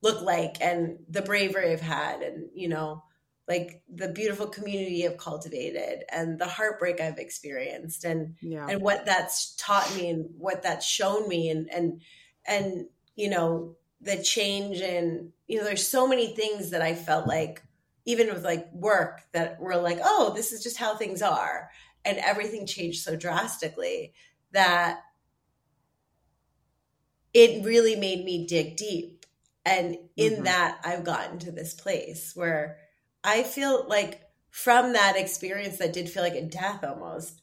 looked 0.02 0.22
like 0.22 0.56
and 0.60 0.98
the 1.08 1.22
bravery 1.22 1.72
I've 1.72 1.80
had 1.80 2.22
and 2.22 2.48
you 2.54 2.68
know 2.68 3.04
like 3.46 3.82
the 3.88 4.08
beautiful 4.08 4.48
community 4.48 5.06
I've 5.06 5.16
cultivated 5.16 6.04
and 6.12 6.38
the 6.38 6.46
heartbreak 6.46 7.00
I've 7.00 7.18
experienced 7.18 8.04
and 8.04 8.34
yeah. 8.42 8.66
and 8.68 8.82
what 8.82 9.06
that's 9.06 9.54
taught 9.56 9.94
me 9.96 10.10
and 10.10 10.26
what 10.36 10.62
that's 10.64 10.84
shown 10.84 11.28
me 11.28 11.48
and 11.50 11.70
and 11.72 12.02
and 12.46 12.86
you 13.14 13.30
know 13.30 13.76
the 14.00 14.20
change 14.22 14.80
in 14.80 15.32
you 15.46 15.58
know 15.58 15.64
there's 15.64 15.86
so 15.86 16.08
many 16.08 16.34
things 16.34 16.70
that 16.70 16.82
I 16.82 16.94
felt 16.94 17.28
like 17.28 17.62
even 18.04 18.28
with 18.28 18.44
like 18.44 18.70
work 18.72 19.22
that 19.32 19.60
were 19.60 19.76
like 19.76 20.00
oh 20.02 20.32
this 20.34 20.52
is 20.52 20.62
just 20.64 20.76
how 20.76 20.96
things 20.96 21.22
are 21.22 21.70
and 22.04 22.18
everything 22.18 22.66
changed 22.66 23.02
so 23.02 23.16
drastically 23.16 24.12
that 24.52 25.00
it 27.38 27.64
really 27.64 27.94
made 27.94 28.24
me 28.24 28.46
dig 28.48 28.76
deep 28.76 29.24
and 29.64 29.96
in 30.16 30.32
mm-hmm. 30.32 30.42
that 30.42 30.80
I've 30.84 31.04
gotten 31.04 31.38
to 31.40 31.52
this 31.52 31.72
place 31.72 32.32
where 32.34 32.78
I 33.22 33.44
feel 33.44 33.86
like 33.86 34.20
from 34.50 34.94
that 34.94 35.16
experience 35.16 35.78
that 35.78 35.92
did 35.92 36.10
feel 36.10 36.24
like 36.24 36.34
a 36.34 36.42
death 36.42 36.82
almost. 36.82 37.40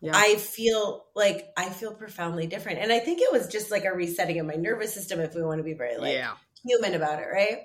Yeah. 0.00 0.12
I 0.14 0.36
feel 0.36 1.04
like 1.14 1.48
I 1.58 1.68
feel 1.68 1.92
profoundly 1.92 2.46
different. 2.46 2.78
And 2.78 2.90
I 2.90 3.00
think 3.00 3.20
it 3.20 3.30
was 3.30 3.48
just 3.48 3.70
like 3.70 3.84
a 3.84 3.92
resetting 3.92 4.40
of 4.40 4.46
my 4.46 4.54
nervous 4.54 4.94
system 4.94 5.20
if 5.20 5.34
we 5.34 5.42
want 5.42 5.58
to 5.58 5.64
be 5.64 5.74
very 5.74 5.98
like 5.98 6.14
yeah. 6.14 6.32
human 6.64 6.94
about 6.94 7.20
it, 7.20 7.26
right? 7.30 7.58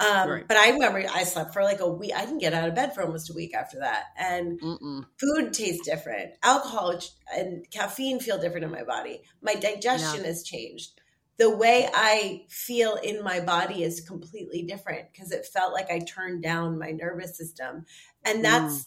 Um, 0.00 0.30
right. 0.30 0.46
But 0.46 0.56
I 0.56 0.70
remember 0.70 1.04
I 1.12 1.24
slept 1.24 1.52
for 1.52 1.62
like 1.62 1.80
a 1.80 1.88
week. 1.88 2.12
I 2.14 2.24
didn't 2.24 2.38
get 2.38 2.54
out 2.54 2.68
of 2.68 2.74
bed 2.74 2.94
for 2.94 3.02
almost 3.02 3.30
a 3.30 3.34
week 3.34 3.54
after 3.54 3.80
that. 3.80 4.04
And 4.16 4.60
Mm-mm. 4.60 5.04
food 5.18 5.52
tastes 5.52 5.84
different. 5.84 6.34
Alcohol 6.42 7.00
and 7.34 7.68
caffeine 7.70 8.20
feel 8.20 8.38
different 8.38 8.64
in 8.64 8.70
my 8.70 8.84
body. 8.84 9.22
My 9.42 9.54
digestion 9.54 10.20
yeah. 10.20 10.28
has 10.28 10.44
changed 10.44 11.00
the 11.38 11.56
way 11.56 11.88
I 11.92 12.42
feel 12.48 12.96
in 12.96 13.22
my 13.22 13.40
body 13.40 13.84
is 13.84 14.00
completely 14.00 14.62
different 14.62 15.12
because 15.12 15.30
it 15.30 15.46
felt 15.46 15.72
like 15.72 15.88
I 15.88 16.00
turned 16.00 16.42
down 16.42 16.78
my 16.78 16.90
nervous 16.90 17.38
system. 17.38 17.86
And 18.24 18.44
that's 18.44 18.80
mm. 18.80 18.86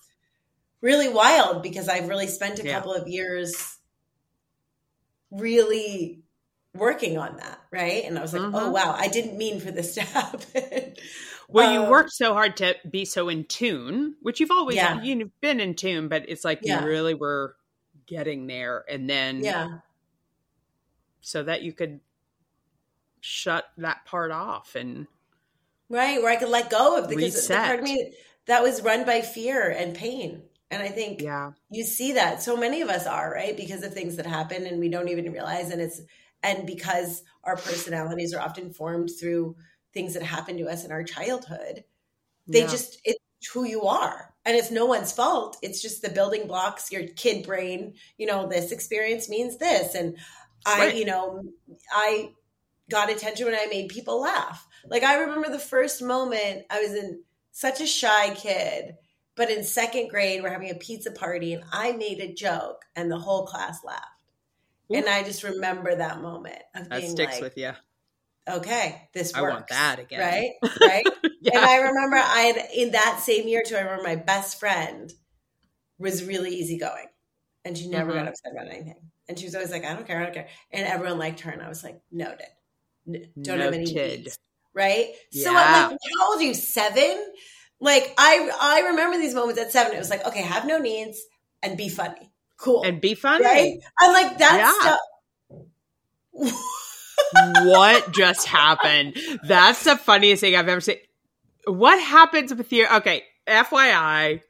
really 0.81 1.07
wild 1.07 1.63
because 1.63 1.87
I've 1.87 2.09
really 2.09 2.27
spent 2.27 2.59
a 2.59 2.65
yeah. 2.65 2.73
couple 2.73 2.93
of 2.93 3.07
years 3.07 3.77
really 5.31 6.23
working 6.73 7.17
on 7.17 7.37
that, 7.37 7.59
right? 7.71 8.03
And 8.05 8.17
I 8.17 8.21
was 8.21 8.33
like, 8.33 8.41
oh, 8.41 8.45
mm-hmm. 8.45 8.55
oh 8.55 8.71
wow, 8.71 8.95
I 8.97 9.07
didn't 9.07 9.37
mean 9.37 9.59
for 9.59 9.71
this 9.71 9.95
to 9.95 10.01
happen. 10.01 10.95
well, 11.49 11.67
um, 11.67 11.73
you 11.73 11.91
worked 11.91 12.11
so 12.11 12.33
hard 12.33 12.57
to 12.57 12.75
be 12.89 13.05
so 13.05 13.29
in 13.29 13.45
tune, 13.45 14.15
which 14.21 14.39
you've 14.39 14.51
always 14.51 14.75
yeah. 14.75 15.01
you've 15.01 15.39
been 15.41 15.59
in 15.59 15.75
tune, 15.75 16.07
but 16.07 16.25
it's 16.27 16.45
like 16.45 16.59
yeah. 16.63 16.81
you 16.81 16.87
really 16.87 17.13
were 17.13 17.55
getting 18.05 18.47
there 18.47 18.83
and 18.89 19.09
then 19.09 19.43
Yeah. 19.43 19.79
So 21.23 21.43
that 21.43 21.61
you 21.61 21.71
could 21.71 21.99
shut 23.19 23.65
that 23.77 24.03
part 24.05 24.31
off 24.31 24.73
and 24.75 25.05
right 25.87 26.19
where 26.19 26.31
I 26.31 26.37
could 26.37 26.49
let 26.49 26.71
go 26.71 26.97
of 26.97 27.07
because 27.07 27.35
reset. 27.35 27.47
the 27.47 27.67
part 27.67 27.79
of 27.79 27.85
me 27.85 28.13
that 28.47 28.63
was 28.63 28.81
run 28.81 29.05
by 29.05 29.21
fear 29.21 29.69
and 29.69 29.95
pain. 29.95 30.41
And 30.71 30.81
I 30.81 30.87
think 30.87 31.21
yeah. 31.21 31.51
you 31.69 31.83
see 31.83 32.13
that 32.13 32.41
so 32.41 32.57
many 32.57 32.81
of 32.81 32.89
us 32.89 33.05
are, 33.05 33.31
right? 33.31 33.55
Because 33.55 33.83
of 33.83 33.93
things 33.93 34.15
that 34.15 34.25
happen 34.25 34.65
and 34.65 34.79
we 34.79 34.89
don't 34.89 35.09
even 35.09 35.31
realize 35.31 35.69
and 35.69 35.81
it's 35.81 36.01
and 36.43 36.65
because 36.65 37.23
our 37.43 37.55
personalities 37.55 38.33
are 38.33 38.41
often 38.41 38.71
formed 38.71 39.09
through 39.19 39.55
things 39.93 40.13
that 40.13 40.23
happen 40.23 40.57
to 40.57 40.67
us 40.67 40.85
in 40.85 40.91
our 40.91 41.03
childhood. 41.03 41.83
They 42.47 42.61
yeah. 42.61 42.67
just 42.67 42.99
it's 43.03 43.19
who 43.53 43.65
you 43.65 43.83
are. 43.83 44.33
And 44.45 44.57
it's 44.57 44.71
no 44.71 44.85
one's 44.85 45.11
fault. 45.11 45.57
It's 45.61 45.81
just 45.81 46.01
the 46.01 46.09
building 46.09 46.47
blocks, 46.47 46.91
your 46.91 47.07
kid 47.15 47.45
brain, 47.45 47.93
you 48.17 48.25
know, 48.25 48.47
this 48.47 48.71
experience 48.71 49.29
means 49.29 49.57
this 49.57 49.93
and 49.95 50.17
I, 50.65 50.87
right. 50.87 50.95
you 50.95 51.05
know, 51.05 51.43
I 51.91 52.31
got 52.89 53.11
attention 53.11 53.45
when 53.45 53.55
I 53.55 53.67
made 53.67 53.89
people 53.89 54.21
laugh. 54.21 54.67
Like 54.85 55.03
I 55.03 55.21
remember 55.21 55.49
the 55.49 55.59
first 55.59 56.01
moment 56.01 56.65
I 56.69 56.81
was 56.81 56.93
in 56.93 57.23
such 57.51 57.81
a 57.81 57.87
shy 57.87 58.33
kid, 58.33 58.95
but 59.35 59.49
in 59.49 59.63
second 59.63 60.09
grade 60.09 60.41
we're 60.41 60.51
having 60.51 60.71
a 60.71 60.75
pizza 60.75 61.11
party 61.11 61.53
and 61.53 61.63
I 61.71 61.91
made 61.93 62.19
a 62.19 62.33
joke 62.33 62.85
and 62.95 63.11
the 63.11 63.19
whole 63.19 63.45
class 63.45 63.83
laughed. 63.83 64.05
Ooh. 64.91 64.95
And 64.95 65.07
I 65.07 65.23
just 65.23 65.43
remember 65.43 65.95
that 65.95 66.21
moment 66.21 66.61
of 66.75 66.89
that 66.89 66.99
being 66.99 67.11
sticks 67.11 67.33
like, 67.33 67.41
with 67.41 67.57
you. 67.57 67.71
Okay, 68.49 69.07
this 69.13 69.33
works. 69.33 69.37
I 69.37 69.41
want 69.41 69.67
that 69.69 69.99
again. 69.99 70.19
Right? 70.19 70.71
Right? 70.81 71.05
yeah. 71.41 71.57
And 71.57 71.65
I 71.65 71.77
remember 71.77 72.17
I 72.17 72.41
had 72.41 72.69
in 72.75 72.91
that 72.91 73.19
same 73.21 73.47
year 73.47 73.63
too, 73.65 73.75
I 73.75 73.81
remember 73.81 74.03
my 74.03 74.15
best 74.15 74.59
friend 74.59 75.11
was 75.99 76.23
really 76.23 76.55
easygoing 76.55 77.07
and 77.63 77.77
she 77.77 77.87
never 77.87 78.11
mm-hmm. 78.11 78.19
got 78.19 78.29
upset 78.29 78.51
about 78.53 78.67
anything. 78.67 78.95
And 79.29 79.37
she 79.37 79.45
was 79.45 79.55
always 79.55 79.71
like, 79.71 79.85
I 79.85 79.93
don't 79.93 80.05
care, 80.05 80.19
I 80.19 80.23
don't 80.23 80.33
care. 80.33 80.47
And 80.71 80.85
everyone 80.85 81.19
liked 81.19 81.41
her. 81.41 81.51
And 81.51 81.61
I 81.61 81.69
was 81.69 81.83
like, 81.83 82.01
noted 82.11 82.47
don't 83.41 83.59
have 83.59 83.73
any 83.73 83.85
needs, 83.85 84.37
right? 84.73 85.09
Yeah. 85.31 85.43
So 85.43 85.49
I'm 85.55 85.91
like, 85.91 85.99
how 86.19 86.31
old 86.31 86.41
are 86.41 86.43
you? 86.43 86.53
Seven? 86.53 87.25
Like 87.79 88.13
I 88.17 88.51
I 88.59 88.89
remember 88.89 89.17
these 89.17 89.33
moments 89.33 89.59
at 89.59 89.71
seven. 89.71 89.95
It 89.95 89.99
was 89.99 90.09
like, 90.09 90.25
okay, 90.25 90.41
have 90.41 90.65
no 90.65 90.77
needs 90.77 91.21
and 91.63 91.77
be 91.77 91.89
funny. 91.89 92.30
Cool. 92.61 92.83
And 92.83 93.01
be 93.01 93.15
funny. 93.15 93.43
Right? 93.43 93.79
I'm 93.99 94.13
like, 94.13 94.37
that 94.37 94.73
yeah. 96.33 96.47
stuff. 96.47 96.61
what 97.65 98.13
just 98.13 98.47
happened? 98.47 99.17
That's 99.43 99.83
the 99.83 99.97
funniest 99.97 100.41
thing 100.41 100.55
I've 100.55 100.69
ever 100.69 100.81
seen. 100.81 100.97
What 101.65 101.99
happens 101.99 102.53
with 102.53 102.71
you? 102.71 102.87
Okay, 102.87 103.23
FYI. 103.47 104.41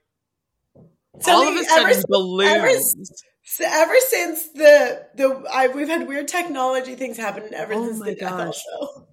So 1.21 1.31
all 1.31 1.47
of 1.47 1.55
a 1.55 1.63
sudden, 1.63 1.89
ever, 1.89 2.01
balloons. 2.07 2.49
Ever, 2.49 2.69
so 3.43 3.65
ever 3.67 3.99
since 4.09 4.47
the 4.53 5.07
the 5.15 5.43
I, 5.51 5.67
we've 5.67 5.88
had 5.88 6.07
weird 6.07 6.27
technology 6.27 6.95
things 6.95 7.17
happen 7.17 7.53
ever 7.53 7.73
oh 7.73 7.88
since 7.88 8.03
the 8.03 8.15
gosh. 8.15 8.61
show. 8.61 9.07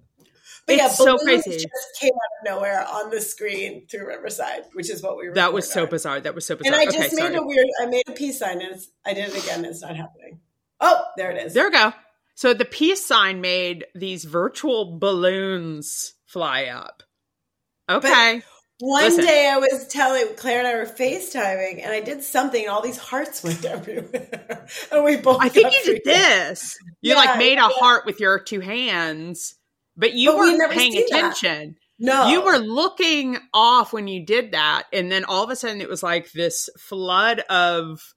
But 0.69 0.75
it's 0.75 0.99
yeah, 0.99 1.05
so 1.05 1.17
crazy. 1.17 1.51
Just 1.51 1.99
came 1.99 2.11
out 2.13 2.51
of 2.51 2.55
nowhere 2.57 2.85
on 2.87 3.09
the 3.09 3.19
screen 3.19 3.87
through 3.87 4.05
Riverside, 4.07 4.65
which 4.73 4.91
is 4.91 5.01
what 5.01 5.17
we. 5.17 5.27
Were. 5.27 5.33
That 5.33 5.51
was 5.51 5.67
so 5.67 5.83
on. 5.83 5.89
bizarre. 5.89 6.19
That 6.19 6.35
was 6.35 6.45
so 6.45 6.55
bizarre. 6.55 6.79
And 6.79 6.81
I 6.81 6.85
just 6.85 7.15
made 7.15 7.23
sorry. 7.23 7.35
a 7.35 7.41
weird. 7.41 7.65
I 7.81 7.87
made 7.87 8.03
a 8.07 8.11
peace 8.11 8.37
sign, 8.37 8.61
and 8.61 8.75
it's. 8.75 8.87
I 9.03 9.15
did 9.15 9.29
it 9.29 9.43
again. 9.43 9.65
It's 9.65 9.81
not 9.81 9.95
happening. 9.95 10.41
Oh, 10.79 11.03
there 11.17 11.31
it 11.31 11.43
is. 11.43 11.55
There 11.55 11.65
we 11.65 11.71
go. 11.71 11.91
So 12.35 12.53
the 12.53 12.65
peace 12.65 13.03
sign 13.03 13.41
made 13.41 13.87
these 13.95 14.25
virtual 14.25 14.99
balloons 14.99 16.13
fly 16.27 16.65
up. 16.65 17.01
Okay. 17.89 18.43
But 18.79 18.87
one 18.87 19.03
Listen. 19.03 19.25
day 19.25 19.51
I 19.51 19.57
was 19.57 19.87
telling 19.87 20.27
Claire 20.37 20.59
and 20.59 20.67
I 20.67 20.75
were 20.75 20.85
FaceTiming 20.85 21.83
and 21.83 21.91
I 21.91 21.99
did 21.99 22.23
something 22.23 22.61
and 22.61 22.69
all 22.69 22.81
these 22.81 22.97
hearts 22.97 23.43
went 23.43 23.65
everywhere. 23.65 24.67
and 24.91 25.03
we 25.03 25.17
both 25.17 25.41
I 25.41 25.49
think 25.49 25.73
you 25.73 25.95
did 25.95 26.01
this. 26.05 26.77
You 27.01 27.11
yeah, 27.11 27.15
like 27.15 27.37
made 27.37 27.57
a 27.57 27.63
yeah. 27.63 27.69
heart 27.71 28.05
with 28.05 28.19
your 28.19 28.39
two 28.39 28.61
hands, 28.61 29.55
but 29.99 30.13
you 30.13 30.31
but 30.31 30.37
weren't 30.37 30.71
paying 30.71 30.97
attention. 30.97 31.75
That. 31.99 32.05
No. 32.05 32.27
You 32.29 32.41
were 32.41 32.57
looking 32.57 33.37
off 33.53 33.91
when 33.91 34.07
you 34.07 34.25
did 34.25 34.53
that. 34.53 34.83
And 34.93 35.11
then 35.11 35.25
all 35.25 35.43
of 35.43 35.49
a 35.49 35.55
sudden 35.55 35.81
it 35.81 35.89
was 35.89 36.01
like 36.01 36.31
this 36.31 36.69
flood 36.77 37.41
of 37.49 38.15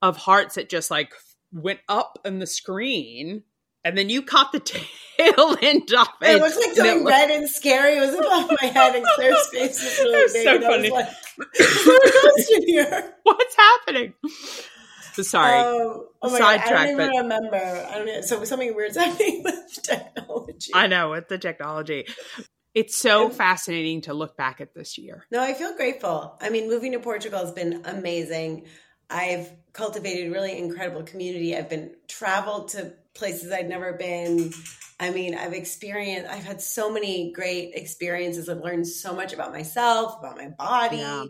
of 0.00 0.16
hearts 0.16 0.54
that 0.54 0.68
just 0.70 0.90
like 0.90 1.12
went 1.52 1.80
up 1.88 2.20
on 2.24 2.38
the 2.38 2.46
screen 2.46 3.42
and 3.84 3.96
then 3.96 4.08
you 4.08 4.22
caught 4.22 4.52
the 4.52 4.60
tail 5.18 5.56
end 5.62 5.92
of 5.92 6.08
it. 6.22 6.36
It 6.36 6.40
looks 6.40 6.56
like 6.56 6.76
something 6.76 7.04
red 7.04 7.30
and 7.30 7.48
scary. 7.48 7.96
It 7.96 8.00
was 8.00 8.14
above 8.14 8.56
my 8.60 8.68
head, 8.74 8.94
and 8.96 9.06
Claire's 9.14 9.46
face 9.48 9.82
was 9.82 9.98
really 10.00 10.32
big. 10.32 10.44
So 10.44 10.60
funny. 10.60 10.90
Like, 10.90 11.08
in 12.50 12.62
here? 12.66 13.14
What's 13.22 13.56
happening? 13.56 14.14
Sorry. 15.24 15.58
Um, 15.58 16.06
oh 16.22 16.30
my 16.30 16.38
God, 16.38 16.60
I 16.60 16.70
don't 16.70 16.90
even 16.90 16.96
but... 16.96 17.22
remember. 17.22 17.86
I 17.90 17.94
don't 17.94 18.06
know. 18.06 18.20
So 18.22 18.44
something 18.44 18.74
weird's 18.74 18.96
happening 18.98 19.42
with 19.44 19.82
technology. 19.82 20.72
I 20.74 20.86
know 20.86 21.10
with 21.10 21.28
the 21.28 21.38
technology. 21.38 22.06
It's 22.74 22.96
so 22.96 23.28
fascinating 23.28 24.02
to 24.02 24.14
look 24.14 24.36
back 24.36 24.60
at 24.60 24.74
this 24.74 24.98
year. 24.98 25.24
No, 25.30 25.42
I 25.42 25.54
feel 25.54 25.74
grateful. 25.74 26.38
I 26.40 26.50
mean, 26.50 26.68
moving 26.68 26.92
to 26.92 27.00
Portugal 27.00 27.40
has 27.40 27.52
been 27.52 27.82
amazing. 27.84 28.66
I've 29.10 29.50
cultivated 29.72 30.32
really 30.32 30.56
incredible 30.56 31.02
community. 31.02 31.56
I've 31.56 31.70
been 31.70 31.94
traveled 32.08 32.68
to 32.70 32.92
places 33.14 33.50
I'd 33.50 33.68
never 33.68 33.94
been. 33.94 34.52
I 35.00 35.10
mean, 35.10 35.34
I've 35.34 35.54
experienced, 35.54 36.30
I've 36.30 36.44
had 36.44 36.60
so 36.60 36.90
many 36.90 37.32
great 37.32 37.74
experiences. 37.74 38.48
I've 38.48 38.58
learned 38.58 38.86
so 38.86 39.14
much 39.14 39.32
about 39.32 39.52
myself, 39.52 40.18
about 40.18 40.36
my 40.36 40.48
body. 40.48 40.98
Yeah. 40.98 41.24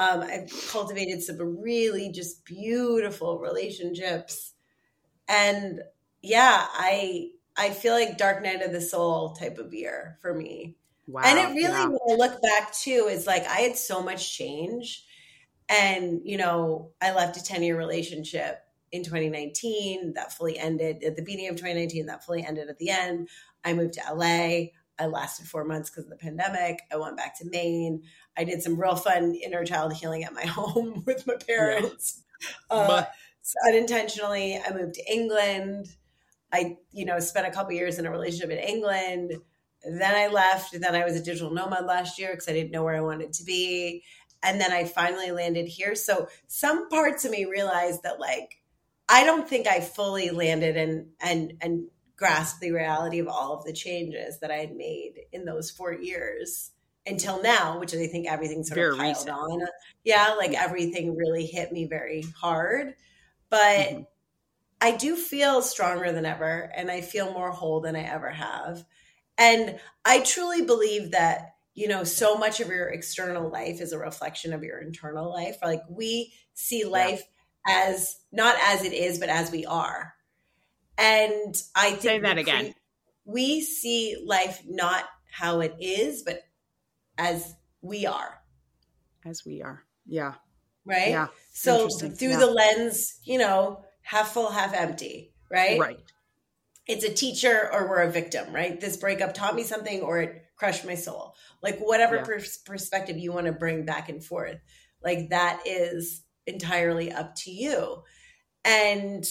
Um, 0.00 0.22
I've 0.22 0.50
cultivated 0.70 1.22
some 1.22 1.60
really 1.60 2.10
just 2.10 2.46
beautiful 2.46 3.38
relationships. 3.38 4.54
And 5.28 5.82
yeah, 6.22 6.66
I 6.72 7.32
I 7.54 7.70
feel 7.70 7.92
like 7.92 8.16
dark 8.16 8.42
night 8.42 8.62
of 8.62 8.72
the 8.72 8.80
soul 8.80 9.34
type 9.34 9.58
of 9.58 9.74
year 9.74 10.18
for 10.22 10.32
me. 10.34 10.76
Wow. 11.06 11.22
And 11.24 11.38
it 11.38 11.54
really, 11.54 11.74
yeah. 11.74 11.86
when 11.86 11.98
I 12.10 12.14
look 12.14 12.40
back 12.40 12.72
too, 12.72 13.08
is 13.10 13.26
like 13.26 13.46
I 13.46 13.60
had 13.60 13.76
so 13.76 14.02
much 14.02 14.34
change. 14.34 15.04
And, 15.68 16.22
you 16.24 16.38
know, 16.38 16.92
I 17.02 17.12
left 17.12 17.36
a 17.36 17.44
10 17.44 17.62
year 17.62 17.76
relationship 17.76 18.60
in 18.92 19.04
2019 19.04 20.14
that 20.14 20.32
fully 20.32 20.58
ended 20.58 21.04
at 21.04 21.16
the 21.16 21.22
beginning 21.22 21.48
of 21.48 21.56
2019 21.56 22.06
that 22.06 22.24
fully 22.24 22.44
ended 22.44 22.68
at 22.68 22.78
the 22.78 22.90
end 22.90 23.28
i 23.64 23.72
moved 23.72 23.94
to 23.94 24.14
la 24.14 24.66
I 25.00 25.06
lasted 25.06 25.46
four 25.46 25.64
months 25.64 25.88
because 25.88 26.04
of 26.04 26.10
the 26.10 26.16
pandemic. 26.16 26.80
I 26.92 26.96
went 26.96 27.16
back 27.16 27.38
to 27.38 27.48
Maine. 27.48 28.02
I 28.36 28.44
did 28.44 28.62
some 28.62 28.80
real 28.80 28.96
fun 28.96 29.34
inner 29.34 29.64
child 29.64 29.94
healing 29.94 30.24
at 30.24 30.34
my 30.34 30.44
home 30.46 31.02
with 31.06 31.26
my 31.26 31.36
parents. 31.36 32.22
Yeah. 32.70 32.76
Uh, 32.76 33.04
so 33.42 33.54
unintentionally, 33.68 34.58
I 34.58 34.72
moved 34.72 34.94
to 34.94 35.12
England. 35.12 35.86
I, 36.52 36.76
you 36.92 37.04
know, 37.04 37.18
spent 37.20 37.46
a 37.46 37.50
couple 37.50 37.72
years 37.72 37.98
in 37.98 38.06
a 38.06 38.10
relationship 38.10 38.50
in 38.50 38.58
England. 38.58 39.32
Then 39.82 40.14
I 40.14 40.26
left. 40.26 40.78
Then 40.78 40.94
I 40.94 41.04
was 41.04 41.16
a 41.16 41.22
digital 41.22 41.52
nomad 41.52 41.86
last 41.86 42.18
year 42.18 42.30
because 42.32 42.48
I 42.48 42.52
didn't 42.52 42.70
know 42.70 42.84
where 42.84 42.96
I 42.96 43.00
wanted 43.00 43.32
to 43.34 43.44
be. 43.44 44.02
And 44.42 44.60
then 44.60 44.72
I 44.72 44.84
finally 44.84 45.32
landed 45.32 45.68
here. 45.68 45.94
So 45.94 46.28
some 46.46 46.88
parts 46.88 47.24
of 47.24 47.30
me 47.30 47.44
realized 47.46 48.02
that 48.02 48.20
like 48.20 48.60
I 49.08 49.24
don't 49.24 49.48
think 49.48 49.66
I 49.66 49.80
fully 49.80 50.30
landed 50.30 50.76
and 50.76 51.08
and 51.20 51.54
and 51.60 51.88
grasped 52.20 52.60
the 52.60 52.70
reality 52.70 53.18
of 53.18 53.26
all 53.26 53.54
of 53.54 53.64
the 53.64 53.72
changes 53.72 54.38
that 54.40 54.50
I 54.50 54.58
had 54.58 54.76
made 54.76 55.14
in 55.32 55.46
those 55.46 55.70
four 55.70 55.92
years 55.92 56.70
until 57.06 57.42
now, 57.42 57.80
which 57.80 57.94
I 57.94 58.06
think 58.06 58.28
everything 58.28 58.62
sort 58.62 58.76
very 58.76 58.90
of 58.90 58.98
piled 58.98 59.16
recent. 59.16 59.30
on. 59.30 59.66
Yeah, 60.04 60.34
like 60.38 60.52
everything 60.52 61.16
really 61.16 61.46
hit 61.46 61.72
me 61.72 61.86
very 61.86 62.22
hard. 62.38 62.94
But 63.48 63.88
mm-hmm. 63.88 64.02
I 64.82 64.96
do 64.96 65.16
feel 65.16 65.62
stronger 65.62 66.12
than 66.12 66.26
ever 66.26 66.70
and 66.76 66.90
I 66.90 67.00
feel 67.00 67.32
more 67.32 67.50
whole 67.50 67.80
than 67.80 67.96
I 67.96 68.02
ever 68.02 68.30
have. 68.30 68.84
And 69.38 69.80
I 70.04 70.20
truly 70.20 70.62
believe 70.66 71.12
that, 71.12 71.54
you 71.74 71.88
know, 71.88 72.04
so 72.04 72.36
much 72.36 72.60
of 72.60 72.68
your 72.68 72.88
external 72.88 73.50
life 73.50 73.80
is 73.80 73.94
a 73.94 73.98
reflection 73.98 74.52
of 74.52 74.62
your 74.62 74.78
internal 74.78 75.30
life. 75.30 75.56
Like 75.62 75.82
we 75.88 76.34
see 76.52 76.84
life 76.84 77.22
yeah. 77.66 77.86
as 77.88 78.16
not 78.30 78.56
as 78.62 78.84
it 78.84 78.92
is, 78.92 79.18
but 79.18 79.30
as 79.30 79.50
we 79.50 79.64
are. 79.64 80.12
And 81.00 81.54
I 81.74 81.96
say 81.96 82.20
that 82.20 82.36
again. 82.38 82.74
We 83.24 83.62
see 83.62 84.22
life 84.24 84.62
not 84.68 85.04
how 85.32 85.60
it 85.60 85.74
is, 85.80 86.22
but 86.22 86.42
as 87.16 87.54
we 87.80 88.06
are. 88.06 88.38
As 89.24 89.44
we 89.44 89.62
are. 89.62 89.82
Yeah. 90.06 90.34
Right? 90.84 91.08
Yeah. 91.08 91.28
So 91.52 91.88
through 91.88 92.28
yeah. 92.28 92.38
the 92.38 92.46
lens, 92.46 93.18
you 93.24 93.38
know, 93.38 93.82
half 94.02 94.32
full, 94.32 94.50
half 94.50 94.74
empty, 94.74 95.32
right? 95.50 95.78
Right. 95.78 96.00
It's 96.86 97.04
a 97.04 97.12
teacher 97.12 97.70
or 97.72 97.88
we're 97.88 98.02
a 98.02 98.10
victim, 98.10 98.52
right? 98.52 98.78
This 98.80 98.96
breakup 98.96 99.32
taught 99.32 99.54
me 99.54 99.62
something 99.62 100.02
or 100.02 100.20
it 100.20 100.44
crushed 100.56 100.84
my 100.84 100.96
soul. 100.96 101.34
Like 101.62 101.78
whatever 101.78 102.16
yeah. 102.16 102.24
pers- 102.24 102.58
perspective 102.58 103.16
you 103.18 103.32
want 103.32 103.46
to 103.46 103.52
bring 103.52 103.84
back 103.84 104.08
and 104.08 104.22
forth, 104.22 104.58
like 105.02 105.30
that 105.30 105.62
is 105.64 106.22
entirely 106.46 107.12
up 107.12 107.34
to 107.36 107.50
you. 107.50 108.02
And 108.64 109.24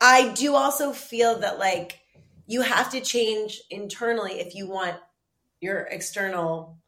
I 0.00 0.32
do 0.34 0.54
also 0.54 0.92
feel 0.92 1.40
that 1.40 1.58
like 1.58 1.98
you 2.46 2.62
have 2.62 2.90
to 2.92 3.00
change 3.00 3.60
internally 3.70 4.40
if 4.40 4.54
you 4.54 4.68
want 4.68 4.96
your 5.60 5.80
external 5.80 6.78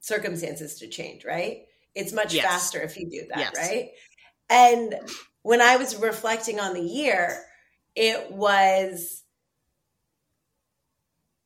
circumstances 0.00 0.78
to 0.78 0.88
change, 0.88 1.24
right? 1.24 1.62
It's 1.94 2.12
much 2.12 2.34
yes. 2.34 2.44
faster 2.44 2.80
if 2.80 2.96
you 2.98 3.08
do 3.08 3.26
that, 3.30 3.38
yes. 3.38 3.56
right? 3.56 3.90
And 4.48 4.94
when 5.42 5.60
I 5.60 5.76
was 5.76 5.96
reflecting 5.96 6.60
on 6.60 6.74
the 6.74 6.82
year, 6.82 7.42
it 7.94 8.30
was 8.30 9.22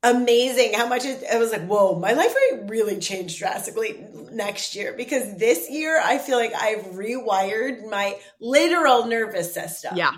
amazing 0.02 0.72
how 0.74 0.88
much 0.88 1.04
it, 1.04 1.22
it, 1.22 1.38
was 1.38 1.52
like, 1.52 1.66
whoa, 1.66 1.98
my 1.98 2.12
life 2.12 2.34
really 2.64 2.98
changed 2.98 3.38
drastically 3.38 4.04
next 4.32 4.74
year 4.74 4.94
because 4.96 5.36
this 5.36 5.70
year 5.70 6.00
I 6.02 6.18
feel 6.18 6.38
like 6.38 6.54
I've 6.54 6.86
rewired 6.86 7.88
my 7.88 8.18
literal 8.40 9.06
nervous 9.06 9.54
system. 9.54 9.96
Yeah. 9.96 10.12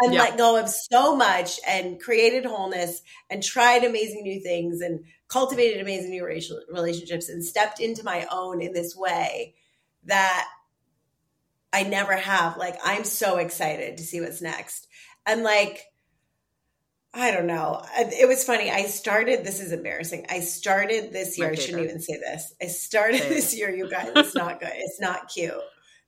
And 0.00 0.14
yeah. 0.14 0.22
let 0.22 0.38
go 0.38 0.56
of 0.58 0.68
so 0.68 1.14
much 1.14 1.60
and 1.68 2.00
created 2.00 2.44
wholeness 2.44 3.02
and 3.30 3.42
tried 3.42 3.84
amazing 3.84 4.22
new 4.22 4.40
things 4.40 4.80
and 4.80 5.04
cultivated 5.28 5.80
amazing 5.80 6.10
new 6.10 6.24
relationships 6.24 7.28
and 7.28 7.44
stepped 7.44 7.78
into 7.78 8.02
my 8.02 8.26
own 8.32 8.62
in 8.62 8.72
this 8.72 8.96
way 8.96 9.54
that 10.04 10.48
I 11.72 11.84
never 11.84 12.16
have. 12.16 12.56
Like, 12.56 12.76
I'm 12.82 13.04
so 13.04 13.36
excited 13.36 13.98
to 13.98 14.02
see 14.02 14.20
what's 14.20 14.42
next. 14.42 14.88
And 15.24 15.42
like, 15.42 15.84
I 17.14 17.30
don't 17.30 17.46
know. 17.46 17.84
It 17.98 18.26
was 18.26 18.42
funny. 18.44 18.70
I 18.70 18.84
started, 18.84 19.44
this 19.44 19.60
is 19.60 19.72
embarrassing. 19.72 20.26
I 20.30 20.40
started 20.40 21.12
this 21.12 21.38
year. 21.38 21.50
I 21.50 21.54
shouldn't 21.54 21.84
even 21.84 22.00
say 22.00 22.16
this. 22.16 22.54
I 22.60 22.66
started 22.66 23.20
this 23.22 23.54
year, 23.56 23.70
you 23.70 23.88
guys. 23.88 24.10
It's 24.16 24.34
not 24.34 24.58
good. 24.58 24.72
It's 24.74 25.00
not 25.00 25.28
cute. 25.28 25.52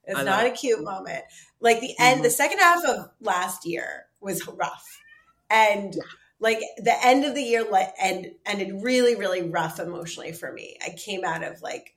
It's 0.06 0.24
not 0.24 0.46
a 0.46 0.50
cute 0.50 0.82
moment. 0.82 1.24
Like 1.60 1.80
the 1.80 1.94
end, 1.98 2.16
mm-hmm. 2.16 2.24
the 2.24 2.30
second 2.30 2.58
half 2.58 2.84
of 2.84 3.10
last 3.20 3.66
year 3.66 4.06
was 4.20 4.46
rough. 4.46 5.00
And 5.50 5.94
yeah. 5.94 6.02
like 6.40 6.60
the 6.78 6.94
end 7.04 7.24
of 7.24 7.34
the 7.34 7.42
year 7.42 7.64
like 7.70 7.94
and 8.00 8.32
ended 8.46 8.82
really, 8.82 9.16
really 9.16 9.42
rough 9.42 9.78
emotionally 9.78 10.32
for 10.32 10.52
me. 10.52 10.76
I 10.84 10.90
came 10.90 11.24
out 11.24 11.42
of 11.42 11.62
like 11.62 11.94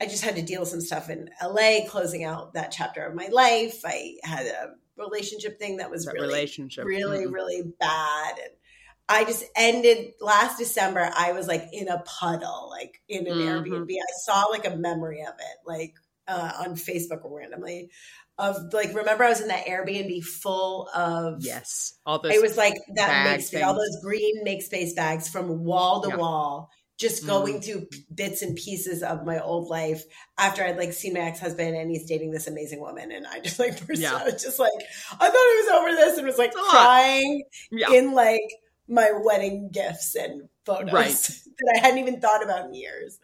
I 0.00 0.06
just 0.06 0.24
had 0.24 0.36
to 0.36 0.42
deal 0.42 0.60
with 0.60 0.68
some 0.68 0.80
stuff 0.80 1.08
in 1.08 1.30
LA, 1.42 1.86
closing 1.88 2.24
out 2.24 2.54
that 2.54 2.72
chapter 2.72 3.04
of 3.04 3.14
my 3.14 3.28
life. 3.28 3.82
I 3.84 4.16
had 4.22 4.46
a 4.46 4.74
relationship 4.96 5.58
thing 5.58 5.78
that 5.78 5.90
was 5.90 6.04
that 6.04 6.14
really, 6.14 6.26
relationship. 6.26 6.84
really, 6.84 7.24
mm-hmm. 7.24 7.32
really 7.32 7.62
bad. 7.78 8.34
And 8.38 8.50
I 9.08 9.24
just 9.24 9.44
ended 9.56 10.14
last 10.20 10.58
December. 10.58 11.10
I 11.16 11.32
was 11.32 11.46
like 11.46 11.68
in 11.72 11.88
a 11.88 12.02
puddle, 12.02 12.68
like 12.70 13.02
in 13.08 13.26
an 13.26 13.34
mm-hmm. 13.34 13.72
Airbnb. 13.72 13.90
I 13.90 14.12
saw 14.22 14.44
like 14.44 14.66
a 14.66 14.76
memory 14.76 15.20
of 15.20 15.34
it, 15.38 15.58
like 15.66 15.94
uh, 16.28 16.52
on 16.60 16.74
Facebook 16.74 17.20
randomly. 17.24 17.90
Of 18.36 18.72
like, 18.72 18.92
remember 18.94 19.22
I 19.22 19.28
was 19.28 19.40
in 19.40 19.48
that 19.48 19.66
Airbnb 19.66 20.24
full 20.24 20.88
of 20.94 21.44
yes, 21.44 21.94
all 22.04 22.18
those. 22.18 22.32
It 22.32 22.42
was 22.42 22.56
like 22.56 22.74
that 22.96 23.30
makes 23.30 23.54
all 23.54 23.74
those 23.74 23.98
green 24.02 24.42
make 24.42 24.62
space 24.62 24.92
bags 24.94 25.28
from 25.28 25.64
wall 25.64 26.02
to 26.02 26.08
yeah. 26.08 26.16
wall 26.16 26.70
just 26.96 27.26
going 27.26 27.54
mm. 27.54 27.64
through 27.64 27.86
bits 28.14 28.42
and 28.42 28.56
pieces 28.56 29.02
of 29.02 29.26
my 29.26 29.40
old 29.40 29.68
life 29.68 30.04
after 30.38 30.64
I'd 30.64 30.76
like 30.76 30.92
seen 30.92 31.14
my 31.14 31.20
ex 31.20 31.40
husband 31.40 31.76
and 31.76 31.90
he's 31.90 32.06
dating 32.06 32.30
this 32.30 32.46
amazing 32.46 32.80
woman. 32.80 33.10
And 33.10 33.26
I 33.26 33.40
just 33.40 33.58
like 33.58 33.84
burst 33.86 34.00
yeah. 34.00 34.14
out, 34.14 34.26
just 34.30 34.58
like, 34.58 34.70
I 35.12 35.26
thought 35.26 35.34
I 35.34 35.62
was 35.64 35.80
over 35.80 35.96
this 35.96 36.18
and 36.18 36.26
was 36.26 36.38
like 36.38 36.54
crying 36.54 37.44
yeah. 37.72 37.90
in 37.90 38.12
like 38.12 38.42
my 38.86 39.10
wedding 39.24 39.70
gifts 39.72 40.14
and 40.14 40.48
photos 40.64 40.92
right. 40.92 41.12
that 41.58 41.74
I 41.76 41.80
hadn't 41.80 41.98
even 41.98 42.20
thought 42.20 42.44
about 42.44 42.66
in 42.66 42.74
years. 42.74 43.18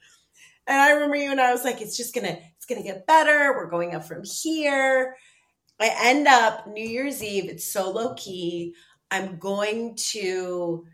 And 0.66 0.80
I 0.80 0.92
remember 0.92 1.16
you 1.16 1.30
and 1.30 1.40
I 1.40 1.52
was 1.52 1.64
like, 1.64 1.80
it's 1.80 1.96
just 1.96 2.14
gonna, 2.14 2.38
it's 2.70 2.78
gonna 2.78 2.86
get 2.86 3.06
better. 3.06 3.52
We're 3.56 3.70
going 3.70 3.94
up 3.94 4.04
from 4.04 4.22
here. 4.24 5.16
I 5.80 5.94
end 6.02 6.28
up 6.28 6.66
New 6.66 6.86
Year's 6.86 7.22
Eve, 7.22 7.48
it's 7.48 7.72
so 7.72 7.90
low 7.90 8.14
key. 8.14 8.74
I'm 9.10 9.38
going 9.38 9.96
to 10.10 10.84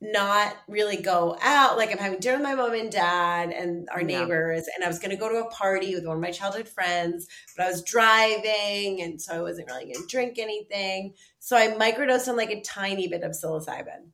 not 0.00 0.56
really 0.66 0.96
go 0.96 1.36
out. 1.42 1.76
Like 1.76 1.90
I'm 1.90 1.98
having 1.98 2.20
dinner 2.20 2.38
with 2.38 2.44
my 2.44 2.54
mom 2.54 2.72
and 2.72 2.90
dad 2.90 3.50
and 3.50 3.88
our 3.92 4.02
neighbors, 4.02 4.64
yeah. 4.66 4.74
and 4.76 4.84
I 4.84 4.88
was 4.88 4.98
going 4.98 5.10
to 5.10 5.16
go 5.16 5.28
to 5.28 5.44
a 5.46 5.50
party 5.50 5.94
with 5.94 6.06
one 6.06 6.16
of 6.16 6.22
my 6.22 6.30
childhood 6.30 6.68
friends, 6.68 7.26
but 7.56 7.66
I 7.66 7.70
was 7.70 7.82
driving, 7.82 9.02
and 9.02 9.20
so 9.20 9.34
I 9.34 9.42
wasn't 9.42 9.68
really 9.68 9.84
going 9.84 9.96
to 9.96 10.06
drink 10.06 10.38
anything. 10.38 11.14
So 11.40 11.56
I 11.56 11.68
microdosed 11.72 12.28
on 12.28 12.36
like 12.36 12.50
a 12.50 12.62
tiny 12.62 13.08
bit 13.08 13.24
of 13.24 13.32
psilocybin. 13.32 14.12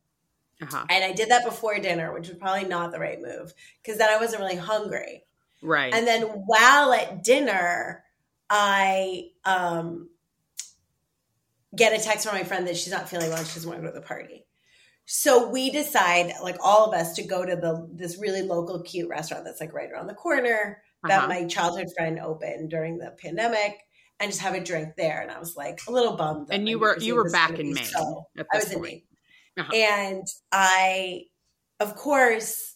Uh-huh. 0.63 0.87
And 0.89 1.05
I 1.05 1.13
did 1.13 1.29
that 1.29 1.45
before 1.45 1.79
dinner, 1.79 2.15
which 2.15 2.29
was 2.29 2.39
probably 2.39 2.65
not 2.65 2.91
the 2.91 2.99
right 2.99 3.21
move 3.21 3.53
because 3.83 3.99
then 3.99 4.09
I 4.09 4.17
wasn't 4.17 4.41
really 4.41 4.57
hungry. 4.57 5.26
Right. 5.63 5.93
And 5.93 6.07
then 6.07 6.23
while 6.23 6.93
at 6.93 7.25
dinner, 7.25 8.05
I 8.49 9.31
um, 9.45 10.09
get 11.75 11.99
a 11.99 12.03
text 12.03 12.27
from 12.27 12.37
my 12.37 12.45
friend 12.45 12.67
that 12.67 12.77
she's 12.77 12.93
not 12.93 13.09
feeling 13.09 13.31
well. 13.31 13.43
She 13.45 13.55
doesn't 13.55 13.69
want 13.69 13.83
to 13.83 13.89
go 13.89 13.93
to 13.93 14.01
the 14.01 14.07
party. 14.07 14.45
So 15.07 15.49
we 15.51 15.71
decide, 15.71 16.33
like 16.43 16.57
all 16.61 16.87
of 16.87 16.95
us, 16.95 17.15
to 17.15 17.23
go 17.23 17.45
to 17.45 17.55
the 17.55 17.89
this 17.93 18.19
really 18.19 18.43
local, 18.43 18.83
cute 18.83 19.09
restaurant 19.09 19.45
that's 19.45 19.61
like 19.61 19.73
right 19.73 19.91
around 19.91 20.09
the 20.09 20.15
corner 20.15 20.83
uh-huh. 21.05 21.09
that 21.09 21.29
my 21.29 21.47
childhood 21.47 21.87
friend 21.97 22.19
opened 22.19 22.71
during 22.71 22.99
the 22.99 23.15
pandemic, 23.23 23.79
and 24.19 24.31
just 24.31 24.43
have 24.43 24.55
a 24.55 24.61
drink 24.61 24.95
there. 24.97 25.21
And 25.21 25.31
I 25.31 25.39
was 25.39 25.57
like 25.57 25.81
a 25.87 25.93
little 25.93 26.17
bummed. 26.17 26.49
And 26.51 26.69
you 26.69 26.79
were 26.79 26.99
you 26.99 27.15
were 27.15 27.31
back 27.31 27.59
in 27.59 27.73
Maine. 27.73 27.85
So 27.85 28.27
I 28.37 28.57
was 28.57 28.65
point. 28.65 28.77
in 28.77 28.83
Maine, 28.83 29.03
uh-huh. 29.59 29.77
and 29.77 30.27
I, 30.51 31.23
of 31.79 31.95
course, 31.95 32.76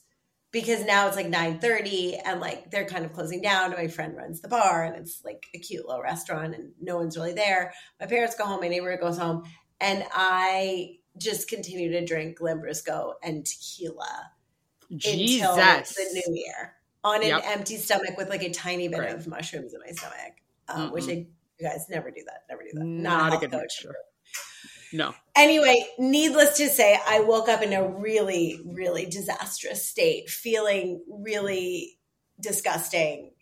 because 0.53 0.85
now 0.85 1.07
it's 1.07 1.17
like 1.17 1.29
9.30 1.29 2.21
and 2.25 2.41
like 2.41 2.71
they're 2.71 2.87
kind 2.87 3.05
of 3.05 3.13
closing 3.13 3.41
down 3.41 3.67
and 3.73 3.77
my 3.77 3.89
friend 3.89 4.17
runs 4.17 4.41
the 4.41 4.49
bar 4.49 4.85
and 4.85 4.97
it's 4.97 5.23
like 5.25 5.47
a 5.55 5.59
cute 5.59 5.87
little 5.87 6.03
restaurant 6.03 6.55
and 6.55 6.73
no 6.81 6.97
one's 6.97 7.17
really 7.17 7.33
there 7.33 7.73
my 8.01 8.07
parents 8.07 8.35
go 8.37 8.45
home 8.45 8.61
my 8.61 8.69
neighbor 8.69 8.97
goes 8.97 9.19
home 9.19 9.45
and 9.81 10.05
i 10.13 10.97
just 11.19 11.49
continue 11.49 11.91
to 11.91 12.05
drink 12.05 12.39
Lambrusco 12.39 13.15
and 13.23 13.45
tequila 13.45 14.31
Jesus. 14.97 15.49
until 15.49 15.65
the 15.95 16.23
new 16.27 16.35
year 16.37 16.75
on 17.05 17.23
an 17.23 17.29
yep. 17.29 17.43
empty 17.45 17.77
stomach 17.77 18.17
with 18.17 18.29
like 18.29 18.43
a 18.43 18.51
tiny 18.51 18.89
bit 18.89 18.99
right. 18.99 19.15
of 19.15 19.27
mushrooms 19.27 19.73
in 19.73 19.81
my 19.81 19.93
stomach, 19.93 20.35
um, 20.69 20.93
which 20.93 21.09
I, 21.09 21.27
you 21.59 21.69
guys 21.69 21.87
never 21.89 22.11
do 22.11 22.23
that. 22.27 22.45
Never 22.49 22.63
do 22.63 22.71
that. 22.75 22.85
Not, 22.85 23.31
Not 23.31 23.43
a 23.43 23.47
good 23.47 23.53
coach. 23.53 23.87
No. 24.93 25.15
Anyway, 25.37 25.87
needless 25.99 26.57
to 26.59 26.69
say, 26.69 26.99
I 27.07 27.21
woke 27.21 27.49
up 27.49 27.63
in 27.63 27.73
a 27.73 27.87
really, 27.87 28.61
really 28.65 29.07
disastrous 29.07 29.89
state, 29.89 30.29
feeling 30.29 31.03
really 31.09 31.99
disgusting, 32.41 33.33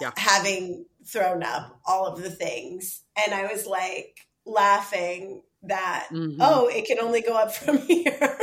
yeah. 0.00 0.12
having 0.16 0.86
thrown 1.06 1.42
up 1.42 1.80
all 1.86 2.06
of 2.06 2.22
the 2.22 2.30
things. 2.30 3.02
And 3.16 3.34
I 3.34 3.52
was 3.52 3.66
like 3.66 4.16
laughing 4.46 5.42
that 5.62 6.08
mm-hmm. 6.12 6.40
oh 6.40 6.68
it 6.68 6.86
can 6.86 6.98
only 7.00 7.20
go 7.20 7.36
up 7.36 7.52
from 7.52 7.78
here 7.86 8.38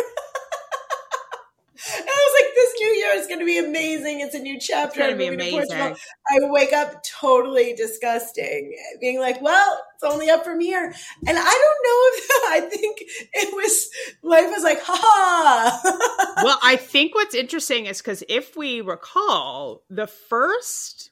it's 3.25 3.33
going 3.33 3.39
to 3.39 3.45
be 3.45 3.57
amazing. 3.57 4.19
It's 4.19 4.35
a 4.35 4.39
new 4.39 4.59
chapter. 4.59 4.87
It's 4.87 4.97
going 4.97 5.11
to 5.11 5.17
be 5.17 5.27
amazing. 5.27 5.71
I 5.79 6.39
wake 6.41 6.73
up 6.73 7.03
totally 7.03 7.73
disgusting, 7.73 8.77
being 9.01 9.19
like, 9.19 9.41
well, 9.41 9.81
it's 9.95 10.03
only 10.03 10.29
up 10.29 10.43
from 10.43 10.59
here. 10.59 10.85
And 10.85 11.37
I 11.37 11.41
don't 11.41 11.41
know 11.41 12.01
if 12.13 12.29
I 12.49 12.69
think 12.69 13.01
it 13.33 13.55
was 13.55 13.89
life 14.21 14.51
was 14.51 14.63
like, 14.63 14.79
ha 14.81 14.99
ha. 15.01 16.41
well, 16.43 16.59
I 16.61 16.75
think 16.75 17.15
what's 17.15 17.33
interesting 17.33 17.87
is 17.87 17.97
because 17.97 18.23
if 18.29 18.55
we 18.55 18.81
recall, 18.81 19.83
the 19.89 20.07
first 20.07 21.09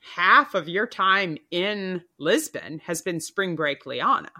half 0.00 0.54
of 0.56 0.68
your 0.68 0.86
time 0.88 1.38
in 1.52 2.02
Lisbon 2.18 2.80
has 2.86 3.02
been 3.02 3.20
spring 3.20 3.54
break 3.54 3.84
Lianna. 3.84 4.30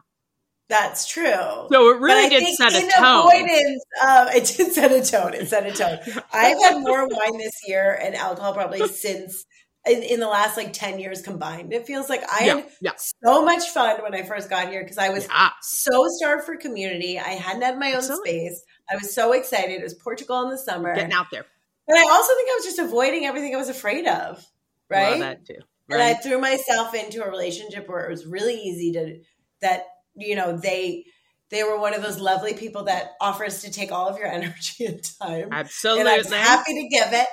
That's 0.68 1.06
true. 1.06 1.68
So 1.70 1.90
it 1.90 2.00
really 2.00 2.28
did 2.28 2.54
set 2.56 2.72
a 2.72 2.80
tone. 2.80 3.28
Avoidance, 3.28 3.84
um, 4.04 4.28
it 4.34 4.52
did 4.56 4.72
set 4.72 4.92
a 4.92 5.04
tone. 5.04 5.34
It 5.34 5.48
set 5.48 5.66
a 5.66 5.72
tone. 5.72 5.98
I've 6.32 6.58
had 6.60 6.80
more 6.80 7.06
wine 7.06 7.38
this 7.38 7.54
year 7.66 7.96
and 8.00 8.14
alcohol 8.16 8.52
probably 8.52 8.86
since 8.88 9.44
in, 9.86 10.02
in, 10.02 10.18
the 10.18 10.26
last 10.26 10.56
like 10.56 10.72
10 10.72 10.98
years 10.98 11.22
combined. 11.22 11.72
It 11.72 11.86
feels 11.86 12.08
like 12.08 12.22
I 12.28 12.46
yeah, 12.46 12.56
had 12.56 12.66
yeah. 12.80 12.92
so 12.96 13.44
much 13.44 13.68
fun 13.68 14.02
when 14.02 14.14
I 14.14 14.22
first 14.22 14.50
got 14.50 14.68
here 14.68 14.82
because 14.82 14.98
I 14.98 15.10
was 15.10 15.28
yeah. 15.28 15.50
so 15.62 16.06
starved 16.08 16.44
for 16.44 16.56
community. 16.56 17.18
I 17.18 17.30
hadn't 17.30 17.62
had 17.62 17.78
my 17.78 17.90
own 17.90 17.98
Absolutely. 17.98 18.48
space. 18.48 18.64
I 18.90 18.96
was 18.96 19.14
so 19.14 19.32
excited. 19.32 19.70
It 19.70 19.84
was 19.84 19.94
Portugal 19.94 20.42
in 20.42 20.50
the 20.50 20.58
summer. 20.58 20.92
Getting 20.94 21.12
out 21.12 21.26
there. 21.30 21.46
But 21.86 21.98
I 21.98 22.02
also 22.02 22.34
think 22.34 22.50
I 22.50 22.54
was 22.56 22.64
just 22.64 22.78
avoiding 22.80 23.26
everything 23.26 23.54
I 23.54 23.58
was 23.58 23.68
afraid 23.68 24.08
of. 24.08 24.44
Right. 24.90 25.10
Well, 25.10 25.20
that 25.20 25.46
too. 25.46 25.58
Right. 25.88 26.00
And 26.00 26.02
I 26.02 26.14
threw 26.14 26.40
myself 26.40 26.94
into 26.94 27.22
a 27.22 27.30
relationship 27.30 27.88
where 27.88 28.04
it 28.04 28.10
was 28.10 28.26
really 28.26 28.54
easy 28.56 28.92
to 28.92 29.20
that 29.60 29.84
you 30.16 30.34
know 30.34 30.56
they 30.56 31.04
they 31.50 31.62
were 31.62 31.78
one 31.78 31.94
of 31.94 32.02
those 32.02 32.18
lovely 32.18 32.54
people 32.54 32.84
that 32.84 33.12
offers 33.20 33.62
to 33.62 33.70
take 33.70 33.92
all 33.92 34.08
of 34.08 34.18
your 34.18 34.26
energy 34.32 34.86
and 34.86 35.00
time. 35.20 35.48
Absolutely, 35.52 36.12
and 36.12 36.26
I'm 36.26 36.32
happy 36.32 36.74
to 36.74 36.88
give 36.88 37.12
it. 37.12 37.28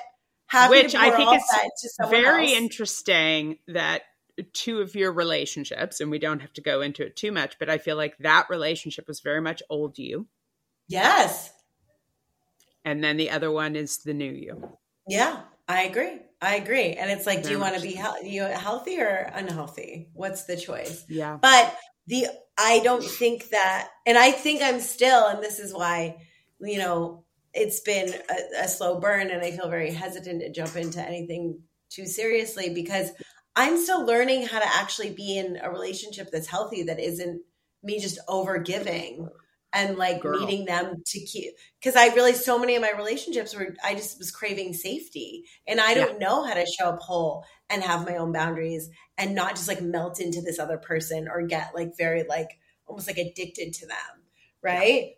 Happy 0.47 0.69
Which 0.69 0.93
I 0.93 1.09
think 1.15 1.33
is 1.33 1.97
very 2.09 2.49
else. 2.49 2.57
interesting 2.57 3.57
that 3.69 4.03
two 4.53 4.81
of 4.81 4.95
your 4.95 5.11
relationships, 5.11 5.99
and 5.99 6.11
we 6.11 6.19
don't 6.19 6.41
have 6.41 6.53
to 6.53 6.61
go 6.61 6.81
into 6.81 7.03
it 7.03 7.15
too 7.15 7.31
much, 7.31 7.57
but 7.59 7.69
I 7.69 7.77
feel 7.77 7.97
like 7.97 8.17
that 8.19 8.47
relationship 8.49 9.07
was 9.07 9.19
very 9.19 9.41
much 9.41 9.63
old 9.69 9.97
you. 9.97 10.27
Yes. 10.87 11.51
And 12.85 13.03
then 13.03 13.17
the 13.17 13.31
other 13.31 13.51
one 13.51 13.75
is 13.75 13.99
the 13.99 14.13
new 14.13 14.31
you. 14.31 14.77
Yeah, 15.07 15.41
I 15.67 15.83
agree. 15.83 16.19
I 16.41 16.55
agree. 16.55 16.93
And 16.93 17.09
it's 17.09 17.25
like, 17.25 17.39
very 17.39 17.47
do 17.47 17.51
you 17.53 17.59
want 17.59 17.75
to 17.75 17.81
be 17.81 17.95
he- 17.95 18.35
you 18.35 18.43
healthy 18.43 18.99
or 18.99 19.31
unhealthy? 19.33 20.09
What's 20.13 20.43
the 20.43 20.57
choice? 20.57 21.05
Yeah. 21.07 21.37
But 21.41 21.75
the 22.07 22.27
I 22.57 22.81
don't 22.83 23.03
think 23.03 23.49
that, 23.49 23.89
and 24.05 24.17
I 24.17 24.31
think 24.31 24.61
I'm 24.61 24.79
still, 24.79 25.27
and 25.27 25.41
this 25.41 25.59
is 25.59 25.73
why, 25.73 26.17
you 26.59 26.77
know, 26.77 27.23
it's 27.53 27.79
been 27.79 28.13
a, 28.13 28.63
a, 28.63 28.67
slow 28.67 28.99
burn, 28.99 29.29
and 29.29 29.43
I 29.43 29.51
feel 29.51 29.69
very 29.69 29.91
hesitant 29.91 30.41
to 30.41 30.51
jump 30.51 30.75
into 30.75 31.01
anything 31.01 31.61
too 31.89 32.05
seriously 32.05 32.73
because 32.73 33.11
I'm 33.55 33.77
still 33.77 34.05
learning 34.05 34.47
how 34.47 34.59
to 34.59 34.75
actually 34.75 35.11
be 35.11 35.37
in 35.37 35.59
a 35.61 35.69
relationship 35.69 36.29
that's 36.31 36.47
healthy, 36.47 36.83
that 36.83 36.99
isn't 36.99 37.41
me 37.83 37.99
just 37.99 38.19
over 38.27 38.59
giving 38.59 39.29
and 39.73 39.97
like 39.97 40.21
Girl. 40.21 40.39
needing 40.39 40.65
them 40.65 41.01
to 41.05 41.19
keep 41.19 41.53
because 41.79 41.95
I 41.95 42.13
really 42.13 42.33
so 42.33 42.59
many 42.59 42.75
of 42.75 42.81
my 42.81 42.91
relationships 42.91 43.55
were 43.55 43.75
I 43.83 43.95
just 43.95 44.19
was 44.19 44.31
craving 44.31 44.73
safety 44.73 45.45
and 45.67 45.81
I 45.81 45.95
don't 45.95 46.21
yeah. 46.21 46.27
know 46.27 46.43
how 46.43 46.53
to 46.53 46.65
show 46.65 46.89
up 46.89 46.99
whole 46.99 47.43
and 47.73 47.83
have 47.83 48.05
my 48.05 48.17
own 48.17 48.31
boundaries 48.31 48.89
and 49.17 49.35
not 49.35 49.55
just 49.55 49.67
like 49.67 49.81
melt 49.81 50.19
into 50.19 50.41
this 50.41 50.59
other 50.59 50.77
person 50.77 51.27
or 51.27 51.45
get 51.45 51.75
like 51.75 51.97
very 51.97 52.23
like 52.23 52.59
almost 52.87 53.07
like 53.07 53.17
addicted 53.17 53.73
to 53.73 53.87
them 53.87 53.97
right 54.61 55.15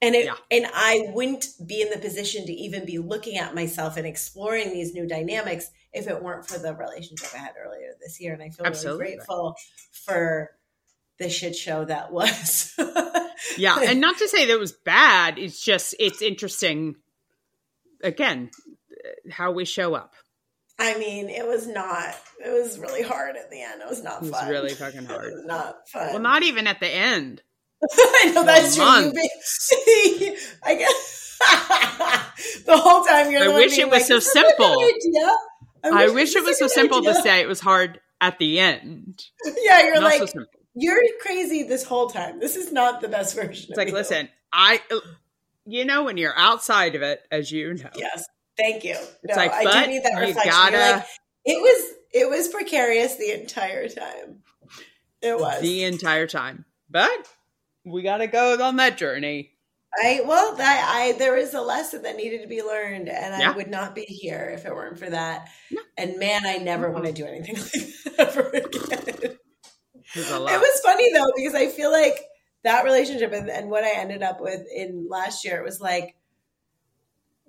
yeah. 0.00 0.06
and 0.06 0.14
it 0.14 0.24
yeah. 0.26 0.34
and 0.50 0.66
I 0.72 1.10
wouldn't 1.12 1.46
be 1.66 1.82
in 1.82 1.90
the 1.90 1.98
position 1.98 2.46
to 2.46 2.52
even 2.52 2.84
be 2.84 2.98
looking 2.98 3.38
at 3.38 3.54
myself 3.54 3.96
and 3.96 4.06
exploring 4.06 4.70
these 4.70 4.94
new 4.94 5.06
dynamics 5.06 5.70
if 5.92 6.08
it 6.08 6.22
weren't 6.22 6.46
for 6.46 6.58
the 6.58 6.74
relationship 6.74 7.28
I 7.34 7.38
had 7.38 7.54
earlier 7.62 7.92
this 8.00 8.20
year 8.20 8.32
and 8.32 8.42
I 8.42 8.50
feel 8.50 8.66
Absolutely. 8.66 9.04
really 9.04 9.16
grateful 9.16 9.56
for 9.92 10.50
the 11.18 11.30
shit 11.30 11.56
show 11.56 11.84
that 11.84 12.12
was 12.12 12.74
yeah, 13.56 13.78
and 13.86 14.00
not 14.00 14.18
to 14.18 14.28
say 14.28 14.46
that 14.46 14.52
it 14.52 14.60
was 14.60 14.72
bad. 14.72 15.38
It's 15.38 15.60
just 15.60 15.94
it's 15.98 16.22
interesting. 16.22 16.96
Again, 18.02 18.50
how 19.30 19.52
we 19.52 19.64
show 19.64 19.94
up. 19.94 20.14
I 20.78 20.98
mean, 20.98 21.28
it 21.28 21.46
was 21.46 21.66
not. 21.66 22.14
It 22.44 22.50
was 22.50 22.78
really 22.78 23.02
hard 23.02 23.36
at 23.36 23.50
the 23.50 23.62
end. 23.62 23.80
It 23.80 23.88
was 23.88 24.02
not 24.02 24.18
it 24.18 24.22
was 24.22 24.30
fun. 24.30 24.48
Really 24.48 24.74
fucking 24.74 25.06
hard. 25.06 25.32
not 25.44 25.88
fun. 25.88 26.08
Well, 26.12 26.20
not 26.20 26.42
even 26.42 26.66
at 26.66 26.80
the 26.80 26.88
end. 26.88 27.42
I 27.92 28.32
know 28.34 28.44
that's 28.44 28.76
true. 28.76 28.84
I 30.64 30.74
guess 30.74 31.38
the 32.64 32.76
whole 32.76 33.04
time 33.04 33.30
you're. 33.30 33.40
Like, 33.40 33.50
I 33.50 33.58
wish 33.58 33.78
it 33.78 33.88
was 33.88 34.00
like, 34.00 34.04
so 34.04 34.18
simple. 34.18 34.78
I, 35.84 36.04
I 36.04 36.08
wish, 36.08 36.34
it 36.34 36.42
was 36.42 36.58
so 36.58 36.66
simple 36.66 36.98
idea. 36.98 37.14
to 37.14 37.20
say 37.20 37.40
it 37.40 37.48
was 37.48 37.60
hard 37.60 38.00
at 38.20 38.38
the 38.38 38.58
end. 38.58 39.22
Yeah, 39.62 39.82
you're 39.82 39.94
not 39.94 40.02
like 40.02 40.28
so 40.28 40.44
you're 40.74 41.00
crazy 41.20 41.62
this 41.62 41.84
whole 41.84 42.08
time. 42.08 42.38
This 42.38 42.54
is 42.56 42.70
not 42.70 43.00
the 43.00 43.08
best 43.08 43.34
version. 43.34 43.66
It's 43.70 43.78
like, 43.78 43.88
you. 43.88 43.94
listen, 43.94 44.28
I, 44.52 44.80
you 45.64 45.84
know, 45.84 46.04
when 46.04 46.18
you're 46.18 46.36
outside 46.36 46.94
of 46.94 47.02
it, 47.02 47.22
as 47.30 47.50
you 47.50 47.74
know. 47.74 47.90
Yes. 47.96 48.24
Thank 48.58 48.84
you. 48.84 48.96
It's 49.22 49.36
no, 49.36 49.36
like, 49.36 49.52
I 49.52 49.84
do 49.84 49.90
need 49.90 50.02
that 50.04 50.18
reflection. 50.18 50.50
Gotta, 50.50 50.96
like, 50.96 51.06
it 51.44 51.60
was, 51.60 51.94
it 52.12 52.28
was 52.28 52.48
precarious 52.48 53.16
the 53.16 53.32
entire 53.32 53.88
time. 53.88 54.42
It 55.22 55.38
was 55.38 55.60
the 55.60 55.84
entire 55.84 56.26
time, 56.26 56.64
but 56.90 57.28
we 57.84 58.02
got 58.02 58.18
to 58.18 58.26
go 58.26 58.62
on 58.62 58.76
that 58.76 58.96
journey. 58.96 59.52
I 59.98 60.20
well, 60.26 60.56
that 60.56 60.92
I 60.94 61.12
there 61.12 61.38
is 61.38 61.54
a 61.54 61.60
lesson 61.62 62.02
that 62.02 62.16
needed 62.16 62.42
to 62.42 62.48
be 62.48 62.62
learned, 62.62 63.08
and 63.08 63.40
yeah. 63.40 63.50
I 63.50 63.56
would 63.56 63.68
not 63.68 63.94
be 63.94 64.02
here 64.02 64.52
if 64.54 64.66
it 64.66 64.74
weren't 64.74 64.98
for 64.98 65.08
that. 65.08 65.48
And 65.96 66.18
man, 66.18 66.44
I 66.44 66.58
never 66.58 66.90
want 66.90 67.06
to 67.06 67.12
do 67.12 67.24
anything 67.24 67.54
like 67.56 67.72
that 67.72 68.14
ever 68.18 68.48
again. 68.48 69.36
It 70.14 70.60
was 70.60 70.80
funny 70.84 71.12
though 71.12 71.32
because 71.36 71.54
I 71.54 71.68
feel 71.68 71.90
like 71.90 72.14
that 72.64 72.84
relationship 72.84 73.32
and, 73.32 73.48
and 73.48 73.70
what 73.70 73.84
I 73.84 73.92
ended 73.96 74.22
up 74.22 74.40
with 74.40 74.62
in 74.74 75.06
last 75.08 75.44
year 75.44 75.58
it 75.58 75.64
was 75.64 75.80
like 75.80 76.16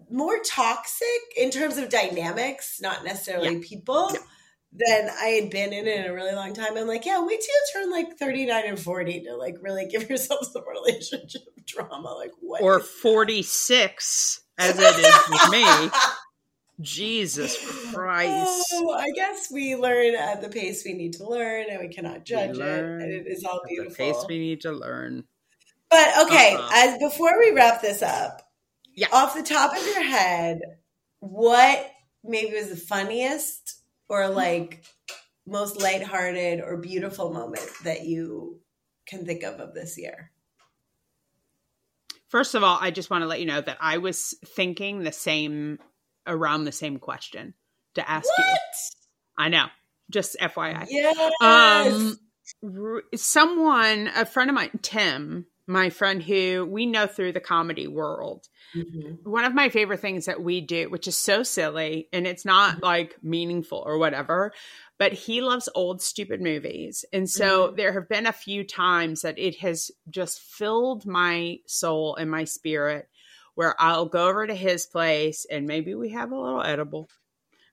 more 0.10 0.40
toxic 0.46 1.08
in 1.36 1.52
terms 1.52 1.78
of 1.78 1.90
dynamics, 1.90 2.80
not 2.82 3.04
necessarily 3.04 3.56
yeah. 3.56 3.62
people. 3.64 4.12
Than 4.74 5.10
I 5.10 5.28
had 5.28 5.50
been 5.50 5.72
in 5.72 5.88
in 5.88 6.06
a 6.06 6.14
really 6.14 6.36
long 6.36 6.54
time. 6.54 6.78
I'm 6.78 6.88
like, 6.88 7.06
yeah, 7.06 7.24
wait 7.24 7.40
till 7.40 7.48
you 7.48 7.66
turn 7.74 7.90
like 7.90 8.18
39 8.20 8.64
and 8.68 8.80
40 8.80 9.22
to 9.22 9.36
like 9.36 9.56
really 9.62 9.88
give 9.88 10.10
yourself 10.10 10.46
some 10.52 10.64
relationship 10.68 11.42
drama. 11.66 12.14
Like 12.14 12.34
what? 12.42 12.62
Or 12.62 12.82
46 12.82 14.42
as 14.58 14.78
it 14.78 14.82
is 14.82 15.30
with 15.30 15.52
me. 15.52 15.90
Jesus 16.82 17.58
Christ. 17.92 18.66
Oh, 18.74 18.94
I 18.94 19.10
guess 19.16 19.50
we 19.52 19.76
learn 19.76 20.16
at 20.16 20.42
the 20.42 20.50
pace 20.50 20.84
we 20.86 20.94
need 20.94 21.14
to 21.14 21.28
learn 21.28 21.66
and 21.70 21.80
we 21.80 21.88
cannot 21.88 22.24
judge 22.24 22.58
it. 22.58 22.62
And 22.62 23.02
it 23.02 23.26
is 23.26 23.44
all 23.44 23.62
beautiful. 23.68 23.92
the 23.92 23.96
pace 23.96 24.26
we 24.28 24.38
need 24.38 24.62
to 24.62 24.72
learn. 24.72 25.24
But 25.90 26.26
okay, 26.26 26.54
uh-huh. 26.54 26.70
as 26.74 27.00
before 27.00 27.40
we 27.40 27.52
wrap 27.52 27.82
this 27.82 28.02
up, 28.04 28.47
yeah. 28.98 29.08
off 29.14 29.36
the 29.36 29.44
top 29.44 29.76
of 29.76 29.86
your 29.86 30.04
head, 30.04 30.60
what 31.20 31.90
maybe 32.24 32.56
was 32.56 32.70
the 32.70 32.76
funniest 32.76 33.82
or 34.10 34.28
like 34.28 34.84
most 35.46 35.80
lighthearted 35.82 36.60
or 36.60 36.78
beautiful 36.78 37.32
moment 37.32 37.70
that 37.84 38.06
you 38.06 38.60
can 39.08 39.26
think 39.26 39.44
of 39.44 39.60
of 39.60 39.74
this 39.74 39.98
year? 39.98 40.32
First 42.28 42.56
of 42.56 42.64
all, 42.64 42.78
I 42.82 42.92
just 42.92 43.10
want 43.10 43.22
to 43.22 43.28
let 43.28 43.40
you 43.40 43.46
know 43.46 43.62
that 43.62 43.78
I 43.80 44.00
was 44.00 44.36
thinking 44.46 45.04
the 45.04 45.14
same 45.14 45.80
around 46.26 46.66
the 46.66 46.74
same 46.74 46.98
question 46.98 47.54
to 47.96 48.10
ask 48.10 48.28
what? 48.28 48.46
you. 48.46 48.56
I 49.38 49.50
know. 49.50 49.68
Just 50.10 50.36
FYI. 50.42 50.88
Yes. 50.90 51.34
Um, 51.42 52.18
someone, 53.16 54.10
a 54.16 54.26
friend 54.26 54.50
of 54.50 54.56
mine, 54.56 54.72
Tim, 54.82 55.46
my 55.68 55.90
friend 55.90 56.24
who 56.24 56.66
we 56.66 56.86
know 56.86 57.06
through 57.06 57.34
the 57.34 57.42
comedy 57.42 57.88
world. 57.88 58.48
Mm-hmm. 58.74 59.30
One 59.30 59.44
of 59.44 59.54
my 59.54 59.70
favorite 59.70 60.00
things 60.00 60.26
that 60.26 60.42
we 60.42 60.62
do, 60.62 60.90
which 60.90 61.08
is 61.08 61.18
so 61.18 61.44
silly 61.44 62.08
and 62.14 62.26
it's 62.26 62.46
not 62.46 62.76
mm-hmm. 62.76 62.86
like 62.86 63.18
meaningful 63.22 63.84
or 63.86 63.98
whatever, 63.98 64.54
but 64.98 65.14
he 65.14 65.42
loves 65.42 65.68
old, 65.76 66.02
stupid 66.02 66.42
movies. 66.42 67.04
And 67.12 67.30
so 67.30 67.68
mm-hmm. 67.68 67.76
there 67.76 67.94
have 67.94 68.08
been 68.08 68.26
a 68.26 68.34
few 68.34 68.64
times 68.64 69.22
that 69.22 69.38
it 69.38 69.58
has 69.60 69.92
just 70.10 70.40
filled 70.40 71.06
my 71.06 71.60
soul 71.66 72.16
and 72.16 72.32
my 72.32 72.46
spirit 72.46 73.10
where 73.56 73.76
I'll 73.80 74.06
go 74.06 74.30
over 74.30 74.48
to 74.48 74.56
his 74.56 74.86
place 74.86 75.46
and 75.50 75.68
maybe 75.68 75.96
we 75.96 76.10
have 76.10 76.32
a 76.32 76.40
little 76.40 76.64
edible. 76.64 77.10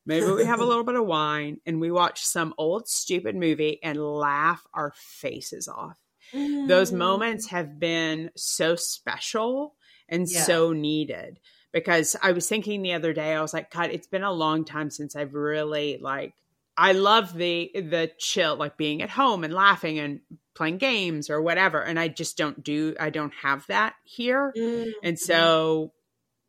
Maybe 0.06 0.26
we 0.26 0.44
have 0.44 0.60
a 0.60 0.64
little 0.64 0.84
bit 0.84 0.96
of 0.96 1.06
wine 1.06 1.60
and 1.64 1.80
we 1.80 1.90
watch 1.90 2.24
some 2.24 2.54
old 2.58 2.88
stupid 2.88 3.36
movie 3.36 3.78
and 3.82 3.98
laugh 3.98 4.66
our 4.74 4.92
faces 4.96 5.68
off. 5.68 5.98
Mm. 6.34 6.68
Those 6.68 6.92
moments 6.92 7.48
have 7.48 7.78
been 7.78 8.30
so 8.36 8.76
special 8.76 9.74
and 10.08 10.28
yeah. 10.28 10.42
so 10.42 10.72
needed 10.72 11.38
because 11.72 12.16
I 12.22 12.32
was 12.32 12.48
thinking 12.48 12.82
the 12.82 12.94
other 12.94 13.12
day 13.12 13.34
I 13.34 13.40
was 13.40 13.54
like 13.54 13.70
god 13.70 13.90
it's 13.90 14.06
been 14.06 14.22
a 14.22 14.32
long 14.32 14.64
time 14.64 14.90
since 14.90 15.16
I've 15.16 15.34
really 15.34 15.98
like 16.00 16.34
I 16.76 16.92
love 16.92 17.32
the 17.32 17.70
the 17.74 18.10
chill 18.18 18.56
like 18.56 18.76
being 18.76 19.02
at 19.02 19.10
home 19.10 19.44
and 19.44 19.54
laughing 19.54 19.98
and 19.98 20.20
playing 20.54 20.78
games 20.78 21.30
or 21.30 21.42
whatever 21.42 21.82
and 21.82 21.98
i 21.98 22.06
just 22.06 22.36
don't 22.36 22.62
do 22.62 22.94
i 23.00 23.10
don't 23.10 23.34
have 23.42 23.66
that 23.66 23.94
here 24.04 24.52
mm-hmm. 24.56 24.90
and 25.02 25.18
so 25.18 25.92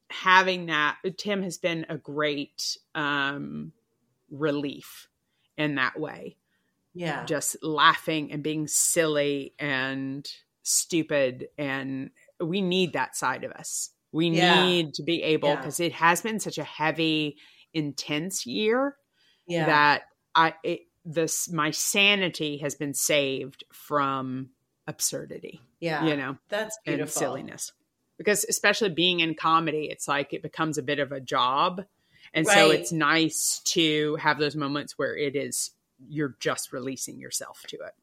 having 0.10 0.68
that 0.68 0.98
Tim 1.18 1.44
has 1.44 1.58
been 1.58 1.86
a 1.90 1.98
great 1.98 2.78
um 2.94 3.72
relief 4.30 5.10
in 5.58 5.76
that 5.76 6.00
way. 6.00 6.38
Yeah. 6.96 7.26
Just 7.26 7.58
laughing 7.62 8.32
and 8.32 8.42
being 8.42 8.68
silly 8.68 9.54
and 9.60 10.28
stupid 10.64 11.50
and 11.58 12.10
we 12.40 12.62
need 12.62 12.94
that 12.94 13.16
side 13.16 13.44
of 13.44 13.52
us. 13.52 13.92
We 14.12 14.30
yeah. 14.30 14.66
need 14.66 14.96
to 14.96 15.04
be 15.04 15.22
able 15.22 15.56
because 15.56 15.80
yeah. 15.80 15.88
it 15.88 15.94
has 15.94 16.22
been 16.22 16.40
such 16.40 16.58
a 16.58 16.64
heavy 16.64 17.38
intense 17.74 18.46
year 18.46 18.96
yeah. 19.46 19.66
that 19.66 20.04
I 20.34 20.54
it, 20.64 20.82
this 21.04 21.52
my 21.52 21.72
sanity 21.72 22.58
has 22.58 22.76
been 22.76 22.94
saved 22.94 23.66
from 23.74 24.50
absurdity. 24.88 25.62
Yeah. 25.80 26.06
You 26.06 26.16
know. 26.16 26.38
That's 26.50 26.80
beautiful. 26.86 27.04
And 27.04 27.12
silliness. 27.12 27.74
Because 28.18 28.46
especially 28.46 28.90
being 28.90 29.20
in 29.20 29.36
comedy, 29.36 29.90
it's 29.92 30.08
like 30.08 30.34
it 30.34 30.42
becomes 30.42 30.78
a 30.78 30.84
bit 30.84 31.00
of 31.00 31.12
a 31.12 31.20
job. 31.20 31.84
And 32.34 32.48
right. 32.48 32.56
so 32.56 32.72
it's 32.72 32.92
nice 32.92 33.62
to 33.66 34.16
have 34.16 34.40
those 34.40 34.56
moments 34.56 34.98
where 34.98 35.16
it 35.16 35.36
is 35.36 35.72
you're 36.08 36.36
just 36.40 36.74
releasing 36.74 37.20
yourself 37.20 37.64
to 37.68 37.78
it. 37.78 37.94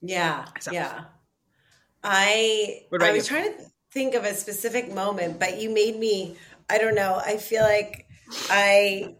Yeah. 0.00 0.46
So. 0.60 0.72
Yeah. 0.72 1.04
I 2.02 2.82
I 3.00 3.12
was 3.12 3.30
you? 3.30 3.36
trying 3.36 3.56
to 3.56 3.64
think 3.90 4.14
of 4.14 4.24
a 4.24 4.34
specific 4.34 4.92
moment, 4.92 5.38
but 5.38 5.60
you 5.60 5.72
made 5.72 5.98
me 5.98 6.36
I 6.68 6.78
don't 6.78 6.94
know. 6.94 7.20
I 7.24 7.36
feel 7.36 7.62
like 7.62 8.06
I 8.48 9.16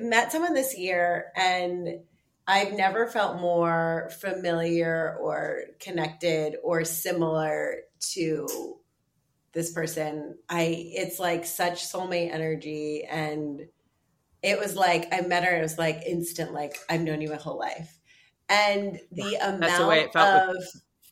met 0.00 0.32
someone 0.32 0.54
this 0.54 0.76
year 0.76 1.32
and 1.36 2.00
I've 2.46 2.72
never 2.72 3.06
felt 3.06 3.40
more 3.40 4.10
familiar 4.20 5.18
or 5.20 5.64
connected 5.80 6.56
or 6.62 6.84
similar 6.84 7.80
to 8.12 8.78
this 9.52 9.72
person. 9.72 10.38
I 10.48 10.90
it's 10.94 11.18
like 11.18 11.44
such 11.44 11.84
soulmate 11.84 12.32
energy 12.32 13.04
and 13.04 13.66
it 14.42 14.58
was 14.58 14.76
like 14.76 15.12
I 15.12 15.22
met 15.22 15.44
her 15.44 15.56
it 15.56 15.62
was 15.62 15.78
like 15.78 16.02
instant 16.06 16.52
like 16.52 16.76
I've 16.88 17.00
known 17.00 17.20
you 17.20 17.28
my 17.28 17.36
whole 17.36 17.58
life. 17.58 17.98
And 18.48 18.98
the 19.12 19.34
amount 19.34 19.60
That's 19.60 19.78
the 19.78 19.86
way 19.86 20.00
it 20.00 20.12
felt 20.12 20.56
of 20.56 20.64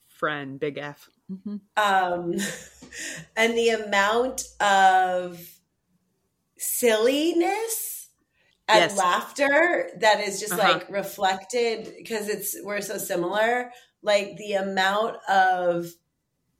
friend 0.08 0.58
big 0.58 0.78
F. 0.78 1.08
Mm-hmm. 1.30 1.56
Um 1.76 2.34
and 3.36 3.54
the 3.54 3.70
amount 3.70 4.44
of 4.60 5.40
silliness 6.58 8.08
and 8.68 8.90
yes. 8.90 8.96
laughter 8.96 9.90
that 10.00 10.20
is 10.20 10.40
just 10.40 10.52
uh-huh. 10.52 10.72
like 10.72 10.90
reflected 10.90 11.92
because 11.98 12.28
it's 12.28 12.56
we're 12.64 12.80
so 12.80 12.96
similar 12.98 13.70
like 14.02 14.36
the 14.36 14.54
amount 14.54 15.16
of 15.28 15.86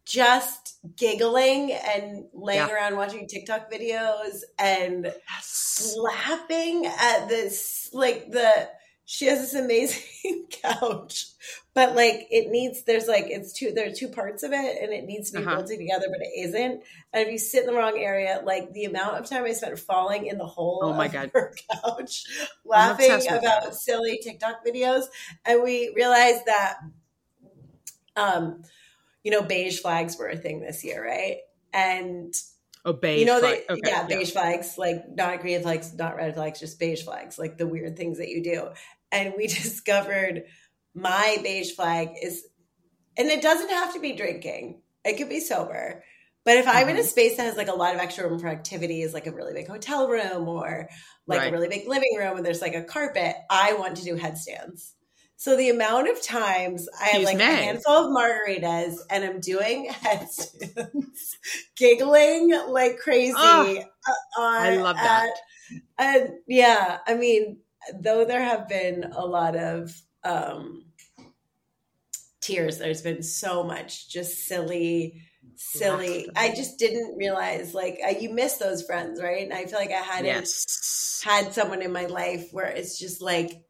just 0.07 0.78
giggling 0.97 1.73
and 1.73 2.27
laying 2.33 2.61
yeah. 2.61 2.73
around 2.73 2.97
watching 2.97 3.27
TikTok 3.27 3.70
videos 3.70 4.43
and 4.59 5.05
yes. 5.05 5.97
laughing 5.99 6.87
at 6.87 7.28
this 7.28 7.91
like 7.93 8.31
the 8.31 8.69
she 9.05 9.27
has 9.27 9.41
this 9.41 9.55
amazing 9.55 10.47
couch 10.62 11.27
but 11.74 11.97
like 11.97 12.27
it 12.31 12.51
needs 12.51 12.85
there's 12.85 13.09
like 13.09 13.27
it's 13.27 13.53
two 13.53 13.73
there 13.73 13.89
are 13.89 13.93
two 13.93 14.09
parts 14.09 14.45
of 14.45 14.53
it 14.53 14.83
and 14.83 14.93
it 14.93 15.05
needs 15.05 15.31
to 15.31 15.39
be 15.39 15.45
uh-huh. 15.45 15.57
built 15.57 15.69
together 15.69 16.07
but 16.11 16.20
it 16.20 16.49
isn't 16.49 16.83
and 17.12 17.27
if 17.27 17.28
you 17.28 17.39
sit 17.39 17.65
in 17.65 17.66
the 17.66 17.77
wrong 17.77 17.99
area 17.99 18.41
like 18.45 18.73
the 18.73 18.85
amount 18.85 19.16
of 19.16 19.28
time 19.28 19.45
i 19.45 19.53
spent 19.53 19.78
falling 19.78 20.27
in 20.27 20.39
the 20.39 20.47
hole 20.47 20.81
oh 20.85 20.93
my 20.93 21.09
god 21.09 21.31
her 21.35 21.53
couch 21.83 22.24
laughing 22.65 23.11
about 23.28 23.74
silly 23.74 24.20
tiktok 24.23 24.65
videos 24.65 25.05
and 25.45 25.62
we 25.62 25.93
realized 25.97 26.45
that 26.47 26.77
um 28.16 28.62
you 29.27 29.32
know 29.32 29.43
beige 29.43 29.81
flags 29.81 30.16
were 30.16 30.28
a 30.28 30.36
thing 30.36 30.61
this 30.61 30.85
year 30.85 31.05
right 31.05 31.39
and 31.74 32.32
Oh, 32.85 32.93
beige. 32.93 33.19
You 33.19 33.27
know, 33.27 33.40
they, 33.40 33.65
okay, 33.69 33.81
yeah, 33.85 34.07
beige 34.07 34.31
flags, 34.31 34.78
like 34.78 35.09
not 35.09 35.40
green 35.40 35.61
flags, 35.61 35.93
not 35.93 36.15
red 36.15 36.36
flags, 36.36 36.61
just 36.61 36.78
beige 36.78 37.03
flags, 37.03 37.36
like 37.36 37.59
the 37.59 37.66
weird 37.66 37.97
things 37.97 38.19
that 38.19 38.28
you 38.28 38.44
do. 38.44 38.69
And 39.11 39.35
we 39.36 39.47
discovered 39.48 40.44
my 40.94 41.36
beige 41.43 41.73
flag 41.73 42.11
is, 42.23 42.47
and 43.16 43.27
it 43.27 43.43
doesn't 43.43 43.70
have 43.70 43.94
to 43.94 44.01
be 44.01 44.12
drinking, 44.12 44.82
it 45.05 45.16
could 45.16 45.28
be 45.28 45.40
sober. 45.40 46.05
But 46.44 46.59
if 46.59 46.69
I'm 46.69 46.74
mm-hmm. 46.74 46.90
in 46.90 46.97
a 46.97 47.01
mm-hmm. 47.01 47.09
space 47.09 47.36
that 47.39 47.47
has 47.47 47.57
like 47.57 47.66
a 47.66 47.74
lot 47.74 47.97
of 47.97 48.01
extra 48.01 48.28
room 48.28 48.39
for 48.39 48.47
activities, 48.47 49.12
like 49.12 49.27
a 49.27 49.32
really 49.32 49.53
big 49.53 49.66
hotel 49.66 50.07
room 50.07 50.47
or 50.47 50.89
like 51.27 51.40
right. 51.40 51.48
a 51.48 51.53
really 51.53 51.66
big 51.66 51.89
living 51.89 52.15
room 52.16 52.36
and 52.36 52.47
there's 52.47 52.62
like 52.62 52.77
a 52.77 52.85
carpet, 52.85 53.35
I 53.51 53.73
want 53.73 53.97
to 53.97 54.05
do 54.05 54.15
headstands. 54.15 54.94
So 55.38 55.54
the 55.56 55.68
amount 55.68 56.08
of 56.08 56.22
times 56.22 56.88
I 56.98 57.08
have 57.08 57.22
like 57.22 57.38
a 57.38 57.44
handful 57.44 57.92
of 57.92 58.10
margaritas 58.10 58.96
and 59.10 59.22
I'm 59.22 59.38
doing 59.40 59.84
headstands, 59.90 61.36
giggling 61.76 62.58
like 62.68 62.98
crazy. 62.98 63.34
Oh, 63.36 63.84
on, 64.38 64.62
I 64.62 64.76
love 64.76 64.96
that. 64.96 65.28
At, 65.98 66.16
and 66.16 66.30
yeah, 66.46 66.98
I 67.06 67.14
mean, 67.14 67.58
though 68.00 68.24
there 68.24 68.42
have 68.42 68.66
been 68.66 69.12
a 69.12 69.26
lot 69.26 69.56
of 69.56 69.94
um, 70.24 70.86
tears, 72.40 72.78
there's 72.78 73.02
been 73.02 73.22
so 73.22 73.62
much 73.62 74.08
just 74.08 74.46
silly, 74.46 75.20
silly. 75.54 76.30
I 76.34 76.54
just 76.54 76.78
didn't 76.78 77.14
realize 77.18 77.74
like 77.74 78.00
you 78.20 78.32
miss 78.32 78.56
those 78.56 78.86
friends, 78.86 79.22
right? 79.22 79.44
And 79.44 79.52
I 79.52 79.66
feel 79.66 79.78
like 79.78 79.90
I 79.90 80.02
hadn't 80.02 80.24
yes. 80.24 81.20
had 81.22 81.52
someone 81.52 81.82
in 81.82 81.92
my 81.92 82.06
life 82.06 82.48
where 82.52 82.68
it's 82.68 82.98
just 82.98 83.20
like 83.20 83.62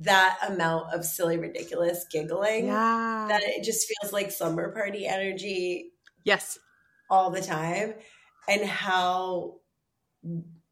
that 0.00 0.38
amount 0.48 0.92
of 0.94 1.04
silly, 1.04 1.36
ridiculous 1.36 2.06
giggling. 2.10 2.66
Yeah. 2.66 3.26
That 3.28 3.42
it 3.42 3.62
just 3.64 3.86
feels 3.86 4.12
like 4.12 4.30
slumber 4.30 4.72
party 4.72 5.06
energy. 5.06 5.92
Yes. 6.24 6.58
All 7.10 7.30
the 7.30 7.42
time. 7.42 7.94
And 8.48 8.64
how 8.64 9.60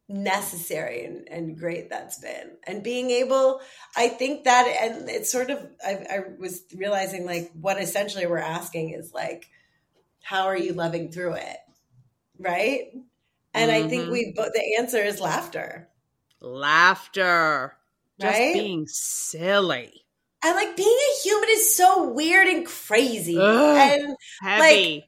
necessary 0.09 1.05
and, 1.05 1.27
and 1.29 1.57
great 1.57 1.89
that's 1.89 2.19
been. 2.19 2.51
And 2.67 2.83
being 2.83 3.09
able, 3.11 3.61
I 3.95 4.09
think 4.09 4.43
that, 4.43 4.67
and 4.67 5.09
it's 5.09 5.31
sort 5.31 5.49
of, 5.49 5.65
I, 5.85 6.05
I 6.09 6.19
was 6.37 6.63
realizing 6.75 7.25
like 7.25 7.51
what 7.53 7.81
essentially 7.81 8.27
we're 8.27 8.37
asking 8.37 8.89
is 8.89 9.13
like, 9.13 9.45
how 10.21 10.47
are 10.47 10.57
you 10.57 10.73
loving 10.73 11.11
through 11.11 11.35
it? 11.35 11.57
Right. 12.37 12.91
And 13.53 13.71
mm-hmm. 13.71 13.85
I 13.85 13.89
think 13.89 14.03
mm-hmm. 14.03 14.11
we, 14.11 14.33
but 14.35 14.53
the 14.53 14.75
answer 14.79 14.97
is 14.97 15.21
laughter. 15.21 15.87
Laughter 16.41 17.77
just 18.21 18.39
right? 18.39 18.53
being 18.53 18.87
silly. 18.87 19.91
And 20.43 20.55
like 20.55 20.75
being 20.75 20.87
a 20.89 21.21
human 21.21 21.49
is 21.49 21.75
so 21.75 22.11
weird 22.11 22.47
and 22.47 22.65
crazy. 22.65 23.37
Ugh, 23.39 23.77
and 23.77 24.15
heavy. 24.41 24.95
like 24.95 25.03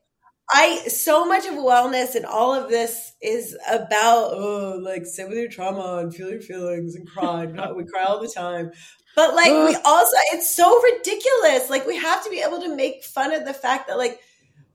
I 0.52 0.88
so 0.88 1.26
much 1.26 1.46
of 1.46 1.54
wellness 1.54 2.16
and 2.16 2.26
all 2.26 2.54
of 2.54 2.70
this 2.70 3.14
is 3.22 3.58
about 3.70 4.32
oh 4.34 4.80
like 4.82 5.06
sit 5.06 5.28
with 5.28 5.38
your 5.38 5.50
trauma 5.50 5.98
and 6.02 6.14
feel 6.14 6.30
your 6.30 6.42
feelings 6.42 6.96
and 6.96 7.08
cry. 7.08 7.46
we 7.76 7.86
cry 7.86 8.04
all 8.04 8.22
the 8.22 8.28
time. 8.28 8.72
But 9.16 9.36
like 9.36 9.50
Ugh. 9.52 9.70
we 9.70 9.76
also 9.84 10.18
it's 10.34 10.56
so 10.56 10.80
ridiculous. 10.82 11.70
Like 11.70 11.88
we 11.88 11.98
have 11.98 12.24
to 12.24 12.30
be 12.30 12.42
able 12.42 12.62
to 12.62 12.76
make 12.76 13.04
fun 13.04 13.34
of 13.34 13.46
the 13.46 13.54
fact 13.54 13.88
that 13.88 13.98
like 13.98 14.20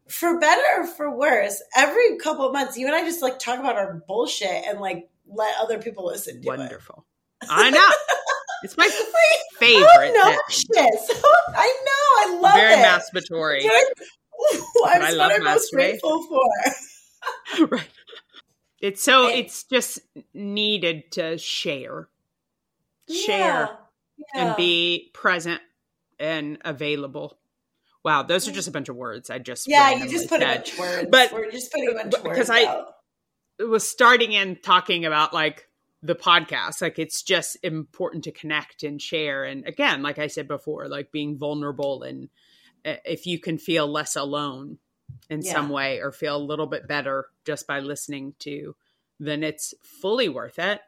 for 0.08 0.40
better 0.40 0.62
or 0.78 0.86
for 0.86 1.14
worse, 1.14 1.62
every 1.76 2.18
couple 2.18 2.46
of 2.46 2.52
months 2.52 2.76
you 2.76 2.86
and 2.86 2.96
I 2.96 3.02
just 3.04 3.22
like 3.22 3.38
talk 3.38 3.60
about 3.60 3.76
our 3.76 4.02
bullshit 4.08 4.64
and 4.66 4.80
like 4.80 5.08
let 5.28 5.54
other 5.60 5.78
people 5.78 6.06
listen 6.06 6.40
to 6.42 6.46
Wonderful. 6.48 7.04
it. 7.42 7.48
I 7.48 7.70
know. 7.70 7.78
It's 8.62 8.76
my 8.76 8.88
favorite. 9.58 10.14
Obnoxious. 10.16 10.68
I 11.54 11.74
know. 11.84 12.36
I 12.36 12.38
love 12.40 12.54
Very 12.54 12.72
it. 12.72 12.76
Very 12.76 13.62
masturbatory. 13.62 13.68
I'm 14.86 15.02
I 15.02 15.10
love 15.10 15.30
what 15.30 15.36
I'm 15.36 15.44
most 15.44 15.72
grateful 15.72 16.22
for. 16.24 17.66
right. 17.68 17.88
It's 18.80 19.02
so 19.02 19.28
it, 19.28 19.38
it's 19.38 19.64
just 19.64 19.98
needed 20.34 21.10
to 21.12 21.38
share. 21.38 22.08
Share 23.08 23.36
yeah, 23.36 23.68
yeah. 24.34 24.46
and 24.46 24.56
be 24.56 25.10
present 25.14 25.60
and 26.18 26.58
available. 26.64 27.38
Wow, 28.04 28.22
those 28.22 28.46
are 28.46 28.52
just 28.52 28.68
a 28.68 28.70
bunch 28.70 28.88
of 28.88 28.96
words. 28.96 29.30
I 29.30 29.38
just 29.38 29.66
yeah, 29.68 29.90
you 29.90 30.08
just 30.08 30.28
put 30.28 30.40
said. 30.40 30.50
a 30.50 30.54
bunch 30.56 30.72
of 30.72 30.78
words. 30.78 31.08
But 31.10 31.32
we're 31.32 31.50
just 31.50 31.72
putting 31.72 31.90
a 31.90 31.94
bunch 31.94 32.14
of 32.14 32.24
words 32.24 32.38
because 32.38 32.50
I 32.50 32.84
was 33.58 33.88
starting 33.88 34.32
in 34.32 34.56
talking 34.56 35.04
about 35.04 35.34
like 35.34 35.67
the 36.02 36.14
podcast 36.14 36.80
like 36.80 36.98
it's 36.98 37.22
just 37.22 37.56
important 37.62 38.24
to 38.24 38.30
connect 38.30 38.84
and 38.84 39.02
share 39.02 39.44
and 39.44 39.66
again 39.66 40.02
like 40.02 40.18
i 40.18 40.28
said 40.28 40.46
before 40.46 40.88
like 40.88 41.10
being 41.10 41.36
vulnerable 41.36 42.02
and 42.02 42.28
uh, 42.84 42.94
if 43.04 43.26
you 43.26 43.38
can 43.40 43.58
feel 43.58 43.86
less 43.86 44.14
alone 44.14 44.78
in 45.28 45.42
yeah. 45.42 45.52
some 45.52 45.68
way 45.68 46.00
or 46.00 46.12
feel 46.12 46.36
a 46.36 46.38
little 46.38 46.66
bit 46.66 46.86
better 46.86 47.26
just 47.44 47.66
by 47.66 47.80
listening 47.80 48.34
to 48.38 48.76
then 49.18 49.42
it's 49.42 49.74
fully 49.82 50.28
worth 50.28 50.58
it 50.60 50.80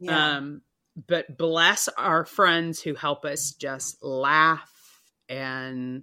yeah. 0.00 0.36
um 0.36 0.60
but 1.06 1.38
bless 1.38 1.88
our 1.96 2.24
friends 2.24 2.82
who 2.82 2.94
help 2.94 3.24
us 3.24 3.52
just 3.52 4.02
laugh 4.02 5.00
and 5.28 6.02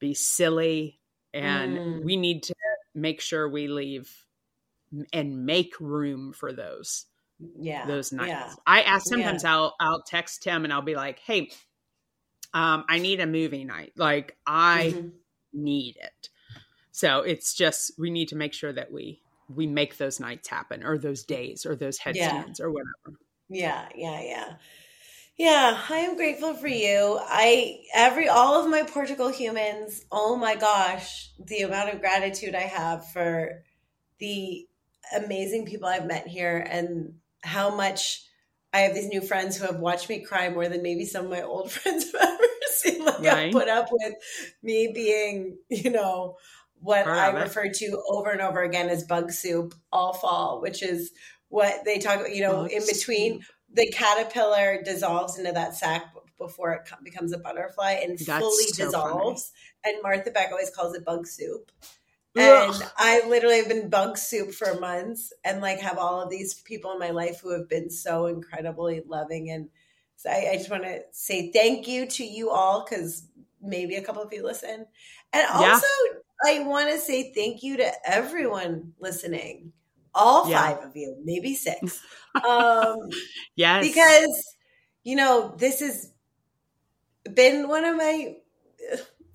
be 0.00 0.14
silly 0.14 0.98
and 1.32 1.78
mm. 1.78 2.04
we 2.04 2.16
need 2.16 2.42
to 2.42 2.54
make 2.94 3.20
sure 3.20 3.48
we 3.48 3.68
leave 3.68 4.10
and 5.12 5.44
make 5.46 5.78
room 5.78 6.32
for 6.32 6.52
those 6.52 7.06
yeah 7.56 7.86
those 7.86 8.12
nights 8.12 8.28
yeah. 8.28 8.52
i 8.66 8.82
ask 8.82 9.06
sometimes 9.08 9.44
yeah. 9.44 9.54
i'll 9.54 9.74
i'll 9.80 10.02
text 10.02 10.44
him 10.44 10.64
and 10.64 10.72
i'll 10.72 10.82
be 10.82 10.96
like 10.96 11.20
hey 11.20 11.50
um 12.52 12.84
i 12.88 12.98
need 12.98 13.20
a 13.20 13.26
movie 13.26 13.64
night 13.64 13.92
like 13.96 14.36
i 14.46 14.92
mm-hmm. 14.94 15.08
need 15.52 15.96
it 16.00 16.28
so 16.90 17.20
it's 17.20 17.54
just 17.54 17.92
we 17.96 18.10
need 18.10 18.28
to 18.28 18.36
make 18.36 18.52
sure 18.52 18.72
that 18.72 18.90
we 18.90 19.20
we 19.48 19.66
make 19.66 19.96
those 19.96 20.20
nights 20.20 20.48
happen 20.48 20.84
or 20.84 20.98
those 20.98 21.24
days 21.24 21.64
or 21.64 21.74
those 21.74 21.98
headstands 21.98 22.58
yeah. 22.58 22.66
or 22.66 22.70
whatever. 22.70 23.18
Yeah, 23.48 23.88
yeah, 23.94 24.20
yeah. 24.20 24.54
Yeah, 25.36 25.80
I 25.88 25.98
am 25.98 26.16
grateful 26.16 26.54
for 26.54 26.66
you. 26.66 27.18
I 27.22 27.78
every 27.94 28.28
all 28.28 28.60
of 28.60 28.68
my 28.68 28.82
Portugal 28.82 29.28
humans, 29.28 30.04
oh 30.10 30.36
my 30.36 30.56
gosh, 30.56 31.30
the 31.38 31.62
amount 31.62 31.94
of 31.94 32.00
gratitude 32.00 32.56
I 32.56 32.62
have 32.62 33.08
for 33.12 33.62
the 34.18 34.66
amazing 35.16 35.66
people 35.66 35.88
I've 35.88 36.06
met 36.06 36.26
here 36.26 36.58
and 36.58 37.14
how 37.48 37.74
much 37.74 38.22
I 38.72 38.80
have 38.80 38.94
these 38.94 39.08
new 39.08 39.22
friends 39.22 39.56
who 39.56 39.66
have 39.66 39.80
watched 39.80 40.08
me 40.08 40.20
cry 40.20 40.50
more 40.50 40.68
than 40.68 40.82
maybe 40.82 41.04
some 41.04 41.24
of 41.24 41.30
my 41.30 41.42
old 41.42 41.72
friends 41.72 42.12
have 42.12 42.20
ever 42.20 42.44
seen. 42.70 43.04
Like 43.04 43.20
right. 43.20 43.52
put 43.52 43.68
up 43.68 43.88
with 43.90 44.14
me 44.62 44.92
being, 44.94 45.58
you 45.68 45.90
know, 45.90 46.36
what 46.80 47.06
I 47.08 47.30
refer 47.30 47.68
to 47.68 48.02
over 48.08 48.30
and 48.30 48.40
over 48.40 48.62
again 48.62 48.88
as 48.88 49.04
bug 49.04 49.32
soup 49.32 49.74
all 49.92 50.12
fall, 50.12 50.60
which 50.60 50.82
is 50.82 51.10
what 51.48 51.84
they 51.84 51.98
talk 51.98 52.20
about, 52.20 52.34
you 52.34 52.42
know, 52.42 52.62
bug 52.62 52.70
in 52.70 52.86
between 52.86 53.40
soup. 53.40 53.50
the 53.72 53.88
caterpillar 53.88 54.82
dissolves 54.84 55.38
into 55.38 55.52
that 55.52 55.74
sac 55.74 56.14
before 56.36 56.72
it 56.72 56.88
becomes 57.02 57.32
a 57.32 57.38
butterfly 57.38 57.92
and 58.02 58.16
That's 58.18 58.38
fully 58.38 58.64
so 58.64 58.84
dissolves. 58.84 59.52
Funny. 59.84 59.94
And 59.96 60.02
Martha 60.02 60.30
Beck 60.30 60.50
always 60.52 60.70
calls 60.70 60.94
it 60.94 61.04
bug 61.04 61.26
soup. 61.26 61.72
And 62.36 62.70
Ugh. 62.70 62.82
I 62.96 63.26
literally 63.26 63.58
have 63.58 63.68
been 63.68 63.88
bug 63.88 64.18
soup 64.18 64.52
for 64.52 64.78
months 64.78 65.32
and 65.44 65.60
like 65.60 65.80
have 65.80 65.98
all 65.98 66.20
of 66.20 66.30
these 66.30 66.54
people 66.54 66.92
in 66.92 66.98
my 66.98 67.10
life 67.10 67.40
who 67.40 67.52
have 67.52 67.68
been 67.68 67.90
so 67.90 68.26
incredibly 68.26 69.02
loving. 69.06 69.50
And 69.50 69.68
so 70.16 70.30
I, 70.30 70.50
I 70.52 70.56
just 70.56 70.70
want 70.70 70.84
to 70.84 71.00
say 71.10 71.50
thank 71.52 71.88
you 71.88 72.06
to 72.06 72.24
you 72.24 72.50
all 72.50 72.84
because 72.84 73.26
maybe 73.60 73.96
a 73.96 74.02
couple 74.02 74.22
of 74.22 74.32
you 74.32 74.44
listen. 74.44 74.86
And 75.32 75.46
also, 75.50 75.86
yeah. 76.44 76.54
I 76.54 76.64
want 76.64 76.90
to 76.90 76.98
say 76.98 77.32
thank 77.32 77.62
you 77.62 77.78
to 77.78 77.92
everyone 78.04 78.92
listening, 79.00 79.72
all 80.14 80.48
yeah. 80.48 80.60
five 80.60 80.84
of 80.84 80.96
you, 80.96 81.16
maybe 81.24 81.54
six. 81.54 82.00
Um, 82.46 83.08
yes. 83.56 83.84
Because, 83.84 84.54
you 85.02 85.16
know, 85.16 85.56
this 85.56 85.80
has 85.80 86.12
been 87.34 87.66
one 87.66 87.84
of 87.84 87.96
my 87.96 88.36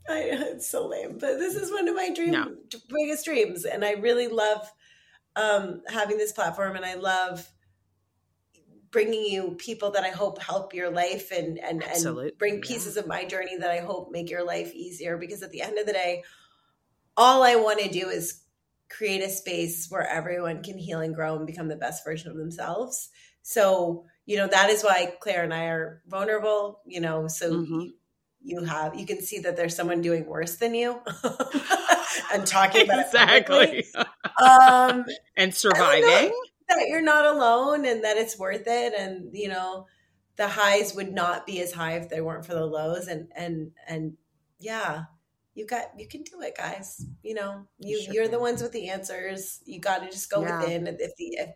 I, 0.10 0.20
it's 0.32 0.70
so 0.70 0.88
lame, 0.88 1.18
but 1.20 1.40
this 1.40 1.56
is 1.56 1.72
one 1.72 1.88
of 1.88 1.96
my 1.96 2.12
dream 2.14 2.32
no. 2.32 2.52
biggest 2.90 3.26
dreams, 3.26 3.66
and 3.66 3.84
I 3.84 3.92
really 3.94 4.28
love 4.28 4.72
um, 5.36 5.82
having 5.88 6.18
this 6.18 6.32
platform, 6.32 6.76
and 6.76 6.86
I 6.86 6.96
love 6.96 7.50
bringing 8.92 9.26
you 9.26 9.56
people 9.58 9.92
that 9.92 10.04
I 10.04 10.10
hope 10.10 10.42
help 10.42 10.74
your 10.74 10.92
life 10.92 11.32
and 11.32 11.58
and 11.60 11.84
and 11.84 12.32
bring 12.38 12.62
pieces 12.62 12.96
yeah. 12.96 13.02
of 13.02 13.08
my 13.08 13.26
journey 13.26 13.58
that 13.58 13.72
I 13.72 13.80
hope 13.80 14.12
make 14.12 14.30
your 14.30 14.46
life 14.46 14.74
easier. 14.74 15.18
Because 15.18 15.42
at 15.42 15.52
the 15.52 15.62
end 15.62 15.80
of 15.80 15.86
the 15.86 15.94
day, 15.94 16.24
all 17.18 17.44
I 17.44 17.56
want 17.56 17.80
to 17.80 17.90
do 17.90 18.10
is 18.10 18.42
create 18.90 19.24
a 19.24 19.30
space 19.30 19.88
where 19.90 20.08
everyone 20.08 20.62
can 20.62 20.78
heal 20.78 21.00
and 21.00 21.16
grow 21.16 21.36
and 21.36 21.48
become 21.48 21.68
the 21.68 21.76
best 21.76 22.06
version 22.06 22.30
of 22.30 22.38
themselves. 22.38 23.10
So 23.42 24.06
you 24.26 24.38
know 24.38 24.48
that 24.48 24.70
is 24.70 24.84
why 24.84 25.14
Claire 25.20 25.44
and 25.44 25.54
I 25.54 25.66
are 25.66 26.02
vulnerable. 26.08 26.82
You 26.86 27.02
know, 27.02 27.28
so. 27.28 27.52
Mm-hmm 27.52 27.84
you 28.44 28.64
have 28.64 28.95
you 28.95 29.06
can 29.06 29.22
see 29.22 29.40
that 29.40 29.56
there's 29.56 29.76
someone 29.76 30.02
doing 30.02 30.26
worse 30.26 30.57
than 30.57 30.76
you 30.76 30.99
and 32.34 32.45
talking 32.45 32.84
about 32.84 33.06
exactly. 33.06 33.86
Um, 34.41 35.06
and 35.38 35.53
surviving. 35.53 36.34
that 36.70 36.88
you're 36.88 37.02
not 37.02 37.26
alone 37.26 37.86
and 37.86 38.03
that 38.03 38.18
it's 38.18 38.38
worth 38.38 38.68
it 38.68 38.94
and 38.98 39.30
you 39.34 39.48
know 39.48 39.88
the 40.36 40.48
highs 40.48 40.95
would 40.95 41.14
not 41.14 41.45
be 41.45 41.61
as 41.61 41.72
high 41.72 41.94
if 41.94 42.10
they 42.10 42.22
weren't 42.22 42.45
for 42.45 42.53
the 42.53 42.65
lows 42.65 43.07
and 43.07 43.30
and 43.36 43.72
and 43.88 44.14
yeah 44.60 45.06
you 45.56 45.68
got 45.68 45.91
you 45.98 46.07
can 46.07 46.24
do 46.24 46.41
it 46.41 46.57
guys. 46.57 47.06
You 47.22 47.36
know 47.36 47.68
you 47.78 48.02
sure. 48.02 48.14
you're 48.14 48.28
the 48.28 48.40
ones 48.40 48.61
with 48.61 48.72
the 48.72 48.90
answers. 48.90 49.60
You 49.65 49.80
got 49.80 49.99
to 49.99 50.07
just 50.07 50.30
go 50.30 50.41
yeah. 50.41 50.60
within 50.60 50.88
if 50.88 51.15
the 51.15 51.26
if 51.26 51.49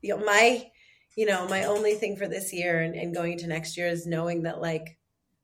you 0.00 0.16
know 0.16 0.24
my 0.24 0.70
you 1.16 1.26
know 1.26 1.48
my 1.48 1.64
only 1.64 1.94
thing 1.94 2.16
for 2.16 2.28
this 2.28 2.52
year 2.52 2.80
and, 2.80 2.94
and 2.94 3.14
going 3.14 3.32
into 3.32 3.48
next 3.48 3.76
year 3.76 3.88
is 3.88 4.06
knowing 4.06 4.44
that 4.44 4.60
like 4.60 4.98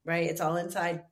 right? 0.06 0.24
It's 0.24 0.40
all 0.40 0.56
inside. 0.56 1.02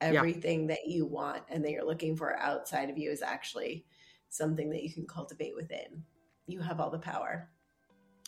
Everything 0.00 0.62
yeah. 0.62 0.74
that 0.74 0.86
you 0.86 1.06
want 1.06 1.42
and 1.48 1.64
that 1.64 1.70
you're 1.70 1.86
looking 1.86 2.16
for 2.16 2.36
outside 2.36 2.90
of 2.90 2.98
you 2.98 3.10
is 3.10 3.22
actually 3.22 3.86
something 4.28 4.68
that 4.70 4.82
you 4.82 4.92
can 4.92 5.06
cultivate 5.06 5.54
within. 5.54 6.04
You 6.46 6.60
have 6.60 6.80
all 6.80 6.90
the 6.90 6.98
power. 6.98 7.48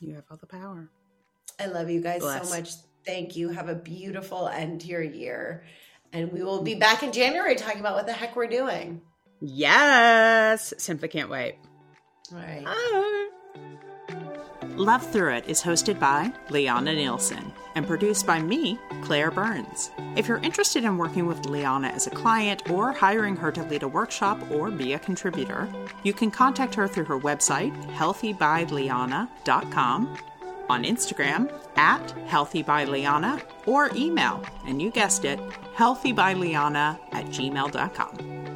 You 0.01 0.15
have 0.15 0.24
all 0.31 0.39
the 0.39 0.47
power. 0.47 0.89
I 1.60 1.66
love 1.66 1.90
you 1.90 2.01
guys 2.01 2.20
Bless. 2.20 2.48
so 2.48 2.56
much. 2.56 2.70
Thank 3.05 3.36
you. 3.36 3.51
Have 3.51 3.69
a 3.69 3.74
beautiful 3.74 4.48
end 4.48 4.81
to 4.82 4.86
your 4.86 5.02
year. 5.02 5.65
And 6.12 6.32
we 6.32 6.43
will 6.43 6.62
be 6.62 6.74
back 6.74 7.02
in 7.02 7.12
January 7.12 7.55
talking 7.55 7.81
about 7.81 7.97
what 7.97 8.06
the 8.06 8.12
heck 8.12 8.35
we're 8.35 8.47
doing. 8.47 9.02
Yes. 9.40 10.73
Simply 10.78 11.09
can't 11.09 11.28
wait. 11.28 11.56
All 12.32 12.39
right. 12.39 12.65
Bye. 12.65 13.28
Love 14.77 15.10
Through 15.10 15.35
It 15.35 15.48
is 15.48 15.62
hosted 15.62 15.98
by 15.98 16.32
Lianna 16.48 16.94
Nielsen 16.94 17.52
and 17.78 17.86
produced 17.86 18.26
by 18.26 18.42
me, 18.42 18.78
Claire 19.02 19.30
Burns. 19.30 19.92
If 20.16 20.26
you're 20.26 20.38
interested 20.38 20.82
in 20.84 20.98
working 20.98 21.26
with 21.26 21.44
Lianna 21.44 21.92
as 21.92 22.09
a 22.09 22.10
client 22.10 22.68
or 22.70 22.90
hiring 22.92 23.36
her 23.36 23.52
to 23.52 23.62
lead 23.62 23.84
a 23.84 23.88
workshop 23.88 24.50
or 24.50 24.72
be 24.72 24.94
a 24.94 24.98
contributor, 24.98 25.68
you 26.02 26.12
can 26.12 26.32
contact 26.32 26.74
her 26.74 26.88
through 26.88 27.05
her 27.05 27.20
website, 27.20 27.72
healthybyliana.com, 27.94 30.18
on 30.68 30.84
Instagram 30.84 31.52
at 31.76 32.05
healthybyliana, 32.26 33.40
or 33.64 33.90
email, 33.94 34.42
and 34.66 34.82
you 34.82 34.90
guessed 34.90 35.24
it, 35.24 35.38
healthybyliana 35.76 36.98
at 37.12 37.26
gmail.com. 37.26 38.47